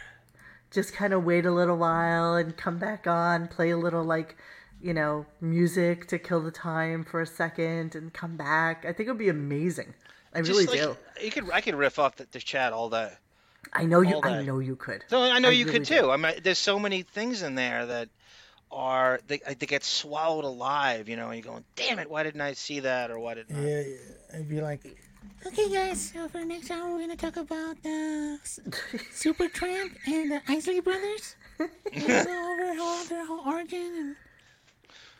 Just 0.70 0.92
kind 0.92 1.12
of 1.12 1.24
wait 1.24 1.46
a 1.46 1.53
little 1.53 1.76
while 1.76 2.34
and 2.34 2.57
come 2.57 2.78
back 2.78 3.07
on, 3.07 3.49
play 3.49 3.70
a 3.70 3.76
little 3.76 4.05
like, 4.05 4.36
you 4.82 4.92
know, 4.92 5.24
music 5.40 6.09
to 6.09 6.18
kill 6.18 6.40
the 6.42 6.51
time 6.51 7.05
for 7.05 7.20
a 7.20 7.26
second 7.26 7.94
and 7.94 8.12
come 8.12 8.36
back. 8.36 8.84
I 8.84 8.92
think 8.92 9.09
it 9.09 9.12
would 9.12 9.18
be 9.18 9.28
amazing. 9.28 9.94
I 10.34 10.42
Just 10.42 10.51
really 10.51 10.66
like, 10.66 10.80
do. 10.80 10.96
You 11.24 11.30
could, 11.30 11.51
I 11.53 11.61
could 11.61 11.74
riff 11.74 11.99
off 11.99 12.16
the, 12.16 12.26
the 12.32 12.38
chat 12.40 12.72
all 12.72 12.90
day. 12.90 13.12
I 13.72 13.84
know 13.84 14.01
you. 14.03 14.16
all 14.16 14.26
I 14.26 14.42
know 14.42 14.59
you 14.59 14.76
could. 14.76 15.05
So 15.09 15.22
I 15.22 15.38
know 15.38 15.49
I 15.49 15.53
you 15.53 15.64
really 15.64 15.78
could 15.78 15.88
do. 15.88 16.01
too. 16.01 16.11
I 16.11 16.16
mean, 16.16 16.34
there's 16.42 16.59
so 16.59 16.78
many 16.78 17.03
things 17.03 17.42
in 17.42 17.55
there 17.55 17.86
that 17.86 18.09
are 18.70 19.20
they, 19.26 19.38
they 19.38 19.66
get 19.66 19.84
swallowed 19.84 20.44
alive, 20.44 21.09
you 21.09 21.16
know, 21.16 21.30
and 21.30 21.42
you're 21.42 21.51
going, 21.53 21.64
damn 21.76 21.99
it, 21.99 22.11
why 22.11 22.22
didn't 22.22 22.40
I 22.40 22.53
see 22.53 22.80
that 22.80 23.11
or 23.11 23.18
why 23.18 23.34
didn't 23.34 23.57
I? 23.57 23.62
Yeah, 23.62 23.80
yeah. 23.80 24.38
I'd 24.38 24.49
be 24.49 24.61
like, 24.61 24.99
Okay, 25.47 25.69
guys. 25.73 26.11
So 26.12 26.29
for 26.29 26.39
the 26.39 26.45
next 26.45 26.71
hour, 26.71 26.91
we're 26.93 27.01
gonna 27.01 27.16
talk 27.16 27.37
about 27.37 27.83
the 27.83 28.39
Super 29.12 29.49
Tramp 29.49 29.97
and 30.07 30.33
the 30.33 30.43
Isley 30.49 30.81
Brothers. 30.81 31.37
We're 31.59 31.69
gonna 31.93 32.25
go 32.25 32.53
over 32.53 32.75
how 32.75 33.05
their 33.05 33.27
whole 33.27 33.41
origin 33.47 33.81
and 33.97 34.16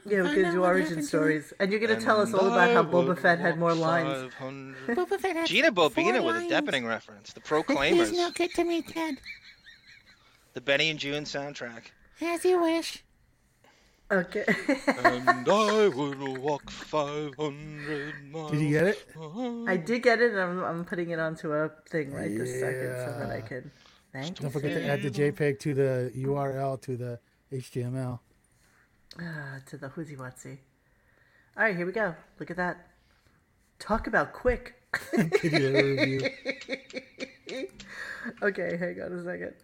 Yeah, 0.07 0.19
we 0.19 0.25
Find 0.25 0.35
could 0.37 0.45
out 0.47 0.53
do 0.53 0.65
origin 0.65 0.89
happened 0.89 1.03
to 1.03 1.09
stories, 1.09 1.53
and 1.61 1.71
you're 1.71 1.81
gonna 1.81 2.01
tell 2.01 2.21
us 2.21 2.33
all 2.35 2.47
about 2.47 2.71
how 2.73 2.83
Boba 2.83 3.19
Fett 3.19 3.39
had 3.39 3.59
more 3.59 3.75
lines. 3.75 4.33
Boba 4.41 5.19
Fett 5.21 5.37
had 5.37 5.47
Gina 5.47 5.71
Bobina 5.73 6.25
with 6.25 6.37
a 6.37 6.39
lines. 6.41 6.51
deafening 6.51 6.87
reference. 6.87 7.33
The 7.33 7.41
Please 7.41 7.49
Proclaimers, 7.49 8.13
no 8.13 8.31
good 8.31 8.53
to 8.55 8.65
me, 8.65 8.83
Ted. 8.83 9.19
the 10.55 10.61
Benny 10.61 10.91
and 10.91 10.99
Joon 10.99 11.25
soundtrack. 11.25 11.85
As 12.21 12.45
you 12.45 12.61
wish. 12.61 13.03
Okay. 14.11 14.45
and 15.05 15.47
I 15.49 15.89
would 15.95 16.39
walk 16.39 16.71
500 16.71 18.33
miles. 18.33 18.51
did 18.53 18.61
you 18.61 18.71
get 18.71 18.87
it? 18.87 19.07
I 19.67 19.77
did 19.77 20.03
get 20.03 20.21
it, 20.23 20.31
and 20.33 20.41
I'm, 20.41 20.65
I'm 20.65 20.85
putting 20.87 21.11
it 21.11 21.19
onto 21.19 21.53
a 21.53 21.69
thing 21.91 22.13
right 22.13 22.31
this 22.37 22.59
second 22.59 22.95
so 23.05 23.17
that 23.19 23.31
I 23.31 23.41
can. 23.43 23.71
Thank 24.13 24.39
you. 24.41 24.45
Don't 24.45 24.51
forget 24.51 24.73
to 24.73 24.87
add 24.89 25.03
the 25.03 25.11
JPEG 25.11 25.59
to 25.61 25.75
the 25.75 26.13
URL 26.17 26.81
to 26.83 26.97
the 26.97 27.19
HTML. 27.53 28.19
Ah, 29.21 29.59
to 29.67 29.77
the 29.77 29.89
whoozy 29.89 30.17
watsy. 30.17 30.59
All 31.57 31.65
right, 31.65 31.77
here 31.77 31.85
we 31.85 31.93
go. 31.93 32.15
Look 32.39 32.51
at 32.51 32.57
that. 32.57 32.87
Talk 33.79 34.07
about 34.07 34.33
quick. 34.33 34.75
Kitty 35.35 35.59
litter 35.59 35.85
review. 35.85 36.31
okay, 38.43 38.77
hang 38.79 39.03
on 39.03 39.13
a 39.13 39.23
second. 39.25 39.55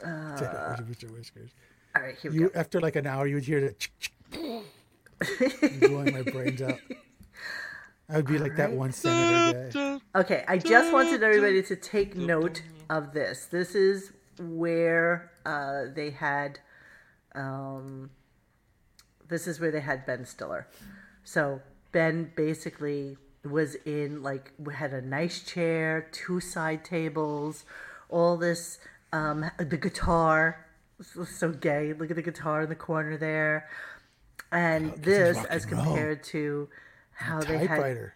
Check 0.00 0.48
out 0.48 0.80
Uh, 0.80 0.82
Mr. 0.84 1.10
Whiskers. 1.12 1.50
All 1.96 2.02
right, 2.02 2.16
here 2.20 2.30
we 2.30 2.38
You 2.38 2.48
go. 2.50 2.58
after 2.58 2.80
like 2.80 2.96
an 2.96 3.06
hour, 3.06 3.26
you 3.26 3.36
would 3.36 3.44
hear 3.44 3.74
the 4.30 4.62
blowing 5.80 6.12
my 6.12 6.22
brains 6.22 6.62
out. 6.62 6.78
I 8.08 8.16
would 8.16 8.26
be 8.26 8.38
like 8.38 8.56
that 8.56 8.72
one 8.72 8.92
senator 8.92 9.70
guy. 9.72 10.20
Okay, 10.20 10.44
I 10.48 10.58
just 10.58 10.92
wanted 10.92 11.22
everybody 11.22 11.62
to 11.62 11.76
take 11.76 12.16
note 12.16 12.62
of 12.88 13.12
this. 13.12 13.46
This 13.46 13.74
is 13.74 14.12
where 14.38 15.30
uh, 15.46 15.84
they 15.94 16.10
had, 16.10 16.58
um, 17.34 18.10
this 19.28 19.46
is 19.46 19.60
where 19.60 19.70
they 19.70 19.80
had 19.80 20.06
Ben 20.06 20.24
Stiller. 20.24 20.66
So 21.22 21.60
Ben 21.92 22.32
basically 22.36 23.16
was 23.44 23.76
in 23.86 24.22
like 24.22 24.52
had 24.72 24.92
a 24.92 25.00
nice 25.00 25.42
chair, 25.42 26.08
two 26.12 26.40
side 26.40 26.84
tables, 26.84 27.64
all 28.08 28.36
this, 28.36 28.78
um, 29.12 29.50
the 29.58 29.76
guitar. 29.76 30.66
So- 31.02 31.24
So 31.24 31.50
gay. 31.52 31.92
Look 31.92 32.10
at 32.10 32.16
the 32.16 32.22
guitar 32.22 32.62
in 32.62 32.68
the 32.68 32.74
corner 32.74 33.16
there, 33.16 33.68
and 34.52 34.92
this 34.96 35.36
as 35.48 35.64
and 35.64 35.72
roll. 35.72 35.84
compared 35.84 36.22
to 36.24 36.68
how 37.12 37.40
they 37.40 37.58
had 37.58 37.68
Typewriter. 37.68 38.14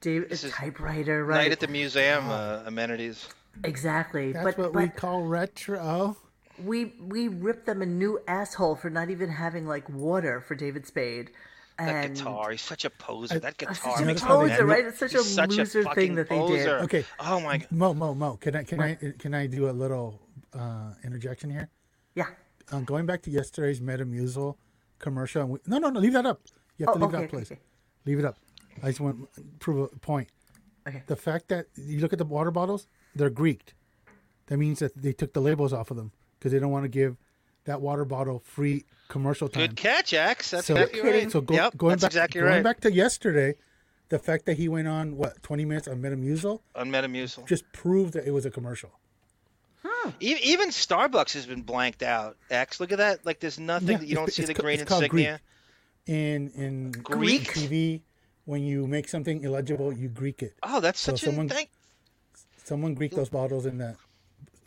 Dave, 0.00 0.28
This 0.28 0.42
is 0.44 0.52
typewriter, 0.52 1.24
right? 1.24 1.36
Night 1.44 1.52
at 1.52 1.60
the 1.60 1.68
museum 1.68 2.28
uh, 2.28 2.62
amenities. 2.66 3.28
Exactly. 3.64 4.32
That's 4.32 4.44
but 4.44 4.58
what 4.58 4.72
but 4.72 4.82
we 4.82 4.88
call 4.88 5.22
retro. 5.24 6.16
we 6.64 6.86
we 7.00 7.28
ripped 7.28 7.66
them 7.66 7.82
a 7.82 7.86
new 7.86 8.18
asshole 8.26 8.74
for 8.76 8.90
not 8.90 9.10
even 9.10 9.28
having 9.28 9.66
like 9.66 9.88
water 9.88 10.40
for 10.40 10.54
David 10.54 10.86
Spade. 10.86 11.30
That 11.78 11.88
And 12.06 12.14
guitar, 12.16 12.50
he's 12.50 12.60
such 12.62 12.84
a 12.84 12.90
poser. 12.90 13.38
that 13.38 13.58
such 13.60 13.68
guitar 13.82 14.02
a 14.02 14.04
makes 14.04 14.22
poser, 14.22 14.64
me 14.66 14.72
right? 14.72 14.84
It's 14.86 14.98
such 14.98 15.14
a 15.14 15.22
such 15.22 15.56
loser 15.56 15.82
fucking 15.84 15.94
thing 16.08 16.14
that 16.16 16.28
they 16.28 16.46
did. 16.46 16.68
Okay. 16.68 17.04
Oh 17.20 17.40
my 17.40 17.58
god. 17.58 17.72
Mo, 17.72 17.94
Mo, 17.94 18.14
Mo. 18.14 18.36
Can 18.36 18.56
I 18.56 18.64
can 18.64 18.80
I 18.80 18.94
can 19.18 19.34
I 19.34 19.46
do 19.46 19.68
a 19.70 19.72
little 19.72 20.20
uh, 20.52 20.92
interjection 21.04 21.50
here? 21.50 21.68
Yeah. 22.14 22.26
Um, 22.70 22.84
going 22.84 23.06
back 23.06 23.22
to 23.22 23.30
yesterday's 23.30 23.80
Metamucil 23.80 24.56
commercial. 24.98 25.42
and 25.42 25.50
we- 25.50 25.58
No, 25.66 25.78
no, 25.78 25.90
no. 25.90 26.00
Leave 26.00 26.12
that 26.14 26.26
up. 26.26 26.40
You 26.78 26.86
have 26.86 26.96
Oh, 26.96 26.98
to 26.98 27.04
leave 27.06 27.14
okay, 27.14 27.22
it 27.22 27.24
up, 27.26 27.30
please. 27.30 27.52
okay. 27.52 27.60
Leave 28.06 28.18
it 28.18 28.24
up. 28.24 28.38
I 28.82 28.88
just 28.88 29.00
want 29.00 29.32
to 29.34 29.42
prove 29.58 29.90
a 29.92 29.98
point. 29.98 30.28
Okay. 30.88 31.02
The 31.06 31.16
fact 31.16 31.48
that 31.48 31.66
you 31.76 32.00
look 32.00 32.12
at 32.12 32.18
the 32.18 32.24
water 32.24 32.50
bottles, 32.50 32.86
they're 33.14 33.30
Greeked. 33.30 33.74
That 34.46 34.56
means 34.58 34.78
that 34.80 34.96
they 35.00 35.12
took 35.12 35.32
the 35.32 35.40
labels 35.40 35.72
off 35.72 35.90
of 35.90 35.96
them 35.96 36.12
because 36.38 36.52
they 36.52 36.58
don't 36.58 36.70
want 36.72 36.84
to 36.84 36.88
give 36.88 37.16
that 37.64 37.80
water 37.80 38.04
bottle 38.04 38.40
free 38.40 38.84
commercial 39.08 39.48
time. 39.48 39.62
Good 39.68 39.76
catch, 39.76 40.12
X. 40.12 40.50
That's 40.50 40.66
so, 40.66 40.74
exactly 40.74 41.00
right. 41.02 41.30
so 41.30 41.40
go, 41.40 41.54
yep, 41.54 41.76
going 41.76 41.96
back, 41.98 42.10
exactly 42.10 42.40
going 42.40 42.52
right. 42.54 42.64
back 42.64 42.80
to 42.80 42.92
yesterday, 42.92 43.54
the 44.08 44.18
fact 44.18 44.46
that 44.46 44.56
he 44.56 44.68
went 44.68 44.88
on 44.88 45.16
what 45.16 45.40
twenty 45.42 45.64
minutes 45.64 45.86
on 45.86 46.02
Metamucil 46.02 46.60
on 46.74 46.90
Metamucil. 46.90 47.46
just 47.46 47.70
proved 47.72 48.14
that 48.14 48.26
it 48.26 48.32
was 48.32 48.44
a 48.44 48.50
commercial. 48.50 48.90
E- 50.20 50.36
Even 50.42 50.68
Starbucks 50.70 51.32
has 51.34 51.46
been 51.46 51.62
blanked 51.62 52.02
out. 52.02 52.36
X, 52.50 52.80
look 52.80 52.92
at 52.92 52.98
that. 52.98 53.24
Like 53.26 53.40
there's 53.40 53.58
nothing 53.58 53.88
Yeah, 53.88 53.96
that 53.98 54.06
you 54.06 54.14
don't 54.14 54.32
see 54.32 54.44
the 54.44 54.54
ca- 54.54 54.62
green 54.62 54.80
it's 54.80 54.88
called 54.88 55.02
insignia. 55.04 55.40
In 56.06 56.50
in 56.50 56.92
Greek? 56.92 57.42
TV, 57.52 58.00
when 58.44 58.62
you 58.64 58.86
make 58.86 59.08
something 59.08 59.42
illegible, 59.42 59.92
you 59.92 60.08
Greek 60.08 60.42
it. 60.42 60.54
Oh, 60.62 60.80
that's 60.80 61.00
So 61.00 61.12
such 61.12 61.22
someone- 61.22 61.46
a 61.46 61.54
thing. 61.54 61.66
Someone 62.64 62.94
Greek 62.94 63.12
those 63.12 63.28
bottles 63.28 63.66
in 63.66 63.78
that 63.78 63.96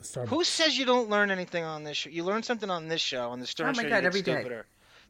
Starbucks. 0.01 0.28
Who 0.30 0.43
says 0.43 0.78
you 0.78 0.86
don't 0.86 1.09
learn 1.09 1.32
anything 1.32 1.63
on 1.63 1.84
this 1.84 1.97
show? 1.97 2.09
You 2.09 2.24
learn 2.24 2.43
something 2.43 2.70
on 2.70 2.88
this 2.88 3.01
show, 3.01 3.30
on 3.30 3.39
the 3.39 3.47
Stern 3.47 3.70
Oh 3.70 3.74
my 3.74 3.84
Show. 3.84 3.89
God, 3.89 3.95
you 3.95 4.01
get 4.01 4.05
every 4.07 4.22
day. 4.22 4.61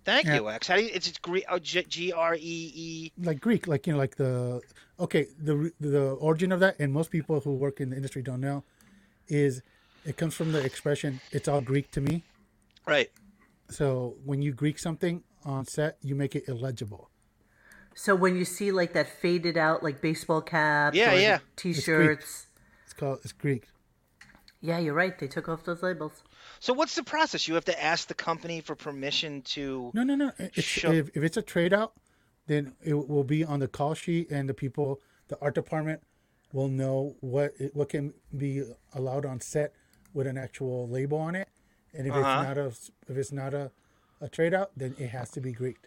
Thank 0.05 0.27
Yeah. 0.27 0.35
you, 0.35 0.49
X. 0.49 0.67
How 0.67 0.75
do 0.75 0.83
you? 0.83 0.89
It's 0.93 1.07
it's 1.07 1.17
Greek. 1.17 1.45
Oh, 1.49 1.57
G- 1.57 1.83
G 1.87 2.11
R 2.11 2.35
E 2.35 2.39
E. 2.41 3.11
like 3.17 3.39
Greek, 3.41 3.65
like 3.67 3.87
you 3.87 3.93
know, 3.93 3.99
like 3.99 4.15
the 4.17 4.61
okay, 4.99 5.27
the 5.39 5.71
the 5.79 6.11
origin 6.19 6.51
of 6.51 6.59
that, 6.59 6.79
and 6.79 6.93
most 6.93 7.09
people 7.09 7.39
who 7.39 7.53
work 7.55 7.81
in 7.81 7.89
the 7.89 7.95
industry 7.95 8.21
don't 8.21 8.39
know, 8.39 8.63
is 9.27 9.63
it 10.05 10.17
comes 10.17 10.33
from 10.35 10.51
the 10.51 10.63
expression 10.63 11.19
"it's 11.31 11.47
all 11.47 11.61
Greek 11.61 11.91
to 11.91 12.01
me." 12.01 12.23
Right. 12.87 13.09
So 13.69 14.15
when 14.23 14.41
you 14.41 14.51
Greek 14.53 14.77
something 14.79 15.23
on 15.43 15.65
set, 15.65 15.97
you 16.01 16.15
make 16.15 16.35
it 16.35 16.47
illegible. 16.47 17.09
So 17.95 18.13
when 18.13 18.35
you 18.35 18.45
see 18.45 18.71
like 18.71 18.93
that 18.93 19.07
faded 19.07 19.57
out 19.57 19.81
like 19.83 20.01
baseball 20.01 20.41
caps, 20.41 20.95
Yeah, 20.97 21.13
or 21.13 21.19
yeah. 21.19 21.39
t-shirts. 21.55 22.47
It's 22.83 22.93
called 22.93 23.19
it's 23.23 23.31
Greek. 23.33 23.67
Yeah, 24.61 24.79
you're 24.79 24.93
right. 24.93 25.17
They 25.17 25.27
took 25.27 25.47
off 25.47 25.63
those 25.63 25.83
labels. 25.83 26.23
So 26.59 26.73
what's 26.73 26.95
the 26.95 27.03
process? 27.03 27.47
You 27.47 27.53
have 27.55 27.65
to 27.65 27.83
ask 27.83 28.07
the 28.07 28.13
company 28.13 28.61
for 28.61 28.75
permission 28.75 29.41
to. 29.53 29.91
No, 29.93 30.03
no, 30.03 30.15
no. 30.15 30.31
It's, 30.39 30.63
Show- 30.63 30.91
if, 30.91 31.09
if 31.15 31.23
it's 31.23 31.37
a 31.37 31.41
trade 31.41 31.73
out, 31.73 31.93
then 32.47 32.73
it 32.83 32.93
will 33.07 33.23
be 33.23 33.43
on 33.43 33.59
the 33.59 33.67
call 33.67 33.93
sheet, 33.93 34.29
and 34.31 34.49
the 34.49 34.53
people, 34.53 35.01
the 35.27 35.37
art 35.39 35.55
department, 35.55 36.01
will 36.51 36.67
know 36.67 37.15
what 37.19 37.53
it, 37.59 37.75
what 37.75 37.89
can 37.89 38.13
be 38.35 38.63
allowed 38.93 39.25
on 39.25 39.39
set 39.39 39.73
with 40.15 40.27
an 40.27 40.37
actual 40.37 40.87
label 40.89 41.19
on 41.19 41.35
it. 41.35 41.49
And 41.93 42.07
if 42.07 42.15
Uh-huh. 42.15 42.45
it's 42.45 42.47
not 42.47 42.57
a 42.57 42.67
if 43.11 43.17
it's 43.17 43.31
not 43.31 43.53
a, 43.53 43.71
a 44.21 44.29
trade 44.29 44.53
out, 44.55 44.71
then 44.75 44.95
it 44.97 45.09
has 45.09 45.29
to 45.31 45.41
be 45.41 45.51
Greek. 45.53 45.77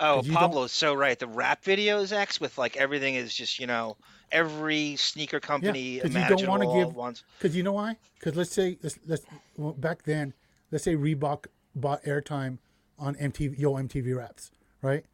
Oh, 0.00 0.22
Pablo's 0.28 0.72
so 0.72 0.94
right. 0.94 1.18
The 1.18 1.26
rap 1.28 1.62
videos, 1.64 2.12
X, 2.12 2.40
with 2.40 2.58
like 2.58 2.76
everything 2.76 3.14
is 3.14 3.34
just 3.34 3.58
you 3.60 3.66
know 3.66 3.96
every 4.32 4.96
sneaker 4.96 5.40
company 5.40 5.96
yeah, 5.96 6.02
because 6.02 6.14
you 6.16 6.24
don't 6.24 6.46
want 6.46 6.62
to 6.62 6.68
give 6.68 6.94
once. 6.94 7.24
because 7.38 7.56
you 7.56 7.62
know 7.62 7.72
why? 7.72 7.96
Because 8.18 8.36
let's 8.36 8.52
say 8.52 8.78
let's, 8.82 8.98
let's 9.06 9.24
well, 9.56 9.72
back 9.72 10.02
then, 10.04 10.34
let's 10.72 10.84
say 10.84 10.96
Reebok 10.96 11.46
bought 11.76 12.02
airtime 12.04 12.58
on 12.98 13.14
MTV 13.16 13.58
Yo 13.58 13.74
MTV 13.74 14.16
Raps, 14.16 14.50
right? 14.82 15.04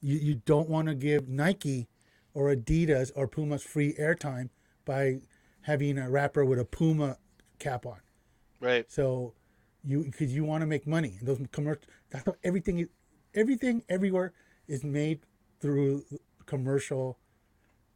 You 0.00 0.16
you 0.18 0.34
don't 0.46 0.68
want 0.68 0.88
to 0.88 0.94
give 0.96 1.28
Nike 1.28 1.88
or 2.34 2.54
Adidas 2.54 3.12
or 3.14 3.28
Puma's 3.28 3.62
free 3.62 3.94
airtime 3.94 4.50
by 4.84 5.20
having 5.62 5.98
a 5.98 6.10
rapper 6.10 6.44
with 6.44 6.58
a 6.58 6.64
Puma 6.64 7.18
cap 7.58 7.86
on. 7.86 7.98
Right. 8.60 8.90
So 8.90 9.34
you 9.84 10.04
because 10.04 10.34
you 10.34 10.44
want 10.44 10.62
to 10.62 10.66
make 10.66 10.86
money. 10.86 11.18
Those 11.22 11.38
commercial 11.52 11.82
that's 12.10 12.24
how 12.26 12.34
everything 12.44 12.80
is 12.80 12.88
everything 13.34 13.82
everywhere 13.88 14.32
is 14.66 14.84
made 14.84 15.20
through 15.60 16.04
commercial. 16.46 17.18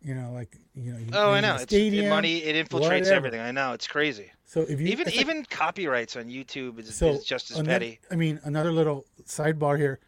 You 0.05 0.17
know, 0.17 0.33
like 0.33 0.59
you 0.75 0.93
know. 0.93 0.99
you- 0.99 1.07
Oh, 1.13 1.31
I 1.31 1.41
know. 1.41 1.55
It's 1.55 1.73
it, 1.73 2.09
money. 2.09 2.39
It 2.39 2.57
infiltrates 2.69 2.81
whatever. 2.81 3.13
everything. 3.15 3.41
I 3.41 3.53
know. 3.53 3.73
It's 3.73 3.87
crazy. 3.87 4.33
So 4.45 4.63
if 4.63 4.81
you 4.81 4.89
even 4.89 5.07
it's 5.07 5.17
like- 5.17 5.25
even 5.25 5.45
copyrights 5.45 6.17
on 6.17 6.25
YouTube 6.25 6.81
is, 6.81 6.93
so 6.95 7.11
is 7.11 7.25
just 7.25 7.53
as 7.53 7.59
ano- 7.59 7.69
petty. 7.69 8.01
I 8.11 8.17
mean, 8.17 8.41
another 8.43 8.73
little 8.73 9.07
sidebar 9.25 9.79
here. 9.79 10.01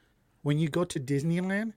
When 0.42 0.58
you 0.58 0.68
go 0.68 0.84
to 0.84 0.98
Disneyland, 1.00 1.74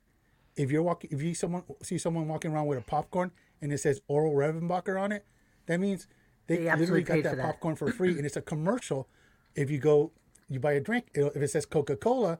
if 0.55 0.71
you're 0.71 0.82
walking, 0.82 1.11
if 1.13 1.21
you 1.21 1.36
someone 1.36 1.61
see 1.84 1.99
someone 1.99 2.28
walking 2.28 2.51
around 2.51 2.65
with 2.65 2.80
a 2.80 2.82
popcorn 2.82 3.32
and 3.61 3.71
it 3.71 3.78
says 3.78 4.01
Orville 4.07 4.34
Redenbacher 4.34 4.99
on 4.99 5.11
it, 5.11 5.23
that 5.67 5.80
means 5.80 6.07
they, 6.48 6.58
They 6.58 6.76
literally 6.76 7.04
got 7.04 7.24
that, 7.24 7.30
for 7.32 7.36
that. 7.38 7.45
popcorn 7.45 7.76
for 7.76 7.91
free, 7.91 8.18
and 8.18 8.26
it's 8.26 8.38
a 8.38 8.41
commercial. 8.41 9.08
If 9.56 9.70
you 9.70 9.80
go, 9.80 10.12
you 10.50 10.60
buy 10.60 10.74
a 10.74 10.80
drink. 10.80 11.08
It'll, 11.14 11.30
if 11.30 11.38
it 11.38 11.50
says 11.50 11.66
Coca 11.66 11.95
Cola, 11.95 12.39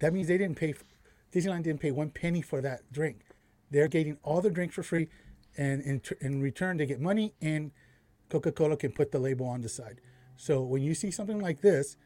that 0.00 0.12
means 0.12 0.28
they 0.28 0.38
didn't 0.38 0.56
pay. 0.56 0.70
f 0.70 0.84
Disneyland 1.32 1.64
didn't 1.64 1.80
pay 1.80 1.90
one 1.90 2.10
penny 2.10 2.42
for 2.42 2.60
that 2.60 2.80
drink. 2.92 3.22
They're 3.70 3.88
getting 3.88 4.18
all 4.22 4.40
the 4.40 4.50
drinks 4.50 4.74
for 4.76 4.82
free, 4.82 5.08
and 5.56 5.82
in, 5.82 6.00
in 6.20 6.40
return 6.40 6.76
they 6.76 6.86
get 6.86 7.00
money, 7.00 7.34
and 7.40 7.72
Coca 8.28 8.52
Cola 8.52 8.76
can 8.76 8.92
put 8.92 9.10
the 9.12 9.18
label 9.18 9.46
on 9.46 9.60
the 9.62 9.68
side. 9.68 10.00
So 10.36 10.62
when 10.62 10.82
you 10.82 10.94
see 10.94 11.10
something 11.10 11.40
like 11.40 11.60
this, 11.60 11.96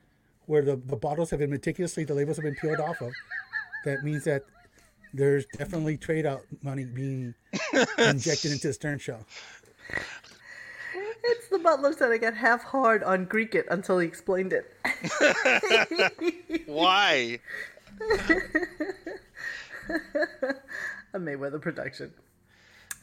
where 0.47 0.63
the, 0.63 0.77
the 0.77 0.97
bottles 0.97 1.31
have 1.31 1.41
been 1.41 1.51
meticulously, 1.51 2.05
the 2.05 2.15
labels 2.15 2.37
have 2.39 2.45
been 2.45 2.55
peeled 2.55 2.81
off 2.81 3.01
of, 3.03 3.13
that 3.85 4.03
means 4.03 4.25
that 4.25 4.45
there's 5.15 5.47
definitely 5.47 5.97
trade 5.97 6.27
out 6.27 6.41
money 6.63 6.85
being 6.85 7.35
injected 7.99 8.53
into 8.53 8.69
the 8.69 8.73
Stern 8.73 8.99
Show. 8.99 9.19
It's 11.29 11.49
the 11.49 11.59
butler 11.59 11.93
said 11.93 12.11
I 12.11 12.17
got 12.19 12.35
half 12.35 12.65
hard 12.65 13.03
on 13.03 13.27
Greek 13.27 13.55
it 13.55 13.67
until 13.71 13.99
he 13.99 14.07
explained 14.07 14.55
it. 14.55 14.73
Why? 16.67 17.39
a 21.13 21.19
Mayweather 21.19 21.61
production. 21.61 22.13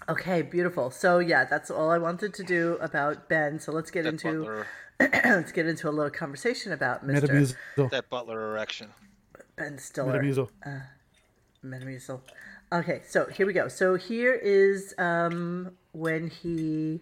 Okay, 0.09 0.41
beautiful. 0.41 0.89
So 0.89 1.19
yeah, 1.19 1.45
that's 1.45 1.69
all 1.69 1.91
I 1.91 1.99
wanted 1.99 2.33
to 2.35 2.43
do 2.43 2.77
about 2.81 3.29
Ben. 3.29 3.59
So 3.59 3.71
let's 3.71 3.91
get 3.91 4.05
That 4.05 4.13
into 4.13 4.65
let's 4.99 5.51
get 5.51 5.67
into 5.67 5.87
a 5.89 5.91
little 5.91 6.11
conversation 6.11 6.71
about 6.71 7.05
Mr. 7.05 7.29
Metamucil. 7.29 7.91
that 7.91 8.09
butler 8.09 8.51
erection. 8.51 8.87
Ben 9.55 9.77
Stiller. 9.77 10.21
Metamucil. 10.21 10.49
Metamucil. 11.63 12.21
Okay, 12.73 13.01
so 13.07 13.25
here 13.25 13.45
we 13.45 13.53
go. 13.53 13.67
So 13.67 13.95
here 13.95 14.33
is 14.33 14.95
um, 14.97 15.71
when 15.91 16.29
he 16.29 17.01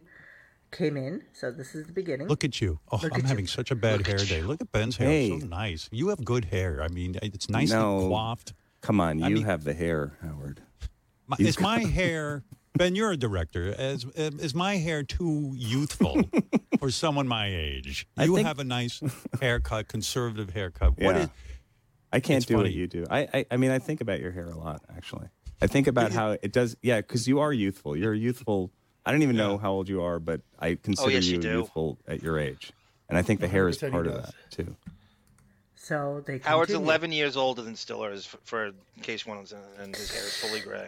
came 0.73 0.97
in. 0.97 1.23
So 1.33 1.51
this 1.51 1.73
is 1.75 1.85
the 1.87 1.93
beginning. 1.93 2.27
Look 2.27 2.43
at 2.43 2.59
you. 2.59 2.79
Oh, 2.91 2.99
Look 3.01 3.13
I'm 3.13 3.21
at 3.21 3.25
having 3.27 3.47
such 3.47 3.71
a 3.71 3.75
bad 3.75 4.05
hair 4.05 4.17
day. 4.17 4.41
Look 4.41 4.59
at 4.61 4.71
Ben's 4.71 4.97
hair. 4.97 5.07
Hey. 5.07 5.39
So 5.39 5.45
nice. 5.45 5.87
You 5.91 6.09
have 6.09 6.23
good 6.25 6.45
hair. 6.45 6.81
I 6.83 6.87
mean, 6.89 7.15
it's 7.21 7.49
nicely 7.49 7.77
No. 7.77 8.09
coiffed. 8.09 8.53
Come 8.81 8.99
on, 8.99 9.23
I 9.23 9.29
you 9.29 9.35
mean- 9.35 9.45
have 9.45 9.63
the 9.63 9.73
hair, 9.73 10.17
Howard. 10.21 10.61
My, 11.27 11.37
is 11.39 11.57
my 11.59 11.79
hair, 11.79 12.43
Ben, 12.77 12.95
you're 12.95 13.11
a 13.11 13.17
director. 13.17 13.73
Is, 13.79 14.03
um, 14.03 14.39
is 14.41 14.53
my 14.53 14.75
hair 14.75 15.03
too 15.03 15.53
youthful 15.55 16.21
for 16.79 16.91
someone 16.91 17.25
my 17.27 17.47
age? 17.47 18.05
You 18.19 18.35
think- 18.35 18.45
have 18.45 18.59
a 18.59 18.65
nice 18.65 19.01
haircut, 19.39 19.87
conservative 19.87 20.49
haircut. 20.49 20.97
What 20.99 21.15
Yeah. 21.15 21.21
is, 21.23 21.29
I 22.11 22.19
can't 22.19 22.45
do 22.45 22.55
funny. 22.55 22.69
what 22.69 22.73
you 22.73 22.87
do. 22.87 23.05
I, 23.09 23.19
I 23.33 23.45
I 23.51 23.57
mean, 23.57 23.71
I 23.71 23.79
think 23.79 24.01
about 24.01 24.19
your 24.19 24.31
hair 24.31 24.47
a 24.47 24.57
lot, 24.57 24.81
actually. 24.95 25.27
I 25.61 25.67
think 25.67 25.87
about 25.87 26.11
how 26.11 26.31
it 26.31 26.51
does. 26.51 26.75
Yeah, 26.81 26.97
because 26.97 27.25
you 27.27 27.39
are 27.39 27.53
youthful. 27.53 27.95
You're 27.95 28.13
a 28.13 28.17
youthful. 28.17 28.69
I 29.05 29.11
don't 29.11 29.21
even 29.21 29.35
know 29.35 29.57
how 29.57 29.71
old 29.71 29.89
you 29.89 30.01
are, 30.01 30.19
but 30.19 30.41
I 30.59 30.75
consider 30.75 31.11
yes, 31.11 31.25
you 31.25 31.41
you 31.41 31.49
youthful 31.57 31.97
at 32.07 32.23
your 32.23 32.39
age, 32.39 32.71
and 33.09 33.17
I 33.17 33.21
think 33.21 33.41
the 33.41 33.47
hair 33.47 33.67
is 33.67 33.77
part 33.77 34.07
of 34.07 34.13
that 34.13 34.34
too. 34.49 34.75
So 35.75 36.23
they 36.25 36.38
Howard's 36.38 36.71
continue. 36.71 36.88
11 36.88 37.11
years 37.11 37.35
older 37.35 37.61
than 37.61 37.75
Stiller 37.75 38.11
is, 38.13 38.25
for, 38.25 38.38
for 38.43 38.71
case 39.01 39.25
one 39.25 39.38
and 39.38 39.93
his 39.93 40.11
hair 40.11 40.23
is 40.23 40.38
fully 40.38 40.61
gray. 40.61 40.88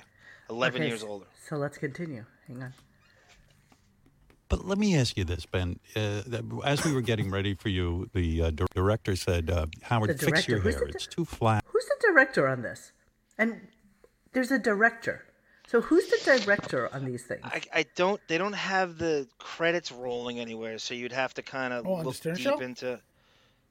11 0.50 0.82
Okay, 0.82 0.88
years 0.88 1.04
older. 1.04 1.26
So 1.50 1.58
let's 1.58 1.78
continue. 1.78 2.24
Hang 2.48 2.64
on. 2.64 2.74
But 4.48 4.66
let 4.66 4.78
me 4.78 4.96
ask 4.96 5.18
you 5.18 5.26
this, 5.26 5.46
Ben. 5.46 5.80
Uh, 5.98 6.22
as 6.64 6.86
we 6.86 6.94
were 6.94 7.02
getting 7.02 7.30
ready 7.30 7.56
for 7.56 7.68
you, 7.68 8.10
the 8.14 8.44
uh, 8.44 8.50
dir- 8.52 8.68
director 8.74 9.16
said, 9.18 9.50
uh, 9.50 9.66
"Howard, 9.82 10.12
The 10.18 10.26
fix 10.26 10.48
your. 10.48 10.60
Who's 10.60 10.76
hair. 10.76 10.86
the 10.86 10.94
It's 10.94 11.08
too 11.08 11.26
flat." 11.26 11.66
Who's 11.68 11.86
the 11.86 11.98
director 12.08 12.48
on 12.48 12.62
this? 12.62 12.92
And 13.38 13.68
there's 14.34 14.52
a 14.52 14.60
director. 14.60 15.26
So 15.68 15.82
who's 15.82 16.08
the 16.08 16.40
director 16.42 16.94
on 16.94 17.06
these 17.06 17.24
things? 17.24 17.42
I, 17.44 17.62
I 17.74 17.86
don't. 17.96 18.22
They 18.28 18.38
don't 18.38 18.54
have 18.54 18.98
the 18.98 19.28
credits 19.40 19.92
rolling 19.92 20.40
anywhere, 20.40 20.78
so 20.78 20.94
you'd 20.94 21.12
have 21.12 21.34
to 21.36 21.42
kind 21.42 21.74
of 21.74 21.88
Oh, 21.88 22.02
look 22.02 22.20
deep 22.20 22.38
Show? 22.38 22.60
into 22.60 23.00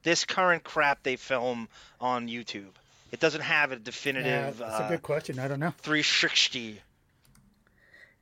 this 0.02 0.24
current 0.24 0.64
crap 0.64 1.02
they 1.02 1.16
film 1.16 1.68
on 2.00 2.28
YouTube. 2.28 2.72
It 3.12 3.20
doesn't 3.20 3.42
have 3.42 3.70
a 3.70 3.76
definitive. 3.76 4.26
Yeah, 4.26 4.46
definitive 4.50 4.58
that's 4.58 4.80
a 4.80 4.84
uh, 4.84 4.88
good 4.88 5.02
question. 5.02 5.38
I 5.38 5.46
don't 5.48 5.60
know. 5.60 5.72
360. 5.78 6.80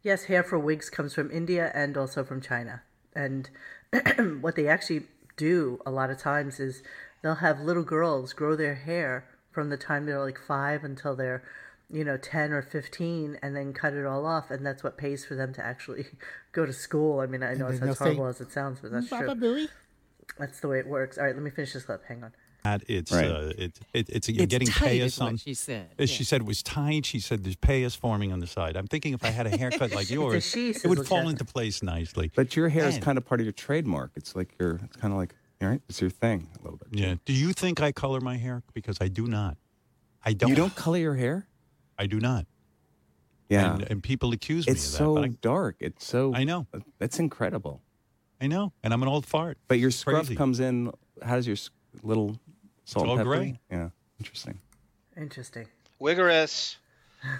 Yes, 0.02 0.24
hair 0.24 0.42
for 0.42 0.58
wigs 0.58 0.90
comes 0.90 1.14
from 1.14 1.30
India 1.30 1.70
and 1.74 1.96
also 1.96 2.24
from 2.24 2.40
China. 2.40 2.82
And 3.14 3.48
what 4.40 4.56
they 4.56 4.66
actually 4.68 5.04
do 5.36 5.80
a 5.86 5.90
lot 5.90 6.10
of 6.10 6.18
times 6.18 6.60
is 6.60 6.82
they'll 7.22 7.36
have 7.36 7.60
little 7.60 7.84
girls 7.84 8.32
grow 8.32 8.56
their 8.56 8.74
hair 8.74 9.24
from 9.50 9.70
the 9.70 9.76
time 9.76 10.06
they're 10.06 10.20
like 10.20 10.38
five 10.38 10.82
until 10.84 11.14
they're, 11.14 11.42
you 11.92 12.04
know, 12.04 12.16
10 12.16 12.52
or 12.52 12.62
15 12.62 13.38
and 13.42 13.54
then 13.54 13.72
cut 13.72 13.92
it 13.92 14.06
all 14.06 14.24
off. 14.26 14.50
And 14.50 14.64
that's 14.64 14.82
what 14.82 14.96
pays 14.96 15.24
for 15.24 15.34
them 15.34 15.52
to 15.54 15.64
actually 15.64 16.06
go 16.52 16.64
to 16.66 16.72
school. 16.72 17.20
I 17.20 17.26
mean, 17.26 17.42
I 17.42 17.54
know 17.54 17.66
And 17.66 17.74
it's 17.74 17.82
as 17.82 17.86
they'll 17.86 17.94
say, 17.94 18.04
horrible 18.04 18.26
as 18.26 18.40
it 18.40 18.50
sounds, 18.52 18.78
but 18.80 18.90
that's 18.92 19.08
Baba 19.08 19.34
true. 19.34 19.66
Booey. 19.66 19.68
That's 20.38 20.60
the 20.60 20.68
way 20.68 20.78
it 20.78 20.86
works. 20.86 21.18
All 21.18 21.24
right, 21.24 21.34
let 21.34 21.42
me 21.44 21.50
finish 21.50 21.72
this 21.74 21.84
clip. 21.84 22.02
Hang 22.06 22.24
on. 22.24 22.32
That 22.64 22.84
it's 22.88 23.10
Right. 23.10 23.26
uh, 23.28 23.52
it, 23.58 23.78
it, 23.92 24.08
it's 24.08 24.28
you're 24.28 24.44
It's 24.44 24.50
getting 24.50 24.68
tight, 24.68 25.00
payas 25.00 25.20
on. 25.20 25.36
she 25.36 25.52
said. 25.52 25.88
Uh, 25.98 26.06
She 26.06 26.22
said 26.22 26.42
it 26.42 26.46
was 26.46 26.62
tight. 26.62 27.04
She 27.04 27.18
said 27.18 27.42
there's 27.44 27.56
payas 27.56 27.96
forming 27.96 28.32
on 28.32 28.38
the 28.38 28.46
side. 28.46 28.76
I'm 28.76 28.86
thinking 28.86 29.14
if 29.14 29.24
I 29.24 29.30
had 29.30 29.46
a 29.48 29.56
haircut 29.56 29.92
like 29.92 30.08
yours, 30.18 30.54
it 30.54 30.84
would 30.86 31.06
fall 31.06 31.28
into 31.28 31.44
place 31.44 31.82
nicely. 31.82 32.30
But 32.34 32.54
your 32.54 32.68
hair 32.68 32.86
is 32.86 32.98
kind 32.98 33.18
of 33.18 33.26
part 33.26 33.40
of 33.40 33.46
your 33.46 33.52
trademark. 33.52 34.12
It's 34.14 34.36
like 34.36 34.54
your, 34.60 34.76
it's 34.84 34.96
kind 34.96 35.12
of 35.12 35.18
like, 35.18 35.34
all 35.60 35.68
right, 35.68 35.82
it's 35.88 36.00
your 36.00 36.10
thing 36.10 36.48
a 36.60 36.62
little 36.62 36.78
bit. 36.78 36.88
Yeah. 36.92 37.16
Do 37.24 37.32
you 37.32 37.52
think 37.52 37.80
I 37.82 37.90
color 37.90 38.20
my 38.20 38.36
hair? 38.36 38.62
Because 38.74 38.98
I 39.00 39.08
do 39.08 39.26
not. 39.26 39.56
I 40.24 40.32
don't. 40.32 40.50
You 40.50 40.54
don't 40.56 40.74
color 40.76 40.98
your 40.98 41.16
hair? 41.16 41.48
I 41.98 42.06
do 42.06 42.18
not. 42.20 42.46
Yeah. 43.48 43.74
And, 43.74 43.90
and 43.90 44.02
people 44.02 44.32
accuse 44.32 44.66
it's 44.66 44.68
me 44.68 44.72
of 44.72 44.78
that. 44.92 44.96
so 44.98 45.14
but 45.14 45.24
I, 45.24 45.28
dark. 45.42 45.76
It's 45.80 46.06
so. 46.06 46.34
I 46.34 46.44
know. 46.44 46.66
Uh, 46.72 46.78
that's 46.98 47.18
incredible. 47.18 47.82
I 48.40 48.46
know. 48.46 48.72
And 48.82 48.92
I'm 48.92 49.02
an 49.02 49.08
old 49.08 49.26
fart. 49.26 49.58
But 49.68 49.78
your 49.78 49.90
scruff 49.90 50.26
Crazy. 50.26 50.36
comes 50.36 50.58
in. 50.60 50.90
How 51.22 51.36
does 51.36 51.46
your 51.46 51.54
s- 51.54 51.70
little 52.02 52.36
salt 52.84 53.06
all 53.06 53.12
and 53.12 53.20
pepper? 53.20 53.36
gray. 53.36 53.60
Yeah. 53.70 53.90
Interesting. 54.18 54.58
Interesting. 55.16 55.66
Wigorous. 55.98 56.78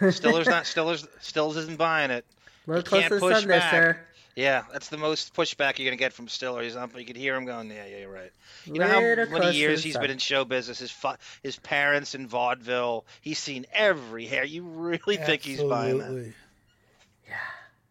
Stiller's 0.11 0.47
not 0.47 0.67
Stiller's 0.67 1.07
Stills 1.21 1.57
isn't 1.57 1.77
buying 1.79 2.11
it. 2.11 2.25
A 2.67 2.71
little 2.71 2.85
You 2.99 3.01
can't 3.03 3.09
to 3.11 3.15
the 3.17 3.21
push 3.21 3.39
sun 3.41 3.49
there, 3.49 3.59
back. 3.59 3.71
sir. 3.73 4.01
Yeah, 4.35 4.63
that's 4.73 4.89
the 4.89 4.97
most 4.97 5.35
pushback 5.35 5.79
you're 5.79 5.87
gonna 5.87 5.97
get 5.97 6.13
from 6.13 6.27
Stiller. 6.27 6.63
He's 6.63 6.75
up. 6.75 6.95
Um, 6.95 7.01
you 7.01 7.05
could 7.05 7.17
hear 7.17 7.37
him 7.37 7.45
going, 7.45 7.71
"Yeah, 7.71 7.85
yeah, 7.87 7.99
you're 7.99 8.11
right." 8.11 8.33
You 8.65 8.75
know 8.75 8.89
how 8.89 9.01
many 9.01 9.57
years 9.57 9.83
the 9.83 9.89
he's 9.89 9.93
sun. 9.95 10.03
been 10.03 10.11
in 10.11 10.19
show 10.19 10.45
business. 10.45 10.79
His 10.79 10.91
fa- 10.91 11.19
his 11.43 11.59
parents 11.59 12.15
in 12.15 12.27
vaudeville. 12.27 13.05
He's 13.21 13.39
seen 13.39 13.67
every 13.73 14.25
hair. 14.27 14.45
You 14.45 14.63
really 14.63 15.17
think 15.17 15.43
he's 15.43 15.63
buying 15.63 15.99
that? 15.99 16.05
Absolutely. 16.05 16.33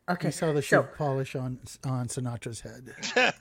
Okay. 0.09 0.27
He 0.27 0.31
saw 0.31 0.51
the 0.51 0.61
so 0.61 0.81
shoe 0.81 0.87
polish 0.97 1.35
on 1.35 1.59
on 1.83 2.07
Sinatra's 2.07 2.61
head. 2.61 2.95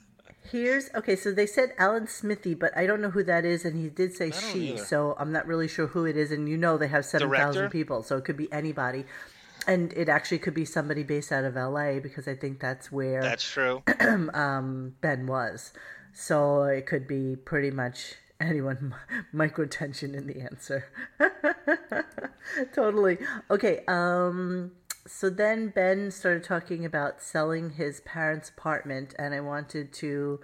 Here's 0.51 0.89
okay. 0.95 1.15
So 1.15 1.31
they 1.31 1.45
said 1.45 1.73
Alan 1.77 2.07
Smithee, 2.07 2.55
but 2.55 2.75
I 2.75 2.85
don't 2.85 3.01
know 3.01 3.09
who 3.09 3.23
that 3.23 3.45
is, 3.45 3.63
and 3.65 3.79
he 3.81 3.89
did 3.89 4.13
say 4.15 4.31
she, 4.31 4.73
either. 4.73 4.83
so 4.85 5.15
I'm 5.17 5.31
not 5.31 5.47
really 5.47 5.67
sure 5.67 5.87
who 5.87 6.05
it 6.05 6.17
is. 6.17 6.31
And 6.31 6.47
you 6.49 6.57
know 6.57 6.77
they 6.77 6.87
have 6.87 7.05
seven 7.05 7.29
thousand 7.29 7.61
Director? 7.61 7.69
people, 7.69 8.03
so 8.03 8.17
it 8.17 8.25
could 8.25 8.37
be 8.37 8.51
anybody, 8.51 9.05
and 9.67 9.93
it 9.93 10.09
actually 10.09 10.39
could 10.39 10.53
be 10.53 10.65
somebody 10.65 11.03
based 11.03 11.31
out 11.31 11.43
of 11.43 11.55
L.A. 11.55 11.99
because 11.99 12.27
I 12.27 12.35
think 12.35 12.59
that's 12.59 12.91
where 12.91 13.21
That's 13.21 13.43
true. 13.43 13.83
um, 14.33 14.95
Ben 15.01 15.27
was. 15.27 15.71
So 16.13 16.63
it 16.63 16.85
could 16.85 17.07
be 17.07 17.35
pretty 17.35 17.71
much 17.71 18.15
anyone. 18.39 18.95
Microtension 19.33 20.13
in 20.13 20.27
the 20.27 20.41
answer. 20.41 20.85
totally. 22.73 23.17
Okay. 23.49 23.83
Um. 23.87 24.71
So 25.07 25.29
then 25.29 25.69
Ben 25.69 26.11
started 26.11 26.43
talking 26.43 26.85
about 26.85 27.21
selling 27.21 27.71
his 27.71 28.01
parents' 28.01 28.49
apartment, 28.49 29.15
and 29.17 29.33
I 29.33 29.39
wanted 29.39 29.93
to 29.93 30.39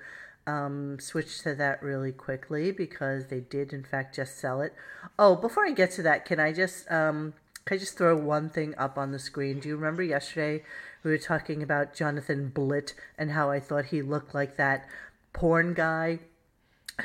um, 0.48 0.98
switch 1.00 1.44
to 1.44 1.54
that 1.56 1.84
really 1.84 2.12
quickly 2.12 2.72
because 2.72 3.28
they 3.28 3.42
did, 3.42 3.74
in 3.74 3.84
fact, 3.84 4.16
just 4.16 4.40
sell 4.40 4.62
it. 4.62 4.74
Oh, 5.20 5.36
before 5.36 5.66
I 5.66 5.72
get 5.72 5.92
to 5.92 6.02
that, 6.04 6.26
can 6.26 6.40
I 6.40 6.54
just 6.54 6.90
um, 6.92 7.34
can 7.68 7.76
I 7.76 7.80
just 7.80 7.98
throw 7.98 8.16
one 8.16 8.50
thing 8.50 8.74
up 8.78 8.98
on 8.98 9.12
the 9.12 9.20
screen? 9.20 9.60
Do 9.60 9.68
you 9.68 9.76
remember 9.76 10.02
yesterday 10.02 10.64
we 11.04 11.12
were 11.12 11.18
talking 11.18 11.62
about 11.62 11.94
Jonathan 11.94 12.50
Blitt 12.50 12.94
and 13.18 13.32
how 13.32 13.52
I 13.52 13.60
thought 13.60 13.88
he 13.88 14.02
looked 14.02 14.34
like 14.34 14.56
that 14.56 14.88
porn 15.34 15.74
guy 15.74 16.20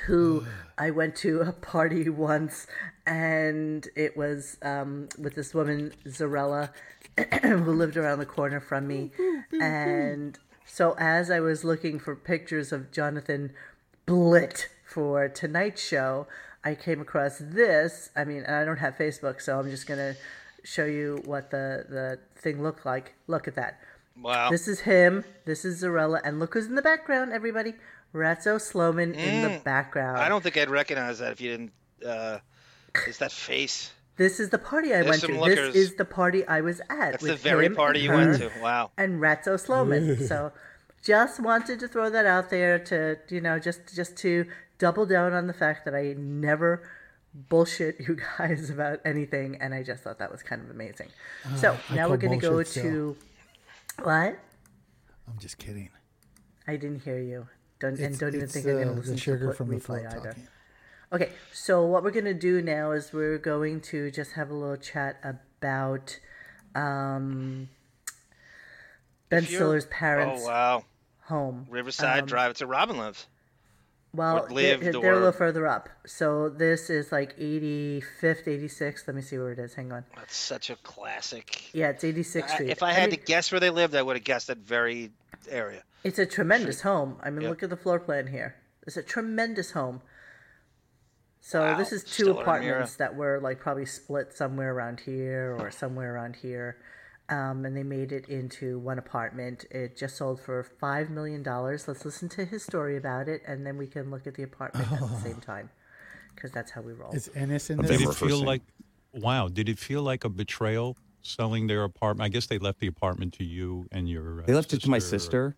who 0.07 0.47
I 0.79 0.91
went 0.91 1.17
to 1.17 1.41
a 1.41 1.53
party 1.53 2.09
once 2.09 2.69
and 3.05 3.89
it 3.97 4.17
was 4.17 4.57
um, 4.63 5.09
with 5.19 5.35
this 5.35 5.53
woman, 5.53 5.95
Zarella, 6.07 6.71
who 7.43 7.73
lived 7.73 7.97
around 7.97 8.21
the 8.21 8.27
corner 8.27 8.61
from 8.61 8.87
me. 8.87 9.11
And 9.61 10.39
so 10.65 10.95
as 10.97 11.29
I 11.29 11.41
was 11.41 11.65
looking 11.65 11.99
for 11.99 12.15
pictures 12.15 12.71
of 12.71 12.93
Jonathan 12.93 13.53
Blitt 14.07 14.69
for 14.87 15.29
tonight's 15.29 15.85
show, 15.85 16.29
I 16.63 16.77
came 16.77 17.01
across 17.01 17.39
this. 17.39 18.11
I 18.15 18.25
mean, 18.25 18.45
I 18.45 18.65
don't 18.65 18.79
have 18.79 18.97
Facebook, 18.97 19.41
so 19.43 19.59
I'm 19.59 19.69
just 19.69 19.89
going 19.89 19.99
to 19.99 20.17
show 20.65 20.85
you 20.85 21.21
what 21.25 21.51
the, 21.51 21.85
the 21.89 22.19
thing 22.41 22.63
looked 22.63 22.85
like. 22.87 23.15
Look 23.27 23.49
at 23.49 23.55
that. 23.57 23.81
Wow. 24.21 24.51
This 24.51 24.69
is 24.69 24.81
him. 24.81 25.25
This 25.45 25.65
is 25.65 25.83
Zarella. 25.83 26.21
And 26.25 26.39
look 26.39 26.55
who's 26.55 26.67
in 26.67 26.75
the 26.75 26.83
background, 26.83 27.33
everybody. 27.33 27.75
Ratso 28.15 28.61
Sloman 28.61 29.15
in 29.15 29.43
the 29.43 29.49
Mm. 29.49 29.65
background. 29.65 30.19
I 30.19 30.29
don't 30.29 30.43
think 30.43 30.57
I'd 30.59 30.69
recognize 30.71 31.19
that 31.21 31.33
if 31.33 31.41
you 31.41 31.51
didn't. 31.51 31.73
Uh, 32.07 32.39
it's 33.07 33.19
that 33.19 33.33
face. 33.33 33.91
This 34.19 34.39
is 34.39 34.51
the 34.51 34.59
party 34.59 34.89
I 34.95 35.03
There's 35.03 35.23
went 35.23 35.23
to. 35.23 35.41
lookers. 35.41 35.73
This 35.73 35.91
is 35.91 35.95
the 35.95 36.05
party 36.05 36.47
I 36.47 36.61
was 36.61 36.81
at. 36.91 37.13
That's 37.13 37.23
with 37.23 37.33
the 37.43 37.49
very 37.49 37.67
him 37.67 37.75
party 37.75 38.07
and 38.07 38.09
you 38.09 38.13
went 38.27 38.39
to. 38.39 38.51
Wow. 38.61 38.91
And 38.99 39.21
Ratso 39.21 39.59
Sloman. 39.59 40.27
so 40.29 40.53
just 41.03 41.41
wanted 41.41 41.81
to 41.81 41.89
throw 41.89 42.11
that 42.11 42.27
out 42.27 42.51
there 42.51 42.79
to, 42.79 43.17
you 43.31 43.41
know, 43.41 43.59
just 43.59 43.81
just 43.97 44.17
to 44.19 44.45
double 44.79 45.07
down 45.07 45.33
on 45.33 45.47
the 45.47 45.55
fact 45.55 45.87
that 45.87 45.95
I 45.95 46.15
never 46.19 46.83
bullshit 47.35 47.99
you 48.01 48.17
guys 48.39 48.69
about 48.71 49.01
anything 49.05 49.57
and 49.61 49.73
I 49.75 49.83
just 49.83 50.03
thought 50.05 50.19
that 50.19 50.31
was 50.31 50.43
kind 50.43 50.63
of 50.63 50.71
amazing. 50.71 51.09
so 51.57 51.77
I 51.91 51.95
now 51.95 52.09
we're 52.09 52.17
gonna 52.19 52.37
go 52.37 52.51
bullshit, 52.53 52.69
so- 52.75 52.83
to 52.83 53.17
what? 54.03 54.39
I'm 55.29 55.39
just 55.39 55.59
kidding. 55.59 55.91
I 56.67 56.77
didn't 56.77 57.01
hear 57.03 57.19
you. 57.19 57.49
Don't 57.81 57.99
and 57.99 58.19
don't 58.19 58.29
even 58.31 58.43
it's, 58.43 58.53
think 58.55 58.67
I'm 58.67 58.79
gonna 58.79 59.01
uh, 59.01 59.03
the 59.03 59.17
sugar 59.17 59.49
to 59.49 59.55
from 59.55 59.69
the 59.69 59.77
replay 59.77 60.07
either. 60.07 60.29
talking. 60.31 60.49
Okay, 61.13 61.31
so 61.53 61.85
what 61.85 62.03
we're 62.05 62.11
gonna 62.11 62.33
do 62.35 62.63
now 62.63 62.93
is 62.93 63.13
we're 63.13 63.39
going 63.39 63.81
to 63.83 64.11
just 64.11 64.33
have 64.33 64.51
a 64.51 64.55
little 64.55 64.77
chat 64.77 65.19
about 65.25 66.19
um, 66.75 67.69
Ben 69.29 69.45
Stiller's 69.45 69.87
parents' 69.87 70.43
Oh 70.45 70.49
wow. 70.49 70.85
home. 71.23 71.67
Riverside 71.71 72.21
Um, 72.21 72.27
Drive. 72.27 72.51
It's 72.53 72.61
where 72.61 72.69
Robin 72.69 72.97
lives. 72.99 73.27
Well, 74.15 74.47
lived 74.51 74.83
they're, 74.83 74.93
they're 74.93 75.13
a 75.13 75.17
little 75.17 75.33
further 75.33 75.67
up. 75.67 75.89
So 76.07 76.51
this 76.51 76.91
is 76.91 77.11
like 77.11 77.35
85th, 77.39 78.45
86th. 78.45 79.07
Let 79.07 79.17
me 79.17 79.23
see 79.23 79.39
where 79.39 79.53
it 79.53 79.59
is. 79.59 79.73
Hang 79.75 79.91
on. 79.91 80.05
That's 80.17 80.37
such 80.37 80.69
a 80.69 80.77
classic. 80.77 81.71
Yeah, 81.73 81.89
it's 81.91 82.05
86th 82.05 82.43
I- 82.45 82.47
Street. 82.49 82.71
if 82.71 82.83
I 82.83 82.93
had 82.93 83.11
mean, 83.11 83.19
to 83.19 83.25
guess 83.25 83.51
where 83.51 83.61
they 83.61 83.71
lived, 83.71 83.95
I 83.95 84.03
would 84.03 84.17
have 84.17 84.25
guessed 84.25 84.49
that 84.49 84.59
very 84.59 85.13
area. 85.49 85.83
It's 86.05 86.19
a 86.19 86.27
tremendous 86.27 86.83
home. 86.83 87.17
I 87.23 87.31
mean, 87.31 87.43
Yeah. 87.43 87.49
look 87.49 87.63
at 87.63 87.71
the 87.71 87.77
floor 87.77 87.99
plan 88.01 88.27
here. 88.27 88.57
It's 88.87 88.99
a 88.99 89.03
tremendous 89.03 89.71
home. 89.71 90.03
So 91.41 91.61
Wow. 91.63 91.79
this 91.79 91.91
is 91.93 92.05
two 92.05 92.11
Stiller 92.25 92.31
and 92.33 92.41
apartments 92.41 92.97
that 92.97 93.17
were 93.17 93.41
like 93.41 93.61
probably 93.61 93.87
split 93.87 94.33
somewhere 94.35 94.75
around 94.75 95.01
here 95.01 95.57
or 95.59 95.71
somewhere 95.71 96.15
around 96.15 96.37
here. 96.37 96.77
Um, 97.33 97.65
and 97.65 97.77
they 97.77 97.83
made 97.83 98.13
it 98.13 98.29
into 98.29 98.79
one 98.79 98.99
apartment. 98.99 99.65
It 99.71 99.97
just 99.97 100.17
sold 100.17 100.41
for 100.41 100.63
five 100.63 101.09
million 101.11 101.43
dollars. 101.43 101.89
Let's 101.89 102.05
listen 102.05 102.29
to 102.31 102.45
his 102.45 102.63
story 102.63 102.97
about 102.97 103.29
it, 103.29 103.43
and 103.47 103.67
then 103.67 103.77
we 103.79 103.87
can 103.87 104.11
look 104.11 104.27
at 104.27 104.35
the 104.35 104.43
apartment 104.43 104.93
at 104.93 105.01
the 105.01 105.21
same 105.21 105.41
time, 105.41 105.71
because 106.35 106.51
that's 106.53 106.71
how 106.71 106.83
we 106.83 106.93
roll. 106.93 107.13
Is 107.13 107.31
Ennis 107.35 107.71
in 107.71 107.79
Did 107.79 107.89
this? 107.89 108.03
it 108.03 108.15
feel 108.15 108.43
like, 108.43 108.63
wow? 109.13 109.49
Did 109.49 109.69
it 109.69 109.79
feel 109.79 110.03
like 110.03 110.25
a 110.25 110.29
betrayal 110.29 110.97
selling 111.23 111.69
their 111.69 111.85
apartment? 111.85 112.27
I 112.27 112.29
guess 112.29 112.47
they 112.47 112.59
left 112.59 112.81
the 112.81 112.87
apartment 112.87 113.33
to 113.35 113.45
you 113.45 113.87
and 113.93 114.09
your. 114.09 114.43
Uh, 114.43 114.47
They 114.47 114.55
left 114.55 114.73
it 114.75 114.83
to 114.83 114.91
my 114.91 114.99
sister. 114.99 115.57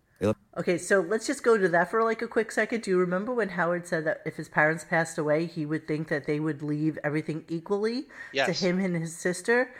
Okay, 0.57 0.77
so 0.77 1.01
let's 1.01 1.27
just 1.27 1.43
go 1.43 1.57
to 1.57 1.67
that 1.69 1.91
for 1.91 2.01
like 2.01 2.21
a 2.21 2.27
quick 2.27 2.49
second. 2.51 2.83
Do 2.83 2.89
you 2.91 2.97
remember 2.97 3.33
when 3.33 3.49
Howard 3.49 3.85
said 3.85 4.05
that 4.05 4.21
if 4.25 4.37
his 4.37 4.47
parents 4.47 4.85
passed 4.85 5.17
away, 5.17 5.45
he 5.45 5.65
would 5.65 5.85
think 5.87 6.07
that 6.07 6.25
they 6.25 6.39
would 6.39 6.61
leave 6.63 6.97
everything 7.03 7.43
equally 7.49 8.07
Yes. 8.31 8.47
to 8.47 8.53
him 8.65 8.79
and 8.79 8.95
his 8.95 9.15
sister? 9.15 9.71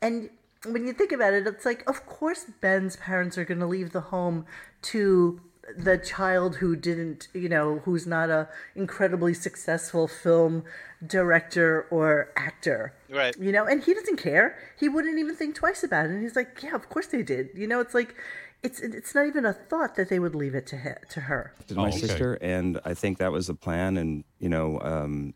And 0.00 0.30
when 0.72 0.86
you 0.86 0.92
think 0.92 1.12
about 1.12 1.32
it, 1.34 1.46
it's 1.46 1.64
like, 1.64 1.88
of 1.88 2.06
course, 2.06 2.44
Ben's 2.60 2.96
parents 2.96 3.36
are 3.38 3.44
going 3.44 3.60
to 3.60 3.66
leave 3.66 3.92
the 3.92 4.00
home 4.00 4.46
to 4.82 5.40
the 5.76 5.98
child 5.98 6.56
who 6.56 6.76
didn't, 6.76 7.26
you 7.34 7.48
know, 7.48 7.80
who's 7.84 8.06
not 8.06 8.30
a 8.30 8.48
incredibly 8.76 9.34
successful 9.34 10.06
film 10.06 10.62
director 11.04 11.86
or 11.90 12.30
actor. 12.36 12.94
Right. 13.10 13.36
You 13.38 13.50
know, 13.52 13.64
and 13.66 13.82
he 13.82 13.92
doesn't 13.92 14.16
care. 14.18 14.56
He 14.78 14.88
wouldn't 14.88 15.18
even 15.18 15.34
think 15.34 15.56
twice 15.56 15.82
about 15.82 16.06
it. 16.06 16.12
And 16.12 16.22
he's 16.22 16.36
like, 16.36 16.62
yeah, 16.62 16.74
of 16.74 16.88
course 16.88 17.08
they 17.08 17.22
did. 17.22 17.50
You 17.54 17.66
know, 17.66 17.80
it's 17.80 17.94
like, 17.94 18.14
it's 18.62 18.80
it's 18.80 19.14
not 19.14 19.26
even 19.26 19.44
a 19.44 19.52
thought 19.52 19.96
that 19.96 20.08
they 20.08 20.18
would 20.18 20.34
leave 20.34 20.54
it 20.54 20.66
to 20.68 20.76
her, 20.78 21.00
to 21.10 21.20
her. 21.22 21.52
to 21.68 21.74
my 21.74 21.84
Oh, 21.84 21.88
okay. 21.88 21.98
sister, 21.98 22.34
and 22.40 22.80
I 22.84 22.94
think 22.94 23.18
that 23.18 23.30
was 23.30 23.48
the 23.48 23.54
plan. 23.54 23.96
And 23.96 24.24
you 24.40 24.48
know, 24.48 24.80
um, 24.80 25.34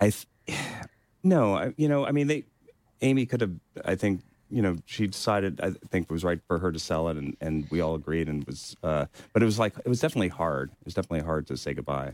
I 0.00 0.10
th- 0.10 0.26
no, 1.24 1.54
I, 1.56 1.74
you 1.76 1.88
know, 1.88 2.04
I 2.06 2.12
mean, 2.12 2.26
they 2.26 2.44
Amy 3.02 3.26
could 3.26 3.40
have. 3.40 3.52
I 3.84 3.94
think 3.94 4.22
you 4.50 4.62
know 4.62 4.76
she 4.86 5.06
decided. 5.06 5.60
I 5.60 5.70
think 5.90 6.04
it 6.10 6.12
was 6.12 6.24
right 6.24 6.40
for 6.46 6.58
her 6.58 6.72
to 6.72 6.78
sell 6.78 7.08
it, 7.08 7.16
and 7.16 7.36
and 7.40 7.66
we 7.70 7.80
all 7.80 7.94
agreed, 7.94 8.28
and 8.28 8.42
it 8.42 8.46
was. 8.46 8.76
Uh, 8.82 9.06
but 9.32 9.42
it 9.42 9.46
was 9.46 9.58
like 9.58 9.76
it 9.78 9.88
was 9.88 10.00
definitely 10.00 10.28
hard. 10.28 10.70
It 10.80 10.84
was 10.84 10.94
definitely 10.94 11.24
hard 11.24 11.46
to 11.48 11.56
say 11.56 11.74
goodbye. 11.74 12.12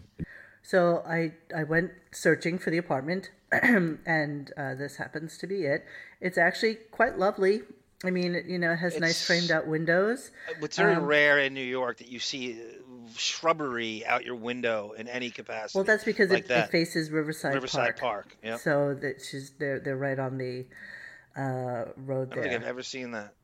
So 0.63 1.03
I 1.07 1.33
I 1.57 1.63
went 1.65 1.93
searching 2.13 2.59
for 2.59 2.71
the 2.71 2.79
apartment, 2.79 3.31
and 3.53 4.53
uh, 4.57 4.75
this 4.75 4.97
happens 4.97 5.39
to 5.39 5.47
be 5.47 5.65
it. 5.65 5.85
It's 6.21 6.39
actually 6.39 6.77
quite 6.91 7.19
lovely. 7.19 7.63
I 8.05 8.11
mean, 8.11 8.45
you 8.47 8.59
know, 8.59 8.73
it 8.73 8.77
has 8.77 8.99
nice 9.01 9.25
framed 9.25 9.51
out 9.51 9.67
windows. 9.67 10.31
It's 10.61 10.77
very 10.77 10.97
Um, 10.97 11.05
rare 11.05 11.39
in 11.39 11.55
New 11.55 11.65
York 11.65 11.97
that 11.99 12.09
you 12.09 12.19
see 12.19 12.61
uh, 12.61 12.83
shrubbery 13.17 14.05
out 14.07 14.25
your 14.25 14.37
window 14.37 14.93
in 14.97 15.09
any 15.09 15.31
capacity. 15.31 15.79
Well, 15.79 15.85
that's 15.85 16.05
because 16.05 16.31
like 16.31 16.45
it, 16.45 16.51
it 16.51 16.71
faces 16.71 17.11
Riverside, 17.11 17.53
Park. 17.53 17.55
Riverside 17.55 17.97
Park. 17.97 18.01
Park, 18.01 18.37
yep. 18.43 18.61
So 18.61 18.95
that 18.95 19.21
she's 19.21 19.53
they're 19.59 19.81
they're 19.81 19.97
right 19.97 20.19
on 20.19 20.39
the 20.39 20.67
uh, 21.37 21.93
road 21.97 22.33
I 22.33 22.35
don't 22.35 22.43
think 22.43 22.55
I've 22.55 22.61
there. 22.63 22.71
ever 22.71 22.83
seen 22.83 23.13
that. 23.13 23.35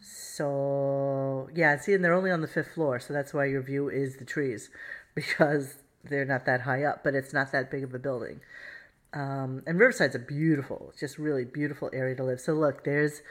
So 0.00 1.48
yeah, 1.54 1.78
see, 1.78 1.94
and 1.94 2.04
they're 2.04 2.14
only 2.14 2.30
on 2.30 2.40
the 2.40 2.48
fifth 2.48 2.72
floor, 2.74 3.00
so 3.00 3.12
that's 3.12 3.32
why 3.32 3.46
your 3.46 3.62
view 3.62 3.88
is 3.88 4.16
the 4.16 4.24
trees, 4.24 4.70
because 5.14 5.76
they're 6.04 6.24
not 6.24 6.44
that 6.46 6.62
high 6.62 6.84
up, 6.84 7.02
but 7.02 7.14
it's 7.14 7.32
not 7.32 7.52
that 7.52 7.70
big 7.70 7.84
of 7.84 7.94
a 7.94 7.98
building. 7.98 8.40
Um, 9.14 9.62
and 9.66 9.78
Riverside's 9.78 10.16
a 10.16 10.18
beautiful, 10.18 10.92
just 10.98 11.18
really 11.18 11.44
beautiful 11.44 11.88
area 11.92 12.16
to 12.16 12.24
live. 12.24 12.40
So 12.40 12.52
look, 12.52 12.84
there's 12.84 13.22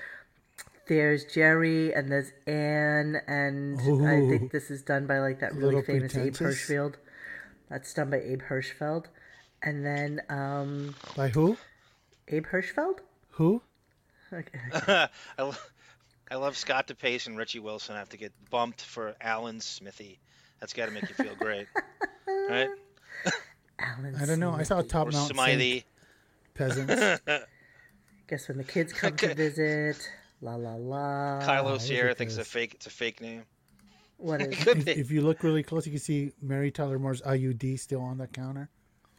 there's 0.88 1.26
Jerry 1.26 1.94
and 1.94 2.12
there's 2.12 2.32
Anne, 2.48 3.22
and 3.28 3.80
I 4.06 4.20
think 4.30 4.52
this 4.52 4.70
is 4.72 4.82
done 4.84 5.08
by 5.08 5.20
like 5.20 5.40
that 5.40 5.54
really 5.56 5.82
famous 5.82 6.16
Abe. 6.18 6.34
Hirschfeld. 6.34 6.96
That's 7.70 7.94
done 7.94 8.10
by 8.10 8.20
Abe 8.22 8.42
Hirschfeld, 8.42 9.06
and 9.62 9.86
then 9.86 10.22
um, 10.30 10.96
By 11.16 11.30
who? 11.30 11.58
Abe 12.28 12.46
Hirschfeld. 12.48 13.00
Who? 13.32 13.62
Okay. 14.32 14.60
I, 15.38 15.42
lo- 15.42 15.56
I 16.32 16.36
love 16.36 16.58
Scott 16.58 16.88
DePace 16.88 17.28
and 17.28 17.38
Richie 17.38 17.60
Wilson 17.60 17.96
I 17.96 18.00
have 18.00 18.10
to 18.10 18.18
get 18.18 18.32
bumped 18.50 18.82
for 18.82 19.16
Alan 19.22 19.60
Smithee. 19.62 20.20
That's 20.60 20.74
got 20.74 20.86
to 20.88 20.92
make 20.92 21.08
you 21.10 21.16
feel 21.16 21.36
great, 21.36 21.68
right? 22.50 22.70
Alan 23.80 24.16
I 24.16 24.26
don't 24.26 24.40
know. 24.40 24.52
I 24.52 24.64
saw 24.64 24.80
a 24.80 24.84
top 24.84 25.08
Or 25.08 25.12
mount 25.12 25.30
Smiley. 25.30 25.84
peasants. 26.54 27.22
Guess 28.28 28.48
when 28.48 28.58
the 28.58 28.64
kids 28.64 28.94
come 28.94 29.16
to 29.18 29.34
visit, 29.36 29.98
la 30.44 30.56
la 30.56 30.76
la. 30.76 31.40
Kylo 31.42 31.80
Sierra 31.80 32.14
thinks 32.14 32.38
it's 32.38 32.48
a 32.48 32.52
fake. 32.52 32.74
It's 32.76 32.88
a 32.88 32.90
fake 32.90 33.22
name. 33.22 33.44
What 34.18 34.42
is 34.48 34.64
Could 34.64 34.80
if, 34.80 34.86
be. 34.86 34.92
if 34.92 35.12
you 35.12 35.22
look 35.22 35.44
really 35.44 35.64
close, 35.64 35.86
you 35.86 35.92
can 35.92 36.00
see 36.02 36.32
Mary 36.42 36.72
Tyler 36.72 37.00
Moore's 37.00 37.22
IUD 37.22 37.80
still 37.80 38.02
on 38.02 38.18
the 38.18 38.28
counter. 38.28 38.70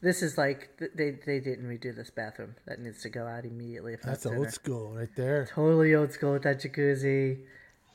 This 0.00 0.22
is 0.22 0.36
like 0.36 0.68
they 0.78 1.12
they 1.24 1.40
didn't 1.40 1.66
redo 1.66 1.94
this 1.96 2.10
bathroom. 2.10 2.54
That 2.66 2.78
needs 2.78 3.00
to 3.02 3.08
go 3.08 3.26
out 3.26 3.44
immediately. 3.46 3.94
If 3.94 4.02
That's 4.02 4.26
not 4.26 4.34
old 4.36 4.50
school 4.50 4.92
right 4.94 5.08
there. 5.16 5.46
Totally 5.46 5.94
old 5.94 6.12
school 6.12 6.32
with 6.34 6.42
that 6.42 6.60
jacuzzi. 6.60 7.38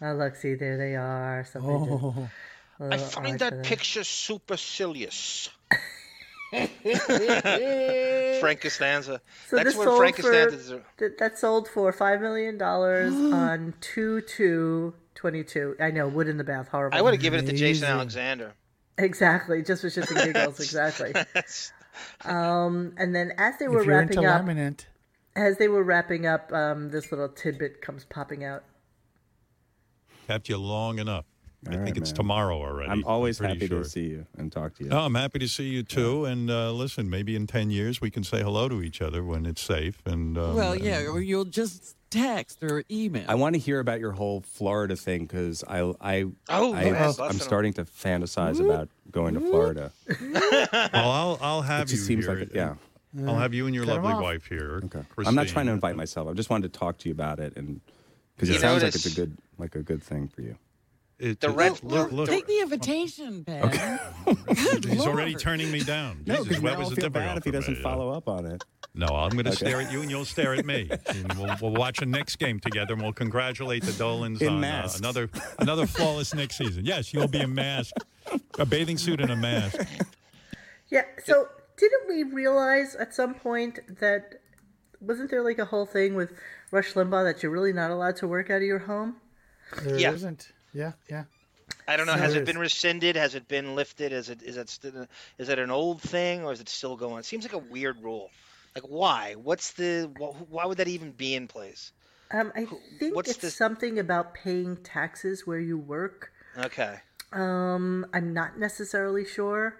Oh 0.01 0.13
look, 0.13 0.35
see 0.35 0.55
there 0.55 0.77
they 0.77 0.95
are. 0.95 1.45
Something 1.51 1.69
Oh. 1.69 2.29
a 2.79 2.83
I 2.83 2.87
little 2.87 3.05
find 3.05 3.39
that 3.39 3.63
picture 3.63 4.03
supercilious. 4.03 5.49
Frank 8.39 8.61
Costanza. 8.61 9.21
So 9.47 9.55
That's 9.55 9.69
this 9.69 9.75
where 9.75 9.87
sold 9.87 9.97
Frank 9.99 10.15
for 10.15 10.21
Costanza. 10.23 10.81
th- 10.97 11.11
that 11.19 11.37
sold 11.37 11.67
for 11.67 11.91
five 11.91 12.21
million 12.21 12.57
dollars 12.57 13.13
on 13.33 13.73
two 13.81 14.21
two 14.21 14.93
twenty 15.15 15.43
two. 15.43 15.75
I 15.79 15.91
know 15.91 16.07
wood 16.07 16.27
in 16.27 16.37
the 16.37 16.43
bath, 16.43 16.69
horrible. 16.69 16.97
I 16.97 17.01
would 17.01 17.13
have 17.13 17.21
given 17.21 17.43
it 17.43 17.47
to 17.51 17.55
Jason 17.55 17.87
Alexander. 17.87 18.53
exactly 18.97 19.61
just 19.61 19.81
for 19.81 19.87
shits 19.89 20.09
and 20.09 20.33
giggles. 20.33 20.59
exactly. 20.61 21.13
Um, 22.23 22.93
and 22.97 23.13
then 23.13 23.33
as 23.37 23.57
they 23.59 23.67
were 23.67 23.81
if 23.81 23.85
you're 23.85 23.95
wrapping 23.97 24.19
into 24.19 24.29
up, 24.29 24.45
laminate, 24.45 24.85
as 25.35 25.57
they 25.57 25.67
were 25.67 25.83
wrapping 25.83 26.25
up, 26.25 26.49
um, 26.53 26.91
this 26.91 27.11
little 27.11 27.27
tidbit 27.27 27.81
comes 27.81 28.05
popping 28.05 28.45
out. 28.45 28.63
Kept 30.27 30.47
you 30.47 30.57
long 30.57 30.97
enough. 30.97 31.25
I 31.67 31.75
All 31.77 31.83
think 31.83 31.97
it's 31.97 32.11
man. 32.11 32.15
tomorrow 32.15 32.57
already. 32.57 32.89
I'm 32.89 33.03
always 33.03 33.37
pretty 33.37 33.55
happy 33.55 33.67
sure. 33.67 33.83
to 33.83 33.89
see 33.89 34.07
you 34.07 34.25
and 34.37 34.49
talk 34.51 34.75
to 34.75 34.83
you. 34.85 34.89
No, 34.89 34.99
I'm 34.99 35.15
happy 35.15 35.39
to 35.39 35.47
see 35.47 35.67
you 35.67 35.83
too. 35.83 36.23
And 36.25 36.49
uh, 36.49 36.71
listen, 36.71 37.09
maybe 37.09 37.35
in 37.35 37.47
ten 37.47 37.69
years 37.69 37.99
we 37.99 38.09
can 38.09 38.23
say 38.23 38.41
hello 38.41 38.69
to 38.69 38.81
each 38.81 39.01
other 39.01 39.23
when 39.25 39.45
it's 39.45 39.61
safe. 39.61 40.01
And 40.05 40.37
um, 40.37 40.55
well, 40.55 40.71
and- 40.73 40.83
yeah, 40.83 41.05
or 41.07 41.19
you'll 41.19 41.43
just 41.45 41.97
text 42.09 42.63
or 42.63 42.83
email. 42.89 43.25
I 43.27 43.35
want 43.35 43.55
to 43.55 43.59
hear 43.59 43.79
about 43.79 43.99
your 43.99 44.13
whole 44.13 44.41
Florida 44.41 44.95
thing 44.95 45.25
because 45.25 45.63
I, 45.67 45.81
I, 46.01 46.25
Oh, 46.47 46.73
I, 46.73 46.85
yes, 46.85 47.19
I'm 47.19 47.37
starting 47.39 47.73
to 47.73 47.83
fantasize 47.85 48.59
about 48.63 48.87
going 49.11 49.33
to 49.33 49.41
Florida. 49.41 49.91
well, 50.33 50.89
I'll 50.93 51.37
I'll 51.41 51.61
have 51.61 51.87
It 51.87 51.91
you 51.91 51.97
seems 51.97 52.25
here. 52.25 52.35
like 52.35 52.43
it, 52.47 52.51
yeah. 52.55 52.75
I'll 53.27 53.35
have 53.37 53.53
you 53.53 53.65
and 53.65 53.75
your 53.75 53.85
Cut 53.85 53.97
'em 53.97 54.03
lovely 54.03 54.23
wife 54.23 54.45
here. 54.45 54.81
Okay. 54.85 55.01
I'm 55.25 55.35
not 55.35 55.47
trying 55.47 55.65
to 55.65 55.71
invite 55.73 55.95
myself. 55.97 56.29
I 56.29 56.33
just 56.33 56.49
wanted 56.49 56.71
to 56.71 56.79
talk 56.79 56.99
to 56.99 57.09
you 57.09 57.13
about 57.13 57.39
it, 57.39 57.57
and 57.57 57.81
because 58.35 58.49
it 58.49 58.61
sounds 58.61 58.81
like 58.83 58.95
it's 58.95 59.05
a 59.05 59.13
good, 59.15 59.35
like 59.57 59.75
a 59.75 59.83
good 59.83 60.01
thing 60.01 60.27
for 60.29 60.41
you. 60.41 60.55
It- 61.19 61.39
The 61.41 61.49
it- 61.49 61.55
red- 61.55 61.83
look, 61.83 62.11
look. 62.11 62.29
Take 62.29 62.47
the 62.47 62.59
invitation, 62.61 63.41
Ben. 63.43 63.69
Good 64.45 64.85
He's 64.85 65.05
already 65.05 65.35
turning 65.35 65.69
me 65.71 65.81
down. 65.83 66.23
No, 66.25 66.35
Jesus, 66.35 66.47
because 66.47 66.63
that 66.63 66.71
now 66.73 66.79
was 66.79 66.87
I'll 66.87 66.93
a 66.93 66.95
feel 66.95 67.09
difficult 67.09 67.13
bad 67.13 67.37
if 67.37 67.43
he 67.43 67.51
doesn't 67.51 67.75
yeah. 67.75 67.81
follow 67.83 68.09
up 68.11 68.27
on 68.29 68.45
it. 68.45 68.63
No, 68.95 69.05
I'm 69.07 69.29
going 69.31 69.45
to 69.45 69.51
Okay. 69.51 69.65
stare 69.67 69.81
at 69.81 69.91
you 69.91 70.01
and 70.01 70.09
you'll 70.09 70.25
stare 70.25 70.53
at 70.55 70.65
me. 70.65 70.89
And 71.07 71.33
we'll, 71.33 71.55
we'll 71.61 71.73
watch 71.73 72.01
a 72.01 72.05
Knicks 72.05 72.35
game 72.35 72.59
together 72.59 72.93
and 72.93 73.03
we'll 73.03 73.13
congratulate 73.13 73.83
the 73.83 73.91
Dolans 73.93 74.41
In 74.41 74.47
on 74.49 74.63
uh, 74.63 74.89
another 74.97 75.29
another 75.59 75.85
flawless 75.85 76.33
Knicks 76.33 76.57
season. 76.57 76.85
Yes, 76.85 77.13
you'll 77.13 77.27
be 77.27 77.39
a 77.41 77.47
mask, 77.47 77.93
a 78.57 78.65
bathing 78.65 78.97
suit 78.97 79.19
and 79.21 79.31
a 79.31 79.35
mask. 79.35 79.79
Yeah. 80.89 81.03
So 81.25 81.47
didn't 81.77 82.07
we 82.07 82.23
realize 82.23 82.95
at 82.95 83.13
some 83.13 83.33
point 83.35 83.79
that 83.99 84.41
wasn't 85.01 85.29
there 85.29 85.43
like 85.43 85.59
a 85.59 85.65
whole 85.65 85.85
thing 85.85 86.15
with 86.15 86.31
Rush 86.71 86.93
Limbaugh 86.93 87.31
that 87.31 87.43
you're 87.43 87.51
really 87.51 87.73
not 87.73 87.91
allowed 87.91 88.15
to 88.17 88.27
work 88.27 88.49
out 88.49 88.57
of 88.57 88.63
your 88.63 88.79
home? 88.79 89.17
there 89.83 89.97
Yeah. 89.99 90.11
not 90.11 90.51
Yeah, 90.73 90.93
yeah. 91.09 91.23
I 91.87 91.97
don't 91.97 92.05
know. 92.05 92.13
So 92.13 92.19
Has 92.19 92.33
there 92.33 92.41
it 92.41 92.45
been 92.45 92.57
rescinded? 92.57 93.15
Has 93.15 93.35
it 93.35 93.47
been 93.47 93.75
lifted? 93.75 94.11
Is 94.11 94.29
it 94.29 94.41
is 94.41 94.57
it 94.57 94.69
still, 94.69 95.07
is 95.37 95.49
it 95.49 95.59
an 95.59 95.71
old 95.71 96.01
thing 96.01 96.43
or 96.43 96.51
is 96.53 96.59
it 96.61 96.69
still 96.69 96.95
going? 96.95 97.19
It 97.19 97.25
seems 97.25 97.43
like 97.43 97.53
a 97.53 97.57
weird 97.57 98.01
rule. 98.03 98.29
Like 98.75 98.85
why? 98.85 99.35
What's 99.35 99.73
the 99.73 100.09
why 100.49 100.65
would 100.65 100.77
that 100.77 100.87
even 100.87 101.11
be 101.11 101.35
in 101.35 101.47
place? 101.47 101.91
Um, 102.31 102.51
I 102.55 102.67
think 102.99 103.15
what's 103.15 103.31
it's 103.31 103.39
the- 103.39 103.51
something 103.51 103.97
about 103.97 104.33
paying 104.35 104.77
taxes 104.77 105.47
where 105.47 105.59
you 105.59 105.77
work. 105.77 106.31
Okay. 106.57 106.99
Um, 107.31 108.05
I'm 108.13 108.33
not 108.33 108.57
necessarily 108.59 109.25
sure. 109.25 109.77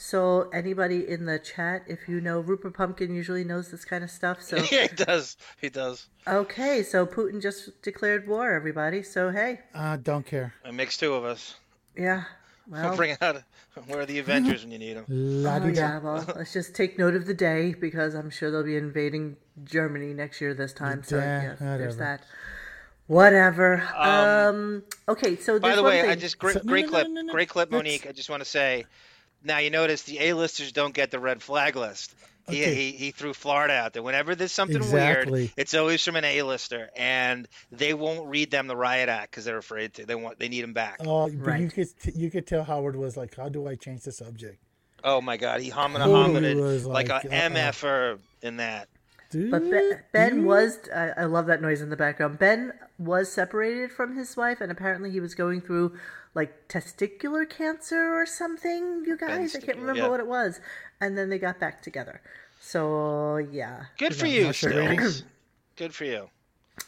So 0.00 0.48
anybody 0.52 1.08
in 1.08 1.26
the 1.26 1.40
chat, 1.40 1.82
if 1.88 2.08
you 2.08 2.20
know, 2.20 2.38
Rupert 2.38 2.74
Pupkin 2.74 3.12
usually 3.16 3.42
knows 3.42 3.68
this 3.72 3.84
kind 3.84 4.04
of 4.04 4.10
stuff. 4.12 4.40
So 4.40 4.56
yeah, 4.70 4.86
he 4.86 4.94
does. 4.96 5.36
He 5.60 5.68
does. 5.70 6.06
okay, 6.28 6.84
so 6.84 7.04
Putin 7.04 7.42
just 7.42 7.82
declared 7.82 8.28
war, 8.28 8.52
everybody. 8.52 9.02
So 9.02 9.30
hey, 9.30 9.58
Uh, 9.74 9.96
don't 9.96 10.24
care. 10.24 10.54
It 10.64 10.72
makes 10.74 10.96
two 10.96 11.14
of 11.14 11.24
us. 11.24 11.56
yeah. 11.96 12.22
We'll 12.68 12.82
Well, 12.82 12.96
bring 12.96 13.16
out. 13.22 13.42
Where 13.86 14.00
are 14.00 14.06
the 14.06 14.18
Avengers 14.20 14.62
when 14.62 14.70
you 14.70 14.78
need 14.78 14.96
them? 14.98 15.06
Oh, 15.48 15.66
yeah, 15.66 15.98
well, 15.98 16.24
let's 16.36 16.52
just 16.52 16.74
take 16.76 16.96
note 16.98 17.14
of 17.14 17.26
the 17.26 17.32
day 17.34 17.72
because 17.74 18.14
I'm 18.14 18.28
sure 18.30 18.50
they'll 18.52 18.62
be 18.62 18.76
invading 18.76 19.36
Germany 19.64 20.12
next 20.14 20.40
year 20.40 20.52
this 20.54 20.72
time. 20.74 21.02
So 21.02 21.16
Yeah, 21.16 21.42
yes, 21.42 21.58
there's 21.58 21.96
that. 21.96 22.22
Whatever. 23.08 23.82
Um. 23.96 24.82
Okay. 25.08 25.34
So 25.36 25.58
By 25.58 25.74
the 25.74 25.82
way, 25.82 26.02
thing. 26.02 26.10
I 26.10 26.14
just 26.14 26.38
great, 26.38 26.54
So- 26.54 26.60
great 26.60 26.84
no, 26.86 26.86
no, 26.86 26.92
clip, 26.92 27.06
no, 27.08 27.14
no, 27.14 27.22
no. 27.22 27.32
great 27.32 27.48
clip, 27.48 27.72
Let's- 27.72 27.78
Monique. 27.78 28.06
I 28.06 28.12
just 28.12 28.28
want 28.30 28.42
to 28.42 28.48
say, 28.48 28.84
now 29.44 29.58
you 29.58 29.70
notice 29.70 30.02
the 30.02 30.18
A-listers 30.20 30.72
don't 30.72 30.94
get 30.94 31.10
the 31.10 31.18
red 31.18 31.42
flag 31.42 31.76
list. 31.76 32.14
He, 32.48 32.62
Okay. 32.62 32.74
he, 32.74 32.92
he 32.92 33.10
threw 33.10 33.34
Florida 33.34 33.74
out 33.74 33.92
there. 33.92 34.02
Whenever 34.02 34.34
there's 34.34 34.52
something 34.52 34.78
Exactly. 34.78 35.32
weird, 35.32 35.52
it's 35.58 35.74
always 35.74 36.02
from 36.02 36.16
an 36.16 36.24
A-lister, 36.24 36.88
and 36.96 37.46
they 37.70 37.92
won't 37.92 38.28
read 38.28 38.50
them 38.50 38.66
the 38.68 38.76
riot 38.76 39.10
act 39.10 39.30
because 39.30 39.44
they're 39.44 39.58
afraid 39.58 39.92
to. 39.94 40.06
They 40.06 40.14
want 40.14 40.38
they 40.38 40.48
need 40.48 40.64
him 40.64 40.72
back. 40.72 40.96
Oh, 41.00 41.28
but 41.30 41.60
you 41.60 41.68
could 41.68 41.88
you 42.14 42.30
could 42.30 42.46
tell 42.46 42.64
Howard 42.64 42.96
was 42.96 43.18
like, 43.18 43.36
"How 43.36 43.50
do 43.50 43.68
I 43.68 43.74
change 43.74 44.02
the 44.02 44.12
subject?" 44.12 44.62
Oh 45.04 45.20
my 45.20 45.36
God, 45.36 45.60
he 45.60 45.68
hummed 45.68 45.96
Totally 45.96 46.32
hummed 46.54 46.60
was 46.60 46.86
like, 46.86 47.08
like, 47.08 47.24
a 47.24 47.28
uh-uh. 47.28 47.48
MFer 47.50 48.18
in 48.42 48.56
that. 48.56 48.88
Dude, 49.30 49.50
But 49.50 49.70
Ben, 49.70 50.00
ben 50.10 50.44
was, 50.46 50.78
I, 50.94 51.10
I 51.10 51.24
love 51.24 51.46
that 51.46 51.60
noise 51.60 51.82
in 51.82 51.90
the 51.90 51.96
background. 51.96 52.38
Ben 52.38 52.72
was 52.98 53.30
separated 53.30 53.92
from 53.92 54.16
his 54.16 54.34
wife, 54.38 54.62
and 54.62 54.72
apparently 54.72 55.10
he 55.10 55.20
was 55.20 55.34
going 55.34 55.60
through 55.60 55.92
like 56.38 56.68
testicular 56.68 57.48
cancer 57.48 58.14
or 58.14 58.24
something, 58.24 59.02
you 59.04 59.16
guys. 59.16 59.56
I 59.56 59.60
can't 59.60 59.78
remember 59.78 60.02
yeah. 60.02 60.08
what 60.08 60.20
it 60.20 60.26
was. 60.28 60.60
And 61.00 61.18
then 61.18 61.30
they 61.30 61.38
got 61.38 61.58
back 61.58 61.82
together. 61.82 62.20
So, 62.60 63.38
yeah. 63.38 63.86
Good 63.98 64.14
for 64.14 64.26
you, 64.26 64.44
Marcia 64.44 64.68
Brady? 64.68 64.96
Stills. 64.96 65.24
Good 65.76 65.92
for 65.92 66.04
you. 66.04 66.30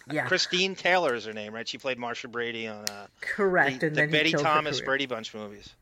Yeah. 0.09 0.27
Christine 0.29 0.77
Taylor 0.77 1.17
is 1.17 1.25
her 1.25 1.33
name, 1.33 1.53
right? 1.53 1.67
She 1.67 1.79
played 1.79 1.99
Marcia 1.99 2.29
Brady 2.29 2.69
on 2.69 2.85
uh, 2.85 3.09
Correct. 3.21 3.81
the, 3.81 3.89
and 3.89 3.97
the 3.97 4.01
then 4.03 4.11
Betty 4.13 4.33
Thomas. 4.33 4.81
Brady 4.81 5.07
Bunch 5.07 5.35
movies. 5.35 5.75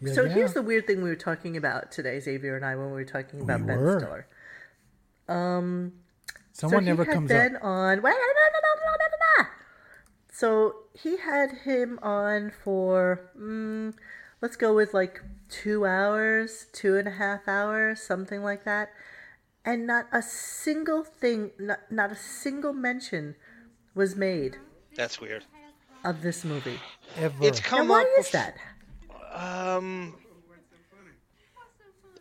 Yeah, 0.00 0.14
So 0.14 0.24
yeah. 0.24 0.32
here's 0.32 0.54
the 0.54 0.62
weird 0.62 0.86
thing 0.86 1.02
we 1.02 1.10
were 1.10 1.14
talking 1.14 1.58
about 1.58 1.92
today, 1.92 2.18
Xavier 2.20 2.56
and 2.56 2.64
I, 2.64 2.74
when 2.74 2.86
we 2.86 2.92
were 2.92 3.04
talking 3.04 3.42
about 3.42 3.60
We 3.60 3.66
Ben 3.66 3.78
were. 3.80 4.00
Stiller. 4.00 4.26
Um, 5.28 5.92
Someone 6.52 6.84
so 6.84 6.86
never 6.86 7.04
he 7.04 7.08
had 7.08 7.14
comes 7.14 7.28
been 7.28 7.56
up. 7.56 7.64
on. 7.64 8.02
So 10.34 10.74
he 10.92 11.16
had 11.18 11.50
him 11.64 11.98
on 12.02 12.50
for 12.64 13.30
mm, 13.38 13.94
let's 14.42 14.56
go 14.56 14.74
with 14.74 14.92
like 14.92 15.20
two 15.48 15.86
hours, 15.86 16.66
two 16.72 16.96
and 16.96 17.06
a 17.06 17.12
half 17.12 17.46
hours, 17.46 18.02
something 18.02 18.42
like 18.42 18.64
that, 18.64 18.88
and 19.64 19.86
not 19.86 20.06
a 20.12 20.20
single 20.22 21.04
thing, 21.04 21.52
not, 21.58 21.78
not 21.90 22.10
a 22.10 22.16
single 22.16 22.72
mention 22.72 23.36
was 23.94 24.16
made 24.16 24.56
That's 24.96 25.20
weird. 25.20 25.44
of 26.04 26.20
this 26.22 26.44
movie. 26.44 26.80
Ever. 27.16 27.36
It's 27.46 27.58
And 27.58 27.66
come 27.66 27.88
why 27.88 28.02
up. 28.02 28.08
is 28.18 28.30
that? 28.32 28.56
Um, 29.32 30.16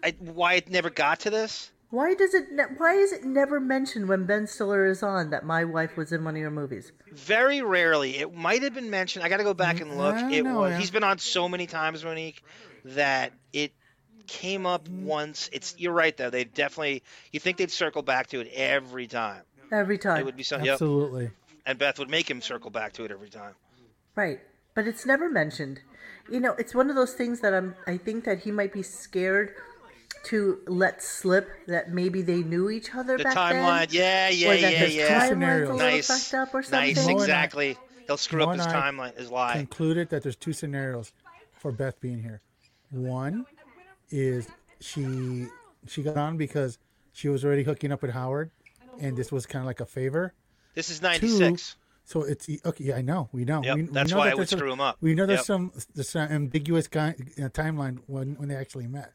I, 0.03 0.13
why 0.19 0.53
it 0.55 0.69
never 0.69 0.89
got 0.91 1.21
to 1.21 1.29
this? 1.31 1.71
Why 1.93 2.15
does 2.15 2.33
it? 2.33 2.51
Ne- 2.51 2.73
why 2.77 2.95
is 2.95 3.11
it 3.11 3.23
never 3.23 3.59
mentioned 3.59 4.09
when 4.09 4.25
Ben 4.25 4.47
Stiller 4.47 4.87
is 4.87 5.03
on 5.03 5.29
that 5.29 5.45
my 5.45 5.63
wife 5.63 5.95
was 5.95 6.11
in 6.11 6.23
one 6.23 6.33
of 6.33 6.41
your 6.41 6.49
movies? 6.49 6.91
Very 7.11 7.61
rarely. 7.61 8.17
It 8.17 8.33
might 8.33 8.63
have 8.63 8.73
been 8.73 8.89
mentioned. 8.89 9.23
I 9.23 9.29
got 9.29 9.37
to 9.37 9.43
go 9.43 9.53
back 9.53 9.79
and 9.79 9.95
look. 9.95 10.15
Mm, 10.15 10.33
it 10.33 10.41
know, 10.41 10.61
was. 10.61 10.71
yeah. 10.71 10.79
He's 10.79 10.89
been 10.89 11.03
on 11.03 11.19
so 11.19 11.47
many 11.47 11.67
times, 11.67 12.03
Monique, 12.03 12.43
that 12.85 13.33
it 13.53 13.73
came 14.25 14.65
up 14.65 14.89
mm. 14.89 15.03
once. 15.03 15.51
It's. 15.53 15.75
You're 15.77 15.93
right 15.93 16.17
though. 16.17 16.31
They 16.31 16.45
definitely. 16.45 17.03
You 17.31 17.39
think 17.39 17.57
they'd 17.57 17.69
circle 17.69 18.01
back 18.01 18.25
to 18.29 18.39
it 18.39 18.47
every 18.55 19.05
time. 19.05 19.43
Every 19.71 19.99
time. 19.99 20.17
It 20.17 20.25
would 20.25 20.35
be 20.35 20.41
something. 20.41 20.65
Yep. 20.65 20.73
Absolutely. 20.73 21.29
And 21.63 21.77
Beth 21.77 21.99
would 21.99 22.09
make 22.09 22.27
him 22.27 22.41
circle 22.41 22.71
back 22.71 22.93
to 22.93 23.05
it 23.05 23.11
every 23.11 23.29
time. 23.29 23.53
Right. 24.15 24.39
But 24.73 24.87
it's 24.87 25.05
never 25.05 25.29
mentioned. 25.29 25.81
You 26.27 26.39
know, 26.39 26.55
it's 26.57 26.73
one 26.73 26.89
of 26.89 26.95
those 26.95 27.13
things 27.13 27.41
that 27.41 27.53
I'm 27.53 27.75
I 27.85 27.97
think 27.97 28.23
that 28.23 28.39
he 28.39 28.49
might 28.49 28.73
be 28.73 28.81
scared 28.81 29.53
to 30.23 30.59
let 30.67 31.01
slip 31.03 31.49
that 31.67 31.91
maybe 31.91 32.21
they 32.21 32.41
knew 32.43 32.69
each 32.69 32.93
other 32.95 33.17
The 33.17 33.23
back 33.25 33.35
timeline. 33.35 33.79
then. 33.79 33.87
Yeah, 33.91 34.29
yeah, 34.29 34.47
or 34.49 34.57
that 34.61 34.71
yeah, 34.73 34.77
his 34.79 34.95
yeah. 34.95 35.07
timeline's 35.07 35.23
a 35.23 35.27
scenarios. 35.27 35.79
Nice. 35.79 36.33
up 36.33 36.53
or 36.55 36.63
something. 36.63 36.79
Nice. 36.79 36.95
Mo 36.97 37.01
and 37.11 37.19
I- 37.19 37.23
Exactly. 37.23 37.77
He'll 38.07 38.17
screw 38.17 38.45
Mo 38.45 38.51
up 38.51 38.57
his 38.57 38.67
timeline. 38.67 39.17
His 39.17 39.29
lie. 39.31 39.53
Concluded 39.53 40.09
that 40.09 40.23
there's 40.23 40.35
two 40.35 40.53
scenarios 40.53 41.11
for 41.59 41.71
Beth 41.71 41.99
being 42.01 42.21
here. 42.21 42.41
One 42.91 43.45
is 44.09 44.47
she 44.79 45.47
she 45.87 46.03
got 46.03 46.17
on 46.17 46.37
because 46.37 46.77
she 47.11 47.29
was 47.29 47.43
already 47.43 47.63
hooking 47.63 47.91
up 47.91 48.01
with 48.01 48.11
Howard, 48.11 48.51
and 48.99 49.15
this 49.17 49.31
was 49.31 49.45
kind 49.45 49.61
of 49.63 49.67
like 49.67 49.79
a 49.79 49.85
favor. 49.85 50.33
This 50.75 50.89
is 50.89 51.01
96. 51.01 51.75
so 52.05 52.23
it's 52.23 52.47
okay. 52.65 52.83
Yeah, 52.85 52.95
I 52.97 53.01
know. 53.01 53.29
We 53.31 53.45
know. 53.45 53.61
Yep, 53.63 53.75
we, 53.75 53.83
we 53.83 53.87
that's 53.91 54.11
know 54.11 54.17
why 54.17 54.25
that 54.25 54.31
it 54.31 54.35
would 54.35 54.41
there's 54.41 54.49
some- 54.51 54.59
screw 54.59 54.71
'em 54.71 54.81
up. 54.81 54.97
We 55.01 55.15
know 55.15 55.25
there's 55.25 55.39
Yep. 55.39 55.45
some 55.45 55.71
there's 55.95 56.09
some 56.09 56.29
ambiguous 56.31 56.87
guy, 56.87 57.15
uh, 57.37 57.49
timeline 57.49 57.99
when 58.07 58.35
when 58.35 58.49
they 58.49 58.55
actually 58.55 58.87
met. 58.87 59.13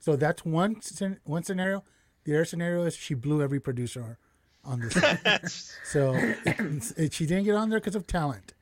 So 0.00 0.16
that's 0.16 0.44
one 0.44 0.80
one 1.24 1.42
scenario. 1.44 1.84
The 2.24 2.34
other 2.34 2.44
scenario 2.44 2.84
is 2.84 2.96
she 2.96 3.14
blew 3.14 3.42
every 3.42 3.60
producer 3.60 4.18
on 4.64 4.80
this. 4.80 5.76
so 5.84 6.14
it, 6.14 6.92
it, 6.96 7.12
she 7.12 7.26
didn't 7.26 7.44
get 7.44 7.54
on 7.54 7.70
there 7.70 7.80
because 7.80 7.94
of 7.94 8.06
talent. 8.06 8.54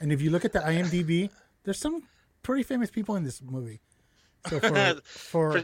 And 0.00 0.12
if 0.12 0.20
you 0.20 0.30
look 0.30 0.44
at 0.44 0.52
the 0.52 0.60
IMDb, 0.60 1.30
there's 1.64 1.78
some 1.78 2.04
pretty 2.42 2.62
famous 2.62 2.90
people 2.90 3.16
in 3.16 3.24
this 3.24 3.42
movie. 3.42 3.80
So 4.48 4.58
for 4.58 5.00
for, 5.04 5.62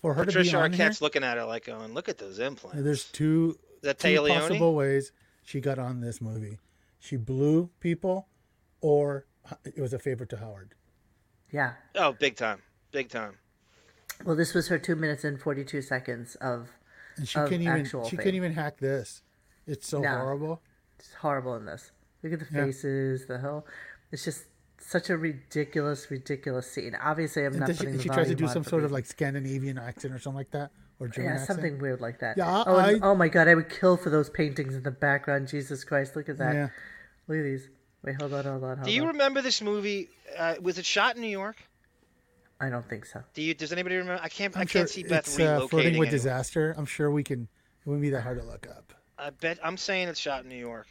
for 0.00 0.14
her 0.14 0.24
to 0.24 0.26
be 0.26 0.32
Patricia 0.32 0.58
on 0.58 0.72
here, 0.72 0.88
Arquette's 0.88 1.00
looking 1.00 1.22
at 1.22 1.36
her 1.36 1.44
like 1.44 1.66
going, 1.66 1.94
"Look 1.94 2.08
at 2.08 2.18
those 2.18 2.40
implants." 2.40 2.82
there's 2.82 3.04
two, 3.04 3.56
that 3.82 4.00
two 4.00 4.26
possible 4.26 4.74
ways 4.74 5.12
she 5.44 5.60
got 5.60 5.78
on 5.78 6.00
this 6.00 6.20
movie. 6.20 6.58
She 6.98 7.16
blew 7.16 7.70
people, 7.78 8.26
or 8.80 9.26
it 9.64 9.80
was 9.80 9.92
a 9.92 9.98
favor 9.98 10.26
to 10.26 10.36
Howard. 10.36 10.74
Yeah. 11.52 11.74
Oh, 11.94 12.12
big 12.12 12.36
time, 12.36 12.60
big 12.90 13.08
time. 13.08 13.38
Well, 14.24 14.36
this 14.36 14.54
was 14.54 14.68
her 14.68 14.78
two 14.78 14.96
minutes 14.96 15.24
and 15.24 15.40
forty 15.40 15.64
two 15.64 15.82
seconds 15.82 16.34
of 16.36 16.68
And 17.16 17.26
she 17.28 17.38
of 17.38 17.48
couldn't 17.48 17.62
even 17.62 17.80
actual 17.80 18.04
she 18.04 18.16
fame. 18.16 18.18
couldn't 18.18 18.34
even 18.36 18.52
hack 18.52 18.78
this. 18.78 19.22
It's 19.66 19.86
so 19.88 20.00
No. 20.00 20.08
horrible. 20.18 20.62
It's 20.98 21.14
horrible 21.14 21.56
in 21.56 21.64
this. 21.64 21.90
Look 22.22 22.32
at 22.34 22.40
the 22.40 22.46
Yeah. 22.50 22.64
faces, 22.66 23.26
the 23.26 23.38
whole. 23.38 23.66
It's 24.12 24.24
just 24.24 24.44
such 24.78 25.10
a 25.10 25.16
ridiculous, 25.16 26.10
ridiculous 26.10 26.70
scene. 26.70 26.94
Obviously, 26.94 27.44
I'm 27.44 27.52
And 27.52 27.60
not 27.60 27.66
then 27.68 27.76
she, 27.76 27.86
the 27.86 28.02
she 28.02 28.08
tries 28.08 28.28
to 28.28 28.34
do 28.34 28.48
some 28.48 28.62
for 28.62 28.70
sort 28.70 28.84
of 28.84 28.92
like 28.92 29.06
Scandinavian 29.06 29.78
accent 29.78 30.14
or 30.14 30.18
something 30.18 30.36
like 30.38 30.50
that, 30.52 30.70
or 30.98 31.08
German 31.08 31.30
yeah, 31.34 31.40
accent. 31.40 31.56
something 31.56 31.78
weird 31.78 32.00
like 32.00 32.18
that. 32.20 32.36
Yeah, 32.36 32.64
oh, 32.66 32.76
and- 32.78 33.02
I- 33.02 33.06
oh 33.06 33.14
my 33.14 33.28
god, 33.28 33.48
I 33.48 33.54
would 33.54 33.68
kill 33.68 33.96
for 33.96 34.10
those 34.10 34.28
paintings 34.30 34.74
in 34.74 34.82
the 34.82 34.90
background. 34.90 35.48
Jesus 35.48 35.84
Christ, 35.84 36.16
look 36.16 36.28
at 36.28 36.38
that. 36.38 36.54
Yeah. 36.54 36.68
Look 37.28 37.38
at 37.38 37.44
these. 37.44 37.68
Wait, 38.02 38.16
hold 38.20 38.32
on, 38.32 38.44
hold 38.44 38.56
on, 38.56 38.60
hold 38.68 38.78
on. 38.80 38.84
Do 38.84 38.90
you 38.92 39.02
on. 39.02 39.08
remember 39.08 39.42
this 39.42 39.60
movie? 39.60 40.08
Uh, 40.36 40.54
was 40.60 40.78
it 40.78 40.86
shot 40.86 41.16
in 41.16 41.22
New 41.22 41.28
York? 41.28 41.56
I 42.60 42.68
don't 42.68 42.86
think 42.88 43.06
so. 43.06 43.22
Do 43.34 43.42
you? 43.42 43.54
Does 43.54 43.72
anybody 43.72 43.96
remember? 43.96 44.20
I 44.22 44.28
can't. 44.28 44.56
I 44.56 44.60
I'm 44.60 44.66
can't 44.66 44.86
sure 44.86 44.86
see 44.88 45.02
Beth 45.02 45.26
it's 45.26 45.36
relocating. 45.38 45.64
uh, 45.64 45.66
flirting 45.68 45.98
with 45.98 46.08
anywhere. 46.08 46.10
disaster. 46.10 46.74
I'm 46.76 46.86
sure 46.86 47.10
we 47.10 47.22
can. 47.24 47.42
It 47.42 47.86
wouldn't 47.88 48.02
be 48.02 48.10
that 48.10 48.20
hard 48.22 48.38
to 48.38 48.44
look 48.44 48.66
up. 48.68 48.92
I 49.18 49.30
bet. 49.30 49.58
I'm 49.64 49.76
saying 49.78 50.08
it's 50.08 50.20
shot 50.20 50.42
in 50.44 50.48
New 50.50 50.56
York. 50.56 50.86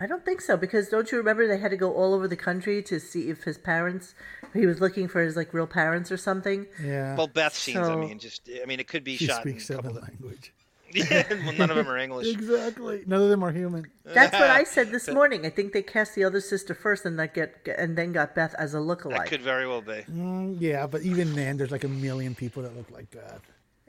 I 0.00 0.06
don't 0.06 0.24
think 0.24 0.40
so 0.40 0.56
because 0.56 0.88
don't 0.88 1.10
you 1.12 1.18
remember 1.18 1.46
they 1.46 1.58
had 1.58 1.70
to 1.70 1.76
go 1.76 1.92
all 1.92 2.14
over 2.14 2.26
the 2.26 2.36
country 2.36 2.82
to 2.84 2.98
see 2.98 3.28
if 3.30 3.44
his 3.44 3.56
parents, 3.58 4.14
he 4.52 4.66
was 4.66 4.80
looking 4.80 5.06
for 5.06 5.20
his 5.22 5.36
like 5.36 5.52
real 5.54 5.66
parents 5.66 6.10
or 6.10 6.16
something. 6.16 6.66
Yeah. 6.82 7.14
Well, 7.16 7.28
Beth 7.28 7.54
scenes. 7.54 7.78
I 7.88 7.94
mean, 7.96 8.18
just. 8.18 8.48
I 8.62 8.66
mean, 8.66 8.80
it 8.80 8.88
could 8.88 9.04
be 9.04 9.16
She 9.16 9.26
shot 9.26 9.42
speaks 9.42 9.68
in 9.70 9.76
a 9.76 9.78
seven 9.82 9.94
couple. 9.94 10.08
language. 10.08 10.52
yeah, 11.10 11.24
well, 11.44 11.52
none 11.54 11.70
of 11.70 11.76
them 11.76 11.88
are 11.88 11.96
English. 11.98 12.28
Exactly. 12.28 13.02
None 13.06 13.22
of 13.22 13.28
them 13.28 13.42
are 13.42 13.52
human. 13.52 13.86
That's 14.04 14.32
what 14.32 14.50
I 14.50 14.64
said 14.64 14.90
this 14.90 15.08
morning. 15.18 15.46
I 15.46 15.50
think 15.50 15.72
they 15.72 15.82
cast 15.82 16.14
the 16.14 16.24
other 16.24 16.40
sister 16.40 16.74
first 16.74 17.04
and 17.04 17.18
that 17.18 17.34
get 17.34 17.66
and 17.78 17.96
then 17.96 18.12
got 18.12 18.34
Beth 18.34 18.54
as 18.58 18.74
a 18.74 18.78
lookalike. 18.78 19.02
That 19.02 19.20
lookalike. 19.20 19.26
could 19.28 19.42
very 19.42 19.66
well 19.66 19.80
be. 19.80 20.04
Mm, 20.10 20.56
yeah, 20.60 20.86
but 20.86 21.02
even 21.02 21.34
then, 21.34 21.56
there's 21.56 21.70
like 21.70 21.84
a 21.84 21.88
million 21.88 22.34
people 22.34 22.62
that 22.62 22.76
look 22.76 22.90
like 22.90 23.10
that. 23.12 23.40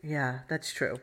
Yeah, 0.01 0.39
that's 0.49 0.73
true. 0.73 0.99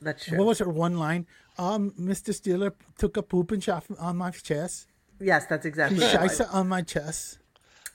That's 0.00 0.24
true. 0.24 0.38
What 0.38 0.46
was 0.46 0.58
her 0.60 0.68
one 0.68 0.98
line? 0.98 1.26
Um, 1.58 1.90
Mr. 2.00 2.30
Steeler 2.32 2.72
took 2.98 3.16
a 3.16 3.22
poop 3.22 3.50
and 3.50 3.62
shot 3.62 3.84
on 3.98 4.16
my 4.16 4.30
chest. 4.30 4.86
Yes, 5.20 5.46
that's 5.46 5.66
exactly. 5.66 5.98
He 5.98 6.04
the 6.04 6.48
on 6.52 6.68
my 6.68 6.82
chest. 6.82 7.38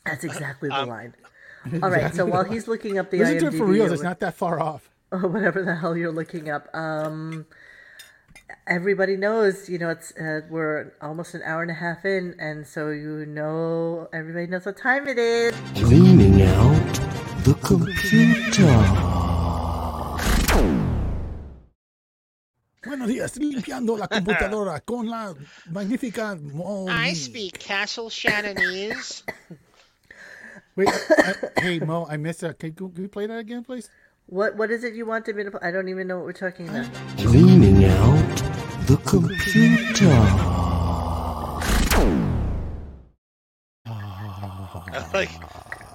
That's 0.06 0.24
exactly 0.24 0.70
the 0.70 0.76
Um, 0.76 0.90
line. 0.90 1.14
All 1.82 1.90
right. 1.90 2.14
So 2.14 2.26
while 2.34 2.44
he's 2.44 2.68
looking 2.68 2.98
up 2.98 3.10
the 3.10 3.20
Listen 3.20 3.40
to 3.40 3.46
IMDb 3.46 3.54
it 3.54 3.58
for 3.58 3.66
real. 3.66 3.94
It's 3.94 4.04
not 4.04 4.20
that 4.20 4.34
far 4.34 4.60
off. 4.60 4.90
or 5.22 5.28
whatever 5.30 5.64
the 5.64 5.76
hell 5.76 5.96
you're 5.96 6.12
looking 6.12 6.50
up, 6.50 6.68
um, 6.76 7.46
everybody 8.68 9.16
knows. 9.16 9.70
You 9.70 9.78
know, 9.78 9.90
it's 9.90 10.12
uh, 10.18 10.42
we're 10.50 10.92
almost 11.02 11.36
an 11.36 11.44
hour 11.46 11.62
and 11.62 11.70
a 11.70 11.76
half 11.76 12.04
in, 12.04 12.36
and 12.40 12.66
so 12.66 12.90
you 12.90 13.26
know 13.28 14.10
everybody 14.12 14.48
knows 14.48 14.66
what 14.66 14.78
time 14.78 15.08
it 15.08 15.20
is. 15.20 15.54
Cleaning 15.76 16.42
out 16.42 16.94
the 17.46 17.54
computer. 17.62 18.66
Buenos 22.84 23.08
días, 23.08 23.38
limpiando 23.38 23.96
la 23.98 24.08
computadora 24.08 24.80
con 24.86 25.08
la 25.08 25.34
magnífica. 25.70 26.36
Mo- 26.36 26.88
I 26.90 27.14
speak 27.14 27.60
Castle 27.60 28.10
Shannonese. 28.10 29.24
Wait, 30.76 30.90
I, 30.90 31.62
hey 31.62 31.80
Mo, 31.80 32.08
I 32.10 32.18
missed 32.18 32.42
that. 32.42 32.58
Can 32.58 32.74
can 32.74 32.92
you 32.98 33.08
play 33.08 33.28
that 33.28 33.38
again, 33.38 33.64
please? 33.64 33.90
What 34.28 34.56
what 34.56 34.72
is 34.72 34.84
it 34.84 34.94
you 34.96 35.06
wanted 35.06 35.36
me 35.36 35.44
to? 35.44 35.60
I 35.62 35.72
don't 35.72 35.90
even 35.90 36.08
know 36.08 36.18
what 36.18 36.26
we're 36.26 36.34
talking 36.34 36.70
about. 36.70 36.88
Cleaning 37.18 37.86
out 37.86 38.38
the 38.88 38.98
computer. 39.06 40.10
I 43.86 45.10
like. 45.14 45.30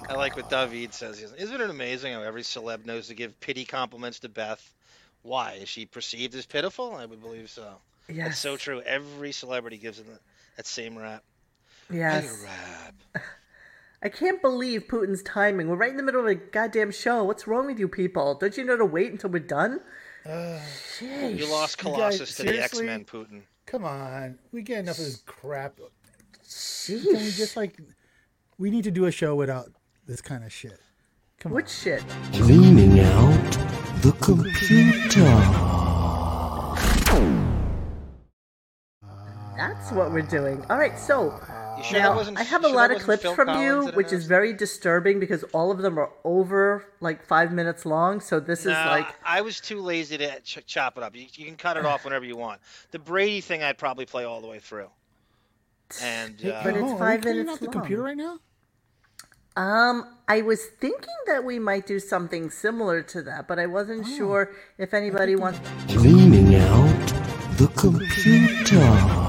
I 0.09 0.13
like 0.15 0.35
what 0.35 0.49
David 0.49 0.93
says. 0.93 1.19
Says, 1.19 1.33
Isn't 1.33 1.61
it 1.61 1.69
amazing 1.69 2.13
how 2.13 2.21
every 2.23 2.41
celeb 2.41 2.85
knows 2.85 3.07
to 3.07 3.13
give 3.13 3.39
pity 3.39 3.63
compliments 3.63 4.19
to 4.19 4.29
Beth? 4.29 4.73
Why 5.21 5.53
is 5.61 5.69
she 5.69 5.85
perceived 5.85 6.33
as 6.35 6.45
pitiful? 6.45 6.95
I 6.95 7.05
would 7.05 7.21
believe 7.21 7.49
so. 7.49 7.75
That's 8.07 8.17
Yes. 8.17 8.39
so 8.39 8.57
true. 8.57 8.81
Every 8.81 9.31
celebrity 9.31 9.77
gives 9.77 9.99
him 9.99 10.07
that, 10.09 10.21
that 10.57 10.65
same 10.65 10.97
rap. 10.97 11.23
Yes. 11.91 12.23
Hey, 12.25 12.45
rap. 12.45 13.23
I 14.01 14.07
can't 14.09 14.41
believe 14.41 14.87
Putin's 14.87 15.21
timing. 15.23 15.67
We're 15.67 15.75
right 15.75 15.91
in 15.91 15.97
the 15.97 16.03
middle 16.03 16.21
of 16.21 16.27
a 16.27 16.35
goddamn 16.35 16.91
show. 16.91 17.23
What's 17.25 17.47
wrong 17.47 17.65
with 17.65 17.79
you 17.79 17.89
people? 17.89 18.35
Don't 18.35 18.55
you 18.55 18.63
know 18.63 18.77
to 18.77 18.85
wait 18.85 19.11
until 19.11 19.29
we're 19.29 19.39
done? 19.39 19.81
Uh, 20.25 20.59
Sheesh. 20.97 21.37
You 21.37 21.51
lost 21.51 21.81
You 21.83 21.89
guys, 21.91 21.95
Colossus 21.95 22.37
to 22.37 22.43
the 22.43 22.49
X 22.49 22.77
seriously? 22.77 22.85
Men, 22.85 23.03
Putin. 23.03 23.41
Come 23.65 23.83
on, 23.83 24.39
we 24.51 24.61
get 24.61 24.79
enough 24.79 24.97
of 24.97 25.05
this 25.05 25.21
crap. 25.25 25.77
Can 25.77 27.03
we 27.05 27.31
just 27.31 27.55
like, 27.57 27.77
we 28.57 28.71
need 28.71 28.85
to 28.85 28.91
do 28.91 29.05
a 29.05 29.11
show 29.11 29.35
without 29.35 29.69
this 30.07 30.21
kind 30.21 30.43
of 30.43 30.51
shit. 30.51 30.79
Come 31.39 31.51
Which 31.51 31.69
shit? 31.69 32.03
Cleaning 32.33 32.99
out 33.01 33.51
the 34.01 34.11
computer. 34.21 35.23
That's 39.55 39.91
what 39.91 40.11
we're 40.11 40.21
doing. 40.21 40.65
All 40.69 40.77
right, 40.77 40.97
so 40.97 41.25
You 41.25 41.48
sure 41.83 41.99
now 41.99 42.09
that 42.09 42.15
wasn't? 42.15 42.37
I 42.37 42.43
have 42.43 42.63
a 42.63 42.67
sure 42.67 42.75
lot 42.75 42.91
of 42.91 43.01
clips 43.01 43.23
Phil 43.23 43.35
from 43.35 43.47
Collins 43.47 43.85
you, 43.87 43.91
which 43.93 44.11
is 44.11 44.25
very 44.25 44.53
disturbing 44.53 45.19
because 45.19 45.43
all 45.53 45.71
of 45.71 45.79
them 45.79 45.97
are 45.97 46.11
over 46.23 46.85
like 47.01 47.25
five 47.25 47.51
minutes 47.51 47.85
long. 47.85 48.19
So 48.21 48.39
this 48.39 48.61
is 48.61 48.67
like 48.73 49.07
I 49.25 49.41
was 49.41 49.59
too 49.59 49.81
lazy 49.81 50.17
to 50.17 50.39
ch- 50.41 50.65
chop 50.65 50.97
it 50.97 51.03
up. 51.03 51.15
You, 51.15 51.25
you 51.33 51.45
can 51.45 51.55
cut 51.55 51.77
it 51.77 51.85
off 51.85 52.05
whenever 52.05 52.25
you 52.25 52.37
want. 52.37 52.61
The 52.91 52.99
Brady 52.99 53.41
thing, 53.41 53.63
I'd 53.63 53.77
probably 53.77 54.05
play 54.05 54.23
all 54.25 54.41
the 54.41 54.47
way 54.47 54.59
through. 54.59 54.89
And 56.01 56.35
uh, 56.45 56.61
But 56.63 56.75
it's 56.75 56.81
Mo, 56.83 56.95
are 56.95 56.99
five 56.99 57.23
minutes 57.23 57.49
out 57.51 57.59
the 57.59 57.67
computer 57.67 58.03
right 58.03 58.17
now? 58.17 58.39
Um, 59.57 60.15
I 60.27 60.41
was 60.41 60.63
thinking 60.79 61.15
that 61.27 61.43
we 61.43 61.59
might 61.59 61.85
do 61.87 61.99
something 61.99 62.49
similar 62.49 63.01
to 63.03 63.21
that, 63.23 63.47
but 63.47 63.59
I 63.59 63.65
wasn't 63.65 64.05
Oh. 64.07 64.17
sure 64.17 64.51
if 64.77 64.93
anybody 64.93 65.35
wants. 65.35 65.59
Cleaning 65.89 66.55
out 66.55 67.07
the 67.57 67.67
computer. 67.75 69.28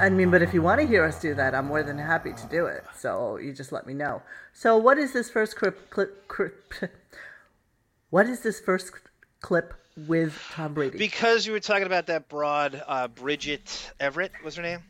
I 0.00 0.08
mean, 0.10 0.30
but 0.30 0.42
if 0.42 0.54
you 0.54 0.62
want 0.62 0.80
to 0.80 0.86
hear 0.86 1.04
us 1.04 1.20
do 1.20 1.34
that, 1.34 1.54
I'm 1.54 1.66
more 1.66 1.82
than 1.82 1.98
happy 1.98 2.32
to 2.32 2.46
do 2.46 2.66
it. 2.66 2.84
So 2.96 3.36
you 3.36 3.52
just 3.52 3.72
let 3.72 3.86
me 3.86 3.94
know. 3.94 4.22
So 4.52 4.76
what 4.76 4.98
is 4.98 5.12
this 5.12 5.28
first 5.28 5.56
clip? 5.56 5.90
clip, 5.90 6.28
clip 6.28 6.72
what 8.10 8.26
is 8.26 8.40
this 8.40 8.60
first 8.60 8.92
clip 9.40 9.74
with 10.06 10.40
Tom 10.52 10.74
Brady? 10.74 10.98
Because 10.98 11.46
you 11.46 11.52
were 11.52 11.60
talking 11.60 11.86
about 11.86 12.06
that 12.06 12.28
broad 12.28 12.80
uh, 12.86 13.08
Bridget 13.08 13.92
Everett 13.98 14.32
was 14.44 14.56
her 14.56 14.62
name. 14.62 14.80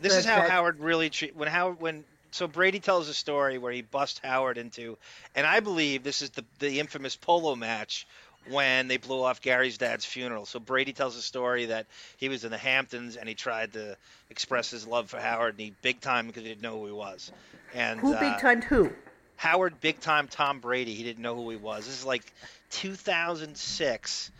This 0.00 0.14
is 0.16 0.24
how 0.24 0.36
that- 0.36 0.50
Howard 0.50 0.80
really 0.80 1.10
treat 1.10 1.36
when 1.36 1.48
Howard 1.48 1.80
when 1.80 2.04
so 2.30 2.46
Brady 2.46 2.80
tells 2.80 3.08
a 3.08 3.14
story 3.14 3.56
where 3.56 3.72
he 3.72 3.80
busts 3.80 4.20
Howard 4.22 4.58
into, 4.58 4.98
and 5.34 5.46
I 5.46 5.60
believe 5.60 6.02
this 6.02 6.20
is 6.20 6.30
the 6.30 6.44
the 6.58 6.80
infamous 6.80 7.16
polo 7.16 7.56
match 7.56 8.06
when 8.50 8.88
they 8.88 8.96
blew 8.96 9.22
off 9.22 9.40
Gary's 9.40 9.78
dad's 9.78 10.04
funeral. 10.04 10.46
So 10.46 10.58
Brady 10.60 10.92
tells 10.92 11.16
a 11.16 11.22
story 11.22 11.66
that 11.66 11.86
he 12.16 12.28
was 12.28 12.44
in 12.44 12.50
the 12.50 12.58
Hamptons 12.58 13.16
and 13.16 13.28
he 13.28 13.34
tried 13.34 13.72
to 13.74 13.96
express 14.30 14.70
his 14.70 14.86
love 14.86 15.10
for 15.10 15.18
Howard 15.18 15.54
and 15.54 15.60
he 15.60 15.72
big 15.82 16.00
time 16.00 16.26
because 16.26 16.42
he 16.42 16.48
didn't 16.48 16.62
know 16.62 16.78
who 16.78 16.86
he 16.86 16.92
was. 16.92 17.30
And 17.74 18.00
Who 18.00 18.14
uh, 18.14 18.20
big 18.20 18.38
timed 18.38 18.64
who? 18.64 18.90
Howard 19.36 19.80
big 19.80 20.00
time 20.00 20.28
Tom 20.28 20.60
Brady. 20.60 20.94
He 20.94 21.02
didn't 21.02 21.22
know 21.22 21.34
who 21.34 21.50
he 21.50 21.56
was. 21.56 21.84
This 21.86 21.98
is 21.98 22.04
like 22.06 22.32
2006, 22.70 24.30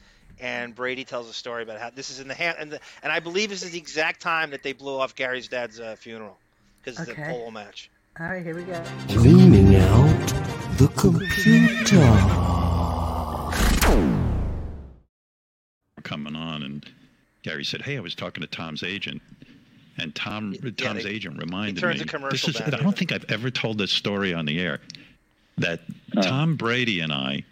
and 0.41 0.75
Brady 0.75 1.05
tells 1.05 1.29
a 1.29 1.35
story 1.35 1.63
about 1.63 1.79
how 1.81 1.91
this 1.91 2.11
is 2.11 2.21
in 2.21 2.29
the 2.29 2.35
hand, 2.35 2.57
and, 2.59 2.73
the, 2.73 2.81
and 3.03 3.13
I 3.13 3.21
believe 3.21 3.51
this 3.51 3.63
is 3.63 3.73
the 3.73 3.79
exact 3.79 4.21
time 4.21 4.51
that 4.51 4.63
they 4.63 4.73
blew 4.73 4.99
off 4.99 5.15
Gary's 5.15 5.49
dad's 5.49 5.81
uh, 5.81 5.97
funeral 5.99 6.39
because 6.83 6.99
it's 7.01 7.11
Okay. 7.11 7.23
the 7.23 7.29
polo 7.29 7.51
match. 7.51 7.91
All 8.19 8.27
right, 8.27 8.43
here 8.43 8.55
we 8.55 8.63
go. 8.63 8.83
Cleaning 9.09 9.77
out 9.77 10.29
the 10.79 10.89
computer. 10.97 12.66
Coming 16.07 16.37
on, 16.37 16.63
and 16.63 16.89
Gary 17.43 17.65
said, 17.65 17.83
"Hey, 17.83 17.97
I 17.97 18.01
was 18.01 18.15
talking 18.15 18.41
to 18.43 18.47
Tom's 18.47 18.83
agent." 18.83 19.21
And 19.99 20.15
Tom, 20.15 20.55
Tom's 20.77 21.05
they- 21.05 21.11
agent 21.11 21.39
reminded 21.39 21.83
me. 21.83 22.05
this 22.31 22.49
is. 22.49 22.61
I 22.61 22.71
don't 22.71 22.97
think 22.97 23.13
I've 23.13 23.25
ever 23.31 23.51
told 23.51 23.79
this 23.79 23.91
story 23.91 24.35
on 24.35 24.45
the 24.47 24.59
air. 24.61 24.81
That 25.59 25.81
Tom 26.23 26.57
Brady 26.57 27.01
and 27.01 27.11
I 27.13 27.43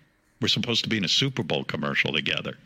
were 0.43 0.49
supposed 0.49 0.85
to 0.85 0.91
be 0.91 0.99
in 0.99 1.05
a 1.05 1.09
Super 1.09 1.43
Bowl 1.43 1.65
commercial 1.65 2.13
together. 2.13 2.59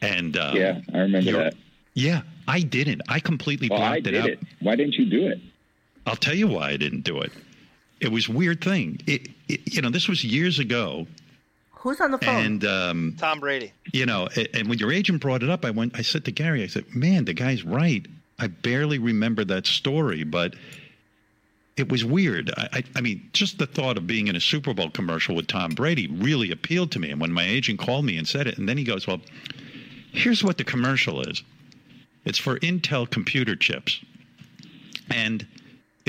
And 0.00 0.36
uh, 0.38 0.52
Yeah, 0.54 0.80
I 0.94 0.98
remember 1.00 1.32
that. 1.32 1.54
Yeah, 1.92 2.22
I 2.48 2.60
didn't. 2.60 3.02
I 3.08 3.20
completely 3.20 3.68
Well, 3.68 3.78
blocked 3.80 4.06
I 4.06 4.10
it 4.10 4.14
out. 4.14 4.28
it. 4.30 4.38
Why 4.60 4.74
didn't 4.76 4.94
you 4.94 5.04
do 5.04 5.26
it? 5.28 5.38
I'll 6.06 6.16
tell 6.16 6.34
you 6.34 6.46
why 6.46 6.70
I 6.70 6.76
didn't 6.78 7.02
do 7.02 7.20
it. 7.20 7.30
It 8.00 8.10
was 8.10 8.28
a 8.28 8.32
weird 8.32 8.62
thing. 8.64 9.00
It, 9.06 9.28
it, 9.48 9.74
you 9.74 9.82
know, 9.82 9.90
this 9.90 10.08
was 10.08 10.24
years 10.24 10.58
ago, 10.58 11.06
Who's 11.80 12.00
on 12.00 12.10
the 12.10 12.18
phone? 12.18 12.44
and 12.44 12.64
um, 12.64 13.16
Tom 13.18 13.40
Brady. 13.40 13.72
you 13.92 14.04
know, 14.06 14.28
a- 14.36 14.56
and 14.56 14.68
when 14.68 14.78
your 14.78 14.92
agent 14.92 15.20
brought 15.20 15.42
it 15.42 15.50
up, 15.50 15.64
I 15.64 15.70
went, 15.70 15.98
I 15.98 16.02
said 16.02 16.24
to 16.26 16.30
Gary, 16.30 16.62
I 16.62 16.66
said, 16.66 16.94
man, 16.94 17.24
the 17.24 17.32
guy's 17.34 17.64
right. 17.64 18.06
I 18.38 18.46
barely 18.48 18.98
remember 18.98 19.44
that 19.46 19.66
story, 19.66 20.22
but 20.24 20.54
it 21.76 21.88
was 21.90 22.04
weird. 22.04 22.50
I, 22.56 22.68
I, 22.72 22.82
I 22.96 23.00
mean, 23.00 23.28
just 23.32 23.58
the 23.58 23.66
thought 23.66 23.96
of 23.96 24.06
being 24.06 24.28
in 24.28 24.36
a 24.36 24.40
Super 24.40 24.74
Bowl 24.74 24.90
commercial 24.90 25.34
with 25.34 25.46
Tom 25.46 25.70
Brady 25.70 26.06
really 26.08 26.50
appealed 26.50 26.90
to 26.92 26.98
me. 26.98 27.10
And 27.10 27.20
when 27.20 27.32
my 27.32 27.44
agent 27.44 27.78
called 27.78 28.04
me 28.04 28.18
and 28.18 28.28
said 28.28 28.46
it, 28.46 28.58
and 28.58 28.68
then 28.68 28.76
he 28.76 28.84
goes, 28.84 29.06
well, 29.06 29.20
here's 30.12 30.44
what 30.44 30.58
the 30.58 30.64
commercial 30.64 31.22
is. 31.22 31.42
It's 32.26 32.38
for 32.38 32.58
Intel 32.60 33.08
computer 33.08 33.56
chips. 33.56 34.00
And 35.10 35.46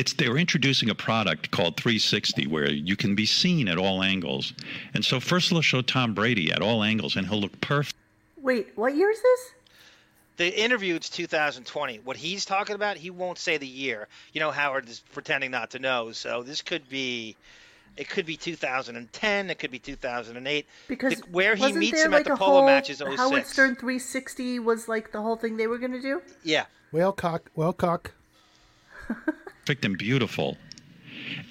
it's 0.02 0.14
they're 0.14 0.38
introducing 0.38 0.90
a 0.90 0.96
product 0.96 1.52
called 1.52 1.78
360 1.78 2.48
where 2.48 2.72
you 2.72 2.96
can 2.96 3.14
be 3.14 3.28
seen 3.28 3.68
at 3.68 3.78
all 3.78 4.02
angles. 4.02 4.52
And 4.96 5.06
so 5.06 5.20
first 5.20 5.52
they'll 5.52 5.62
show 5.62 5.84
Tom 5.84 6.16
Brady 6.16 6.52
at 6.52 6.60
all 6.60 6.84
angles 6.84 7.16
and 7.16 7.28
he'll 7.28 7.40
look 7.40 7.62
perfect. 7.62 7.96
Wait, 8.42 8.70
what 8.74 8.96
year 8.96 9.12
is 9.12 9.22
this? 9.22 9.52
The 10.38 10.60
interview 10.60 10.96
it's 10.96 11.08
2020. 11.08 12.00
What 12.04 12.18
he's 12.18 12.46
talking 12.46 12.74
about, 12.76 12.98
he 12.98 13.12
won't 13.12 13.38
say 13.38 13.60
the 13.60 13.68
year. 13.68 14.08
You 14.34 14.40
know, 14.40 14.50
Howard 14.50 14.90
is 14.90 15.02
pretending 15.14 15.52
not 15.52 15.70
to 15.72 15.80
know. 15.80 16.12
So 16.14 16.42
this 16.42 16.64
could 16.64 16.90
be, 16.90 17.36
it 17.96 18.10
could 18.10 18.26
be 18.26 18.38
2010. 18.38 19.50
It 19.52 19.60
could 19.60 19.70
be 19.70 19.78
2008. 19.78 20.66
Because 20.88 21.14
The- 21.14 21.28
where 21.28 21.54
he 21.54 21.62
wasn't 21.62 21.78
meets 21.80 21.98
there 21.98 22.08
him 22.08 22.12
like 22.14 22.22
at 22.22 22.26
the 22.26 22.34
a 22.34 22.38
polo 22.38 22.62
whole 22.62 22.66
match 22.66 22.90
is 22.90 22.98
06. 22.98 23.18
Howard 23.18 23.46
Stern 23.46 23.76
360 23.76 24.58
was 24.58 24.88
like 24.88 25.12
the 25.12 25.22
whole 25.22 25.36
thing 25.36 25.58
they 25.58 25.68
were 25.68 25.78
going 25.78 25.92
to 25.92 26.02
do. 26.02 26.24
Yeah. 26.42 26.66
Whale 26.92 27.14
cock, 27.14 27.52
whale 27.54 27.74
cock. 27.74 28.14
and 29.86 29.98
beautiful. 29.98 30.58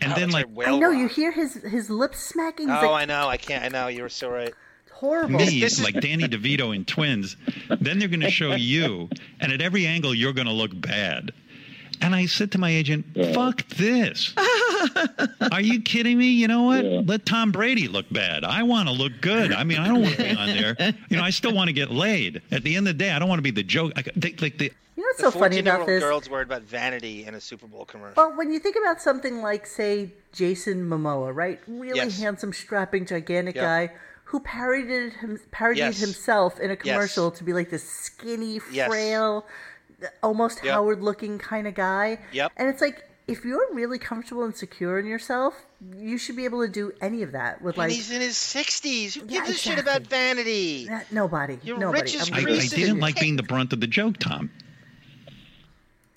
And 0.03 0.13
Oh, 0.13 0.17
then 0.17 0.31
like 0.31 0.47
I 0.67 0.79
know 0.79 0.91
you 0.91 1.09
hear 1.09 1.33
his 1.33 1.55
his 1.55 1.89
lips 1.91 2.19
smacking. 2.21 2.69
He's 2.69 2.77
Oh, 2.83 2.91
like, 2.93 3.03
I 3.03 3.05
know. 3.07 3.29
I 3.29 3.37
can't. 3.37 3.65
I 3.65 3.69
know. 3.69 3.89
You 3.89 4.03
were 4.03 4.09
so 4.11 4.29
right. 4.31 4.53
horrible. 4.93 5.39
me, 5.39 5.67
like 5.83 6.01
Danny 6.01 6.25
DeVito 6.29 6.75
in 6.75 6.85
Twins, 6.85 7.37
then 7.81 7.99
they're 7.99 8.09
going 8.09 8.21
to 8.21 8.31
show 8.31 8.55
you, 8.55 9.09
and 9.41 9.53
at 9.53 9.61
every 9.63 9.87
angle 9.87 10.15
you're 10.15 10.33
going 10.35 10.47
to 10.47 10.53
look 10.53 10.79
bad. 10.79 11.33
And 12.01 12.15
I 12.15 12.27
said 12.27 12.53
to 12.53 12.59
my 12.59 12.71
agent, 12.71 13.05
"Fuck 13.35 13.67
this! 13.69 14.33
Are 15.53 15.61
you 15.61 15.81
kidding 15.83 16.19
me? 16.19 16.31
You 16.31 16.49
know 16.49 16.63
what? 16.63 16.85
Let 16.85 17.27
Tom 17.27 17.53
Brady 17.53 17.89
look 17.89 18.07
bad. 18.11 18.45
I 18.45 18.63
want 18.63 18.89
to 18.89 18.95
look 18.95 19.13
good. 19.21 19.53
I 19.53 19.65
mean, 19.65 19.79
I 19.79 19.89
don't 19.89 20.03
want 20.03 20.15
to 20.17 20.23
be 20.23 20.31
on 20.35 20.47
there. 20.49 20.77
You 21.11 21.17
know, 21.17 21.23
I 21.23 21.31
still 21.31 21.55
want 21.55 21.69
to 21.69 21.73
get 21.73 21.91
laid. 21.91 22.41
At 22.51 22.63
the 22.63 22.77
end 22.77 22.89
of 22.89 22.97
the 22.97 23.05
day, 23.05 23.11
I 23.11 23.19
don't 23.19 23.29
want 23.29 23.39
to 23.39 23.43
be 23.43 23.51
the 23.51 23.63
joke. 23.63 23.93
I, 23.97 24.03
they, 24.17 24.33
like 24.41 24.59
the 24.59 24.67
You 24.97 25.03
know 25.03 25.09
what's 25.09 25.21
the 25.21 25.31
so 25.31 25.39
funny 25.39 25.59
about 25.59 25.81
14-year-old 25.81 25.89
this? 25.89 26.03
girl's 26.03 26.31
worried 26.31 26.47
about 26.47 26.63
vanity 26.63 27.25
in 27.27 27.35
a 27.35 27.41
Super 27.41 27.67
Bowl 27.67 27.85
commercial. 27.85 28.15
Well, 28.17 28.37
when 28.37 28.51
you 28.53 28.59
think 28.59 28.77
about 28.77 29.01
something 29.03 29.43
like, 29.43 29.67
say, 29.67 30.13
Jason 30.33 30.89
Momoa, 30.89 31.35
right? 31.35 31.61
Really 31.67 31.97
Yes. 31.97 32.19
handsome, 32.19 32.53
strapping, 32.53 33.05
gigantic 33.07 33.57
Yep. 33.57 33.65
guy 33.65 33.91
who 34.25 34.41
parodied 34.41 35.13
him, 35.15 35.39
parodied 35.51 35.79
Yes. 35.79 36.01
himself 36.01 36.61
in 36.61 36.71
a 36.71 36.75
Yes. 36.75 36.83
commercial 36.83 37.31
to 37.33 37.43
be 37.45 37.53
like 37.53 37.69
this 37.71 37.83
skinny, 37.89 38.61
Yes. 38.71 38.89
Frail, 40.01 40.11
almost 40.23 40.65
Yep. 40.65 40.75
Howard-looking 40.75 41.39
kind 41.39 41.67
of 41.67 41.75
guy. 41.75 42.19
Yep. 42.33 42.53
And 42.57 42.69
it's 42.69 42.81
like, 42.81 43.05
if 43.29 43.45
you're 43.45 43.73
really 43.73 43.99
comfortable 43.99 44.43
and 44.45 44.57
secure 44.57 44.99
in 44.99 45.07
yourself, 45.07 45.55
you 45.97 46.19
should 46.19 46.35
be 46.37 46.45
able 46.45 46.67
to 46.67 46.73
do 46.73 46.93
any 47.01 47.23
of 47.23 47.33
that 47.33 47.63
with 47.63 47.75
and 47.77 47.79
like 47.79 47.93
he's 47.93 48.11
in 48.11 48.21
his 48.21 48.35
60s. 48.37 49.15
Who 49.15 49.21
Yeah, 49.29 49.45
gives 49.47 49.51
a 49.51 49.55
shit 49.55 49.79
about 49.79 50.03
vanity? 50.03 50.89
nobody. 51.13 51.59
You're 51.63 51.79
nobody. 51.79 52.03
rich 52.03 52.17
as 52.17 52.29
I'm 52.29 52.35
I, 52.35 52.39
I 52.39 52.43
really 52.43 52.59
Grease 52.59 52.71
didn't 52.71 52.99
like 53.01 53.21
being 53.21 53.37
the 53.37 53.43
brunt 53.45 53.73
of 53.73 53.81
the 53.81 53.87
joke, 53.87 54.17
Tom. 54.19 54.51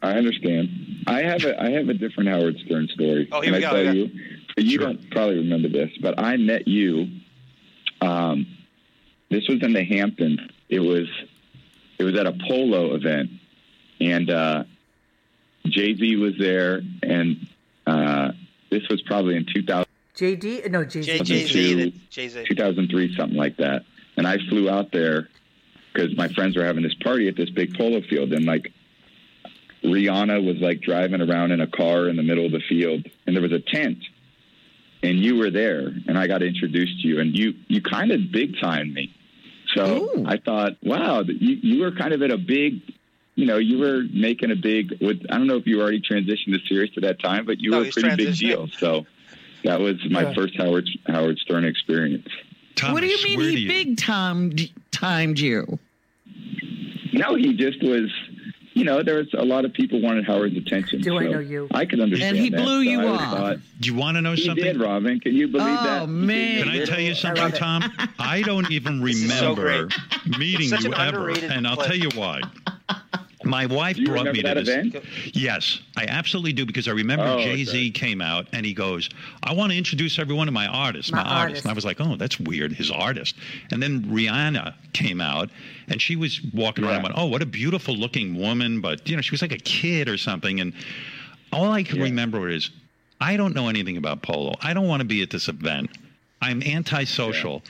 I 0.01 0.13
understand. 0.13 0.69
I 1.07 1.21
have 1.23 1.45
a 1.45 1.61
I 1.61 1.71
have 1.71 1.87
a 1.87 1.93
different 1.93 2.29
Howard 2.29 2.57
Stern 2.65 2.89
story. 2.89 3.29
Oh, 3.31 3.39
here 3.39 3.53
Can 3.53 3.61
we 3.61 3.65
I 3.65 3.69
go, 3.71 3.83
tell 3.83 3.95
yeah. 3.95 4.03
you? 4.03 4.09
You 4.57 4.77
don't 4.77 5.09
probably 5.11 5.37
remember 5.37 5.69
this, 5.69 5.91
but 6.01 6.19
I 6.19 6.35
met 6.37 6.67
you. 6.67 7.07
Um, 8.01 8.45
this 9.29 9.47
was 9.47 9.63
in 9.63 9.71
the 9.71 9.83
Hamptons. 9.83 10.39
It 10.67 10.79
was 10.81 11.07
it 11.99 12.03
was 12.03 12.15
at 12.17 12.27
a 12.27 12.33
polo 12.33 12.95
event, 12.95 13.29
and 14.03 14.29
uh, 14.29 14.63
Jay 15.65 15.95
Z 15.95 16.15
was 16.17 16.33
there, 16.37 16.81
and 17.01 17.47
uh, 17.87 18.31
this 18.69 18.87
was 18.89 19.01
probably 19.03 19.35
in 19.35 19.45
2000. 19.53 19.85
JD? 20.15 20.69
No, 20.69 20.83
Jay 20.85 21.01
Jay 21.01 21.23
Z. 21.23 21.45
Z. 21.47 22.01
Jay 22.09 22.27
Z. 22.27 22.45
2003, 22.47 23.15
something 23.15 23.37
like 23.37 23.57
that. 23.57 23.83
And 24.15 24.27
I 24.27 24.37
flew 24.49 24.69
out 24.69 24.91
there 24.91 25.27
because 25.91 26.15
my 26.15 26.27
friends 26.27 26.55
were 26.55 26.63
having 26.63 26.83
this 26.83 26.93
party 27.03 27.27
at 27.27 27.35
this 27.35 27.49
big 27.49 27.75
polo 27.75 28.01
field, 28.01 28.31
and 28.33 28.45
like 28.45 28.71
Rihanna 29.83 30.45
was 30.45 30.57
like 30.57 30.81
driving 30.81 31.21
around 31.21 31.51
in 31.51 31.61
a 31.61 31.67
car 31.67 32.09
in 32.09 32.15
the 32.15 32.23
middle 32.23 32.45
of 32.45 32.51
the 32.51 32.61
field, 32.69 33.07
and 33.25 33.35
there 33.35 33.41
was 33.41 33.51
a 33.51 33.59
tent, 33.59 33.99
and 35.01 35.19
you 35.19 35.37
were 35.37 35.49
there, 35.49 35.87
and 36.07 36.17
I 36.17 36.27
got 36.27 36.43
introduced 36.43 37.01
to 37.01 37.07
you, 37.07 37.19
and 37.19 37.35
you 37.37 37.53
you 37.67 37.81
kind 37.81 38.11
of 38.11 38.31
big 38.31 38.59
timed 38.61 38.93
me. 38.93 39.13
So 39.75 40.25
I 40.25 40.37
thought, 40.37 40.73
wow, 40.83 41.23
that 41.23 41.41
you 41.41 41.57
you 41.61 41.81
were 41.81 41.91
kind 41.91 42.13
of 42.13 42.21
at 42.21 42.31
a 42.31 42.37
big. 42.37 42.81
You 43.35 43.45
know, 43.47 43.57
you 43.57 43.79
were 43.79 44.03
making 44.13 44.51
a 44.51 44.55
big. 44.55 44.95
With, 45.01 45.25
I 45.29 45.37
don't 45.37 45.47
know 45.47 45.55
if 45.57 45.65
you 45.65 45.81
already 45.81 46.01
transitioned 46.01 46.53
to 46.53 46.59
Sirius 46.67 46.91
at 46.97 47.01
that 47.03 47.19
time, 47.19 47.45
but 47.45 47.59
you 47.59 47.71
No, 47.71 47.79
were 47.79 47.85
a 47.85 47.91
pretty 47.91 48.15
big 48.15 48.35
deal. 48.37 48.67
So 48.77 49.05
that 49.63 49.79
was 49.79 49.95
my 50.09 50.21
Yeah. 50.21 50.33
first 50.33 50.55
Howard 50.57 50.87
Howard 51.07 51.39
Stern 51.39 51.65
experience. 51.65 52.27
Tom, 52.75 52.93
what 52.93 53.01
do 53.01 53.07
you 53.07 53.23
mean 53.23 53.39
he 53.39 53.57
you- 53.61 53.67
big 53.67 53.97
timed 53.97 54.69
timed 54.91 55.39
you? 55.39 55.79
No, 57.11 57.35
he 57.35 57.53
just 57.53 57.81
was. 57.83 58.11
You 58.75 58.83
know, 58.85 59.03
there 59.03 59.17
was 59.17 59.27
a 59.35 59.45
lot 59.45 59.65
of 59.65 59.73
people 59.73 60.01
wanted 60.01 60.25
Howard's 60.25 60.57
attention. 60.57 61.01
Do 61.01 61.19
I 61.19 61.27
know 61.27 61.37
you? 61.37 61.67
I 61.71 61.85
could 61.85 61.99
understand. 61.99 62.37
And 62.37 62.43
he 62.43 62.49
that. 62.49 62.57
blew 62.57 62.83
So 62.83 62.89
you 62.89 63.01
I 63.01 63.05
off. 63.05 63.37
thought, 63.37 63.57
Do 63.79 63.87
you 63.91 63.95
want 63.95 64.17
to 64.17 64.21
know 64.21 64.33
he 64.33 64.41
something? 64.45 64.63
did, 64.63 64.79
Robin. 64.79 65.19
Can 65.19 65.35
you 65.35 65.47
believe 65.47 65.67
Oh, 65.79 65.83
that? 65.83 66.09
man. 66.09 66.63
Can 66.63 66.69
I 66.81 66.83
tell 66.85 66.99
you 66.99 67.13
something, 67.13 67.43
love 67.43 67.53
it. 67.53 67.57
Tom? 67.59 67.83
I 68.17 68.41
don't 68.41 68.71
even 68.71 68.99
This 69.05 69.17
is 69.17 69.31
so 69.37 69.53
remember 69.53 69.89
meeting 70.39 70.69
you 70.81 70.91
ever, 70.95 71.29
and 71.29 71.67
I'll 71.67 71.75
clip. 71.75 71.87
tell 71.87 71.97
you 71.97 72.09
why. 72.15 72.41
My 73.45 73.65
wife 73.65 73.95
Do 73.97 74.01
you 74.03 74.07
brought 74.07 74.25
me 74.25 74.31
remember 74.41 74.61
to 74.61 74.65
this. 74.65 74.93
event? 74.93 75.05
Yes, 75.35 75.79
I 75.97 76.05
absolutely 76.05 76.53
do 76.53 76.65
because 76.65 76.87
I 76.87 76.91
remember 76.91 77.25
Oh, 77.25 77.39
Jay 77.43 77.63
Z 77.63 77.71
okay. 77.77 77.89
came 77.89 78.21
out 78.21 78.47
and 78.53 78.65
he 78.65 78.73
goes, 78.73 79.09
"I 79.43 79.53
want 79.53 79.71
to 79.71 79.77
introduce 79.77 80.17
everyone 80.19 80.47
to 80.47 80.51
my 80.51 80.67
artist, 80.67 81.11
my, 81.11 81.17
My 81.23 81.29
artist. 81.29 81.39
artist. 81.41 81.63
And 81.65 81.71
I 81.71 81.73
was 81.73 81.85
like, 81.85 81.99
"Oh, 81.99 82.15
that's 82.15 82.39
weird, 82.39 82.73
his 82.73 82.89
artist." 82.91 83.35
And 83.71 83.81
then 83.81 84.03
Rihanna 84.05 84.73
came 84.93 85.19
out 85.21 85.49
and 85.87 86.01
she 86.01 86.15
was 86.15 86.41
walking 86.53 86.83
around. 86.83 86.91
Yeah. 86.93 86.95
and 86.97 87.03
went, 87.05 87.15
"Oh, 87.17 87.25
what 87.25 87.41
a 87.41 87.45
beautiful 87.45 87.95
looking 87.95 88.35
woman!" 88.35 88.81
But 88.81 89.07
you 89.09 89.15
know, 89.15 89.21
she 89.21 89.31
was 89.31 89.41
like 89.41 89.51
a 89.51 89.57
kid 89.57 90.07
or 90.09 90.17
something. 90.17 90.59
And 90.59 90.73
all 91.51 91.71
I 91.71 91.83
can 91.83 91.97
Yeah. 91.97 92.03
remember 92.03 92.49
is, 92.49 92.69
I 93.21 93.37
don't 93.37 93.55
know 93.55 93.69
anything 93.69 93.97
about 93.97 94.21
polo. 94.21 94.55
I 94.61 94.73
don't 94.73 94.87
want 94.87 95.01
to 95.01 95.05
be 95.05 95.21
at 95.21 95.29
this 95.29 95.47
event. 95.47 95.89
I'm 96.41 96.61
antisocial. 96.63 97.63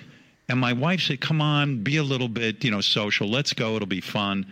And 0.50 0.60
my 0.60 0.74
wife 0.74 1.02
said, 1.02 1.22
"Come 1.22 1.42
on, 1.42 1.84
be 1.84 1.98
a 1.98 2.04
little 2.04 2.28
bit, 2.28 2.64
you 2.66 2.72
know, 2.72 2.82
social. 2.82 3.30
Let's 3.30 3.54
go. 3.54 3.76
It'll 3.76 3.88
be 3.88 4.02
fun." 4.02 4.46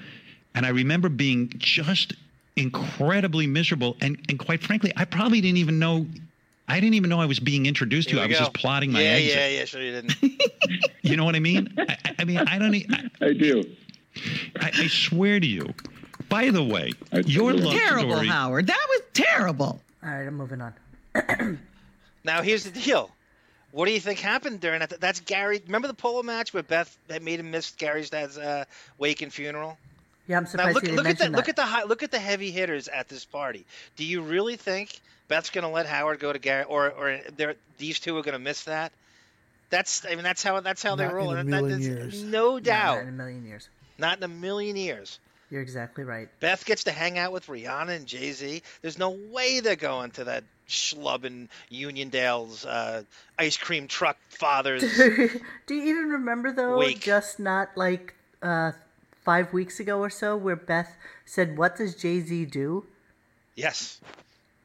And 0.53 0.65
I 0.65 0.69
remember 0.69 1.09
being 1.09 1.51
just 1.57 2.13
incredibly 2.55 3.47
miserable. 3.47 3.95
And 4.01 4.17
and 4.29 4.37
quite 4.39 4.61
frankly, 4.61 4.91
I 4.97 5.05
probably 5.05 5.41
didn't 5.41 5.57
even 5.57 5.79
know. 5.79 6.05
I 6.67 6.79
didn't 6.79 6.93
even 6.95 7.09
know 7.09 7.19
I 7.19 7.25
was 7.25 7.39
being 7.39 7.65
introduced 7.65 8.09
to. 8.09 8.15
Here 8.15 8.23
I 8.23 8.27
was 8.27 8.37
go. 8.37 8.45
just 8.45 8.53
plotting 8.53 8.91
my 8.91 9.01
yeah, 9.01 9.09
exit. 9.09 9.35
Yeah, 9.35 9.47
yeah, 9.47 9.65
sure 9.65 9.81
you 9.81 9.91
didn't. 9.91 10.13
You 11.03 11.17
know 11.17 11.25
what 11.25 11.35
I 11.35 11.39
mean? 11.39 11.73
I, 11.77 11.97
I- 12.05 12.15
I 12.19 12.23
mean, 12.23 12.37
I 12.37 12.59
don't. 12.59 12.73
e- 12.75 12.85
I, 12.91 13.25
I 13.25 13.33
do. 13.33 13.63
I, 14.61 14.71
I 14.73 14.87
swear 14.87 15.39
to 15.39 15.45
you. 15.47 15.73
By 16.29 16.49
the 16.51 16.63
way, 16.63 16.91
your 17.25 17.53
love 17.53 17.73
Terrible, 17.73 18.11
story. 18.11 18.27
Howard. 18.27 18.67
That 18.67 18.85
was 18.89 19.01
terrible. 19.13 19.81
All 20.03 20.09
right, 20.09 20.27
I'm 20.27 20.35
moving 20.35 20.61
on. 20.61 20.73
Now 22.23 22.41
here's 22.43 22.63
the 22.63 22.71
deal. 22.79 23.09
What 23.71 23.85
do 23.87 23.91
you 23.93 23.99
think 23.99 24.19
happened 24.19 24.59
during 24.59 24.79
that? 24.79 24.99
That's 25.01 25.19
Gary. 25.21 25.61
Remember 25.65 25.87
the 25.87 25.93
polo 25.93 26.21
match 26.21 26.53
where 26.53 26.61
Beth 26.63 26.95
had 27.09 27.23
made 27.23 27.39
him 27.39 27.49
miss 27.51 27.71
Gary's 27.71 28.09
dad's 28.11 28.37
uh, 28.37 28.65
wake 28.99 29.21
and 29.23 29.33
funeral? 29.33 29.77
Yeah, 30.27 30.37
I'm 30.37 30.43
Now 30.43 30.49
surprised 30.49 30.75
look, 30.75 30.83
you 30.83 30.89
didn't 30.89 30.97
look 30.97 31.05
at 31.05 31.09
mention 31.19 31.31
the 31.31 31.37
look 31.37 31.49
at 31.49 31.55
the 31.55 31.65
high, 31.65 31.83
look 31.83 32.03
at 32.03 32.11
the 32.11 32.19
heavy 32.19 32.51
hitters 32.51 32.87
at 32.87 33.09
this 33.09 33.25
party. 33.25 33.65
Do 33.95 34.05
you 34.05 34.21
really 34.21 34.55
think 34.55 34.99
Beth's 35.27 35.49
going 35.49 35.63
to 35.63 35.69
let 35.69 35.85
Howard 35.85 36.19
go 36.19 36.31
to 36.31 36.39
Gary, 36.39 36.63
or 36.65 36.89
or 36.89 37.19
these 37.77 37.99
two 37.99 38.17
are 38.17 38.21
going 38.21 38.33
to 38.33 38.39
miss 38.39 38.63
that? 38.65 38.91
That's 39.69 40.05
I 40.05 40.15
mean 40.15 40.23
that's 40.23 40.43
how 40.43 40.59
that's 40.59 40.83
how 40.83 40.95
they 40.95 41.05
Not 41.07 41.15
in 41.17 41.37
a 41.37 41.43
million 41.43 41.81
that's- 41.81 41.87
years. 41.87 42.23
No 42.23 42.59
doubt. 42.59 42.95
Not 42.95 42.95
doubt. 42.95 43.01
in 43.03 43.07
a 43.09 43.11
million 43.11 43.45
years. 43.45 43.69
Not 43.97 44.17
in 44.17 44.23
a 44.23 44.27
million 44.27 44.75
years. 44.75 45.19
You're 45.49 45.61
exactly 45.61 46.05
right. 46.05 46.29
Beth 46.39 46.63
gets 46.65 46.85
to 46.85 46.91
hang 46.91 47.17
out 47.17 47.33
with 47.33 47.47
Rihanna 47.47 47.89
and 47.89 48.05
Jay 48.05 48.31
Z. 48.31 48.61
There's 48.81 48.97
no 48.97 49.09
way 49.09 49.59
they're 49.59 49.75
going 49.75 50.11
to 50.11 50.23
that 50.25 50.45
schlub 50.69 51.25
in 51.25 51.49
Uniondale's 51.69 52.65
uh, 52.65 53.03
ice 53.37 53.57
cream 53.57 53.87
truck 53.89 54.15
father's. 54.29 54.81
Do 54.97 55.75
you 55.75 55.81
even 55.83 56.09
remember 56.11 56.53
though? 56.53 56.77
Wake. 56.77 57.01
Just 57.01 57.37
not 57.39 57.69
like 57.75 58.13
uh, 58.41 58.71
five 59.23 59.53
weeks 59.53 59.79
ago 59.79 59.99
or 59.99 60.09
so, 60.09 60.35
where 60.35 60.55
Beth 60.55 60.95
said, 61.25 61.57
"What 61.57 61.77
does 61.77 61.95
Jay 61.95 62.19
Z 62.21 62.45
do?" 62.45 62.85
yes. 63.55 63.99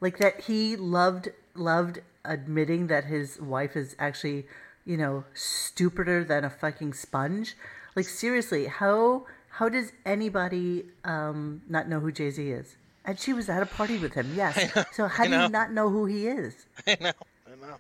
Like 0.01 0.19
that 0.19 0.43
he 0.43 0.77
loved 0.77 1.29
loved 1.55 2.01
admitting 2.25 2.89
that 2.89 3.05
his 3.05 3.41
wife 3.41 3.77
is 3.77 3.97
actually, 3.99 4.47
you 4.85 4.97
know, 4.97 5.25
stupider 5.35 6.23
than 6.25 6.45
a 6.45 6.51
fucking 6.51 6.93
sponge. 6.95 7.57
Like 7.95 8.07
seriously, 8.07 8.67
how 8.67 9.25
how 9.51 9.69
does 9.71 9.93
anybody 10.05 10.85
um, 11.05 11.63
not 11.69 11.89
know 11.89 12.01
who 12.01 12.13
Jay 12.13 12.31
Z 12.31 12.43
is? 12.51 12.77
And 13.05 13.19
she 13.19 13.33
was 13.33 13.49
at 13.49 13.63
a 13.63 13.67
party 13.67 13.99
with 13.99 14.15
him. 14.15 14.33
Yes. 14.37 14.71
So 14.93 15.07
how 15.09 15.25
do 15.25 15.31
you 15.31 15.49
not 15.49 15.73
know 15.73 15.89
who 15.89 16.07
he 16.07 16.27
is? 16.27 16.67
I 16.87 16.97
know. 17.01 17.13
I 17.47 17.51
know. 17.67 17.77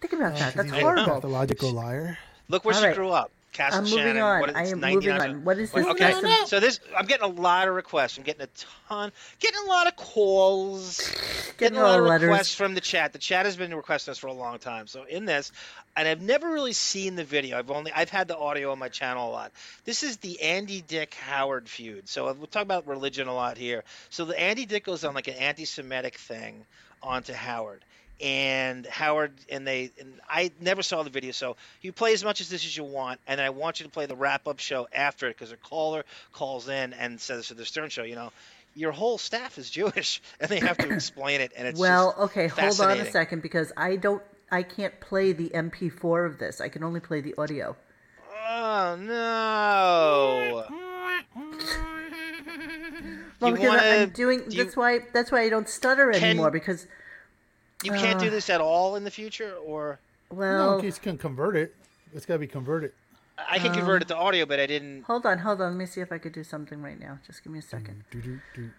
Think 0.00 0.12
about 0.14 0.36
that. 0.38 0.54
That's 0.54 0.72
I 0.72 0.76
know. 0.76 0.80
horrible. 0.80 1.14
Pathological 1.16 1.72
liar. 1.72 2.16
Look 2.48 2.64
where 2.64 2.74
All 2.74 2.80
she 2.80 2.86
right. 2.86 2.96
grew 2.96 3.10
up. 3.10 3.30
Castle 3.52 3.78
I'm 3.78 3.84
moving 3.84 3.98
Shannon. 3.98 4.22
on. 4.22 4.40
What 4.40 4.50
is 4.50 4.56
I 4.56 4.62
this, 4.62 4.72
am 4.72 4.80
moving 4.80 5.10
on. 5.10 5.44
What 5.44 5.58
is 5.58 5.72
this? 5.72 5.86
Okay. 5.86 6.12
So 6.46 6.60
this, 6.60 6.80
I'm 6.96 7.06
getting 7.06 7.24
a 7.24 7.32
lot 7.32 7.68
of 7.68 7.74
requests. 7.74 8.16
I'm 8.16 8.24
getting 8.24 8.42
a 8.42 8.48
ton, 8.88 9.12
getting 9.40 9.60
a 9.64 9.68
lot 9.68 9.86
of 9.86 9.96
calls, 9.96 11.12
getting, 11.58 11.78
a 11.78 11.82
lot 11.82 11.98
of 11.98 12.06
letters. 12.06 12.28
requests 12.28 12.54
from 12.54 12.74
the 12.74 12.80
chat. 12.80 13.12
The 13.12 13.18
chat 13.18 13.46
has 13.46 13.56
been 13.56 13.74
requesting 13.74 14.12
this 14.12 14.18
for 14.18 14.28
a 14.28 14.32
long 14.32 14.58
time. 14.58 14.86
So 14.86 15.04
in 15.04 15.24
this, 15.24 15.50
and 15.96 16.06
I've 16.06 16.22
never 16.22 16.48
really 16.50 16.72
seen 16.72 17.16
the 17.16 17.24
video. 17.24 17.58
I've 17.58 17.70
only 17.70 17.92
I've 17.92 18.10
had 18.10 18.28
the 18.28 18.38
audio 18.38 18.70
on 18.72 18.78
my 18.78 18.88
channel 18.88 19.28
a 19.28 19.32
lot. 19.32 19.52
This 19.84 20.02
is 20.02 20.18
the 20.18 20.40
Andy 20.42 20.82
Dick 20.86 21.14
Howard 21.14 21.68
feud. 21.68 22.08
So 22.08 22.32
we'll 22.32 22.46
talk 22.46 22.62
about 22.62 22.86
religion 22.86 23.26
a 23.26 23.34
lot 23.34 23.58
here. 23.58 23.84
So 24.10 24.24
the 24.24 24.38
Andy 24.38 24.66
Dick 24.66 24.84
goes 24.84 25.04
on 25.04 25.14
like 25.14 25.28
an 25.28 25.34
anti-Semitic 25.34 26.16
thing 26.16 26.64
onto 27.02 27.32
Howard 27.32 27.84
and 28.20 28.86
Howard 28.86 29.32
and 29.50 29.66
they 29.66 29.90
and 29.98 30.12
I 30.28 30.50
never 30.60 30.82
saw 30.82 31.02
the 31.02 31.10
video, 31.10 31.32
so 31.32 31.56
you 31.82 31.92
play 31.92 32.12
as 32.12 32.22
much 32.24 32.40
as 32.40 32.48
this 32.48 32.64
as 32.64 32.76
you 32.76 32.84
want, 32.84 33.20
and 33.26 33.40
I 33.40 33.50
want 33.50 33.80
you 33.80 33.86
to 33.86 33.90
play 33.92 34.06
the 34.06 34.16
wrap 34.16 34.46
up 34.46 34.58
show 34.58 34.86
after 34.92 35.26
it 35.28 35.36
because 35.38 35.52
a 35.52 35.56
caller 35.56 36.04
calls 36.32 36.68
in 36.68 36.92
and 36.92 37.20
says 37.20 37.48
to 37.48 37.54
the 37.54 37.64
Stern 37.64 37.88
Show, 37.88 38.02
you 38.04 38.14
know, 38.14 38.30
your 38.74 38.92
whole 38.92 39.18
staff 39.18 39.58
is 39.58 39.70
Jewish, 39.78 40.20
and 40.40 40.48
they 40.50 40.60
have 40.60 40.76
to 40.78 40.90
explain 40.92 41.40
it, 41.40 41.52
and 41.56 41.66
it's 41.66 41.80
well, 41.80 42.14
okay, 42.18 42.46
hold 42.48 42.80
on 42.80 42.98
a 42.98 43.10
second 43.10 43.42
because 43.42 43.72
I 43.76 43.96
don't, 43.96 44.22
I 44.50 44.62
can't 44.62 44.98
play 45.00 45.32
the 45.32 45.48
MP4 45.50 46.26
of 46.26 46.38
this. 46.38 46.60
I 46.60 46.68
can 46.68 46.84
only 46.84 47.00
play 47.00 47.20
the 47.20 47.34
audio. 47.38 47.76
Oh 48.52 48.96
no! 48.98 50.66
Well, 53.40 53.56
You 53.58 53.68
wanna- 53.68 53.82
I'm 53.82 54.10
doing. 54.10 54.40
do 54.48 54.56
you- 54.56 54.64
that's 54.64 54.76
why. 54.76 55.00
That's 55.12 55.32
why 55.32 55.42
I 55.42 55.48
don't 55.48 55.68
stutter 55.68 56.10
Can- 56.12 56.22
anymore 56.24 56.50
because. 56.50 56.86
You 57.82 57.92
can't 57.92 58.20
do 58.20 58.26
Uh, 58.28 58.30
this 58.30 58.50
at 58.50 58.60
all 58.60 58.96
in 58.96 59.04
the 59.04 59.10
future, 59.10 59.54
or 59.56 59.98
Well, 60.30 60.78
no, 60.78 60.82
you 60.84 60.92
can 60.92 61.18
convert 61.18 61.56
it. 61.56 61.74
It's 62.12 62.26
got 62.26 62.34
to 62.34 62.38
be 62.38 62.46
converted. 62.46 62.92
I 63.48 63.58
can 63.58 63.72
convert 63.72 64.02
it 64.02 64.08
to 64.08 64.16
audio, 64.16 64.44
but 64.44 64.60
I 64.60 64.66
didn't. 64.66 65.04
Hold 65.04 65.24
on, 65.24 65.38
hold 65.38 65.60
on. 65.62 65.70
Let 65.72 65.76
me 65.78 65.86
see 65.86 66.00
if 66.02 66.12
I 66.12 66.18
could 66.18 66.32
do 66.32 66.44
something 66.44 66.82
right 66.82 67.00
now. 67.00 67.18
Just 67.26 67.42
give 67.42 67.52
me 67.52 67.58
a 67.58 67.62
second. 67.62 68.04
Do-do-do. 68.10 68.70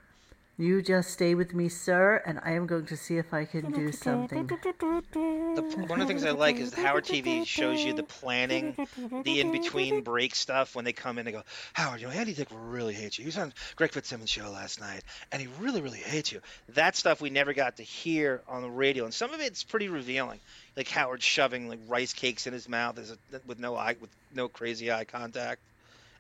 You 0.58 0.82
just 0.82 1.12
stay 1.12 1.34
with 1.34 1.56
me, 1.56 1.70
sir, 1.70 2.22
and 2.26 2.40
I 2.44 2.52
am 2.52 2.68
going 2.68 2.86
to 2.88 2.98
see 2.98 3.18
if 3.18 3.34
I 3.34 3.46
can 3.46 3.72
do 3.72 3.92
something. 3.92 4.46
The, 4.46 5.86
one 5.88 6.00
of 6.02 6.08
the 6.08 6.14
things 6.14 6.24
I 6.24 6.32
like 6.32 6.58
is 6.58 6.74
Howard 6.74 7.06
TV 7.06 7.48
shows 7.48 7.84
you 7.84 7.94
the 7.94 8.04
planning, 8.04 8.76
the 9.24 9.40
in 9.40 9.52
between 9.52 10.02
break 10.02 10.36
stuff 10.36 10.76
when 10.76 10.86
they 10.86 10.94
come 10.94 11.18
in. 11.18 11.26
and 11.26 11.38
go, 11.38 11.44
Howard, 11.74 12.02
you 12.02 12.08
know 12.08 12.14
Andy 12.14 12.34
Dick 12.34 12.50
really 12.52 12.94
hates 12.94 13.18
you. 13.18 13.24
He 13.24 13.28
was 13.28 13.38
on 13.38 13.54
Greg 13.76 13.92
Fitzsimmons' 13.92 14.30
show 14.30 14.52
last 14.52 14.80
night, 14.80 15.04
and 15.32 15.42
he 15.42 15.48
really, 15.60 15.82
really 15.82 16.00
hates 16.00 16.32
you. 16.32 16.42
That 16.70 16.96
stuff 16.96 17.22
we 17.22 17.30
never 17.30 17.54
got 17.54 17.78
to 17.78 17.84
hear 17.84 18.42
on 18.48 18.62
the 18.62 18.70
radio, 18.70 19.06
and 19.06 19.14
some 19.14 19.34
of 19.34 19.40
it's 19.40 19.64
pretty 19.64 19.88
revealing. 19.88 20.40
Like 20.76 20.90
Howard 20.90 21.24
shoving 21.24 21.70
like 21.70 21.80
rice 21.88 22.14
cakes 22.14 22.46
in 22.46 22.54
his 22.54 22.70
mouth 22.70 23.00
a, 23.00 23.40
with 23.48 23.58
no 23.58 23.76
eye, 23.76 23.96
with 24.00 24.12
no 24.36 24.48
crazy 24.48 24.92
eye 24.92 25.06
contact, 25.06 25.62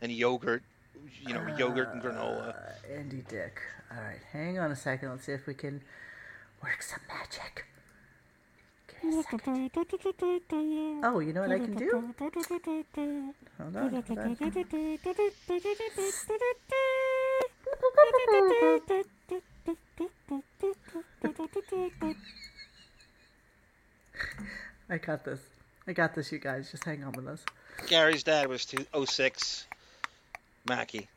and 0.02 0.12
yogurt, 0.12 0.64
you 1.26 1.34
know, 1.34 1.56
yogurt 1.58 1.94
and 1.94 2.02
granola. 2.02 2.56
Uh, 2.56 2.94
Andy 2.94 3.24
Dick. 3.28 3.60
All 3.92 4.02
right, 4.02 4.20
hang 4.32 4.60
on 4.60 4.72
a 4.72 4.76
second. 4.76 5.10
Let's 5.10 5.26
see 5.26 5.34
if 5.34 5.48
we 5.48 5.54
can 5.54 5.82
work 6.64 6.82
some 6.82 7.00
magic. 7.08 7.66
Give 8.88 9.04
me 9.12 9.20
a 9.20 9.24
second. 9.24 9.72
Oh, 11.04 11.20
you 11.20 11.34
know 11.34 11.42
what 11.42 11.52
I 11.52 11.60
can 11.60 11.76
do? 11.76 12.14
Hold 13.58 13.76
on. 13.76 13.92
Hold 13.92 14.18
on. 14.18 14.38
I 24.90 24.98
got 24.98 25.24
this. 25.24 25.40
I 25.88 25.94
got 25.94 26.14
this, 26.14 26.32
you 26.32 26.40
guys. 26.40 26.70
Just 26.72 26.84
hang 26.84 27.04
on 27.04 27.14
with 27.14 27.28
us. 27.28 27.44
Gary's 27.88 28.24
dad 28.24 28.48
was 28.48 28.66
two 28.66 28.86
oh 28.94 29.06
six, 29.06 29.66
Mackie, 30.68 31.08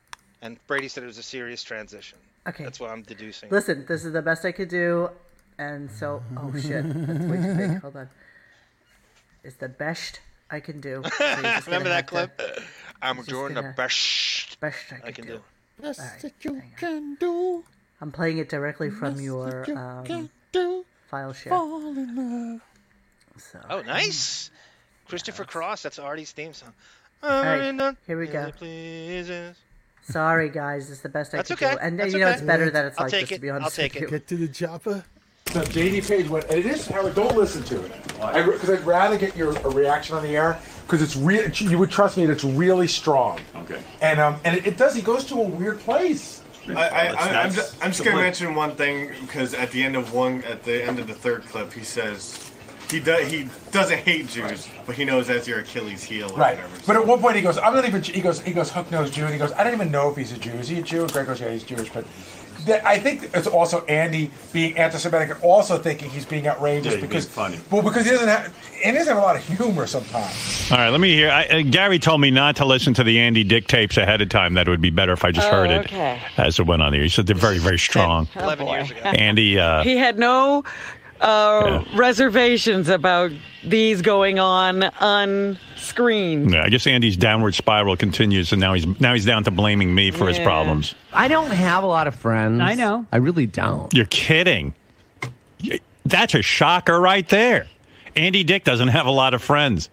and 0.42 0.58
Brady 0.66 0.88
said 0.88 1.02
it 1.04 1.06
was 1.06 1.18
a 1.18 1.22
serious 1.22 1.62
transition. 1.62 2.18
Okay. 2.48 2.64
That's 2.64 2.78
what 2.80 2.90
I'm 2.90 3.02
deducing. 3.02 3.50
Listen, 3.50 3.84
this 3.88 4.04
is 4.04 4.12
the 4.12 4.22
best 4.22 4.44
I 4.44 4.52
could 4.52 4.68
do, 4.68 5.10
and 5.58 5.90
so 5.90 6.22
oh 6.36 6.52
shit, 6.58 6.84
that's 6.84 7.24
way 7.24 7.36
too 7.36 7.54
big. 7.54 7.80
Hold 7.80 7.96
on. 7.96 8.08
It's 9.42 9.56
the 9.56 9.68
best 9.68 10.20
I 10.50 10.60
can 10.60 10.80
do. 10.80 11.02
So 11.18 11.24
Remember 11.66 11.88
that 11.90 12.10
have 12.10 12.28
to- 12.28 12.36
clip? 12.36 12.60
I'm 13.02 13.22
doing 13.24 13.54
the 13.54 13.74
best 13.76 14.58
Best 14.60 14.92
I 14.92 14.96
I 14.96 15.12
can 15.12 15.12
can 15.12 15.26
do. 15.26 15.32
do. 15.34 15.42
Best 15.82 16.00
Alright, 16.00 16.20
that 16.22 16.32
you 16.42 16.62
can 16.78 17.16
do. 17.16 17.64
I'm 18.00 18.12
playing 18.12 18.38
it 18.38 18.48
directly 18.48 18.90
from 18.90 19.14
Best 19.14 19.22
your 19.24 19.50
that 19.50 19.68
you 19.68 19.76
um, 19.76 20.04
can 20.04 20.30
do. 20.52 20.84
file 21.08 21.32
share. 21.32 21.50
Fall 21.50 21.88
in 21.96 22.52
love. 22.52 22.60
So, 23.38 23.60
Oh, 23.68 23.82
nice. 23.82 24.50
Christopher 25.08 25.44
Cross. 25.44 25.82
That's 25.82 25.98
Artie's 25.98 26.32
theme 26.32 26.54
song. 26.54 26.72
Right, 27.24 27.96
here 28.06 28.18
we 28.18 28.26
go. 28.26 28.50
Sorry 30.02 30.50
guys, 30.50 30.90
it's 30.90 31.00
the 31.00 31.08
best 31.08 31.32
I 31.32 31.38
That's 31.38 31.48
could 31.48 31.62
okay. 31.62 31.74
do. 31.74 31.80
And 31.80 31.98
That's 31.98 32.12
you 32.12 32.20
know 32.20 32.26
okay. 32.26 32.34
it's 32.34 32.42
better 32.42 32.70
that 32.70 32.84
it's 32.84 32.98
I'll 32.98 33.04
like 33.04 33.10
take 33.10 33.20
this 33.22 33.28
to 33.30 33.34
it. 33.36 33.40
be 33.40 33.50
I'll 33.50 33.56
honest 33.56 33.76
take 33.76 33.94
with 33.94 34.02
it. 34.02 34.06
you. 34.06 34.10
Get 34.10 34.28
to 34.28 34.36
the 34.36 34.48
chopper. 34.48 35.04
So 35.46 35.60
JD 35.60 36.08
Page 36.08 36.28
went, 36.28 36.46
and 36.46 36.58
it 36.58 36.66
is 36.66 36.86
Howard. 36.86 37.14
Don't 37.14 37.36
listen 37.36 37.62
to 37.64 37.84
it. 37.84 37.92
Because 38.16 38.70
I'd 38.70 38.84
rather 38.84 39.16
get 39.16 39.36
your 39.36 39.56
a 39.58 39.70
reaction 39.70 40.16
on 40.16 40.22
the 40.22 40.36
air 40.36 40.58
because 40.82 41.00
it's 41.00 41.16
real. 41.16 41.48
You 41.50 41.78
would 41.78 41.90
trust 41.90 42.16
me. 42.16 42.24
It's 42.24 42.44
really 42.44 42.88
strong. 42.88 43.40
Okay. 43.56 43.80
And 44.00 44.20
um, 44.20 44.40
and 44.44 44.56
it, 44.56 44.66
it 44.66 44.76
does. 44.76 44.94
He 44.94 45.02
goes 45.02 45.24
to 45.26 45.36
a 45.36 45.48
weird 45.48 45.80
place. 45.80 46.42
I, 46.66 46.72
I, 46.72 47.06
I, 47.06 47.42
I'm, 47.42 47.52
just, 47.52 47.84
I'm 47.84 47.90
just 47.90 48.02
gonna 48.04 48.16
mention 48.16 48.54
one 48.54 48.74
thing 48.74 49.12
because 49.20 49.52
at 49.52 49.70
the 49.70 49.82
end 49.82 49.96
of 49.96 50.14
one, 50.14 50.42
at 50.44 50.64
the 50.64 50.82
end 50.82 50.98
of 50.98 51.06
the 51.06 51.14
third 51.14 51.44
clip, 51.44 51.72
he 51.72 51.84
says 51.84 52.52
he 52.90 53.00
does 53.00 53.30
he 53.30 53.48
doesn't 53.72 53.98
hate 53.98 54.28
Jews, 54.28 54.68
but 54.86 54.94
he 54.94 55.04
knows 55.04 55.26
that's 55.26 55.46
your 55.48 55.60
Achilles 55.60 56.02
heel 56.04 56.30
or 56.32 56.36
Right. 56.36 56.56
whatever. 56.56 56.76
But 56.86 56.96
at 56.96 57.06
one 57.06 57.20
point 57.20 57.36
he 57.36 57.42
goes, 57.42 57.58
I'm 57.58 57.74
not 57.74 57.84
even. 57.86 58.02
He 58.02 58.20
goes, 58.20 58.40
he 58.40 58.52
goes, 58.52 58.70
Hook 58.70 58.90
knows 58.90 59.10
Jew, 59.10 59.24
and 59.24 59.32
he 59.32 59.38
goes, 59.38 59.52
I 59.52 59.64
don't 59.64 59.74
even 59.74 59.90
know 59.90 60.10
if 60.10 60.16
he's 60.16 60.32
a 60.32 60.38
Jew. 60.38 60.52
Is 60.52 60.68
he 60.68 60.78
a 60.78 60.82
Jew? 60.82 61.02
And 61.02 61.12
Greg 61.12 61.26
goes, 61.26 61.40
Yeah, 61.40 61.50
he's 61.50 61.64
Jewish, 61.64 61.90
but. 61.90 62.04
that- 62.66 62.86
I 62.86 62.98
think 62.98 63.30
it's 63.34 63.46
also 63.46 63.84
Andy 63.86 64.30
being 64.52 64.78
anti-Semitic 64.78 65.30
and 65.34 65.42
also 65.42 65.76
thinking 65.76 66.08
he's 66.08 66.24
being 66.24 66.46
outrageous 66.48 66.84
Yeah, 66.86 66.90
he's 66.92 67.00
being 67.00 67.08
because 67.10 67.26
funny. 67.28 67.58
Well, 67.70 67.82
because 67.82 68.04
he 68.06 68.10
doesn't 68.12 68.26
have, 68.28 68.46
and 68.82 68.92
he 68.92 68.98
doesn't 68.98 69.08
have 69.14 69.22
a 69.22 69.26
lot 69.26 69.36
of 69.36 69.44
humor 69.44 69.86
sometimes. 69.86 70.70
All 70.70 70.78
right, 70.78 70.88
let 70.88 71.00
me 71.00 71.12
hear. 71.14 71.30
I, 71.30 71.44
uh, 71.46 71.62
Gary 71.62 71.98
told 71.98 72.20
me 72.22 72.30
not 72.30 72.56
to 72.56 72.64
listen 72.64 72.94
to 72.94 73.04
the 73.04 73.18
Andy 73.20 73.44
Dick 73.44 73.66
tapes 73.66 73.98
ahead 73.98 74.22
of 74.22 74.30
time. 74.30 74.54
That 74.54 74.66
it 74.66 74.70
would 74.70 74.80
be 74.80 74.88
better 74.90 75.12
if 75.12 75.24
I 75.26 75.30
just 75.32 75.48
Oh, 75.48 75.50
heard 75.50 75.70
it 75.70 75.86
okay. 75.86 76.20
as 76.38 76.58
it 76.58 76.62
went 76.66 76.80
on 76.80 76.92
there. 76.92 77.02
He 77.02 77.08
said 77.10 77.26
they're 77.26 77.36
very, 77.36 77.58
very 77.58 77.78
strong. 77.78 78.28
Oh, 78.36 78.56
boy. 78.56 78.72
Years 78.76 78.90
ago, 78.92 79.00
Andy, 79.00 79.58
uh, 79.58 79.82
he 79.82 79.96
had 79.98 80.18
no 80.18 80.64
uh, 81.24 81.84
reservations 81.94 82.88
about 82.88 83.32
these 83.64 84.02
going 84.02 84.38
on 84.38 84.82
unscreened. 85.00 86.52
Yeah, 86.52 86.64
I 86.64 86.68
guess 86.68 86.86
Andy's 86.86 87.16
downward 87.16 87.54
spiral 87.54 87.96
continues, 87.96 88.52
and 88.52 88.60
now 88.60 88.74
he's 88.74 88.86
now 89.00 89.14
he's 89.14 89.24
down 89.24 89.44
to 89.44 89.50
blaming 89.50 89.94
me 89.94 90.10
for 90.10 90.28
his 90.28 90.38
problems. 90.38 90.94
I 91.12 91.28
don't 91.28 91.50
have 91.50 91.82
a 91.82 91.86
lot 91.86 92.06
of 92.06 92.14
friends. 92.14 92.60
I 92.60 92.74
know. 92.74 93.06
I 93.12 93.16
really 93.16 93.46
don't. 93.46 93.92
You're 93.94 94.06
kidding. 94.06 94.74
That's 96.04 96.34
a 96.34 96.42
shocker 96.42 97.00
right 97.00 97.26
there. 97.28 97.66
Andy 98.16 98.44
Dick 98.44 98.64
doesn't 98.64 98.88
have 98.88 99.06
a 99.06 99.10
lot 99.10 99.32
of 99.34 99.42
friends. 99.42 99.88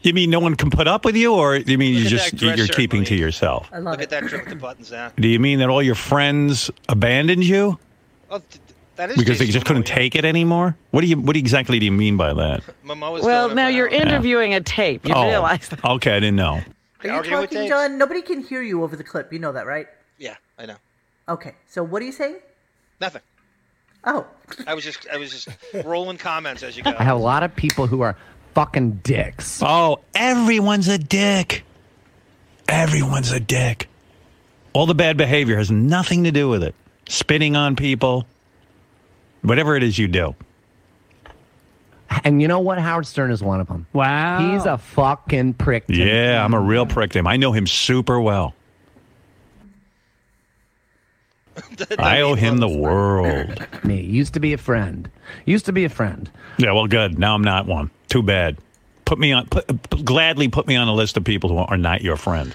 You 0.00 0.12
mean 0.14 0.30
no 0.30 0.40
one 0.40 0.56
can 0.56 0.70
put 0.70 0.88
up 0.88 1.04
with 1.04 1.14
you, 1.14 1.34
or 1.34 1.56
you 1.56 1.78
mean 1.78 1.94
you 1.94 2.04
Look 2.04 2.12
at 2.12 2.32
just 2.32 2.42
you're 2.42 2.56
shirt, 2.56 2.74
keeping 2.76 3.04
to 3.04 3.14
yourself? 3.14 3.68
I 3.72 3.78
love 3.78 3.92
Look 3.92 4.02
at 4.02 4.10
that 4.10 4.24
drip 4.24 4.42
with 4.44 4.50
the 4.54 4.56
buttons 4.56 4.90
down. 4.90 5.12
Do 5.16 5.28
you 5.28 5.38
mean 5.38 5.60
that 5.60 5.68
all 5.68 5.82
your 5.82 5.94
friends 5.94 6.70
abandoned 6.88 7.44
you 7.44 7.78
Oh, 8.30 8.38
th- 8.38 8.48
that 8.50 8.56
is 8.56 8.71
because 8.96 9.16
they 9.16 9.24
Jason 9.46 9.46
just 9.48 9.66
couldn't 9.66 9.86
take 9.86 10.14
it 10.14 10.24
anymore? 10.24 10.76
What 10.90 11.00
do 11.00 11.06
you 11.06 11.18
what 11.18 11.36
exactly 11.36 11.78
do 11.78 11.84
you 11.84 11.92
mean 11.92 12.16
by 12.16 12.34
that? 12.34 12.62
Momoa's 12.84 13.24
Well, 13.24 13.54
now 13.54 13.68
you're 13.68 13.86
and 13.86 13.98
down. 14.04 14.08
interviewing 14.08 14.54
a 14.54 14.60
tape. 14.60 15.06
You 15.06 15.14
Oh, 15.14 15.26
realize 15.28 15.68
that. 15.70 15.84
Okay, 15.84 16.12
I 16.12 16.20
didn't 16.20 16.36
know. 16.36 16.60
Are 17.02 17.06
you 17.06 17.10
Arguing 17.12 17.40
with 17.40 17.50
talking. 17.50 17.68
John? 17.68 17.98
Nobody 17.98 18.22
can 18.22 18.42
hear 18.42 18.62
you 18.62 18.82
over 18.84 18.94
the 18.94 19.04
clip. 19.04 19.32
You 19.32 19.38
know 19.38 19.52
that, 19.52 19.66
right? 19.66 19.86
Yeah, 20.18 20.36
I 20.58 20.66
know. 20.66 20.76
Okay. 21.28 21.54
So 21.68 21.82
what 21.82 22.00
are 22.02 22.04
you 22.04 22.12
saying? 22.12 22.36
Nothing. 23.00 23.22
Oh. 24.04 24.26
I 24.66 24.74
was 24.74 24.84
just 24.84 25.06
I 25.12 25.16
was 25.16 25.30
just 25.30 25.48
rolling 25.84 26.18
comments 26.18 26.62
as 26.62 26.76
you 26.76 26.82
go. 26.82 26.94
I 26.96 27.02
have 27.02 27.16
a 27.16 27.20
lot 27.20 27.42
of 27.42 27.54
people 27.56 27.86
who 27.86 28.02
are 28.02 28.16
fucking 28.54 29.00
dicks. 29.02 29.60
Oh, 29.64 30.00
everyone's 30.14 30.88
a 30.88 30.98
dick. 30.98 31.64
Everyone's 32.68 33.32
a 33.32 33.40
dick. 33.40 33.88
All 34.72 34.86
the 34.86 34.94
bad 34.94 35.16
behavior 35.16 35.56
has 35.56 35.70
nothing 35.70 36.24
to 36.24 36.32
do 36.32 36.48
with 36.48 36.62
it. 36.62 36.74
Spitting 37.08 37.56
on 37.56 37.76
people, 37.76 38.26
whatever 39.42 39.76
it 39.76 39.82
is 39.82 39.98
you 39.98 40.08
do. 40.08 40.34
And 42.24 42.42
you 42.42 42.48
know 42.48 42.60
what? 42.60 42.78
Howard 42.78 43.06
Stern 43.06 43.30
is 43.30 43.42
one 43.42 43.60
of 43.60 43.68
them. 43.68 43.86
Wow. 43.92 44.52
He's 44.52 44.66
a 44.66 44.78
fucking 44.78 45.54
prick. 45.54 45.86
to 45.86 45.92
me. 45.92 46.06
Yeah, 46.06 46.44
I'm 46.44 46.54
a 46.54 46.60
real 46.60 46.86
prick 46.86 47.12
to 47.12 47.18
him. 47.18 47.26
I 47.26 47.36
know 47.36 47.52
him 47.52 47.66
super 47.66 48.20
well. 48.20 48.54
I 51.98 52.20
owe 52.20 52.34
him 52.34 52.58
the 52.58 52.68
world. 52.68 53.66
Me 53.84 54.00
used 54.00 54.34
to 54.34 54.40
be 54.40 54.52
a 54.52 54.58
friend. 54.58 55.10
Used 55.44 55.66
to 55.66 55.72
be 55.72 55.84
a 55.84 55.88
friend. 55.88 56.30
Yeah, 56.58 56.72
well, 56.72 56.86
good. 56.86 57.18
Now 57.18 57.34
I'm 57.34 57.44
not 57.44 57.66
one. 57.66 57.90
Too 58.08 58.22
bad. 58.22 58.58
Put 59.04 59.18
me 59.18 59.32
on. 59.32 59.46
Put, 59.46 60.04
gladly 60.04 60.48
put 60.48 60.66
me 60.66 60.76
on 60.76 60.88
a 60.88 60.94
list 60.94 61.16
of 61.16 61.24
people 61.24 61.50
who 61.50 61.56
are 61.58 61.76
not 61.76 62.02
your 62.02 62.16
friend. 62.16 62.54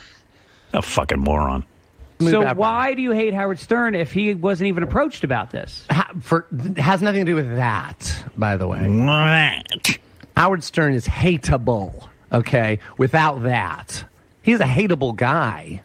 A 0.74 0.82
fucking 0.82 1.20
moron. 1.20 1.66
So 2.20 2.54
why 2.56 2.94
do 2.96 3.02
you 3.02 3.12
hate 3.12 3.34
Howard 3.34 3.60
Stern 3.60 3.94
if 3.96 4.12
he 4.12 4.34
wasn't 4.34 4.68
even 4.70 4.82
approached 4.84 5.24
about 5.24 5.52
this? 5.52 5.86
Ha- 5.92 6.12
for 6.22 6.48
has 6.78 7.02
nothing 7.02 7.26
to 7.26 7.32
do 7.32 7.36
with 7.36 7.56
that, 7.58 8.24
by 8.38 8.58
the 8.58 8.68
way. 8.68 9.62
Howard 10.36 10.64
Stern 10.64 10.94
is 10.94 11.06
hateable. 11.08 12.08
Okay, 12.32 12.80
without 12.98 13.44
that, 13.44 14.04
he's 14.42 14.60
a 14.60 14.66
hateable 14.66 15.16
guy. 15.16 15.82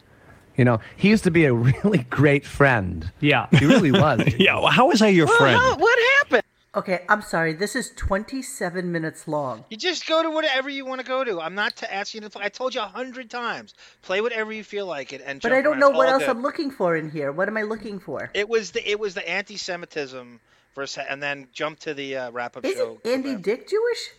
You 0.57 0.65
know, 0.65 0.79
he 0.97 1.09
used 1.09 1.23
to 1.23 1.31
be 1.31 1.45
a 1.45 1.53
really 1.83 1.99
great 2.09 2.45
friend. 2.45 3.09
Yeah, 3.21 3.47
he 3.51 3.65
really 3.65 3.91
was. 3.91 4.21
yeah, 4.37 4.55
well, 4.55 4.67
how 4.67 4.87
was 4.87 5.01
I 5.01 5.07
your 5.07 5.27
Well, 5.27 5.37
friend? 5.37 5.57
how- 5.59 5.77
what 5.77 5.99
happened? 6.19 6.43
Okay, 6.75 7.05
I'm 7.07 7.21
sorry. 7.21 7.53
This 7.53 7.75
is 7.75 7.91
27 7.91 8.91
minutes 8.91 9.27
long. 9.27 9.63
You 9.69 9.77
just 9.77 10.07
go 10.07 10.23
to 10.23 10.31
whatever 10.31 10.69
you 10.69 10.85
want 10.85 11.01
to 11.01 11.07
go 11.07 11.23
to. 11.23 11.39
I'm 11.39 11.53
not 11.53 11.75
to 11.77 11.93
ask 11.93 12.15
you 12.15 12.21
to 12.21 12.31
play. 12.31 12.45
I 12.45 12.49
told 12.49 12.73
you 12.73 12.81
a 12.81 12.85
hundred 12.85 13.29
times. 13.29 13.75
Play 14.01 14.21
whatever 14.21 14.51
you 14.51 14.63
feel 14.63 14.87
like 14.87 15.13
it, 15.13 15.21
and 15.23 15.39
But 15.39 15.53
I 15.53 15.61
don't 15.61 15.77
know 15.77 15.91
what 15.91 16.09
else 16.09 16.23
good. 16.23 16.29
I'm 16.29 16.41
looking 16.41 16.71
for 16.71 16.95
in 16.95 17.11
here. 17.11 17.31
What 17.31 17.47
am 17.47 17.57
I 17.57 17.61
looking 17.61 17.99
for? 17.99 18.31
It 18.33 18.49
was 18.49 18.71
the 18.71 18.89
it 18.89 18.99
was 18.99 19.13
the 19.13 19.27
anti-Semitism 19.29 20.39
versus, 20.73 21.03
and 21.07 21.21
then 21.21 21.47
jump 21.53 21.77
to 21.79 21.93
the 21.93 22.17
uh, 22.17 22.31
wrap-up 22.31 22.65
show. 22.65 22.99
Isn't 23.03 23.05
Andy 23.05 23.35
Dick 23.35 23.69
Jewish? 23.69 24.09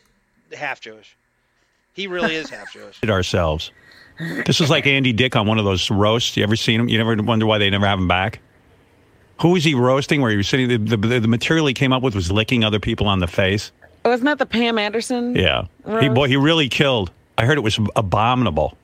Half 0.57 0.81
Jewish. 0.81 1.17
He 1.93 2.07
really 2.07 2.37
is 2.37 2.51
half 2.51 2.73
Jewish. 2.73 3.01
Did 3.01 3.11
ourselves. 3.11 3.73
This 4.47 4.61
is 4.61 4.71
like 4.71 4.87
Andy 4.87 5.13
Dick 5.13 5.35
on 5.35 5.49
one 5.49 5.59
of 5.59 5.65
those 5.65 5.91
roasts. 5.91 6.37
You 6.37 6.45
ever 6.45 6.55
seen 6.55 6.81
him? 6.81 6.89
You 6.89 6.99
never 6.99 7.21
wonder 7.21 7.47
why 7.47 7.59
they 7.59 7.69
never 7.69 7.87
have 7.87 7.99
him 7.99 8.07
back? 8.07 8.41
Who 9.41 9.51
was 9.51 9.65
he 9.65 9.75
roasting? 9.75 10.21
Where 10.21 10.31
he 10.31 10.37
was 10.37 10.49
sitting, 10.49 10.69
the, 10.69 10.97
the, 10.97 11.21
the 11.21 11.29
material 11.29 11.67
he 11.67 11.75
came 11.75 11.93
up 11.93 12.03
with 12.03 12.15
was 12.15 12.31
licking 12.31 12.63
other 12.65 12.79
people 12.81 13.07
on 13.09 13.19
the 13.19 13.27
face. 13.27 13.73
Wasn't 14.05 14.25
that 14.27 14.39
the 14.39 14.47
Pam 14.47 14.79
Anderson? 14.79 15.35
Yeah, 15.35 15.67
he 16.01 16.09
boy, 16.09 16.29
he 16.29 16.37
really 16.37 16.69
killed. 16.69 17.11
I 17.39 17.47
heard 17.47 17.57
it 17.59 17.63
was 17.63 17.79
abominable. 17.97 18.77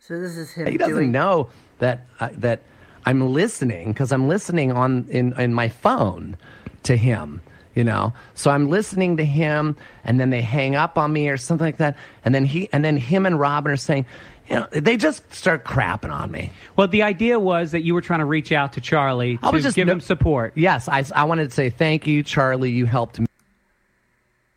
So 0.00 0.20
this 0.20 0.36
is 0.36 0.50
him 0.52 0.66
He 0.66 0.76
doesn't 0.76 0.94
doing. 0.94 1.12
know 1.12 1.48
that 1.78 2.04
uh, 2.20 2.28
that 2.32 2.60
I'm 3.06 3.32
listening 3.32 3.92
because 3.92 4.12
I'm 4.12 4.28
listening 4.28 4.72
on 4.72 5.06
in 5.08 5.38
in 5.40 5.54
my 5.54 5.68
phone 5.68 6.36
to 6.82 6.96
him. 6.96 7.40
You 7.74 7.82
know, 7.82 8.12
so 8.34 8.52
I'm 8.52 8.70
listening 8.70 9.16
to 9.16 9.24
him, 9.24 9.76
and 10.04 10.20
then 10.20 10.30
they 10.30 10.40
hang 10.42 10.76
up 10.76 10.96
on 10.96 11.12
me 11.12 11.28
or 11.28 11.36
something 11.36 11.64
like 11.64 11.78
that, 11.78 11.96
and 12.24 12.32
then 12.32 12.44
he 12.44 12.68
and 12.72 12.84
then 12.84 12.96
him 12.96 13.26
and 13.26 13.40
Robin 13.40 13.72
are 13.72 13.76
saying, 13.76 14.06
you 14.48 14.56
know, 14.56 14.66
they 14.72 14.96
just 14.96 15.32
start 15.32 15.64
crapping 15.64 16.10
on 16.12 16.30
me. 16.30 16.50
Well, 16.76 16.88
the 16.88 17.02
idea 17.02 17.38
was 17.40 17.72
that 17.72 17.82
you 17.82 17.94
were 17.94 18.00
trying 18.02 18.20
to 18.20 18.24
reach 18.26 18.52
out 18.52 18.72
to 18.74 18.80
Charlie 18.80 19.38
I 19.42 19.50
to 19.50 19.54
was 19.54 19.62
just 19.62 19.76
give 19.76 19.86
no- 19.86 19.94
him 19.94 20.00
support. 20.00 20.52
Yes, 20.54 20.88
I, 20.88 21.04
I 21.14 21.24
wanted 21.24 21.48
to 21.48 21.54
say 21.54 21.70
thank 21.70 22.06
you, 22.06 22.22
Charlie. 22.22 22.70
You 22.70 22.86
helped 22.86 23.18
me. 23.20 23.26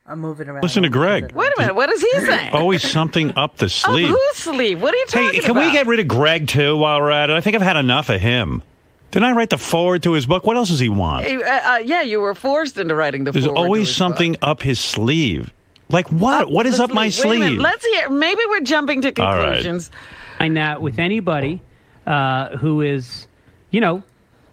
I'm 0.06 0.20
moving 0.20 0.48
around. 0.48 0.64
Listen 0.64 0.84
to 0.84 0.90
Greg. 0.90 1.34
Wait 1.34 1.52
a 1.58 1.62
minute. 1.62 1.76
What 1.76 1.90
is 1.92 2.02
he 2.02 2.10
saying? 2.22 2.54
Always 2.54 2.82
something 2.82 3.32
up 3.38 3.58
the 3.58 3.66
Up 3.66 3.72
sleeve. 3.72 4.08
whose 4.08 4.36
sleeve? 4.36 4.82
What 4.82 4.94
are 4.94 4.98
you 4.98 5.06
talking 5.08 5.22
about? 5.22 5.34
Hey, 5.36 5.40
can 5.42 5.52
about? 5.52 5.66
we 5.66 5.72
get 5.74 5.86
rid 5.88 6.00
of 6.00 6.08
Greg 6.08 6.48
too 6.48 6.78
while 6.78 7.02
we're 7.02 7.12
at 7.12 7.30
it? 7.30 7.34
I 7.34 7.42
think 7.42 7.58
I've 7.58 7.62
had 7.62 7.76
enough 7.76 8.10
of 8.10 8.22
him. 8.22 8.64
Didn't 9.12 9.26
I 9.26 9.32
write 9.34 9.50
the 9.50 9.58
forward 9.58 10.04
to 10.04 10.14
his 10.14 10.26
book? 10.26 10.46
What 10.46 10.56
else 10.58 10.70
does 10.70 10.80
he 10.80 10.90
want? 10.90 11.26
Uh, 11.28 11.40
uh, 11.42 11.78
yeah, 11.84 12.02
you 12.04 12.20
were 12.22 12.36
forced 12.36 12.78
into 12.78 12.96
writing 12.96 13.24
the. 13.26 13.32
There's 13.32 13.46
foreword 13.46 13.58
to 13.58 13.64
always 13.64 13.88
his 13.88 13.98
something 13.98 14.38
up 14.42 14.62
his 14.62 14.80
sleeve. 14.80 15.52
Like 15.90 16.08
what? 16.12 16.52
What 16.52 16.66
is 16.66 16.78
book. 16.78 16.90
up 16.90 16.96
my 16.96 17.04
Wait 17.04 17.08
a 17.10 17.12
sleeve? 17.12 17.60
Let's 17.60 17.86
hear. 17.86 18.10
Maybe 18.10 18.42
we're 18.50 18.62
jumping 18.62 19.02
to 19.02 19.22
All 19.22 19.36
right. 19.38 19.46
conclusions. 19.46 19.92
And 20.40 20.58
that 20.58 20.82
with 20.82 21.00
anybody 21.00 21.62
uh, 22.06 22.58
who 22.58 22.82
is, 22.82 23.28
you 23.72 23.82
know, 23.82 24.04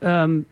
um, 0.03 0.47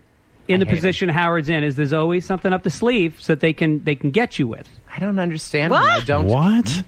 in 0.48 0.60
the 0.60 0.66
position 0.66 1.08
Howard's 1.08 1.48
in, 1.48 1.64
is 1.64 1.76
there's 1.76 1.92
always 1.92 2.26
something 2.26 2.52
up 2.52 2.64
the 2.64 2.70
sleeve 2.70 3.16
so 3.20 3.32
that 3.32 3.40
they 3.40 3.52
can 3.52 3.82
they 3.84 3.94
can 3.94 4.10
get 4.10 4.38
you 4.38 4.46
with. 4.46 4.68
I 4.94 4.98
don't 4.98 5.18
understand. 5.18 5.70
What? 5.70 5.88
I 5.88 6.00
don't. 6.00 6.26
What? 6.26 6.84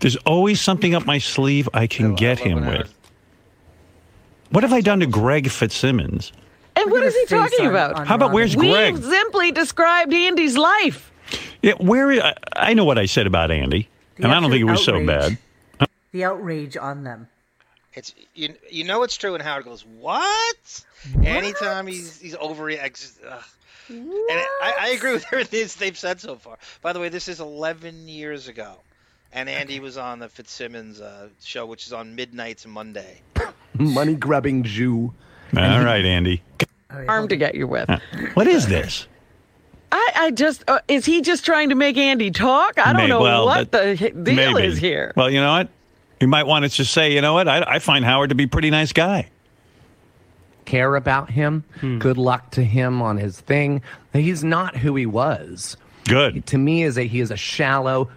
There's 0.00 0.16
always 0.16 0.60
something 0.60 0.94
up 0.94 1.06
my 1.06 1.18
sleeve 1.18 1.68
I 1.74 1.86
can 1.86 2.14
get 2.14 2.38
him 2.38 2.66
with. 2.66 2.92
What 4.50 4.62
have 4.62 4.72
I 4.72 4.80
done 4.80 5.00
to 5.00 5.06
Greg 5.06 5.50
Fitzsimmons? 5.50 6.32
And 6.76 6.90
what 6.90 7.02
is 7.02 7.14
he 7.14 7.26
talking 7.26 7.66
about? 7.66 8.06
How 8.06 8.14
about 8.16 8.32
where's 8.32 8.54
Greg? 8.54 8.94
We've 8.94 9.04
simply 9.04 9.52
described 9.52 10.12
Andy's 10.12 10.56
life. 10.56 11.12
Yeah, 11.64 11.72
where? 11.78 12.12
I, 12.22 12.34
I 12.54 12.74
know 12.74 12.84
what 12.84 12.98
I 12.98 13.06
said 13.06 13.26
about 13.26 13.50
Andy, 13.50 13.88
The 14.16 14.24
and 14.24 14.32
I 14.32 14.38
don't 14.38 14.50
think 14.50 14.60
it 14.60 14.64
was 14.64 14.84
so 14.84 15.04
bad. 15.06 15.38
The 16.12 16.24
outrage 16.24 16.76
on 16.76 17.04
them. 17.04 17.26
It's 17.94 18.14
you. 18.34 18.54
You 18.70 18.84
know 18.84 19.02
it's 19.02 19.16
true, 19.16 19.32
and 19.32 19.42
Howard 19.42 19.64
goes, 19.64 19.82
"What?" 19.98 20.84
Anytime 21.24 21.86
he's 21.86 22.20
he's 22.20 22.34
over, 22.34 22.70
ugh. 22.70 23.44
and 23.88 24.12
I, 24.62 24.74
I 24.78 24.88
agree 24.90 25.12
with 25.12 25.24
everything 25.32 25.66
they've 25.78 25.96
said 25.96 26.20
so 26.20 26.36
far. 26.36 26.58
By 26.82 26.92
the 26.92 27.00
way, 27.00 27.08
this 27.08 27.28
is 27.28 27.40
11 27.40 28.08
years 28.08 28.46
ago, 28.46 28.74
and 29.32 29.48
Andy 29.48 29.80
was 29.80 29.96
on 29.96 30.18
the 30.18 30.28
Fitzsimmons 30.28 31.00
uh, 31.00 31.30
show, 31.42 31.64
which 31.64 31.86
is 31.86 31.94
on 31.94 32.14
midnights 32.14 32.66
Monday. 32.66 33.22
Money 33.78 34.16
grubbing 34.16 34.64
Jew. 34.64 35.14
All 35.56 35.82
right, 35.82 36.04
Andy. 36.04 36.42
Arm 37.08 37.28
to 37.28 37.36
get 37.36 37.54
you 37.54 37.66
with. 37.66 37.88
What 38.34 38.46
is 38.48 38.68
this? 38.68 39.06
I, 39.96 40.10
I 40.16 40.30
just 40.32 40.64
uh, 40.68 40.80
is 40.88 41.04
he 41.06 41.20
just 41.22 41.44
trying 41.44 41.68
to 41.68 41.76
make 41.76 41.96
Andy 41.96 42.30
talk? 42.32 42.78
I 42.78 42.92
don't 42.92 43.02
May- 43.02 43.06
know 43.08 43.20
well, 43.20 43.46
what 43.46 43.70
that- 43.70 43.96
the 43.98 44.10
deal 44.10 44.52
Maybe. 44.54 44.66
is 44.66 44.76
here. 44.78 45.12
Well, 45.16 45.30
you 45.30 45.40
know 45.40 45.52
what? 45.52 45.68
You 46.20 46.26
might 46.28 46.46
want 46.46 46.64
to 46.64 46.68
just 46.68 46.92
say, 46.92 47.12
you 47.12 47.20
know 47.20 47.34
what? 47.34 47.46
I, 47.48 47.62
I 47.62 47.78
find 47.78 48.04
Howard 48.04 48.30
to 48.30 48.34
be 48.34 48.44
a 48.44 48.48
pretty 48.48 48.70
nice 48.70 48.92
guy. 48.92 49.28
Care 50.64 50.96
about 50.96 51.30
him. 51.30 51.62
Good 51.98 52.16
luck 52.16 52.50
to 52.52 52.64
him 52.64 53.02
on 53.02 53.18
his 53.18 53.38
thing. 53.38 53.82
He's 54.14 54.42
not 54.42 54.76
who 54.76 54.96
he 54.96 55.04
was. 55.06 55.76
Good. 56.08 56.46
To 56.46 56.58
me, 56.58 56.82
is 56.82 56.96
a 56.98 57.02
he 57.06 57.20
is 57.20 57.30
a 57.30 57.36
shallow, 57.36 58.08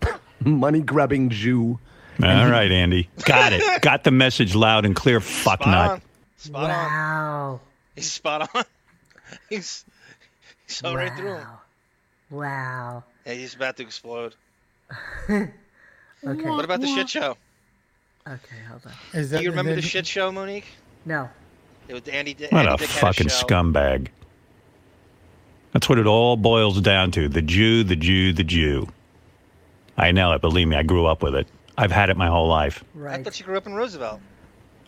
money 0.40 0.80
grubbing 0.82 1.30
Jew. 1.30 1.78
All 2.22 2.28
right, 2.48 2.70
Andy. 2.70 3.08
Got 3.24 3.54
it. 3.54 3.62
Got 3.82 4.04
the 4.04 4.10
message 4.10 4.54
loud 4.54 4.84
and 4.84 4.94
clear. 4.94 5.18
Fuck 5.20 5.62
Spot 5.62 5.66
nut. 5.66 5.90
on. 5.90 6.02
Spot 6.36 6.68
wow. 6.68 7.50
on. 7.54 7.60
He's 7.96 8.12
spot 8.12 8.50
on. 8.54 8.64
he's 9.48 9.84
he's 10.66 10.76
so 10.76 10.94
right 10.94 11.14
through 11.16 11.36
him. 11.36 11.46
Wow. 12.30 13.04
Yeah, 13.26 13.34
he's 13.34 13.54
about 13.54 13.76
to 13.78 13.82
explode. 13.82 14.34
Okay. 16.26 16.48
What 16.48 16.64
about 16.64 16.80
the 16.80 16.86
shit 16.86 17.10
show? 17.10 17.36
Okay, 18.26 18.56
hold 18.68 18.80
on. 18.86 18.92
Is 19.12 19.30
Do 19.30 19.42
you 19.42 19.50
remember 19.50 19.74
the 19.74 19.82
shit 19.82 20.06
show, 20.06 20.32
Monique? 20.32 20.64
No. 21.04 21.28
It 21.86 21.92
was 21.92 22.08
Andy. 22.08 22.34
What 22.48 22.52
Andy 22.54 22.72
a 22.72 22.76
Dick 22.78 22.88
fucking 22.88 23.28
show. 23.28 23.44
scumbag. 23.46 24.08
That's 25.72 25.88
what 25.88 25.98
it 25.98 26.06
all 26.06 26.36
boils 26.36 26.80
down 26.80 27.10
to. 27.12 27.28
The 27.28 27.42
Jew, 27.42 27.84
the 27.84 27.96
Jew, 27.96 28.32
the 28.32 28.44
Jew. 28.44 28.88
I 29.98 30.12
know 30.12 30.32
it. 30.32 30.40
Believe 30.40 30.66
me, 30.66 30.76
I 30.76 30.82
grew 30.82 31.04
up 31.04 31.22
with 31.22 31.34
it. 31.34 31.46
I've 31.76 31.92
had 31.92 32.08
it 32.08 32.16
my 32.16 32.28
whole 32.28 32.48
life. 32.48 32.82
Right. 32.94 33.20
I 33.20 33.22
thought 33.22 33.38
you 33.38 33.44
grew 33.44 33.58
up 33.58 33.66
in 33.66 33.74
Roosevelt. 33.74 34.20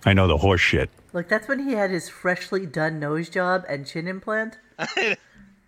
I 0.07 0.15
know 0.15 0.27
the 0.28 0.39
horse 0.39 0.61
shit. 0.61 0.89
Look, 1.12 1.28
that's 1.28 1.48
when 1.48 1.59
he 1.69 1.73
had 1.74 1.90
his 1.90 2.09
freshly 2.09 2.65
done 2.65 2.98
nose 3.01 3.28
job 3.28 3.65
and 3.69 3.86
chin 3.86 4.09
implant. 4.09 4.57
Yeah, 4.97 5.16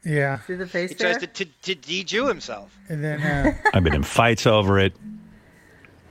Yeah. 0.08 0.40
See 0.40 0.54
the 0.54 0.66
face 0.66 0.90
He 0.90 0.96
tries 0.96 1.18
there? 1.18 1.26
to, 1.28 1.44
to, 1.44 1.50
to 1.62 1.74
de-Jew 1.74 2.26
himself. 2.26 2.76
And 2.88 3.04
then 3.04 3.20
uh, 3.20 3.54
I've 3.74 3.84
been 3.84 3.94
in 3.94 4.02
fights 4.02 4.46
over 4.46 4.78
it. 4.78 4.94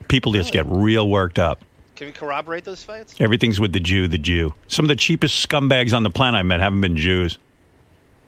People 0.08 0.32
just 0.32 0.54
get 0.54 0.66
real 0.68 1.10
worked 1.10 1.40
up. 1.40 1.64
Can 1.96 2.08
we 2.08 2.14
corroborate 2.14 2.64
those 2.64 2.84
fights? 2.84 3.16
Everything's 3.20 3.60
with 3.60 3.74
the 3.74 3.80
Jew, 3.80 4.08
the 4.08 4.20
Jew. 4.20 4.54
Some 4.68 4.86
of 4.86 4.90
the 4.90 4.96
cheapest 4.96 5.48
scumbags 5.48 5.94
on 5.94 6.04
the 6.04 6.12
planet 6.12 6.38
I 6.38 6.44
met 6.44 6.60
haven't 6.60 6.80
been 6.80 6.96
Jews. 6.96 7.40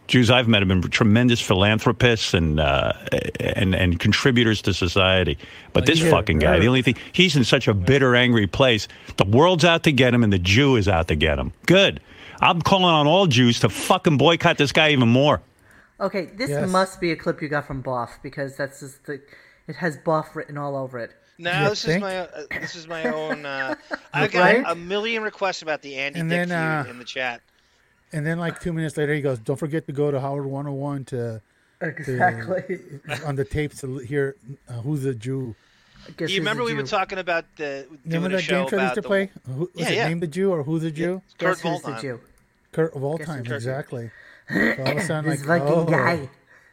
Jews 0.08 0.32
I've 0.32 0.48
met 0.48 0.64
have 0.64 0.68
been 0.68 0.82
tremendous 0.82 1.40
philanthropists 1.40 2.34
and 2.34 2.60
uh, 2.60 2.94
and 3.40 3.76
and 3.76 4.00
contributors 4.00 4.60
to 4.64 4.74
society. 4.74 5.38
But 5.72 5.86
this 5.86 6.00
yeah, 6.00 6.10
fucking 6.10 6.40
guy, 6.40 6.54
right. 6.54 6.60
the 6.60 6.68
only 6.68 6.82
thing 6.82 6.96
he's 7.12 7.36
in 7.36 7.44
such 7.44 7.68
a 7.68 7.76
bitter, 7.76 8.16
angry 8.16 8.48
place. 8.48 8.88
The 9.18 9.26
world's 9.26 9.64
out 9.64 9.84
to 9.84 9.92
get 9.92 10.16
him, 10.16 10.24
and 10.24 10.34
the 10.34 10.40
Jew 10.40 10.78
is 10.78 10.88
out 10.88 11.08
to 11.10 11.16
get 11.16 11.38
him. 11.38 11.54
Good. 11.68 12.02
I'm 12.42 12.64
calling 12.64 12.86
on 12.86 13.06
all 13.06 13.28
Jews 13.28 13.60
to 13.60 13.70
fucking 13.70 14.18
boycott 14.18 14.58
this 14.58 14.72
guy 14.72 14.90
even 14.90 15.10
more. 15.10 15.42
Okay, 16.02 16.26
this 16.26 16.50
Yes. 16.50 16.70
must 16.70 17.02
be 17.02 17.12
a 17.12 17.16
clip 17.16 17.42
you 17.42 17.50
got 17.50 17.68
from 17.68 17.84
Boff 17.84 18.22
because 18.24 18.56
that's 18.56 18.80
just 18.80 19.06
the. 19.06 19.22
It 19.68 19.76
has 19.76 19.98
Boff 19.98 20.34
written 20.36 20.58
all 20.58 20.76
over 20.76 20.98
it. 21.00 21.12
No, 21.38 21.64
You 21.64 21.70
this 21.70 21.84
think? 21.86 21.98
is 21.98 22.02
my 22.02 22.18
uh, 22.18 22.28
this 22.60 22.76
is 22.76 22.88
my 22.88 23.04
own. 23.06 23.46
Uh, 23.46 23.76
I've 24.14 24.32
got 24.32 24.40
Right? 24.42 24.64
a 24.66 24.76
million 24.76 25.24
requests 25.24 25.62
about 25.62 25.82
the 25.82 25.96
Andy 25.96 26.20
And 26.20 26.30
Dick 26.30 26.48
then, 26.50 26.52
uh, 26.86 26.90
in 26.90 26.98
the 27.00 27.06
chat. 27.06 27.42
and 28.12 28.26
then 28.26 28.40
like 28.40 28.60
two 28.60 28.74
minutes 28.74 28.98
later, 28.98 29.14
he 29.14 29.22
goes, 29.22 29.40
"Don't 29.40 29.58
forget 29.58 29.86
to 29.88 29.94
go 29.94 30.10
to 30.12 30.20
Howard 30.20 30.46
101 30.46 31.06
to." 31.06 31.42
Exactly. 31.82 32.78
to- 33.08 33.24
on 33.26 33.36
the 33.36 33.46
tapes 33.46 33.80
to 33.82 34.00
hear 34.00 34.36
uh, 34.70 34.74
who's 34.82 35.06
a 35.06 35.14
Jew. 35.14 35.56
Do 36.18 36.26
you 36.26 36.40
remember 36.40 36.64
a 36.64 36.66
we 36.66 36.74
were 36.74 36.84
talking 36.84 37.20
about 37.20 37.46
the 37.58 37.86
doing 38.08 38.24
Remember 38.24 38.28
a 38.30 38.32
that 38.38 38.42
show 38.44 38.62
game 38.62 38.70
show 38.70 38.76
they 38.78 38.84
used 38.84 38.92
about 38.92 38.96
to 38.96 39.02
the- 39.02 39.08
play? 39.08 39.32
Who, 39.48 39.60
was 39.60 39.70
Yeah, 39.76 39.90
it 39.90 39.96
yeah. 39.96 40.08
Name 40.08 40.20
the 40.22 40.28
Jew 40.28 40.52
or 40.52 40.64
Who's 40.64 40.84
a 40.84 40.92
Jew? 40.92 41.22
Guess 41.38 41.62
Kurt 41.62 41.72
who's 41.74 41.82
the 41.84 41.92
Waldheim. 41.92 42.02
Jew? 42.02 42.20
Kurt 42.72 42.96
of 42.96 43.04
all 43.04 43.18
Guess 43.18 43.28
time, 43.28 43.46
who's 43.46 43.54
exactly. 43.54 44.12
So 44.50 44.76
all 44.80 44.92
of 44.92 44.98
a 44.98 45.02
sudden, 45.02 45.30
This 45.30 45.46
like, 45.46 45.62
fucking 45.62 45.78
oh, 45.78 45.86
guy. 45.86 46.30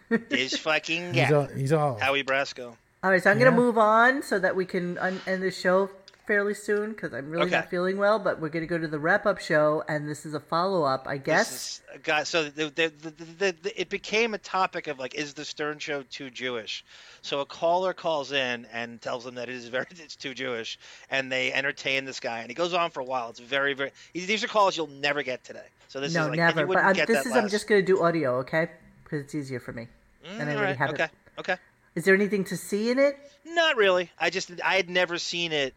This 0.09 0.57
fucking 0.59 1.15
He's 1.15 1.29
guy, 1.29 1.35
all, 1.35 1.47
he's 1.47 1.73
all. 1.73 1.99
Howie 1.99 2.25
Brasco. 2.25 2.77
All 3.03 3.11
right, 3.11 3.23
so 3.23 3.31
I'm 3.31 3.39
gonna 3.39 3.51
move 3.51 3.79
on 3.79 4.23
so 4.23 4.39
that 4.39 4.57
we 4.57 4.65
can 4.65 4.99
un- 4.99 5.21
end 5.27 5.43
the 5.43 5.51
show 5.51 5.91
fairly 6.27 6.55
soon 6.55 6.91
because 6.91 7.13
I'm 7.13 7.31
really 7.31 7.51
not 7.51 7.71
feeling 7.71 7.99
well. 7.99 8.19
But 8.19 8.41
we're 8.41 8.49
gonna 8.49 8.67
go 8.67 8.79
to 8.79 8.89
the 8.89 8.99
wrap-up 8.99 9.39
show, 9.39 9.85
and 9.89 10.09
this 10.09 10.27
is 10.27 10.35
a 10.35 10.41
follow-up, 10.41 11.07
I 11.07 11.19
guess. 11.19 11.51
This 11.51 11.83
is, 11.95 12.01
God, 12.03 12.27
so 12.27 12.45
the, 12.45 12.65
the, 12.65 12.93
the, 13.01 13.11
the, 13.11 13.57
the, 13.63 13.81
it 13.81 13.89
became 13.91 14.35
a 14.35 14.39
topic 14.39 14.87
of 14.87 14.99
like, 14.99 15.15
is 15.15 15.35
the 15.35 15.45
Stern 15.45 15.79
Show 15.79 16.03
too 16.03 16.31
Jewish? 16.31 16.85
So 17.23 17.41
a 17.41 17.47
caller 17.47 17.93
calls 17.93 18.33
in 18.33 18.67
and 18.73 19.01
tells 19.01 19.25
them 19.25 19.37
that 19.37 19.49
it 19.49 19.55
is 19.55 19.69
very, 19.69 19.87
it's 19.91 20.17
too 20.17 20.35
Jewish, 20.35 20.79
and 21.11 21.31
they 21.31 21.53
entertain 21.53 22.05
this 22.07 22.21
guy, 22.21 22.41
and 22.41 22.49
he 22.49 22.55
goes 22.55 22.75
on 22.75 22.91
for 22.91 23.01
a 23.01 23.05
while. 23.05 23.29
It's 23.31 23.41
very, 23.41 23.75
very. 23.75 23.93
These 24.15 24.43
are 24.43 24.49
calls 24.49 24.77
you'll 24.77 24.89
never 24.89 25.23
get 25.23 25.45
today. 25.45 25.67
So 25.89 26.01
this 26.01 26.15
no, 26.15 26.25
is 26.25 26.29
like, 26.31 26.37
never. 26.37 26.67
But 26.67 26.79
I'm, 26.79 26.95
get 26.95 27.09
this 27.09 27.25
that 27.25 27.31
is 27.31 27.37
I'm 27.37 27.49
just 27.49 27.69
gonna 27.69 27.83
do 27.83 28.03
audio, 28.03 28.39
okay? 28.39 28.71
Because 29.05 29.21
it's 29.21 29.35
easier 29.35 29.61
for 29.61 29.73
me, 29.73 29.89
Mm, 30.25 30.41
and 30.41 30.51
I 30.51 30.55
already 30.55 30.67
right, 30.67 30.77
have 30.77 30.91
okay, 30.91 31.05
it. 31.05 31.11
okay. 31.39 31.57
Is 31.95 32.05
there 32.05 32.15
anything 32.15 32.45
to 32.45 32.57
see 32.57 32.91
in 32.91 32.99
it? 32.99 33.17
Not 33.47 33.77
really. 33.77 34.11
I 34.19 34.31
just 34.31 34.51
I 34.65 34.75
had 34.75 34.91
never 34.91 35.19
seen 35.19 35.53
it. 35.53 35.75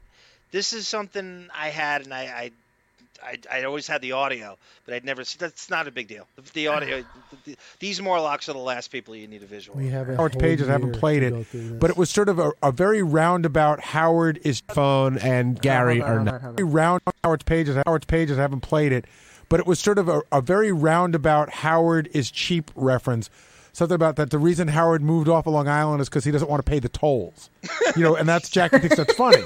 This 0.52 0.74
is 0.74 0.88
something 0.88 1.48
I 1.56 1.70
had, 1.70 2.04
and 2.04 2.14
I 2.14 2.22
I, 2.22 2.52
I, 3.52 3.60
I 3.60 3.64
always 3.64 3.88
had 3.88 4.02
the 4.02 4.14
audio, 4.14 4.58
but 4.86 4.94
I'd 4.96 5.06
never. 5.06 5.24
seen 5.24 5.38
That's 5.40 5.70
not 5.70 5.88
a 5.88 5.92
big 5.92 6.08
deal. 6.08 6.28
The, 6.36 6.42
the 6.54 6.68
audio. 6.68 7.04
the, 7.46 7.56
these 7.80 8.02
Morlocks 8.02 8.50
are 8.50 8.54
the 8.54 8.60
last 8.60 8.92
people 8.92 9.16
you 9.16 9.28
need 9.28 9.44
a 9.44 9.46
visual. 9.46 9.78
We 9.78 9.90
have 9.90 10.10
a 10.10 10.16
Howard's 10.16 10.38
pages. 10.38 10.68
I 10.68 10.74
haven't 10.74 10.94
played 11.00 11.24
it, 11.24 11.80
but 11.80 11.90
it 11.90 11.98
was 11.98 12.10
sort 12.10 12.30
of 12.30 12.40
a, 12.40 12.52
a 12.64 12.72
very 12.72 13.04
roundabout. 13.04 13.80
Howard 13.80 14.40
is 14.44 14.62
phone 14.72 15.18
and 15.20 15.62
Gary 15.62 16.00
hold 16.00 16.12
on, 16.12 16.18
are 16.18 16.24
not. 16.24 16.34
on, 16.34 16.40
hold 16.40 16.50
on. 16.52 16.56
Very 16.58 16.70
round 16.70 17.02
Howard's 17.24 17.44
pages. 17.44 17.78
Howard's 17.86 18.06
pages. 18.06 18.38
I 18.38 18.42
haven't 18.42 18.62
played 18.62 18.92
it, 18.92 19.06
but 19.50 19.60
it 19.60 19.66
was 19.68 19.80
sort 19.80 19.98
of 19.98 20.08
a, 20.08 20.22
a 20.32 20.42
very 20.42 20.72
roundabout. 20.72 21.50
Howard 21.50 22.10
is 22.14 22.32
cheap 22.32 22.72
reference. 22.76 23.30
Something 23.74 23.96
about 23.96 24.16
that. 24.16 24.30
The 24.32 24.40
reason 24.40 24.68
Howard 24.70 25.02
moved 25.02 25.30
off 25.30 25.46
of 25.48 25.54
Long 25.54 25.68
Island 25.68 26.02
is 26.02 26.10
because 26.10 26.24
he 26.24 26.32
doesn't 26.32 26.50
want 26.50 26.64
to 26.66 26.70
pay 26.70 26.80
the 26.80 26.90
tolls. 26.90 27.50
You 27.96 28.04
know, 28.04 28.16
and 28.16 28.28
that's 28.28 28.50
Jackie 28.50 28.80
thinks 28.80 28.98
that's 28.98 29.14
funny, 29.14 29.44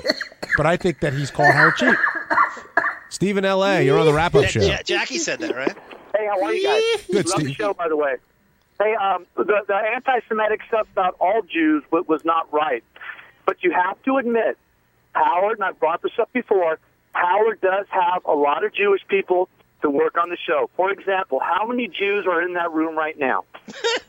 but 0.57 0.65
I 0.65 0.75
think 0.77 0.99
that 1.01 1.13
he's 1.13 1.29
calling 1.31 1.51
Howard 1.51 1.75
cheap. 1.75 1.95
Steve 3.09 3.37
in 3.37 3.45
L.A., 3.45 3.83
you're 3.83 3.99
on 3.99 4.05
the 4.05 4.13
wrap 4.13 4.33
up 4.33 4.45
show. 4.45 4.61
Ja- 4.61 4.81
Jackie 4.83 5.17
said 5.19 5.39
that, 5.39 5.55
right? 5.55 5.75
Hey, 6.17 6.25
how 6.27 6.41
are 6.43 6.53
you 6.53 6.63
guys? 6.63 7.05
Good, 7.11 7.29
Love 7.29 7.43
the 7.43 7.53
show, 7.53 7.73
by 7.73 7.87
the 7.87 7.95
way. 7.95 8.15
Hey, 8.79 8.95
um, 8.95 9.25
the, 9.35 9.43
the 9.67 9.75
anti-Semitic 9.75 10.61
stuff 10.67 10.87
about 10.91 11.15
all 11.19 11.41
Jews 11.43 11.83
was 11.91 12.25
not 12.25 12.51
right, 12.51 12.83
but 13.45 13.57
you 13.61 13.71
have 13.71 14.01
to 14.03 14.17
admit, 14.17 14.57
Howard, 15.13 15.59
and 15.59 15.63
I've 15.63 15.79
brought 15.79 16.01
this 16.01 16.11
up 16.19 16.31
before. 16.33 16.79
Howard 17.11 17.61
does 17.61 17.85
have 17.89 18.25
a 18.25 18.33
lot 18.33 18.63
of 18.65 18.73
Jewish 18.73 19.01
people 19.07 19.47
to 19.83 19.89
work 19.89 20.17
on 20.17 20.29
the 20.29 20.37
show. 20.37 20.69
For 20.75 20.89
example, 20.89 21.39
how 21.39 21.67
many 21.67 21.87
Jews 21.87 22.25
are 22.25 22.41
in 22.41 22.53
that 22.53 22.71
room 22.71 22.97
right 22.97 23.17
now? 23.19 23.43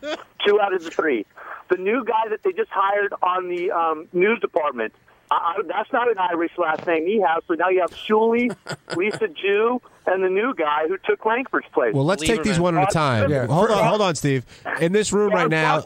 Two 0.46 0.60
out 0.60 0.72
of 0.72 0.82
the 0.82 0.90
three. 0.90 1.26
The 1.68 1.76
new 1.76 2.04
guy 2.04 2.28
that 2.30 2.42
they 2.42 2.52
just 2.52 2.70
hired 2.70 3.12
on 3.22 3.48
the 3.48 3.70
um, 3.70 4.08
news 4.12 4.40
department. 4.40 4.94
I, 5.30 5.34
I, 5.34 5.62
that's 5.66 5.92
not 5.92 6.10
an 6.10 6.18
Irish 6.18 6.52
last 6.58 6.86
name 6.86 7.06
he 7.06 7.20
has. 7.20 7.42
So 7.48 7.54
now 7.54 7.68
you 7.68 7.80
have 7.80 7.90
Shuli, 7.90 8.54
Lisa 8.96 9.28
Jew, 9.28 9.80
and 10.06 10.22
the 10.22 10.28
new 10.28 10.54
guy 10.54 10.86
who 10.86 10.96
took 10.98 11.24
Langford's 11.24 11.66
place. 11.72 11.94
Well, 11.94 12.04
let's 12.04 12.22
take 12.22 12.42
these 12.42 12.60
one 12.60 12.76
at 12.76 12.90
a 12.90 12.92
time. 12.92 13.30
Yeah. 13.30 13.46
Hold 13.46 13.70
on, 13.70 13.84
hold 13.84 14.00
on, 14.00 14.14
Steve. 14.14 14.44
In 14.80 14.92
this 14.92 15.12
room 15.12 15.32
right 15.32 15.50
now, 15.50 15.82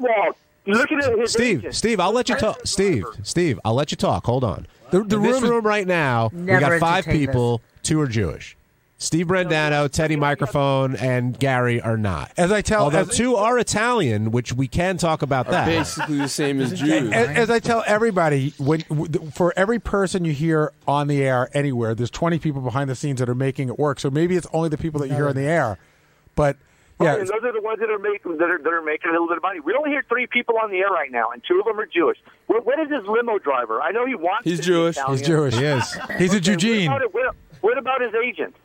look 0.66 0.93
at 0.93 1.19
his 1.19 1.32
Steve, 1.32 1.60
agent. 1.60 1.74
Steve, 1.74 2.01
I'll 2.01 2.12
let 2.12 2.28
you 2.28 2.36
talk. 2.36 2.60
Steve, 2.65 3.05
Steve, 3.23 3.59
I'll 3.65 3.74
let 3.74 3.90
you 3.90 3.97
talk. 3.97 4.27
Hold 4.27 4.44
on. 4.44 4.66
The, 4.90 5.02
the 5.05 5.16
In 5.16 5.23
this 5.23 5.40
room 5.40 5.51
room 5.51 5.66
right 5.66 5.86
now, 5.86 6.31
we 6.35 6.47
got 6.47 6.78
five 6.81 7.06
entertain 7.06 7.27
people. 7.28 7.62
Two 7.82 8.01
are 8.01 8.06
Jewish. 8.06 8.57
Steve 9.00 9.28
Brandano, 9.28 9.88
Teddy 9.88 10.16
Microphone, 10.16 10.96
and 10.96 11.38
Gary 11.38 11.80
are 11.80 11.96
not. 11.96 12.32
As 12.36 12.50
I 12.50 12.62
tell- 12.62 12.82
although 12.82 13.02
as- 13.02 13.16
two 13.16 13.36
are 13.36 13.56
Italian, 13.56 14.32
which 14.32 14.52
we 14.52 14.66
can 14.66 14.96
talk 14.96 15.22
about 15.22 15.48
that. 15.50 15.66
Basically 15.66 16.18
the 16.18 16.28
same 16.28 16.60
as 16.60 16.72
Jews. 16.72 17.12
as, 17.12 17.28
as 17.28 17.50
I 17.50 17.60
tell 17.60 17.84
everybody, 17.86 18.52
when 18.58 18.80
for 19.32 19.52
every 19.56 19.78
person 19.78 20.24
you 20.24 20.32
hear 20.32 20.72
on 20.88 21.06
the 21.06 21.22
air 21.22 21.48
anywhere, 21.54 21.94
there's 21.94 22.10
20 22.10 22.40
people 22.40 22.60
behind 22.60 22.90
the 22.90 22.96
scenes 22.96 23.20
that 23.20 23.28
are 23.28 23.36
making 23.36 23.68
it 23.68 23.78
work. 23.78 24.00
So 24.00 24.10
maybe 24.10 24.34
it's 24.34 24.48
only 24.52 24.68
the 24.68 24.78
people 24.78 25.00
that 25.00 25.08
you 25.08 25.14
hear 25.14 25.28
on 25.28 25.36
the 25.36 25.42
air, 25.46 25.78
but 26.34 26.56
oh, 26.98 27.04
yeah, 27.04 27.18
and 27.18 27.28
those 27.28 27.44
are 27.44 27.52
the 27.52 27.62
ones 27.62 27.78
that 27.78 27.90
are 27.90 28.00
making 28.00 28.36
that 28.38 28.50
are, 28.50 28.58
that 28.58 28.72
are 28.72 28.82
making 28.82 29.10
a 29.10 29.12
little 29.12 29.28
bit 29.28 29.36
of 29.36 29.44
money. 29.44 29.60
We 29.60 29.74
only 29.74 29.90
hear 29.90 30.04
three 30.08 30.26
people 30.26 30.56
on 30.60 30.72
the 30.72 30.78
air 30.78 30.90
right 30.90 31.12
now, 31.12 31.30
and 31.30 31.40
two 31.46 31.60
of 31.60 31.66
them 31.66 31.78
are 31.78 31.86
Jewish. 31.86 32.18
What, 32.48 32.66
what 32.66 32.80
is 32.80 32.88
this 32.88 33.06
limo 33.06 33.38
driver? 33.38 33.80
I 33.80 33.92
know 33.92 34.06
he 34.06 34.16
wants. 34.16 34.42
He's 34.42 34.58
to 34.58 34.62
be 34.62 34.66
Jewish. 34.66 34.96
Italian. 34.96 35.18
he's 35.18 35.26
Jewish. 35.28 35.54
He 35.54 35.64
is. 35.64 35.92
He's 36.18 36.34
a 36.34 36.38
Okay, 36.38 36.50
Eugene. 36.50 36.90
What 36.90 37.02
about, 37.02 37.14
what, 37.14 37.34
what 37.60 37.78
about 37.78 38.00
his 38.00 38.12
agent? 38.14 38.56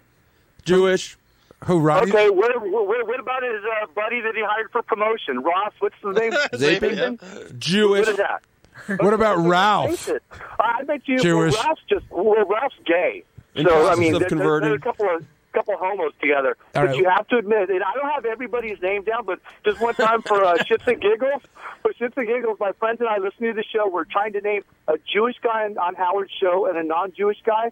Jewish. 0.66 1.18
Who 1.66 1.80
Roddy? 1.80 2.12
Okay, 2.12 2.30
what, 2.30 2.52
what, 2.62 3.08
what 3.08 3.20
about 3.20 3.42
his 3.44 3.62
uh, 3.64 3.86
buddy 3.96 4.20
that 4.22 4.36
he 4.36 4.42
hired 4.46 4.70
for 4.72 4.82
promotion? 4.82 5.40
Ross, 5.44 5.72
what's 5.80 5.96
his 6.04 6.16
name? 6.16 6.34
Zapin. 6.56 7.18
What 7.22 7.60
Jewish. 7.60 8.08
is 8.10 8.18
that? 8.18 8.42
What 9.00 9.14
about 9.14 9.38
Ralph? 9.38 10.10
I 10.60 10.84
bet 10.84 11.08
you 11.08 11.20
Jewish. 11.20 11.54
Well, 11.54 11.64
Ralph's 11.64 11.82
just 11.88 12.06
well, 12.12 12.46
Ralph's 12.46 12.76
gay. 12.86 13.24
In 13.56 13.66
So 13.66 13.90
I 13.90 13.96
mean, 13.96 14.12
there- 14.20 14.28
there- 14.28 14.60
there's 14.60 14.76
a 14.76 14.80
couple 14.80 15.08
of 15.16 15.26
couple 15.54 15.76
of 15.76 15.80
homos 15.80 16.12
together. 16.20 16.58
All 16.76 16.82
but 16.82 16.86
right. 16.88 16.98
you 16.98 17.08
have 17.08 17.28
to 17.28 17.38
admit, 17.38 17.70
and 17.70 17.84
I 17.84 17.94
don't 17.94 18.10
have 18.10 18.26
everybody's 18.26 18.82
name 18.82 19.04
down, 19.04 19.24
but 19.24 19.40
just 19.64 19.80
one 19.80 19.94
time 19.94 20.24
for 20.24 20.44
uh, 20.44 20.56
shits 20.64 20.88
and 20.88 21.00
giggles, 21.00 21.44
for 21.84 21.94
shits 21.94 22.18
and 22.18 22.26
giggles, 22.28 22.60
my 22.60 22.72
friends 22.74 23.00
and 23.02 23.08
I 23.08 23.20
listening 23.20 23.52
to 23.52 23.56
the 23.56 23.64
show. 23.64 23.88
We're 23.88 24.06
trying 24.06 24.34
to 24.34 24.42
name 24.42 24.64
a 24.88 24.96
Jewish 24.98 25.36
guy 25.44 25.66
on, 25.66 25.78
on 25.78 25.94
Howard's 25.94 26.32
show 26.42 26.66
and 26.66 26.76
a 26.76 26.84
non-Jewish 26.84 27.38
guy. 27.46 27.72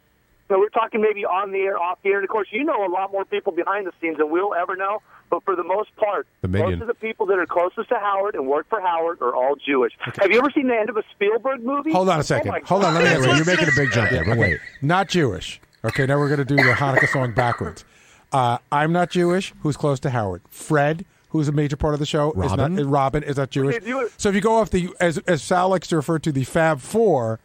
So 0.52 0.60
we're 0.60 0.68
talking 0.70 1.00
maybe 1.02 1.24
on 1.24 1.52
the 1.52 1.60
air, 1.60 1.78
off 1.80 2.00
the 2.04 2.10
air. 2.10 2.18
And 2.18 2.26
of 2.26 2.30
course, 2.30 2.50
you 2.52 2.64
know 2.66 2.86
a 2.86 2.92
lot 2.92 3.12
more 3.14 3.24
people 3.24 3.54
behind 3.54 3.88
the 3.88 3.94
scenes 4.02 4.18
than 4.18 4.30
we'll 4.30 4.54
ever 4.54 4.76
know. 4.76 5.02
But 5.30 5.44
for 5.46 5.56
the 5.56 5.64
most 5.64 5.96
part, 5.96 6.28
The 6.42 6.50
most 6.50 6.82
of 6.82 6.88
the 6.88 6.94
people 6.94 7.26
that 7.28 7.40
are 7.40 7.46
closest 7.46 7.88
to 7.88 7.96
Howard 7.96 8.36
and 8.36 8.48
work 8.48 8.68
for 8.70 8.82
Howard 8.82 9.22
are 9.22 9.34
all 9.34 9.56
Jewish. 9.56 9.94
Have 10.02 10.30
you 10.30 10.38
ever 10.40 10.52
seen 10.54 10.68
the 10.68 10.76
end 10.78 10.90
of 10.90 10.98
a 10.98 11.04
Spielberg 11.16 11.64
movie? 11.64 11.94
Hold 11.94 12.10
on 12.10 12.18
a 12.18 12.20
Oh, 12.20 12.22
second. 12.24 12.52
my 12.52 12.60
Hold 12.66 12.84
on. 12.84 12.94
Let 12.96 13.04
me 13.06 13.10
God. 13.10 13.16
answer. 13.16 13.30
Wait, 13.30 13.36
you're 13.38 13.46
making 13.46 13.68
a 13.70 13.76
big 13.78 13.92
jump 13.94 14.10
there, 14.12 14.26
but 14.26 14.38
wait. 14.38 14.60
Not 14.82 15.08
Jewish. 15.08 15.62
Okay, 15.86 16.06
now 16.06 16.18
we're 16.20 16.28
going 16.28 16.46
to 16.46 16.46
do 16.46 16.58
the 16.58 16.74
Hanukkah 16.74 17.08
song 17.08 17.32
backwards. 17.34 17.86
Uh, 18.34 18.58
I'm 18.74 18.92
not 18.92 19.10
Jewish. 19.10 19.54
Who's 19.62 19.78
close 19.78 20.02
to 20.02 20.10
Howard? 20.10 20.42
Fred, 20.50 21.06
who's 21.30 21.48
a 21.48 21.52
major 21.54 21.78
part 21.78 21.94
of 21.94 22.02
the 22.02 22.06
show, 22.06 22.34
Robin? 22.34 22.74
is 22.78 22.84
not. 22.86 22.92
Robin 22.92 23.24
is 23.24 23.38
not 23.38 23.52
Jewish. 23.52 23.78
Okay, 23.78 23.86
do. 23.86 24.10
So 24.18 24.28
if 24.30 24.36
you 24.36 24.42
go 24.42 24.58
off 24.58 24.70
the 24.70 24.90
as 25.00 25.18
as 25.20 25.42
Sal 25.42 25.70
likes 25.70 25.88
to 25.88 25.96
refer 25.96 26.20
to 26.20 26.32
the 26.34 26.44
Fab 26.44 26.82
Four, 26.82 27.40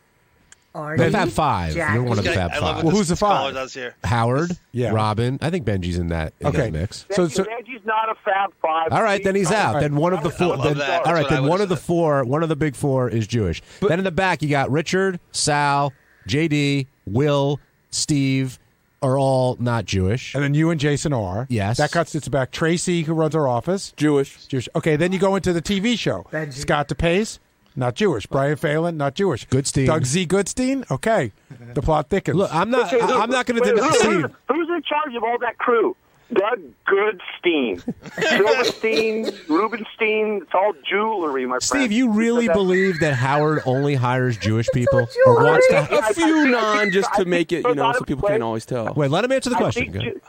Artie, 0.77 1.03
The 1.05 1.11
Fab 1.11 1.29
Five. 1.31 1.75
Jackie. 1.75 1.95
You're 1.95 2.03
one 2.03 2.19
of 2.19 2.25
the 2.25 2.33
Fab 2.33 2.51
I 2.53 2.59
love 2.59 2.63
Five. 2.63 2.77
what 2.77 2.85
Well, 2.85 2.97
who's 2.97 3.09
the 3.09 3.17
caller 3.17 3.47
five? 3.49 3.55
does 3.55 3.75
here. 3.75 3.95
Howard, 4.05 4.51
Yeah. 4.73 4.91
Robin. 4.91 5.39
I 5.43 5.51
think 5.51 5.65
Benji's 5.67 5.99
in 5.99 6.09
that 6.09 6.35
in 6.41 6.47
Okay. 6.49 6.59
that 6.59 6.73
mix. 6.73 7.07
So, 7.11 7.27
Benji, 7.27 7.31
so 7.33 7.45
Benji's 7.45 7.85
not 7.87 8.09
a 8.11 8.15
Fab 8.25 8.53
Five. 8.63 8.93
All 8.93 9.03
right, 9.03 9.23
then 9.25 9.35
he's 9.35 9.51
out. 9.51 9.75
right. 9.75 9.81
Then 9.81 9.97
one 9.97 10.13
of 10.13 10.23
the 10.23 10.29
I 10.29 10.33
four. 10.33 10.57
love 10.57 10.63
Then, 10.65 10.79
that. 10.79 11.07
all 11.07 11.13
right, 11.15 11.23
That's 11.23 11.25
what 11.25 11.33
I 11.33 11.35
then 11.37 11.43
one 11.43 11.51
would've 11.53 11.63
of 11.65 11.69
the 11.71 11.77
said. 11.77 11.85
four, 11.87 12.25
one 12.25 12.43
of 12.43 12.49
the 12.49 12.57
big 12.57 12.77
four 12.77 13.09
is 13.09 13.27
Jewish. 13.27 13.63
then 13.81 13.99
in 13.99 14.05
the 14.05 14.11
back, 14.11 14.43
you 14.43 14.49
got 14.49 14.71
Richard, 14.71 15.19
Sal, 15.33 15.93
JD, 16.29 16.87
Will, 17.07 17.59
Steve, 17.91 18.59
are 19.03 19.19
all 19.19 19.57
not 19.61 19.85
Jewish. 19.85 20.35
and 20.35 20.43
then 20.43 20.55
you 20.55 20.71
and 20.71 20.81
Jason 20.81 21.13
are. 21.13 21.47
Yes. 21.49 21.77
That 21.79 21.93
cuts 21.93 22.15
its 22.15 22.29
back. 22.29 22.51
Tracy, 22.51 23.03
who 23.03 23.15
runs 23.15 23.35
our 23.35 23.47
office, 23.47 23.93
Jewish. 23.97 24.47
Jewish. 24.47 24.69
Okay, 24.75 24.97
then 24.97 25.13
you 25.13 25.19
go 25.19 25.37
into 25.37 25.53
the 25.53 25.63
TV 25.63 25.97
show. 25.99 26.27
Benji. 26.33 26.55
Scott 26.55 26.89
DePace, 26.89 27.39
not 27.77 27.95
Jewish. 27.95 28.27
Brian 28.27 28.57
Phelan, 28.57 28.97
not 28.97 29.15
Jewish. 29.15 29.47
Goodstein. 29.49 29.87
Doug 29.87 30.05
Z. 30.05 30.27
Goodstein. 30.27 30.91
Okay, 30.91 31.33
the 31.75 31.83
plot 31.83 32.09
thickens. 32.09 32.37
Look, 32.37 32.53
I'm 32.55 32.71
not. 32.71 32.93
Okay, 32.93 33.01
I, 33.01 33.21
I'm 33.21 33.31
not 33.31 33.47
going 33.47 33.63
to 33.63 33.69
deny. 33.75 33.87
who- 33.87 33.95
Steve, 33.95 34.23
who's, 34.23 34.31
who's 34.49 34.69
in 34.69 34.83
charge 34.83 35.15
of 35.15 35.23
all 35.23 35.39
that 35.41 35.59
crew? 35.59 35.95
Doug 36.35 36.59
Goodstein, 36.89 37.81
Silverstein, 38.21 39.31
Rubenstein. 39.49 40.41
It's 40.43 40.51
all 40.55 40.73
jewelry, 40.89 41.47
my 41.47 41.53
friend. 41.61 41.63
Steve, 41.63 41.93
you 41.93 42.11
really 42.11 42.49
that- 42.49 42.55
believe 42.55 42.99
that 43.01 43.15
Howard 43.15 43.63
only 43.65 43.95
hires 43.95 44.37
Jewish 44.37 44.67
people 44.75 45.07
or 45.27 45.35
wants 45.45 45.69
to? 45.69 45.99
A 45.99 46.15
few 46.15 46.49
non, 46.49 46.91
just 46.91 47.13
to 47.15 47.25
make 47.25 47.53
it, 47.53 47.65
you 47.65 47.75
know, 47.77 47.93
so 47.93 48.05
people 48.05 48.29
can't 48.29 48.43
always 48.43 48.67
tell. 48.67 48.93
Wait, 48.95 49.11
let 49.11 49.25
him 49.25 49.31
answer 49.33 49.51
the 49.51 49.57
I 49.57 49.61
question. 49.61 49.83
think, 49.93 49.95
Go. 49.95 50.01
Ju- 50.01 50.21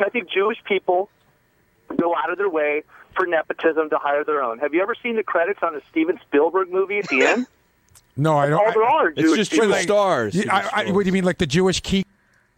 I 0.00 0.08
think 0.10 0.28
Jewish 0.28 0.58
people 0.64 1.08
go 1.96 2.14
out 2.16 2.30
of 2.30 2.38
their 2.38 2.48
way 2.50 2.82
for 3.14 3.26
nepotism 3.26 3.90
to 3.90 3.98
hire 3.98 4.24
their 4.24 4.42
own. 4.42 4.58
Have 4.58 4.74
you 4.74 4.82
ever 4.82 4.94
seen 5.02 5.16
the 5.16 5.22
credits 5.22 5.60
on 5.62 5.74
a 5.74 5.80
Steven 5.90 6.18
Spielberg 6.26 6.70
movie 6.70 6.98
at 6.98 7.08
the 7.08 7.22
end? 7.22 7.46
No, 8.16 8.38
I 8.38 8.48
don't. 8.48 8.64
all 8.64 8.72
there 8.72 8.84
are 8.84 9.08
It's 9.08 9.20
Jewish 9.20 9.36
just 9.38 9.50
people. 9.50 9.66
true 9.72 9.82
stars. 9.82 10.36
You- 10.36 10.44
I, 10.48 10.70
I, 10.86 10.90
what 10.92 11.00
do 11.02 11.06
you 11.08 11.12
mean, 11.12 11.24
like 11.24 11.38
the 11.38 11.46
Jewish 11.48 11.80
key? 11.80 12.06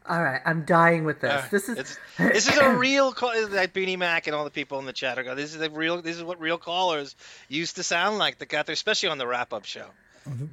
All 0.07 0.23
right, 0.23 0.43
I'm 0.45 0.67
dying 0.67 1.05
with 1.05 1.23
this. 1.23 1.33
Uh, 1.33 1.49
this 1.51 1.69
is 1.71 1.99
this 2.19 2.49
is 2.49 2.59
a 2.59 2.71
real 2.77 3.11
call. 3.15 3.33
That 3.49 3.73
Beanie 3.73 3.97
Mac 3.97 4.27
and 4.27 4.37
all 4.37 4.45
the 4.45 4.51
people 4.51 4.79
in 4.81 4.85
the 4.85 4.93
chat 4.93 5.19
are 5.19 5.23
going. 5.23 5.35
This 5.39 5.55
is 5.55 5.61
a 5.63 5.71
real. 5.71 6.03
This 6.03 6.17
is 6.19 6.23
what 6.23 6.39
real 6.41 6.59
callers 6.59 7.17
used 7.49 7.77
to 7.77 7.83
sound 7.83 8.19
like. 8.19 8.37
That 8.37 8.51
got 8.51 8.67
there, 8.67 8.75
especially 8.75 9.09
on 9.09 9.17
the 9.17 9.27
wrap 9.27 9.55
up 9.55 9.65
show. 9.65 9.87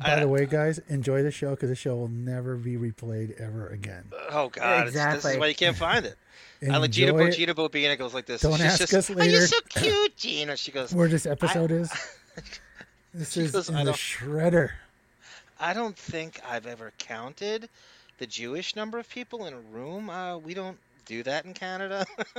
By 0.01 0.21
the 0.21 0.27
way, 0.29 0.45
guys, 0.45 0.79
enjoy 0.87 1.21
the 1.21 1.31
show 1.31 1.49
because 1.51 1.67
the 1.69 1.75
show 1.75 1.97
will 1.97 2.07
never 2.07 2.55
be 2.55 2.77
replayed 2.77 3.37
ever 3.41 3.67
again. 3.67 4.05
Oh 4.31 4.47
God, 4.47 4.87
it's, 4.87 4.93
this 4.95 5.01
is 5.05 5.15
Exactly. 5.15 5.37
why 5.37 5.47
you 5.47 5.55
can't 5.55 5.75
find 5.75 6.05
it. 6.05 6.15
I 6.71 6.77
like 6.77 6.91
Gina, 6.91 7.11
Enjoy 7.11 7.23
Bo, 7.23 7.27
it. 7.27 7.31
Gina 7.35 7.55
Bobina 7.55 7.97
goes 7.97 8.13
like 8.13 8.25
this. 8.25 8.41
Don't 8.41 8.53
She's 8.53 8.61
ask 8.65 8.79
just, 8.79 8.93
us 8.93 9.09
Oh, 9.11 9.13
later. 9.13 9.31
you're 9.31 9.47
so 9.47 9.59
cute, 9.69 10.15
Gina. 10.17 10.55
She 10.57 10.71
goes. 10.71 10.93
Where 10.93 11.07
this 11.07 11.25
episode 11.25 11.71
is? 11.71 11.91
This 13.15 13.37
is 13.37 13.51
goes, 13.51 13.69
in 13.69 13.75
the 13.85 13.91
shredder. 13.91 14.71
I 15.59 15.73
don't 15.75 15.95
think 15.95 16.41
I've 16.49 16.65
ever 16.65 16.91
counted 16.97 17.69
the 18.17 18.25
Jewish 18.25 18.75
number 18.75 18.97
of 18.97 19.07
people 19.07 19.45
in 19.45 19.53
a 19.53 19.59
room. 19.59 20.09
Uh, 20.09 20.39
we 20.39 20.55
don't 20.55 20.79
do 21.05 21.21
that 21.21 21.45
in 21.45 21.53
Canada. 21.53 22.07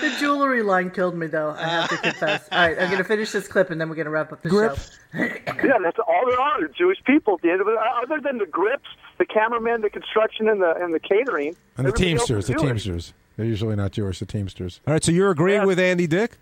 the 0.00 0.16
jewelry 0.20 0.62
line 0.62 0.90
killed 0.90 1.14
me 1.16 1.26
though. 1.26 1.50
I 1.58 1.68
have 1.68 1.88
to 1.90 1.96
confess. 1.96 2.48
All 2.52 2.58
right, 2.58 2.78
I'm 2.78 2.90
gonna 2.90 3.02
finish 3.04 3.32
this 3.32 3.48
clip 3.48 3.70
and 3.70 3.80
then 3.80 3.88
we're 3.88 3.94
gonna 3.96 4.10
wrap 4.10 4.32
up 4.32 4.42
the 4.42 4.50
show. 4.50 4.74
yeah, 5.14 5.78
that's 5.82 5.98
all 6.06 6.24
there 6.28 6.38
are. 6.40 6.64
are 6.64 6.68
Jewish 6.68 6.98
people. 7.04 7.34
At 7.34 7.42
the 7.42 7.50
end 7.50 7.60
of 7.60 7.68
it, 7.68 7.76
other 8.02 8.20
than 8.20 8.38
the 8.38 8.46
grips, 8.46 8.88
the 9.18 9.26
cameramen, 9.26 9.82
the 9.82 9.90
construction, 9.90 10.48
and 10.48 10.60
the 10.62 10.74
and 10.76 10.94
the 10.94 11.00
catering. 11.00 11.56
And 11.76 11.86
the 11.86 11.92
Teamsters, 11.92 12.46
the 12.46 12.54
Jewish. 12.54 12.62
Teamsters. 12.84 13.12
They're 13.36 13.46
usually 13.46 13.76
not 13.76 13.92
Jewish, 13.92 14.18
the 14.18 14.26
Teamsters. 14.26 14.80
All 14.86 14.92
right, 14.94 15.02
so 15.04 15.12
you're 15.12 15.30
agreeing 15.30 15.64
with 15.66 15.78
Andy 15.78 16.06
Dick? 16.08 16.32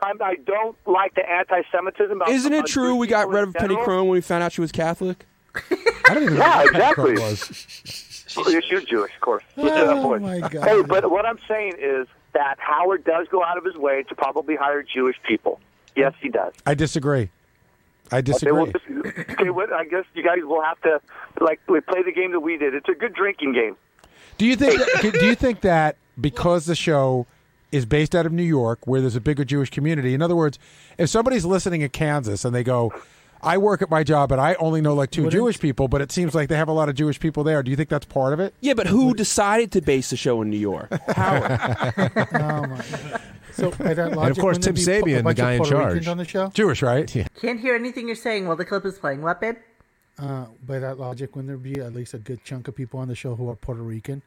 I, 0.00 0.12
I 0.20 0.36
don't 0.36 0.76
like 0.86 1.14
the 1.14 1.28
anti-Semitism. 1.28 2.22
Isn't 2.28 2.52
it 2.52 2.66
true 2.66 2.96
we 2.96 3.06
got 3.06 3.28
rid 3.28 3.42
of 3.42 3.54
Penny 3.54 3.68
general. 3.68 3.84
Crone 3.84 4.02
when 4.02 4.10
we 4.12 4.20
found 4.20 4.42
out 4.42 4.52
she 4.52 4.60
was 4.60 4.72
Catholic? 4.72 5.26
I 5.54 6.14
don't 6.14 6.22
even 6.22 6.34
know 6.36 6.40
Yeah, 6.40 6.56
what 6.62 6.72
Penny 6.72 6.76
exactly. 6.78 7.14
Crone 7.16 7.28
was. 7.28 8.06
Yes, 8.46 8.62
you're 8.70 8.80
Jewish, 8.80 9.12
of 9.12 9.20
course. 9.20 9.42
Oh 9.56 10.02
boy. 10.04 10.20
my 10.20 10.38
God. 10.38 10.62
Hey, 10.64 10.82
but 10.82 11.10
what 11.10 11.26
I'm 11.26 11.40
saying 11.48 11.72
is 11.80 12.06
that 12.32 12.54
Howard 12.60 13.02
does 13.02 13.26
go 13.26 13.42
out 13.42 13.58
of 13.58 13.64
his 13.64 13.74
way 13.74 14.04
to 14.04 14.14
probably 14.14 14.54
hire 14.54 14.84
Jewish 14.84 15.16
people. 15.26 15.58
Yes, 15.96 16.14
he 16.20 16.28
does. 16.28 16.54
I 16.64 16.74
disagree. 16.74 17.30
I 18.12 18.16
Okay, 18.18 18.22
disagree. 18.32 18.52
well, 18.52 18.72
okay, 19.30 19.50
what, 19.50 19.72
I 19.72 19.84
guess 19.84 20.04
you 20.14 20.22
guys 20.22 20.38
will 20.42 20.62
have 20.62 20.80
to 20.82 21.00
like 21.40 21.60
play 21.66 21.80
the 22.04 22.12
game 22.14 22.32
that 22.32 22.40
we 22.40 22.56
did. 22.56 22.74
It's 22.74 22.88
a 22.88 22.94
good 22.94 23.14
drinking 23.14 23.52
game. 23.54 23.76
Do 24.38 24.46
you 24.46 24.56
think? 24.56 24.78
That, 24.78 25.12
do 25.20 25.26
you 25.26 25.34
think 25.34 25.60
that 25.62 25.96
because 26.20 26.66
the 26.66 26.74
show 26.74 27.26
is 27.72 27.86
based 27.86 28.14
out 28.14 28.26
of 28.26 28.32
New 28.32 28.42
York, 28.42 28.86
where 28.86 29.00
there's 29.00 29.16
a 29.16 29.20
bigger 29.20 29.44
Jewish 29.44 29.70
community? 29.70 30.14
In 30.14 30.22
other 30.22 30.34
words, 30.36 30.58
if 30.98 31.08
somebody's 31.08 31.44
listening 31.44 31.82
in 31.82 31.90
Kansas 31.90 32.44
and 32.44 32.54
they 32.54 32.64
go, 32.64 32.92
"I 33.42 33.58
work 33.58 33.80
at 33.82 33.90
my 33.90 34.02
job 34.02 34.32
and 34.32 34.40
I 34.40 34.54
only 34.54 34.80
know 34.80 34.94
like 34.94 35.10
two 35.10 35.28
Jewish 35.30 35.60
people," 35.60 35.86
but 35.88 36.00
it 36.00 36.10
seems 36.10 36.34
like 36.34 36.48
they 36.48 36.56
have 36.56 36.68
a 36.68 36.72
lot 36.72 36.88
of 36.88 36.94
Jewish 36.96 37.20
people 37.20 37.44
there. 37.44 37.62
Do 37.62 37.70
you 37.70 37.76
think 37.76 37.90
that's 37.90 38.06
part 38.06 38.32
of 38.32 38.40
it? 38.40 38.54
Yeah, 38.60 38.74
but 38.74 38.86
who 38.86 39.14
decided 39.14 39.72
to 39.72 39.82
base 39.82 40.10
the 40.10 40.16
show 40.16 40.40
in 40.42 40.50
New 40.50 40.58
York? 40.58 40.88
Howard. 41.10 42.12
Oh 42.34 42.66
my. 42.66 43.20
So 43.52 43.70
by 43.78 43.94
that 43.94 44.12
logic, 44.12 44.36
of 44.36 44.40
course, 44.40 44.58
Tim 44.58 44.74
there 44.74 45.02
Sabean, 45.02 45.24
the 45.24 45.34
guy 45.34 45.52
in 45.52 45.64
charge. 45.64 46.06
On 46.08 46.16
the 46.18 46.24
show. 46.24 46.48
Jewish, 46.48 46.82
right? 46.82 47.12
Yeah. 47.14 47.26
Can't 47.40 47.60
hear 47.60 47.74
anything 47.74 48.06
you're 48.06 48.16
saying 48.16 48.46
while 48.46 48.56
the 48.56 48.64
clip 48.64 48.84
is 48.84 48.98
playing. 48.98 49.22
What, 49.22 49.40
babe? 49.40 49.56
Uh, 50.18 50.46
by 50.66 50.78
that 50.78 50.98
logic, 50.98 51.34
wouldn't 51.34 51.48
there 51.48 51.56
be 51.56 51.80
at 51.80 51.94
least 51.94 52.14
a 52.14 52.18
good 52.18 52.44
chunk 52.44 52.68
of 52.68 52.76
people 52.76 53.00
on 53.00 53.08
the 53.08 53.14
show 53.14 53.34
who 53.34 53.48
are 53.48 53.56
Puerto 53.56 53.82
Rican? 53.82 54.22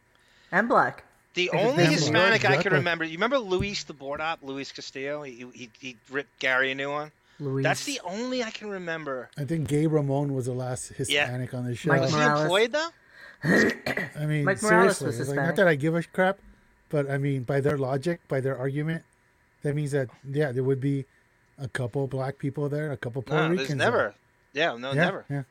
And 0.52 0.68
black. 0.68 1.04
The 1.36 1.50
If 1.54 1.60
only 1.60 1.84
them, 1.84 1.94
Hispanic 1.94 2.46
I 2.46 2.62
can 2.62 2.74
remember. 2.74 3.04
You 3.04 3.14
remember 3.14 3.40
Luis 3.40 3.84
the 3.84 3.94
board 3.94 4.22
op, 4.22 4.40
Luis 4.44 4.72
Castillo? 4.72 5.24
He, 5.24 5.46
he, 5.54 5.70
he 5.80 5.98
ripped 6.12 6.40
Gary 6.40 6.72
a 6.72 6.76
new 6.76 6.92
one. 6.92 7.12
Luis. 7.40 7.64
That's 7.64 7.86
the 7.86 8.00
only 8.04 8.44
I 8.44 8.52
can 8.52 8.70
remember. 8.70 9.30
I 9.38 9.44
think 9.44 9.68
Gabe 9.68 9.92
Ramon 9.92 10.34
was 10.34 10.46
the 10.46 10.54
last 10.54 10.90
Hispanic 10.90 11.54
on 11.54 11.66
the 11.66 11.76
show. 11.76 11.92
Was 11.92 12.14
he 12.14 12.22
employed 12.22 12.72
though? 12.72 12.90
I 13.44 14.26
mean, 14.26 14.46
Mike 14.46 14.60
seriously, 14.60 15.08
was 15.08 15.28
like, 15.28 15.36
not 15.36 15.56
that 15.58 15.68
I 15.68 15.76
give 15.76 15.96
a 15.96 16.04
crap, 16.04 16.38
but 16.90 17.10
I 17.10 17.18
mean, 17.18 17.44
by 17.44 17.60
their 17.60 17.78
logic, 17.78 18.22
by 18.28 18.40
their 18.40 18.58
argument, 18.58 19.04
that 19.64 19.76
means 19.76 19.92
that 19.92 20.10
yeah, 20.30 20.52
there 20.52 20.64
would 20.64 20.80
be 20.82 21.06
a 21.60 21.68
couple 21.68 22.08
black 22.08 22.38
people 22.38 22.70
there, 22.70 22.92
a 22.92 22.98
couple 22.98 23.22
Puerto 23.22 23.44
No, 23.44 23.50
Ricans. 23.50 23.68
there's 23.70 23.78
there. 23.80 23.92
never. 23.92 24.16
Yeah, 24.54 24.76
no, 24.78 24.90
Yeah, 24.90 25.04
never. 25.06 25.26
Yeah. 25.30 25.44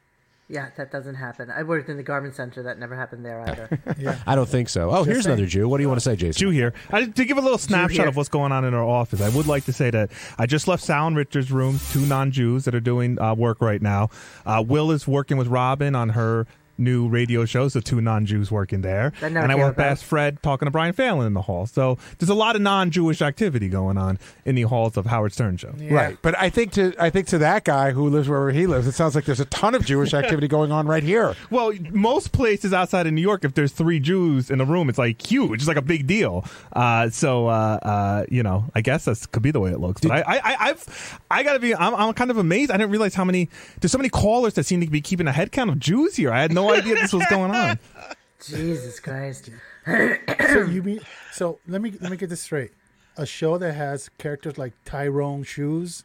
Yeah, 0.48 0.68
that 0.76 0.93
doesn't 0.93 1.14
happen. 1.14 1.51
I 1.51 1.62
worked 1.62 1.89
in 1.89 1.97
the 1.97 2.02
garment 2.02 2.34
center. 2.34 2.62
That 2.64 2.78
never 2.78 2.94
happened 2.94 3.24
there 3.24 3.40
either. 3.40 3.80
yeah. 3.98 4.18
I 4.26 4.34
don't 4.34 4.48
think 4.48 4.68
so. 4.68 4.90
Oh, 4.90 4.97
Just 4.97 5.06
here's 5.09 5.24
saying. 5.24 5.34
another 5.34 5.47
Jew. 5.48 5.66
What 5.66 5.78
do 5.78 5.82
you 5.82 5.89
want 5.89 5.98
to 6.01 6.05
say, 6.05 6.14
Jason? 6.14 6.39
Jew 6.40 6.51
here. 6.51 6.74
I, 6.90 7.06
to 7.06 7.24
give 7.24 7.39
a 7.39 7.40
little 7.40 7.56
snapshot 7.56 8.06
of 8.06 8.16
what's 8.16 8.28
going 8.28 8.52
on 8.52 8.64
in 8.66 8.74
our 8.74 8.84
office, 8.84 9.22
I 9.22 9.30
would 9.30 9.47
like 9.47 9.64
to 9.64 9.72
say 9.72 9.89
that 9.90 10.10
I 10.39 10.44
just 10.44 10.68
left 10.68 10.84
Sal 10.84 11.06
and 11.06 11.16
Richard's 11.16 11.51
room, 11.51 11.80
two 11.90 12.05
non-Jews 12.05 12.66
that 12.66 12.74
are 12.74 12.80
doing 12.80 13.18
uh, 13.18 13.34
work 13.34 13.62
right 13.62 13.80
now. 13.80 14.10
Uh, 14.44 14.62
Will 14.66 14.90
is 14.90 15.09
working 15.09 15.39
with 15.39 15.47
Robin 15.47 15.94
on 15.94 16.10
her 16.10 16.47
new 16.78 17.09
radio 17.09 17.44
shows, 17.44 17.74
so 17.74 17.81
two 17.81 18.01
non-Jews 18.01 18.51
working 18.51 18.81
there. 18.81 19.12
That 19.20 19.28
And 19.32 19.39
I 19.39 19.47
came 19.49 19.59
walked 19.61 19.74
about. 19.77 19.89
past 19.89 20.05
Fred 20.05 20.43
talking 20.43 20.66
to 20.66 20.70
Brian 20.70 20.93
Fallon 20.93 21.27
in 21.27 21.35
the 21.35 21.43
hall. 21.43 21.66
So 21.66 21.99
there's 22.19 22.31
a 22.31 22.35
lot 22.35 22.57
of 22.57 22.62
non-Jewish 22.62 23.23
activity 23.23 23.69
going 23.69 23.99
on 23.99 24.19
in 24.44 24.55
the 24.55 24.62
halls 24.62 24.97
of 24.97 25.07
Howard 25.07 25.32
Stern 25.32 25.57
show. 25.57 25.74
Right, 25.90 26.16
but 26.23 26.39
I 26.39 26.51
think 26.51 26.73
to 26.73 26.94
I 26.99 27.11
think 27.11 27.27
to 27.28 27.39
that 27.39 27.65
guy 27.65 27.93
who 27.93 28.09
lives 28.09 28.28
wherever 28.28 28.51
he 28.51 28.66
lives, 28.66 28.86
it 28.86 28.93
sounds 28.93 29.15
like 29.15 29.24
there's 29.24 29.40
a 29.40 29.44
ton 29.47 29.74
of 29.74 29.85
Jewish 29.85 30.15
activity 30.15 30.49
going 30.49 30.73
on 30.73 30.86
right 30.86 31.03
here. 31.03 31.35
Well, 31.51 31.73
most 31.90 32.32
places 32.32 32.73
outside 32.73 33.07
of 33.07 33.12
New 33.12 33.20
York, 33.23 33.44
if 33.44 33.55
there's 33.55 33.73
three 33.73 34.01
Jews 34.01 34.51
in 34.51 34.61
a 34.61 34.65
room, 34.65 34.89
it's 34.89 34.99
like 34.99 35.24
huge. 35.24 35.61
It's 35.61 35.69
like 35.69 35.77
a 35.77 35.82
big 35.82 36.07
deal. 36.07 36.44
Uh, 36.73 37.11
so, 37.11 37.47
uh, 37.49 37.78
uh, 37.82 38.24
you 38.28 38.43
know, 38.43 38.65
I 38.74 38.81
guess 38.81 39.05
that 39.05 39.27
could 39.32 39.43
be 39.43 39.51
the 39.51 39.61
way 39.61 39.70
it 39.70 39.78
looks. 39.81 40.01
But 40.01 40.11
I, 40.12 40.20
I, 40.20 40.36
I, 40.36 40.57
I've, 40.70 41.20
I 41.31 41.43
gotta 41.43 41.59
be, 41.59 41.74
I'm, 41.74 41.94
I'm 41.94 42.12
kind 42.15 42.31
of 42.31 42.39
amazed. 42.39 42.70
I 42.70 42.77
didn't 42.77 42.90
realize 42.90 43.15
how 43.15 43.24
many, 43.24 43.49
there's 43.81 43.93
so 43.93 43.99
many 43.99 44.09
callers 44.09 44.55
that 44.55 44.65
seem 44.65 44.81
to 44.81 44.86
be 44.86 45.01
keeping 45.01 45.27
a 45.27 45.32
head 45.32 45.53
count 45.53 45.70
of 45.70 45.78
Jews 45.78 46.16
here. 46.16 46.32
I 46.32 46.40
had 46.40 46.53
no 46.53 46.61
idea 46.70 46.94
this 46.94 47.12
was 47.12 47.26
going 47.26 47.51
on. 47.51 47.78
Jesus 48.44 49.01
Christ. 49.01 49.51
so 49.86 50.62
you 50.64 50.82
mean 50.82 51.01
so? 51.32 51.59
Let 51.68 51.80
me 51.80 51.93
let 52.01 52.10
me 52.10 52.16
get 52.16 52.28
this 52.30 52.40
straight. 52.43 52.70
A 53.16 53.26
show 53.26 53.59
that 53.59 53.74
has 53.74 54.09
characters 54.18 54.56
like 54.59 54.72
Tyrone 54.84 55.43
Shoes, 55.44 56.02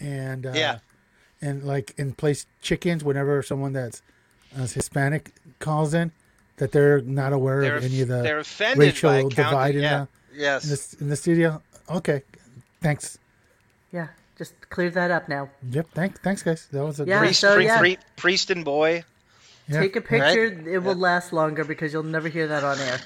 and 0.00 0.46
uh, 0.46 0.52
Yeah. 0.54 0.78
and 1.40 1.64
like 1.64 1.94
and 1.98 2.16
plays 2.16 2.46
chickens 2.60 3.02
whenever 3.04 3.42
someone 3.42 3.72
that's 3.72 4.02
uh, 4.56 4.66
Hispanic 4.66 5.32
calls 5.60 5.94
in, 5.94 6.12
that 6.58 6.72
they're 6.72 7.00
not 7.00 7.32
aware 7.32 7.62
They're 7.62 7.76
of 7.76 7.84
any 7.84 8.00
of 8.02 8.08
the 8.08 8.22
they're 8.22 8.38
offended 8.40 8.78
racial 8.78 9.10
by 9.10 9.20
counting- 9.22 9.36
divide 9.36 9.74
in 9.76 9.82
yeah. 9.82 9.98
the 10.32 10.38
Yes. 10.38 10.64
in 10.64 10.70
the, 10.70 11.04
in 11.04 11.08
the 11.10 11.16
studio. 11.16 11.62
Okay, 11.90 12.22
thanks. 12.80 13.18
Yeah, 13.92 14.08
just 14.38 14.54
cleared 14.70 14.94
that 14.94 15.10
up 15.10 15.28
now. 15.28 15.50
Yep, 15.70 15.88
thanks, 15.94 16.20
thanks, 16.20 16.42
guys. 16.42 16.68
That 16.72 16.84
was 16.84 17.00
a 17.00 17.04
Yeah, 17.04 17.18
great- 17.18 17.28
Priest, 17.28 17.40
so, 17.40 17.58
yeah. 17.58 17.78
pri- 17.78 17.98
priest 18.16 18.50
and 18.50 18.64
boy. 18.64 19.04
Yeah. 19.68 19.80
Take 19.80 19.96
a 19.96 20.00
picture. 20.00 20.44
It 20.44 20.82
will 20.82 20.94
last 20.94 21.32
longer 21.32 21.64
because 21.64 21.92
you'll 21.92 22.02
never 22.02 22.28
hear 22.28 22.48
that 22.48 22.64
on 22.64 22.78
air. 22.78 23.00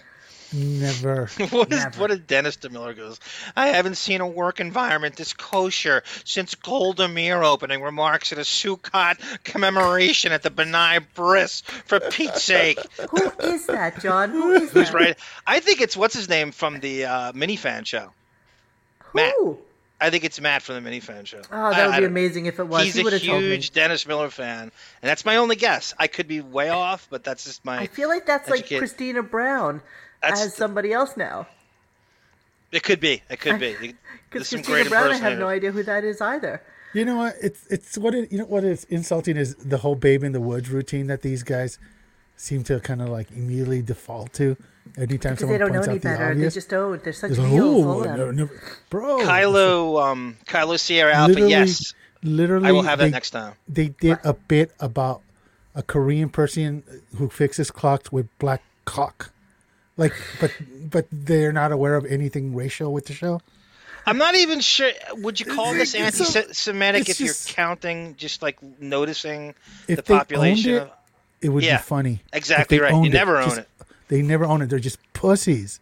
Never. 0.53 1.29
What 1.51 1.73
is 1.73 1.85
what 1.97 2.11
did 2.11 2.27
Dennis 2.27 2.57
DeMiller 2.57 2.97
goes? 2.97 3.19
I 3.57 3.69
haven't 3.69 3.97
seen 3.97 4.21
a 4.21 4.27
work 4.27 4.61
environment 4.61 5.17
this 5.17 5.33
kosher 5.33 6.03
since 6.25 6.55
Golda 6.55 7.09
Meir 7.09 7.43
opening 7.43 7.83
remarks 7.83 8.33
at 8.33 8.39
a 8.39 8.43
Sukkot 8.43 9.19
commemoration 9.45 10.33
at 10.33 10.43
the 10.43 10.51
B'nai 10.51 11.05
B'rith. 11.15 11.63
For 11.63 11.99
Pete's 12.01 12.43
sake, 12.43 12.79
Who 13.11 13.31
is 13.41 13.67
that, 13.67 14.01
John? 14.01 14.31
Who 14.31 14.53
is 14.53 14.71
who's 14.71 14.91
that? 14.91 14.95
right? 14.95 15.19
I 15.47 15.61
think 15.61 15.81
it's 15.81 15.97
what's 15.97 16.15
his 16.15 16.29
name 16.29 16.53
from 16.53 16.81
the 16.81 17.05
uh, 17.07 17.33
Minifan 17.33 17.85
show. 17.85 18.13
Matt. 19.15 19.35
I 20.01 20.11
think 20.11 20.25
it's 20.25 20.39
Matt 20.41 20.63
from 20.63 20.83
the 20.83 20.91
Minifan 20.91 21.27
show. 21.27 21.41
Oh, 21.51 21.71
that 21.71 21.75
I- 21.81 21.87
would 21.87 21.95
I 21.95 21.97
be 21.97 22.01
don't- 22.03 22.11
amazing 22.11 22.47
if 22.47 22.59
it 22.59 22.69
was. 22.69 22.83
He's 22.85 22.95
he 22.95 23.01
a 23.01 23.05
would 23.05 23.13
have 23.15 23.23
told 23.23 23.43
huge 23.43 23.71
Dennis 23.73 24.07
Miller 24.07 24.29
fan, 24.31 24.61
and 24.63 24.71
that's 25.03 25.25
my 25.25 25.37
only 25.37 25.57
guess. 25.57 25.95
I 25.99 26.07
could 26.07 26.29
be 26.29 26.41
way 26.43 26.69
off, 26.69 27.07
but 27.11 27.25
that's 27.25 27.45
just 27.45 27.65
my. 27.65 27.79
I 27.79 27.87
feel 27.87 28.09
like 28.09 28.27
that's 28.27 28.51
like 28.51 28.67
Christina 28.69 29.23
Brown 29.23 29.81
as 30.23 30.55
somebody 30.55 30.93
else 30.93 31.17
now. 31.17 31.47
It 32.73 32.83
could 32.83 33.01
be. 33.01 33.23
It 33.31 33.41
could 33.41 33.59
be. 33.61 33.73
There's 33.81 33.95
Because 34.31 34.49
some 34.49 34.59
Christina 34.63 34.83
great 34.85 34.89
Brown, 34.91 35.11
I 35.13 35.17
have 35.17 35.39
no 35.39 35.47
idea 35.49 35.71
who 35.73 35.83
that 35.85 36.05
is 36.05 36.21
either. 36.21 36.63
You 36.93 37.05
know 37.05 37.17
what? 37.17 37.35
It's 37.43 37.67
it's 37.69 37.97
what 37.97 38.15
it, 38.15 38.31
you 38.33 38.39
know 38.39 38.45
what 38.45 38.65
is 38.65 38.85
insulting 38.85 39.37
is 39.37 39.55
the 39.57 39.79
whole 39.79 39.95
babe 39.95 40.23
in 40.23 40.33
the 40.33 40.41
woods 40.41 40.69
routine 40.71 41.07
that 41.07 41.23
these 41.23 41.43
guys 41.43 41.79
seem 42.37 42.65
to 42.65 42.81
kind 42.81 43.01
of 43.01 43.09
like 43.09 43.31
immediately 43.31 43.81
default 43.83 44.33
to 44.35 44.57
anytime 44.97 45.33
Because 45.35 45.41
someone 45.41 45.53
they 45.55 45.59
don't 45.59 45.73
know 45.73 45.81
any 45.83 45.93
out 45.97 46.03
the 46.03 46.09
better. 46.09 46.35
They 46.35 46.49
just 46.51 46.69
don't. 46.69 47.03
They're 47.05 47.13
such 47.13 47.31
It's 47.33 47.39
like, 47.39 47.53
reals, 47.53 47.85
"Oh, 47.85 47.89
all 47.89 47.99
of 47.99 48.05
them. 48.05 48.17
never- 48.19 48.33
never- 48.33 48.61
bro. 48.91 49.19
Kilo, 49.19 49.99
um, 50.01 50.37
Kilo 50.47 50.77
Sierra 50.77 51.15
Alpha. 51.15 51.33
Literally- 51.35 51.51
yes, 51.51 51.95
literally, 52.23 52.69
I 52.69 52.73
will 52.73 52.83
have 52.83 52.99
that 52.99 53.07
they- 53.07 53.11
next 53.11 53.31
time. 53.31 53.55
They 53.69 53.89
did 53.89 54.19
a 54.25 54.33
bit 54.35 54.73
about 54.81 55.23
a 55.75 55.83
Korean 55.83 56.29
person 56.31 56.83
who 57.17 57.29
fixes 57.29 57.71
clocks 57.71 58.11
with 58.11 58.27
black 58.39 58.63
cock. 58.85 59.31
Like, 59.99 60.13
but 60.41 60.51
but 60.91 61.07
they're 61.11 61.53
not 61.53 61.73
aware 61.73 61.97
of 61.97 62.05
anything 62.07 62.55
racial 62.55 62.93
with 62.93 63.07
the 63.07 63.13
show. 63.15 63.41
I'm 64.09 64.19
not 64.19 64.37
even 64.37 64.61
sure. 64.61 64.91
Would 65.15 65.41
you 65.41 65.47
call 65.47 65.73
this 65.75 65.95
anti-Semitic 65.95 67.09
it's 67.09 67.21
if 67.21 67.27
just- 67.27 67.49
you're 67.49 67.55
counting, 67.57 68.15
just 68.17 68.41
like 68.43 68.57
noticing 68.81 69.55
the 69.89 70.01
population? 70.03 70.75
it, 70.75 70.93
it 71.43 71.49
would 71.49 71.65
Yeah, 71.65 71.79
be 71.79 71.83
funny. 71.83 72.23
Exactly 72.33 72.77
they 72.79 72.83
right. 72.85 72.93
You 72.93 72.99
owned 72.99 73.13
never 73.13 73.39
own 73.39 73.49
Just- 73.49 73.59
it. 73.61 73.69
They 74.09 74.23
never 74.23 74.45
own 74.45 74.63
it. 74.63 74.71
They're 74.71 74.79
just 74.79 74.99
pussies. 75.13 75.81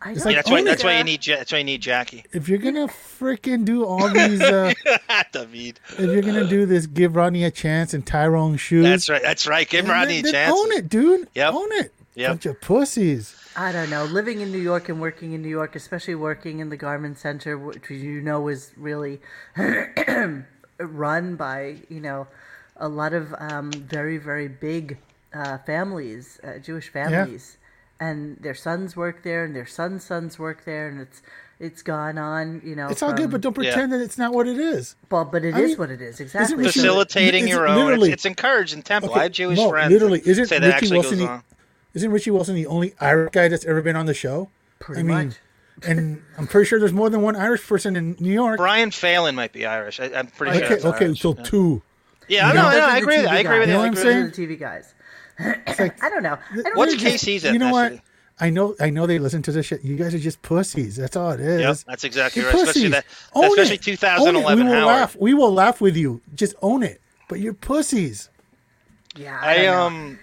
I 0.00 0.12
It's 0.12 0.20
Yeah, 0.20 0.24
like, 0.26 0.36
that's 0.36 0.50
why. 0.50 0.62
That's 0.62 0.82
it. 0.82 0.86
why 0.86 0.98
you 0.98 1.04
need. 1.04 1.22
That's 1.24 1.50
why 1.52 1.58
you 1.58 1.64
need 1.64 1.82
Jackie. 1.82 2.24
If 2.32 2.48
you're 2.48 2.58
gonna 2.58 2.86
freaking 2.86 3.64
do 3.64 3.84
all 3.84 4.08
these, 4.08 4.40
uh, 4.40 4.72
David. 5.32 5.80
if 5.90 5.98
you're 5.98 6.22
gonna 6.22 6.46
do 6.46 6.66
this, 6.66 6.86
give 6.86 7.16
Rodney 7.16 7.44
a 7.44 7.50
chance 7.50 7.94
and 7.94 8.06
Tyrone 8.06 8.56
shoes. 8.56 8.84
That's 8.84 9.08
right. 9.08 9.20
That's 9.22 9.46
right. 9.46 9.68
Give 9.68 9.84
then- 9.86 9.94
Rodney 9.94 10.20
a 10.20 10.22
then 10.22 10.32
chance. 10.32 10.52
Own 10.56 10.72
it, 10.72 10.88
dude. 10.88 11.28
Yep. 11.34 11.52
Own 11.54 11.72
it. 11.72 11.92
Yep. 12.14 12.30
Bunch 12.30 12.46
of 12.46 12.60
pussies. 12.60 13.34
I 13.56 13.72
don't 13.72 13.90
know. 13.90 14.04
Living 14.04 14.40
in 14.40 14.52
New 14.52 14.58
York 14.58 14.88
and 14.88 15.00
working 15.00 15.32
in 15.32 15.42
New 15.42 15.48
York, 15.48 15.74
especially 15.76 16.14
working 16.14 16.60
in 16.60 16.68
the 16.68 16.76
garment 16.76 17.18
center, 17.18 17.58
which 17.58 17.90
you 17.90 18.20
know 18.20 18.46
is 18.48 18.70
really 18.76 19.20
run 20.78 21.36
by 21.36 21.76
you 21.88 22.00
know 22.00 22.26
a 22.76 22.88
lot 22.88 23.12
of 23.12 23.34
um, 23.38 23.70
very 23.72 24.18
very 24.18 24.48
big 24.48 24.98
uh, 25.38 25.58
families, 25.58 26.40
uh, 26.42 26.58
Jewish 26.58 26.88
families, 26.88 27.58
and 28.00 28.36
their 28.40 28.54
sons 28.54 28.96
work 28.96 29.22
there, 29.22 29.44
and 29.44 29.54
their 29.54 29.66
sons' 29.66 30.04
sons 30.04 30.38
work 30.38 30.64
there, 30.64 30.88
and 30.88 31.00
it's 31.00 31.22
it's 31.60 31.82
gone 31.82 32.18
on. 32.18 32.60
You 32.64 32.76
know, 32.76 32.88
It's 32.88 33.02
all 33.02 33.12
good, 33.12 33.30
but 33.30 33.40
don't 33.40 33.52
pretend 33.54 33.92
that 33.92 34.00
it's 34.00 34.16
not 34.18 34.32
what 34.32 34.46
it 34.46 34.58
is. 34.58 34.94
Well, 35.10 35.24
but 35.24 35.44
it 35.44 35.54
I 35.54 35.60
is 35.60 35.70
mean, 35.70 35.78
what 35.78 35.90
it 35.90 36.00
exactly. 36.00 36.56
Richie- 36.56 36.70
So- 36.70 36.80
Facilitating 36.80 37.44
Is 37.44 37.50
it 37.50 37.54
your 37.54 37.66
own. 37.66 37.76
It's, 37.78 37.84
literally- 37.86 38.12
it's 38.12 38.24
encouraged 38.24 38.74
in 38.74 38.82
Temple. 38.82 39.10
Okay, 39.10 39.20
I 39.20 39.22
have 39.24 39.32
Jewish 39.32 39.58
no, 39.58 39.70
friends. 39.70 39.92
literally, 39.92 40.20
that 40.20 40.30
isn't 40.30 40.46
say 40.46 40.58
that 40.60 40.80
Richie 40.80 40.94
Wilson? 40.94 41.18
The, 41.18 41.42
isn't 41.94 42.10
Richie 42.12 42.30
Wilson 42.30 42.54
the 42.54 42.66
only 42.66 42.94
Irish 43.00 43.30
guy 43.32 43.48
that's 43.48 43.64
ever 43.64 43.82
been 43.82 43.96
on 43.96 44.06
the 44.06 44.14
show? 44.14 44.50
Pretty 44.78 45.00
I 45.00 45.02
mean, 45.02 45.26
much. 45.28 45.36
and 45.84 46.22
I'm 46.36 46.46
pretty 46.46 46.66
sure 46.68 46.78
there's 46.78 46.92
more 46.92 47.10
than 47.10 47.22
one 47.22 47.34
Irish 47.34 47.66
person 47.66 47.96
in 47.96 48.14
New 48.20 48.32
York. 48.32 48.58
Brian 48.58 48.92
Phelan 48.92 49.34
might 49.34 49.52
be 49.52 49.66
Irish. 49.66 49.98
I, 49.98 50.04
I'm 50.14 50.28
pretty 50.28 50.56
sure. 50.58 50.64
Okay, 50.66 50.74
that's 50.74 50.84
okay, 50.84 51.04
Irish. 51.06 51.20
so 51.20 51.34
Yeah. 51.36 51.42
two. 51.42 51.82
Yeah, 52.28 52.46
I 52.46 52.48
You 52.50 52.54
know, 52.54 52.62
know? 52.62 52.68
I 52.68 52.76
know. 52.78 52.86
I 52.86 52.96
agree 52.98 53.16
with 53.16 53.24
you. 53.24 53.30
I 53.30 53.38
agree 53.40 53.58
with 53.58 53.68
you. 53.68 53.74
Know 53.74 53.80
what 53.80 53.84
I'm 53.86 53.90
with 53.94 54.02
Those 54.04 54.14
are 54.14 54.18
you. 54.20 54.30
the 54.30 54.54
TV 54.56 54.60
guys. 54.60 54.94
I 55.40 56.08
don't 56.10 56.22
know. 56.22 56.38
I 56.50 56.56
don't 56.62 56.76
What's 56.76 56.92
really 56.94 57.04
just- 57.10 57.24
Casey's 57.24 57.44
You 57.44 57.58
know 57.58 57.72
what? 57.72 58.00
I 58.40 58.50
know, 58.50 58.76
I 58.80 58.90
know 58.90 59.06
they 59.06 59.18
listen 59.18 59.42
to 59.42 59.52
this 59.52 59.66
shit. 59.66 59.82
You 59.82 59.96
guys 59.96 60.14
are 60.14 60.18
just 60.18 60.40
pussies. 60.42 60.94
That's 60.94 61.16
all 61.16 61.32
it 61.32 61.40
is. 61.40 61.60
Yep, 61.60 61.76
that's 61.88 62.04
exactly 62.04 62.42
You're 62.42 62.52
right. 62.52 62.60
Especially 62.60 62.90
pussies. 62.90 62.90
that, 62.92 63.04
Own 63.34 63.44
especially 63.46 63.74
it. 63.74 63.82
2011 63.82 64.66
Own 64.68 64.68
it. 64.68 64.70
We 64.70 64.76
will 64.76 64.80
Howard. 64.80 64.86
laugh. 65.00 65.16
We 65.16 65.34
will 65.34 65.52
laugh 65.52 65.80
with 65.80 65.96
you. 65.96 66.20
Just 66.36 66.54
own 66.62 66.84
it. 66.84 67.00
But 67.28 67.40
you're 67.40 67.52
pussies. 67.54 68.28
Yeah, 69.16 69.36
I 69.42 69.66
um, 69.66 70.20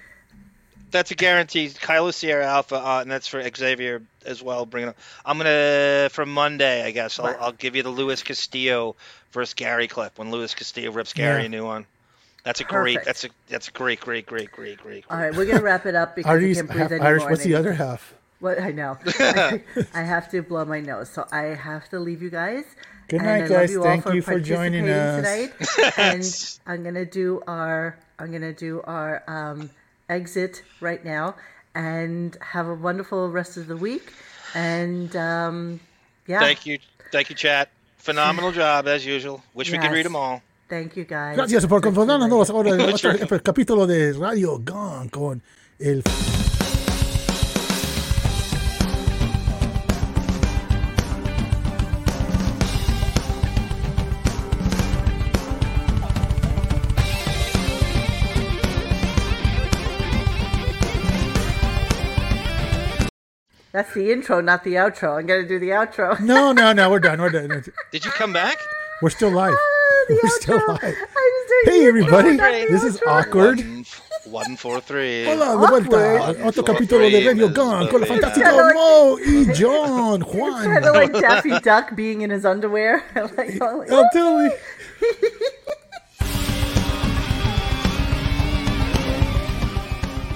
that's 0.92 1.12
a 1.12 1.16
guarantee. 1.16 1.70
Kilo 1.70 2.12
Sierra 2.12 2.46
Alpha, 2.48 2.76
uh, 2.78 3.02
and 3.02 3.12
that's 3.12 3.28
for 3.28 3.44
Xavier 3.54 4.02
as 4.26 4.42
well. 4.42 4.66
Bring 4.66 4.86
it 4.86 4.90
up. 4.90 4.98
I'm 5.26 5.38
gonna 5.38 6.08
for 6.10 6.26
Monday, 6.26 6.84
I 6.86 6.92
guess. 6.92 7.20
I'll, 7.20 7.36
I'll 7.42 7.52
give 7.52 7.76
you 7.76 7.84
the 7.84 7.90
Luis 7.90 8.24
Castillo 8.24 8.96
versus 9.34 9.54
Gary 9.56 9.90
clip 9.90 10.18
when 10.18 10.32
Luis 10.32 10.56
Castillo 10.56 10.92
rips 10.92 11.12
Gary 11.12 11.42
Yeah. 11.42 11.46
a 11.48 11.50
new 11.50 11.66
one. 11.66 11.86
That's 12.46 12.62
a 12.62 12.64
great. 12.64 12.98
Perfect. 12.98 13.06
That's 13.06 13.24
a 13.26 13.30
that's 13.50 13.68
a 13.68 13.72
great, 13.72 14.00
great, 14.00 14.28
great, 14.28 14.52
great, 14.52 14.78
great. 14.78 15.04
All 15.10 15.18
right, 15.18 15.36
we're 15.36 15.48
gonna 15.48 15.64
wrap 15.64 15.88
it 15.88 15.96
up 15.96 16.16
because 16.16 16.30
Irish, 16.30 16.58
I 16.58 16.62
can't 16.62 16.68
breathe 16.68 16.80
half, 16.80 16.92
anymore. 16.92 17.08
Irish, 17.08 17.24
what's 17.24 17.44
the 17.44 17.56
other 17.56 17.74
half? 17.74 18.14
What 18.40 18.62
I 18.62 18.70
know, 18.70 19.00
I, 19.04 19.64
I 19.96 20.04
have 20.04 20.30
to 20.30 20.44
blow 20.44 20.64
my 20.64 20.80
nose, 20.80 21.10
so 21.10 21.26
I 21.32 21.42
have 21.56 21.90
to 21.90 22.00
leave 22.00 22.22
you 22.22 22.30
guys. 22.30 22.64
Good 23.08 23.22
and 23.22 23.28
night, 23.28 23.44
I 23.46 23.48
guys. 23.48 23.72
You 23.72 23.82
Thank 23.82 24.06
you 24.14 24.22
for 24.22 24.40
joining 24.40 24.88
us 24.88 25.16
tonight. 25.18 25.98
and 25.98 26.60
I'm 26.68 26.84
gonna 26.84 27.06
do 27.06 27.42
our 27.48 27.98
I'm 28.20 28.32
gonna 28.32 28.54
do 28.54 28.82
our 28.84 29.24
um, 29.28 29.72
exit 30.08 30.62
right 30.82 31.04
now, 31.04 31.36
and 31.74 32.38
have 32.42 32.68
a 32.68 32.76
wonderful 32.76 33.32
rest 33.32 33.58
of 33.58 33.66
the 33.66 33.78
week. 33.78 34.14
And 34.54 35.16
um, 35.16 35.80
yeah, 36.28 36.42
Thank 36.42 36.68
you, 36.68 36.78
thank 37.12 37.32
you, 37.32 37.36
chat. 37.36 37.70
Phenomenal 37.98 38.52
job 38.62 38.88
as 38.88 39.04
usual. 39.04 39.44
Wish 39.56 39.72
we 39.72 39.80
could 39.80 39.92
read 39.92 40.06
them 40.06 40.16
all. 40.16 40.44
Thank 40.68 40.96
you 40.96 41.06
guys. 41.06 41.38
Gracias 41.38 41.66
por 41.68 41.80
acompañarnos 41.80 42.50
ahora 42.50 42.72
en 42.72 42.78
Mucho. 42.78 43.10
otro 43.10 43.42
capítulo 43.44 43.86
de 43.86 44.14
Radio 44.14 44.60
Gunk 44.60 45.12
con 45.12 45.42
el. 45.80 46.02
That's 63.72 63.94
the 63.94 64.12
intro, 64.12 64.40
not 64.40 64.64
the 64.64 64.76
outro. 64.76 65.18
I'm 65.18 65.26
gonna 65.26 65.46
do 65.46 65.60
the 65.60 65.70
outro. 65.72 66.18
No, 66.22 66.54
no, 66.54 66.72
no. 66.72 66.90
We're 66.90 67.00
done. 67.00 67.22
We're 67.22 67.30
done. 67.30 67.50
Did 67.92 68.06
you 68.06 68.12
come 68.12 68.32
back? 68.32 68.58
We're 69.02 69.10
still 69.10 69.32
live. 69.32 69.58
We're 70.10 70.30
still 70.30 70.58
live. 70.68 70.82
I 70.84 70.86
was 70.86 71.66
doing 71.66 71.66
Hey, 71.82 71.88
everybody. 71.88 72.30
intro, 72.30 72.46
not 72.52 72.68
the 72.68 72.74
This 72.74 72.84
is 72.84 73.02
awkward. 73.08 73.64
One 74.26 74.56
four 74.58 74.82
three. 74.82 75.26
Hola, 75.26 75.52
de 75.52 75.68
vuelta. 75.68 76.46
Otro 76.48 76.64
capítulo 76.64 77.10
de 77.10 77.26
Radio 77.28 77.50
Gunk 77.50 77.92
con 77.92 78.02
el 78.02 78.08
fantástico 78.08 78.50
Kinda 78.50 78.74
Mo 78.74 79.18
y 79.20 79.46
John 79.54 80.22
Juan. 80.22 80.64
Kind 80.64 80.86
of 80.86 80.96
like 80.96 81.14
Daffy 81.22 81.60
Duck 81.60 81.96
being 81.96 82.22
in 82.22 82.32
his 82.32 82.44
underwear. 82.44 83.04
like, 83.38 83.62
oh, 83.62 83.78
like, 83.78 83.90
Oh, 83.92 84.04
totally. 84.12 84.50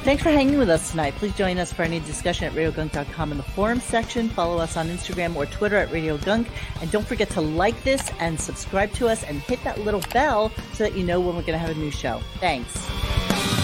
Thanks 0.10 0.23
for 0.23 0.31
hanging 0.31 0.57
with 0.57 0.72
us 0.72 0.90
tonight. 0.90 1.14
Please 1.18 1.36
join 1.36 1.60
us 1.60 1.72
for 1.72 1.84
any 1.84 1.99
discussion 1.99 2.45
at 2.48 2.53
radiogunk.com 2.53 3.31
in 3.31 3.38
the 3.38 3.44
forum 3.44 3.80
section. 3.80 4.27
Follow 4.27 4.57
us 4.57 4.76
on 4.76 4.88
Instagram 4.88 5.36
or 5.36 5.45
Twitter 5.45 5.76
at 5.76 5.91
Radio 5.91 6.18
Gunk. 6.18 6.48
And 6.81 6.90
don't 6.90 7.06
forget 7.06 7.30
to 7.30 7.41
like 7.41 7.84
this 7.84 8.10
and 8.19 8.41
subscribe 8.41 8.91
to 8.94 9.07
us 9.07 9.23
and 9.23 9.40
hit 9.40 9.64
that 9.64 9.77
little 9.81 10.02
bell 10.11 10.52
so 10.73 10.84
that 10.84 10.95
you 10.95 11.03
know 11.03 11.19
when 11.19 11.36
we're 11.36 11.44
going 11.44 11.53
to 11.53 11.60
have 11.60 11.69
a 11.69 11.80
new 11.80 11.91
show. 11.91 12.22
Thanks. 12.40 13.59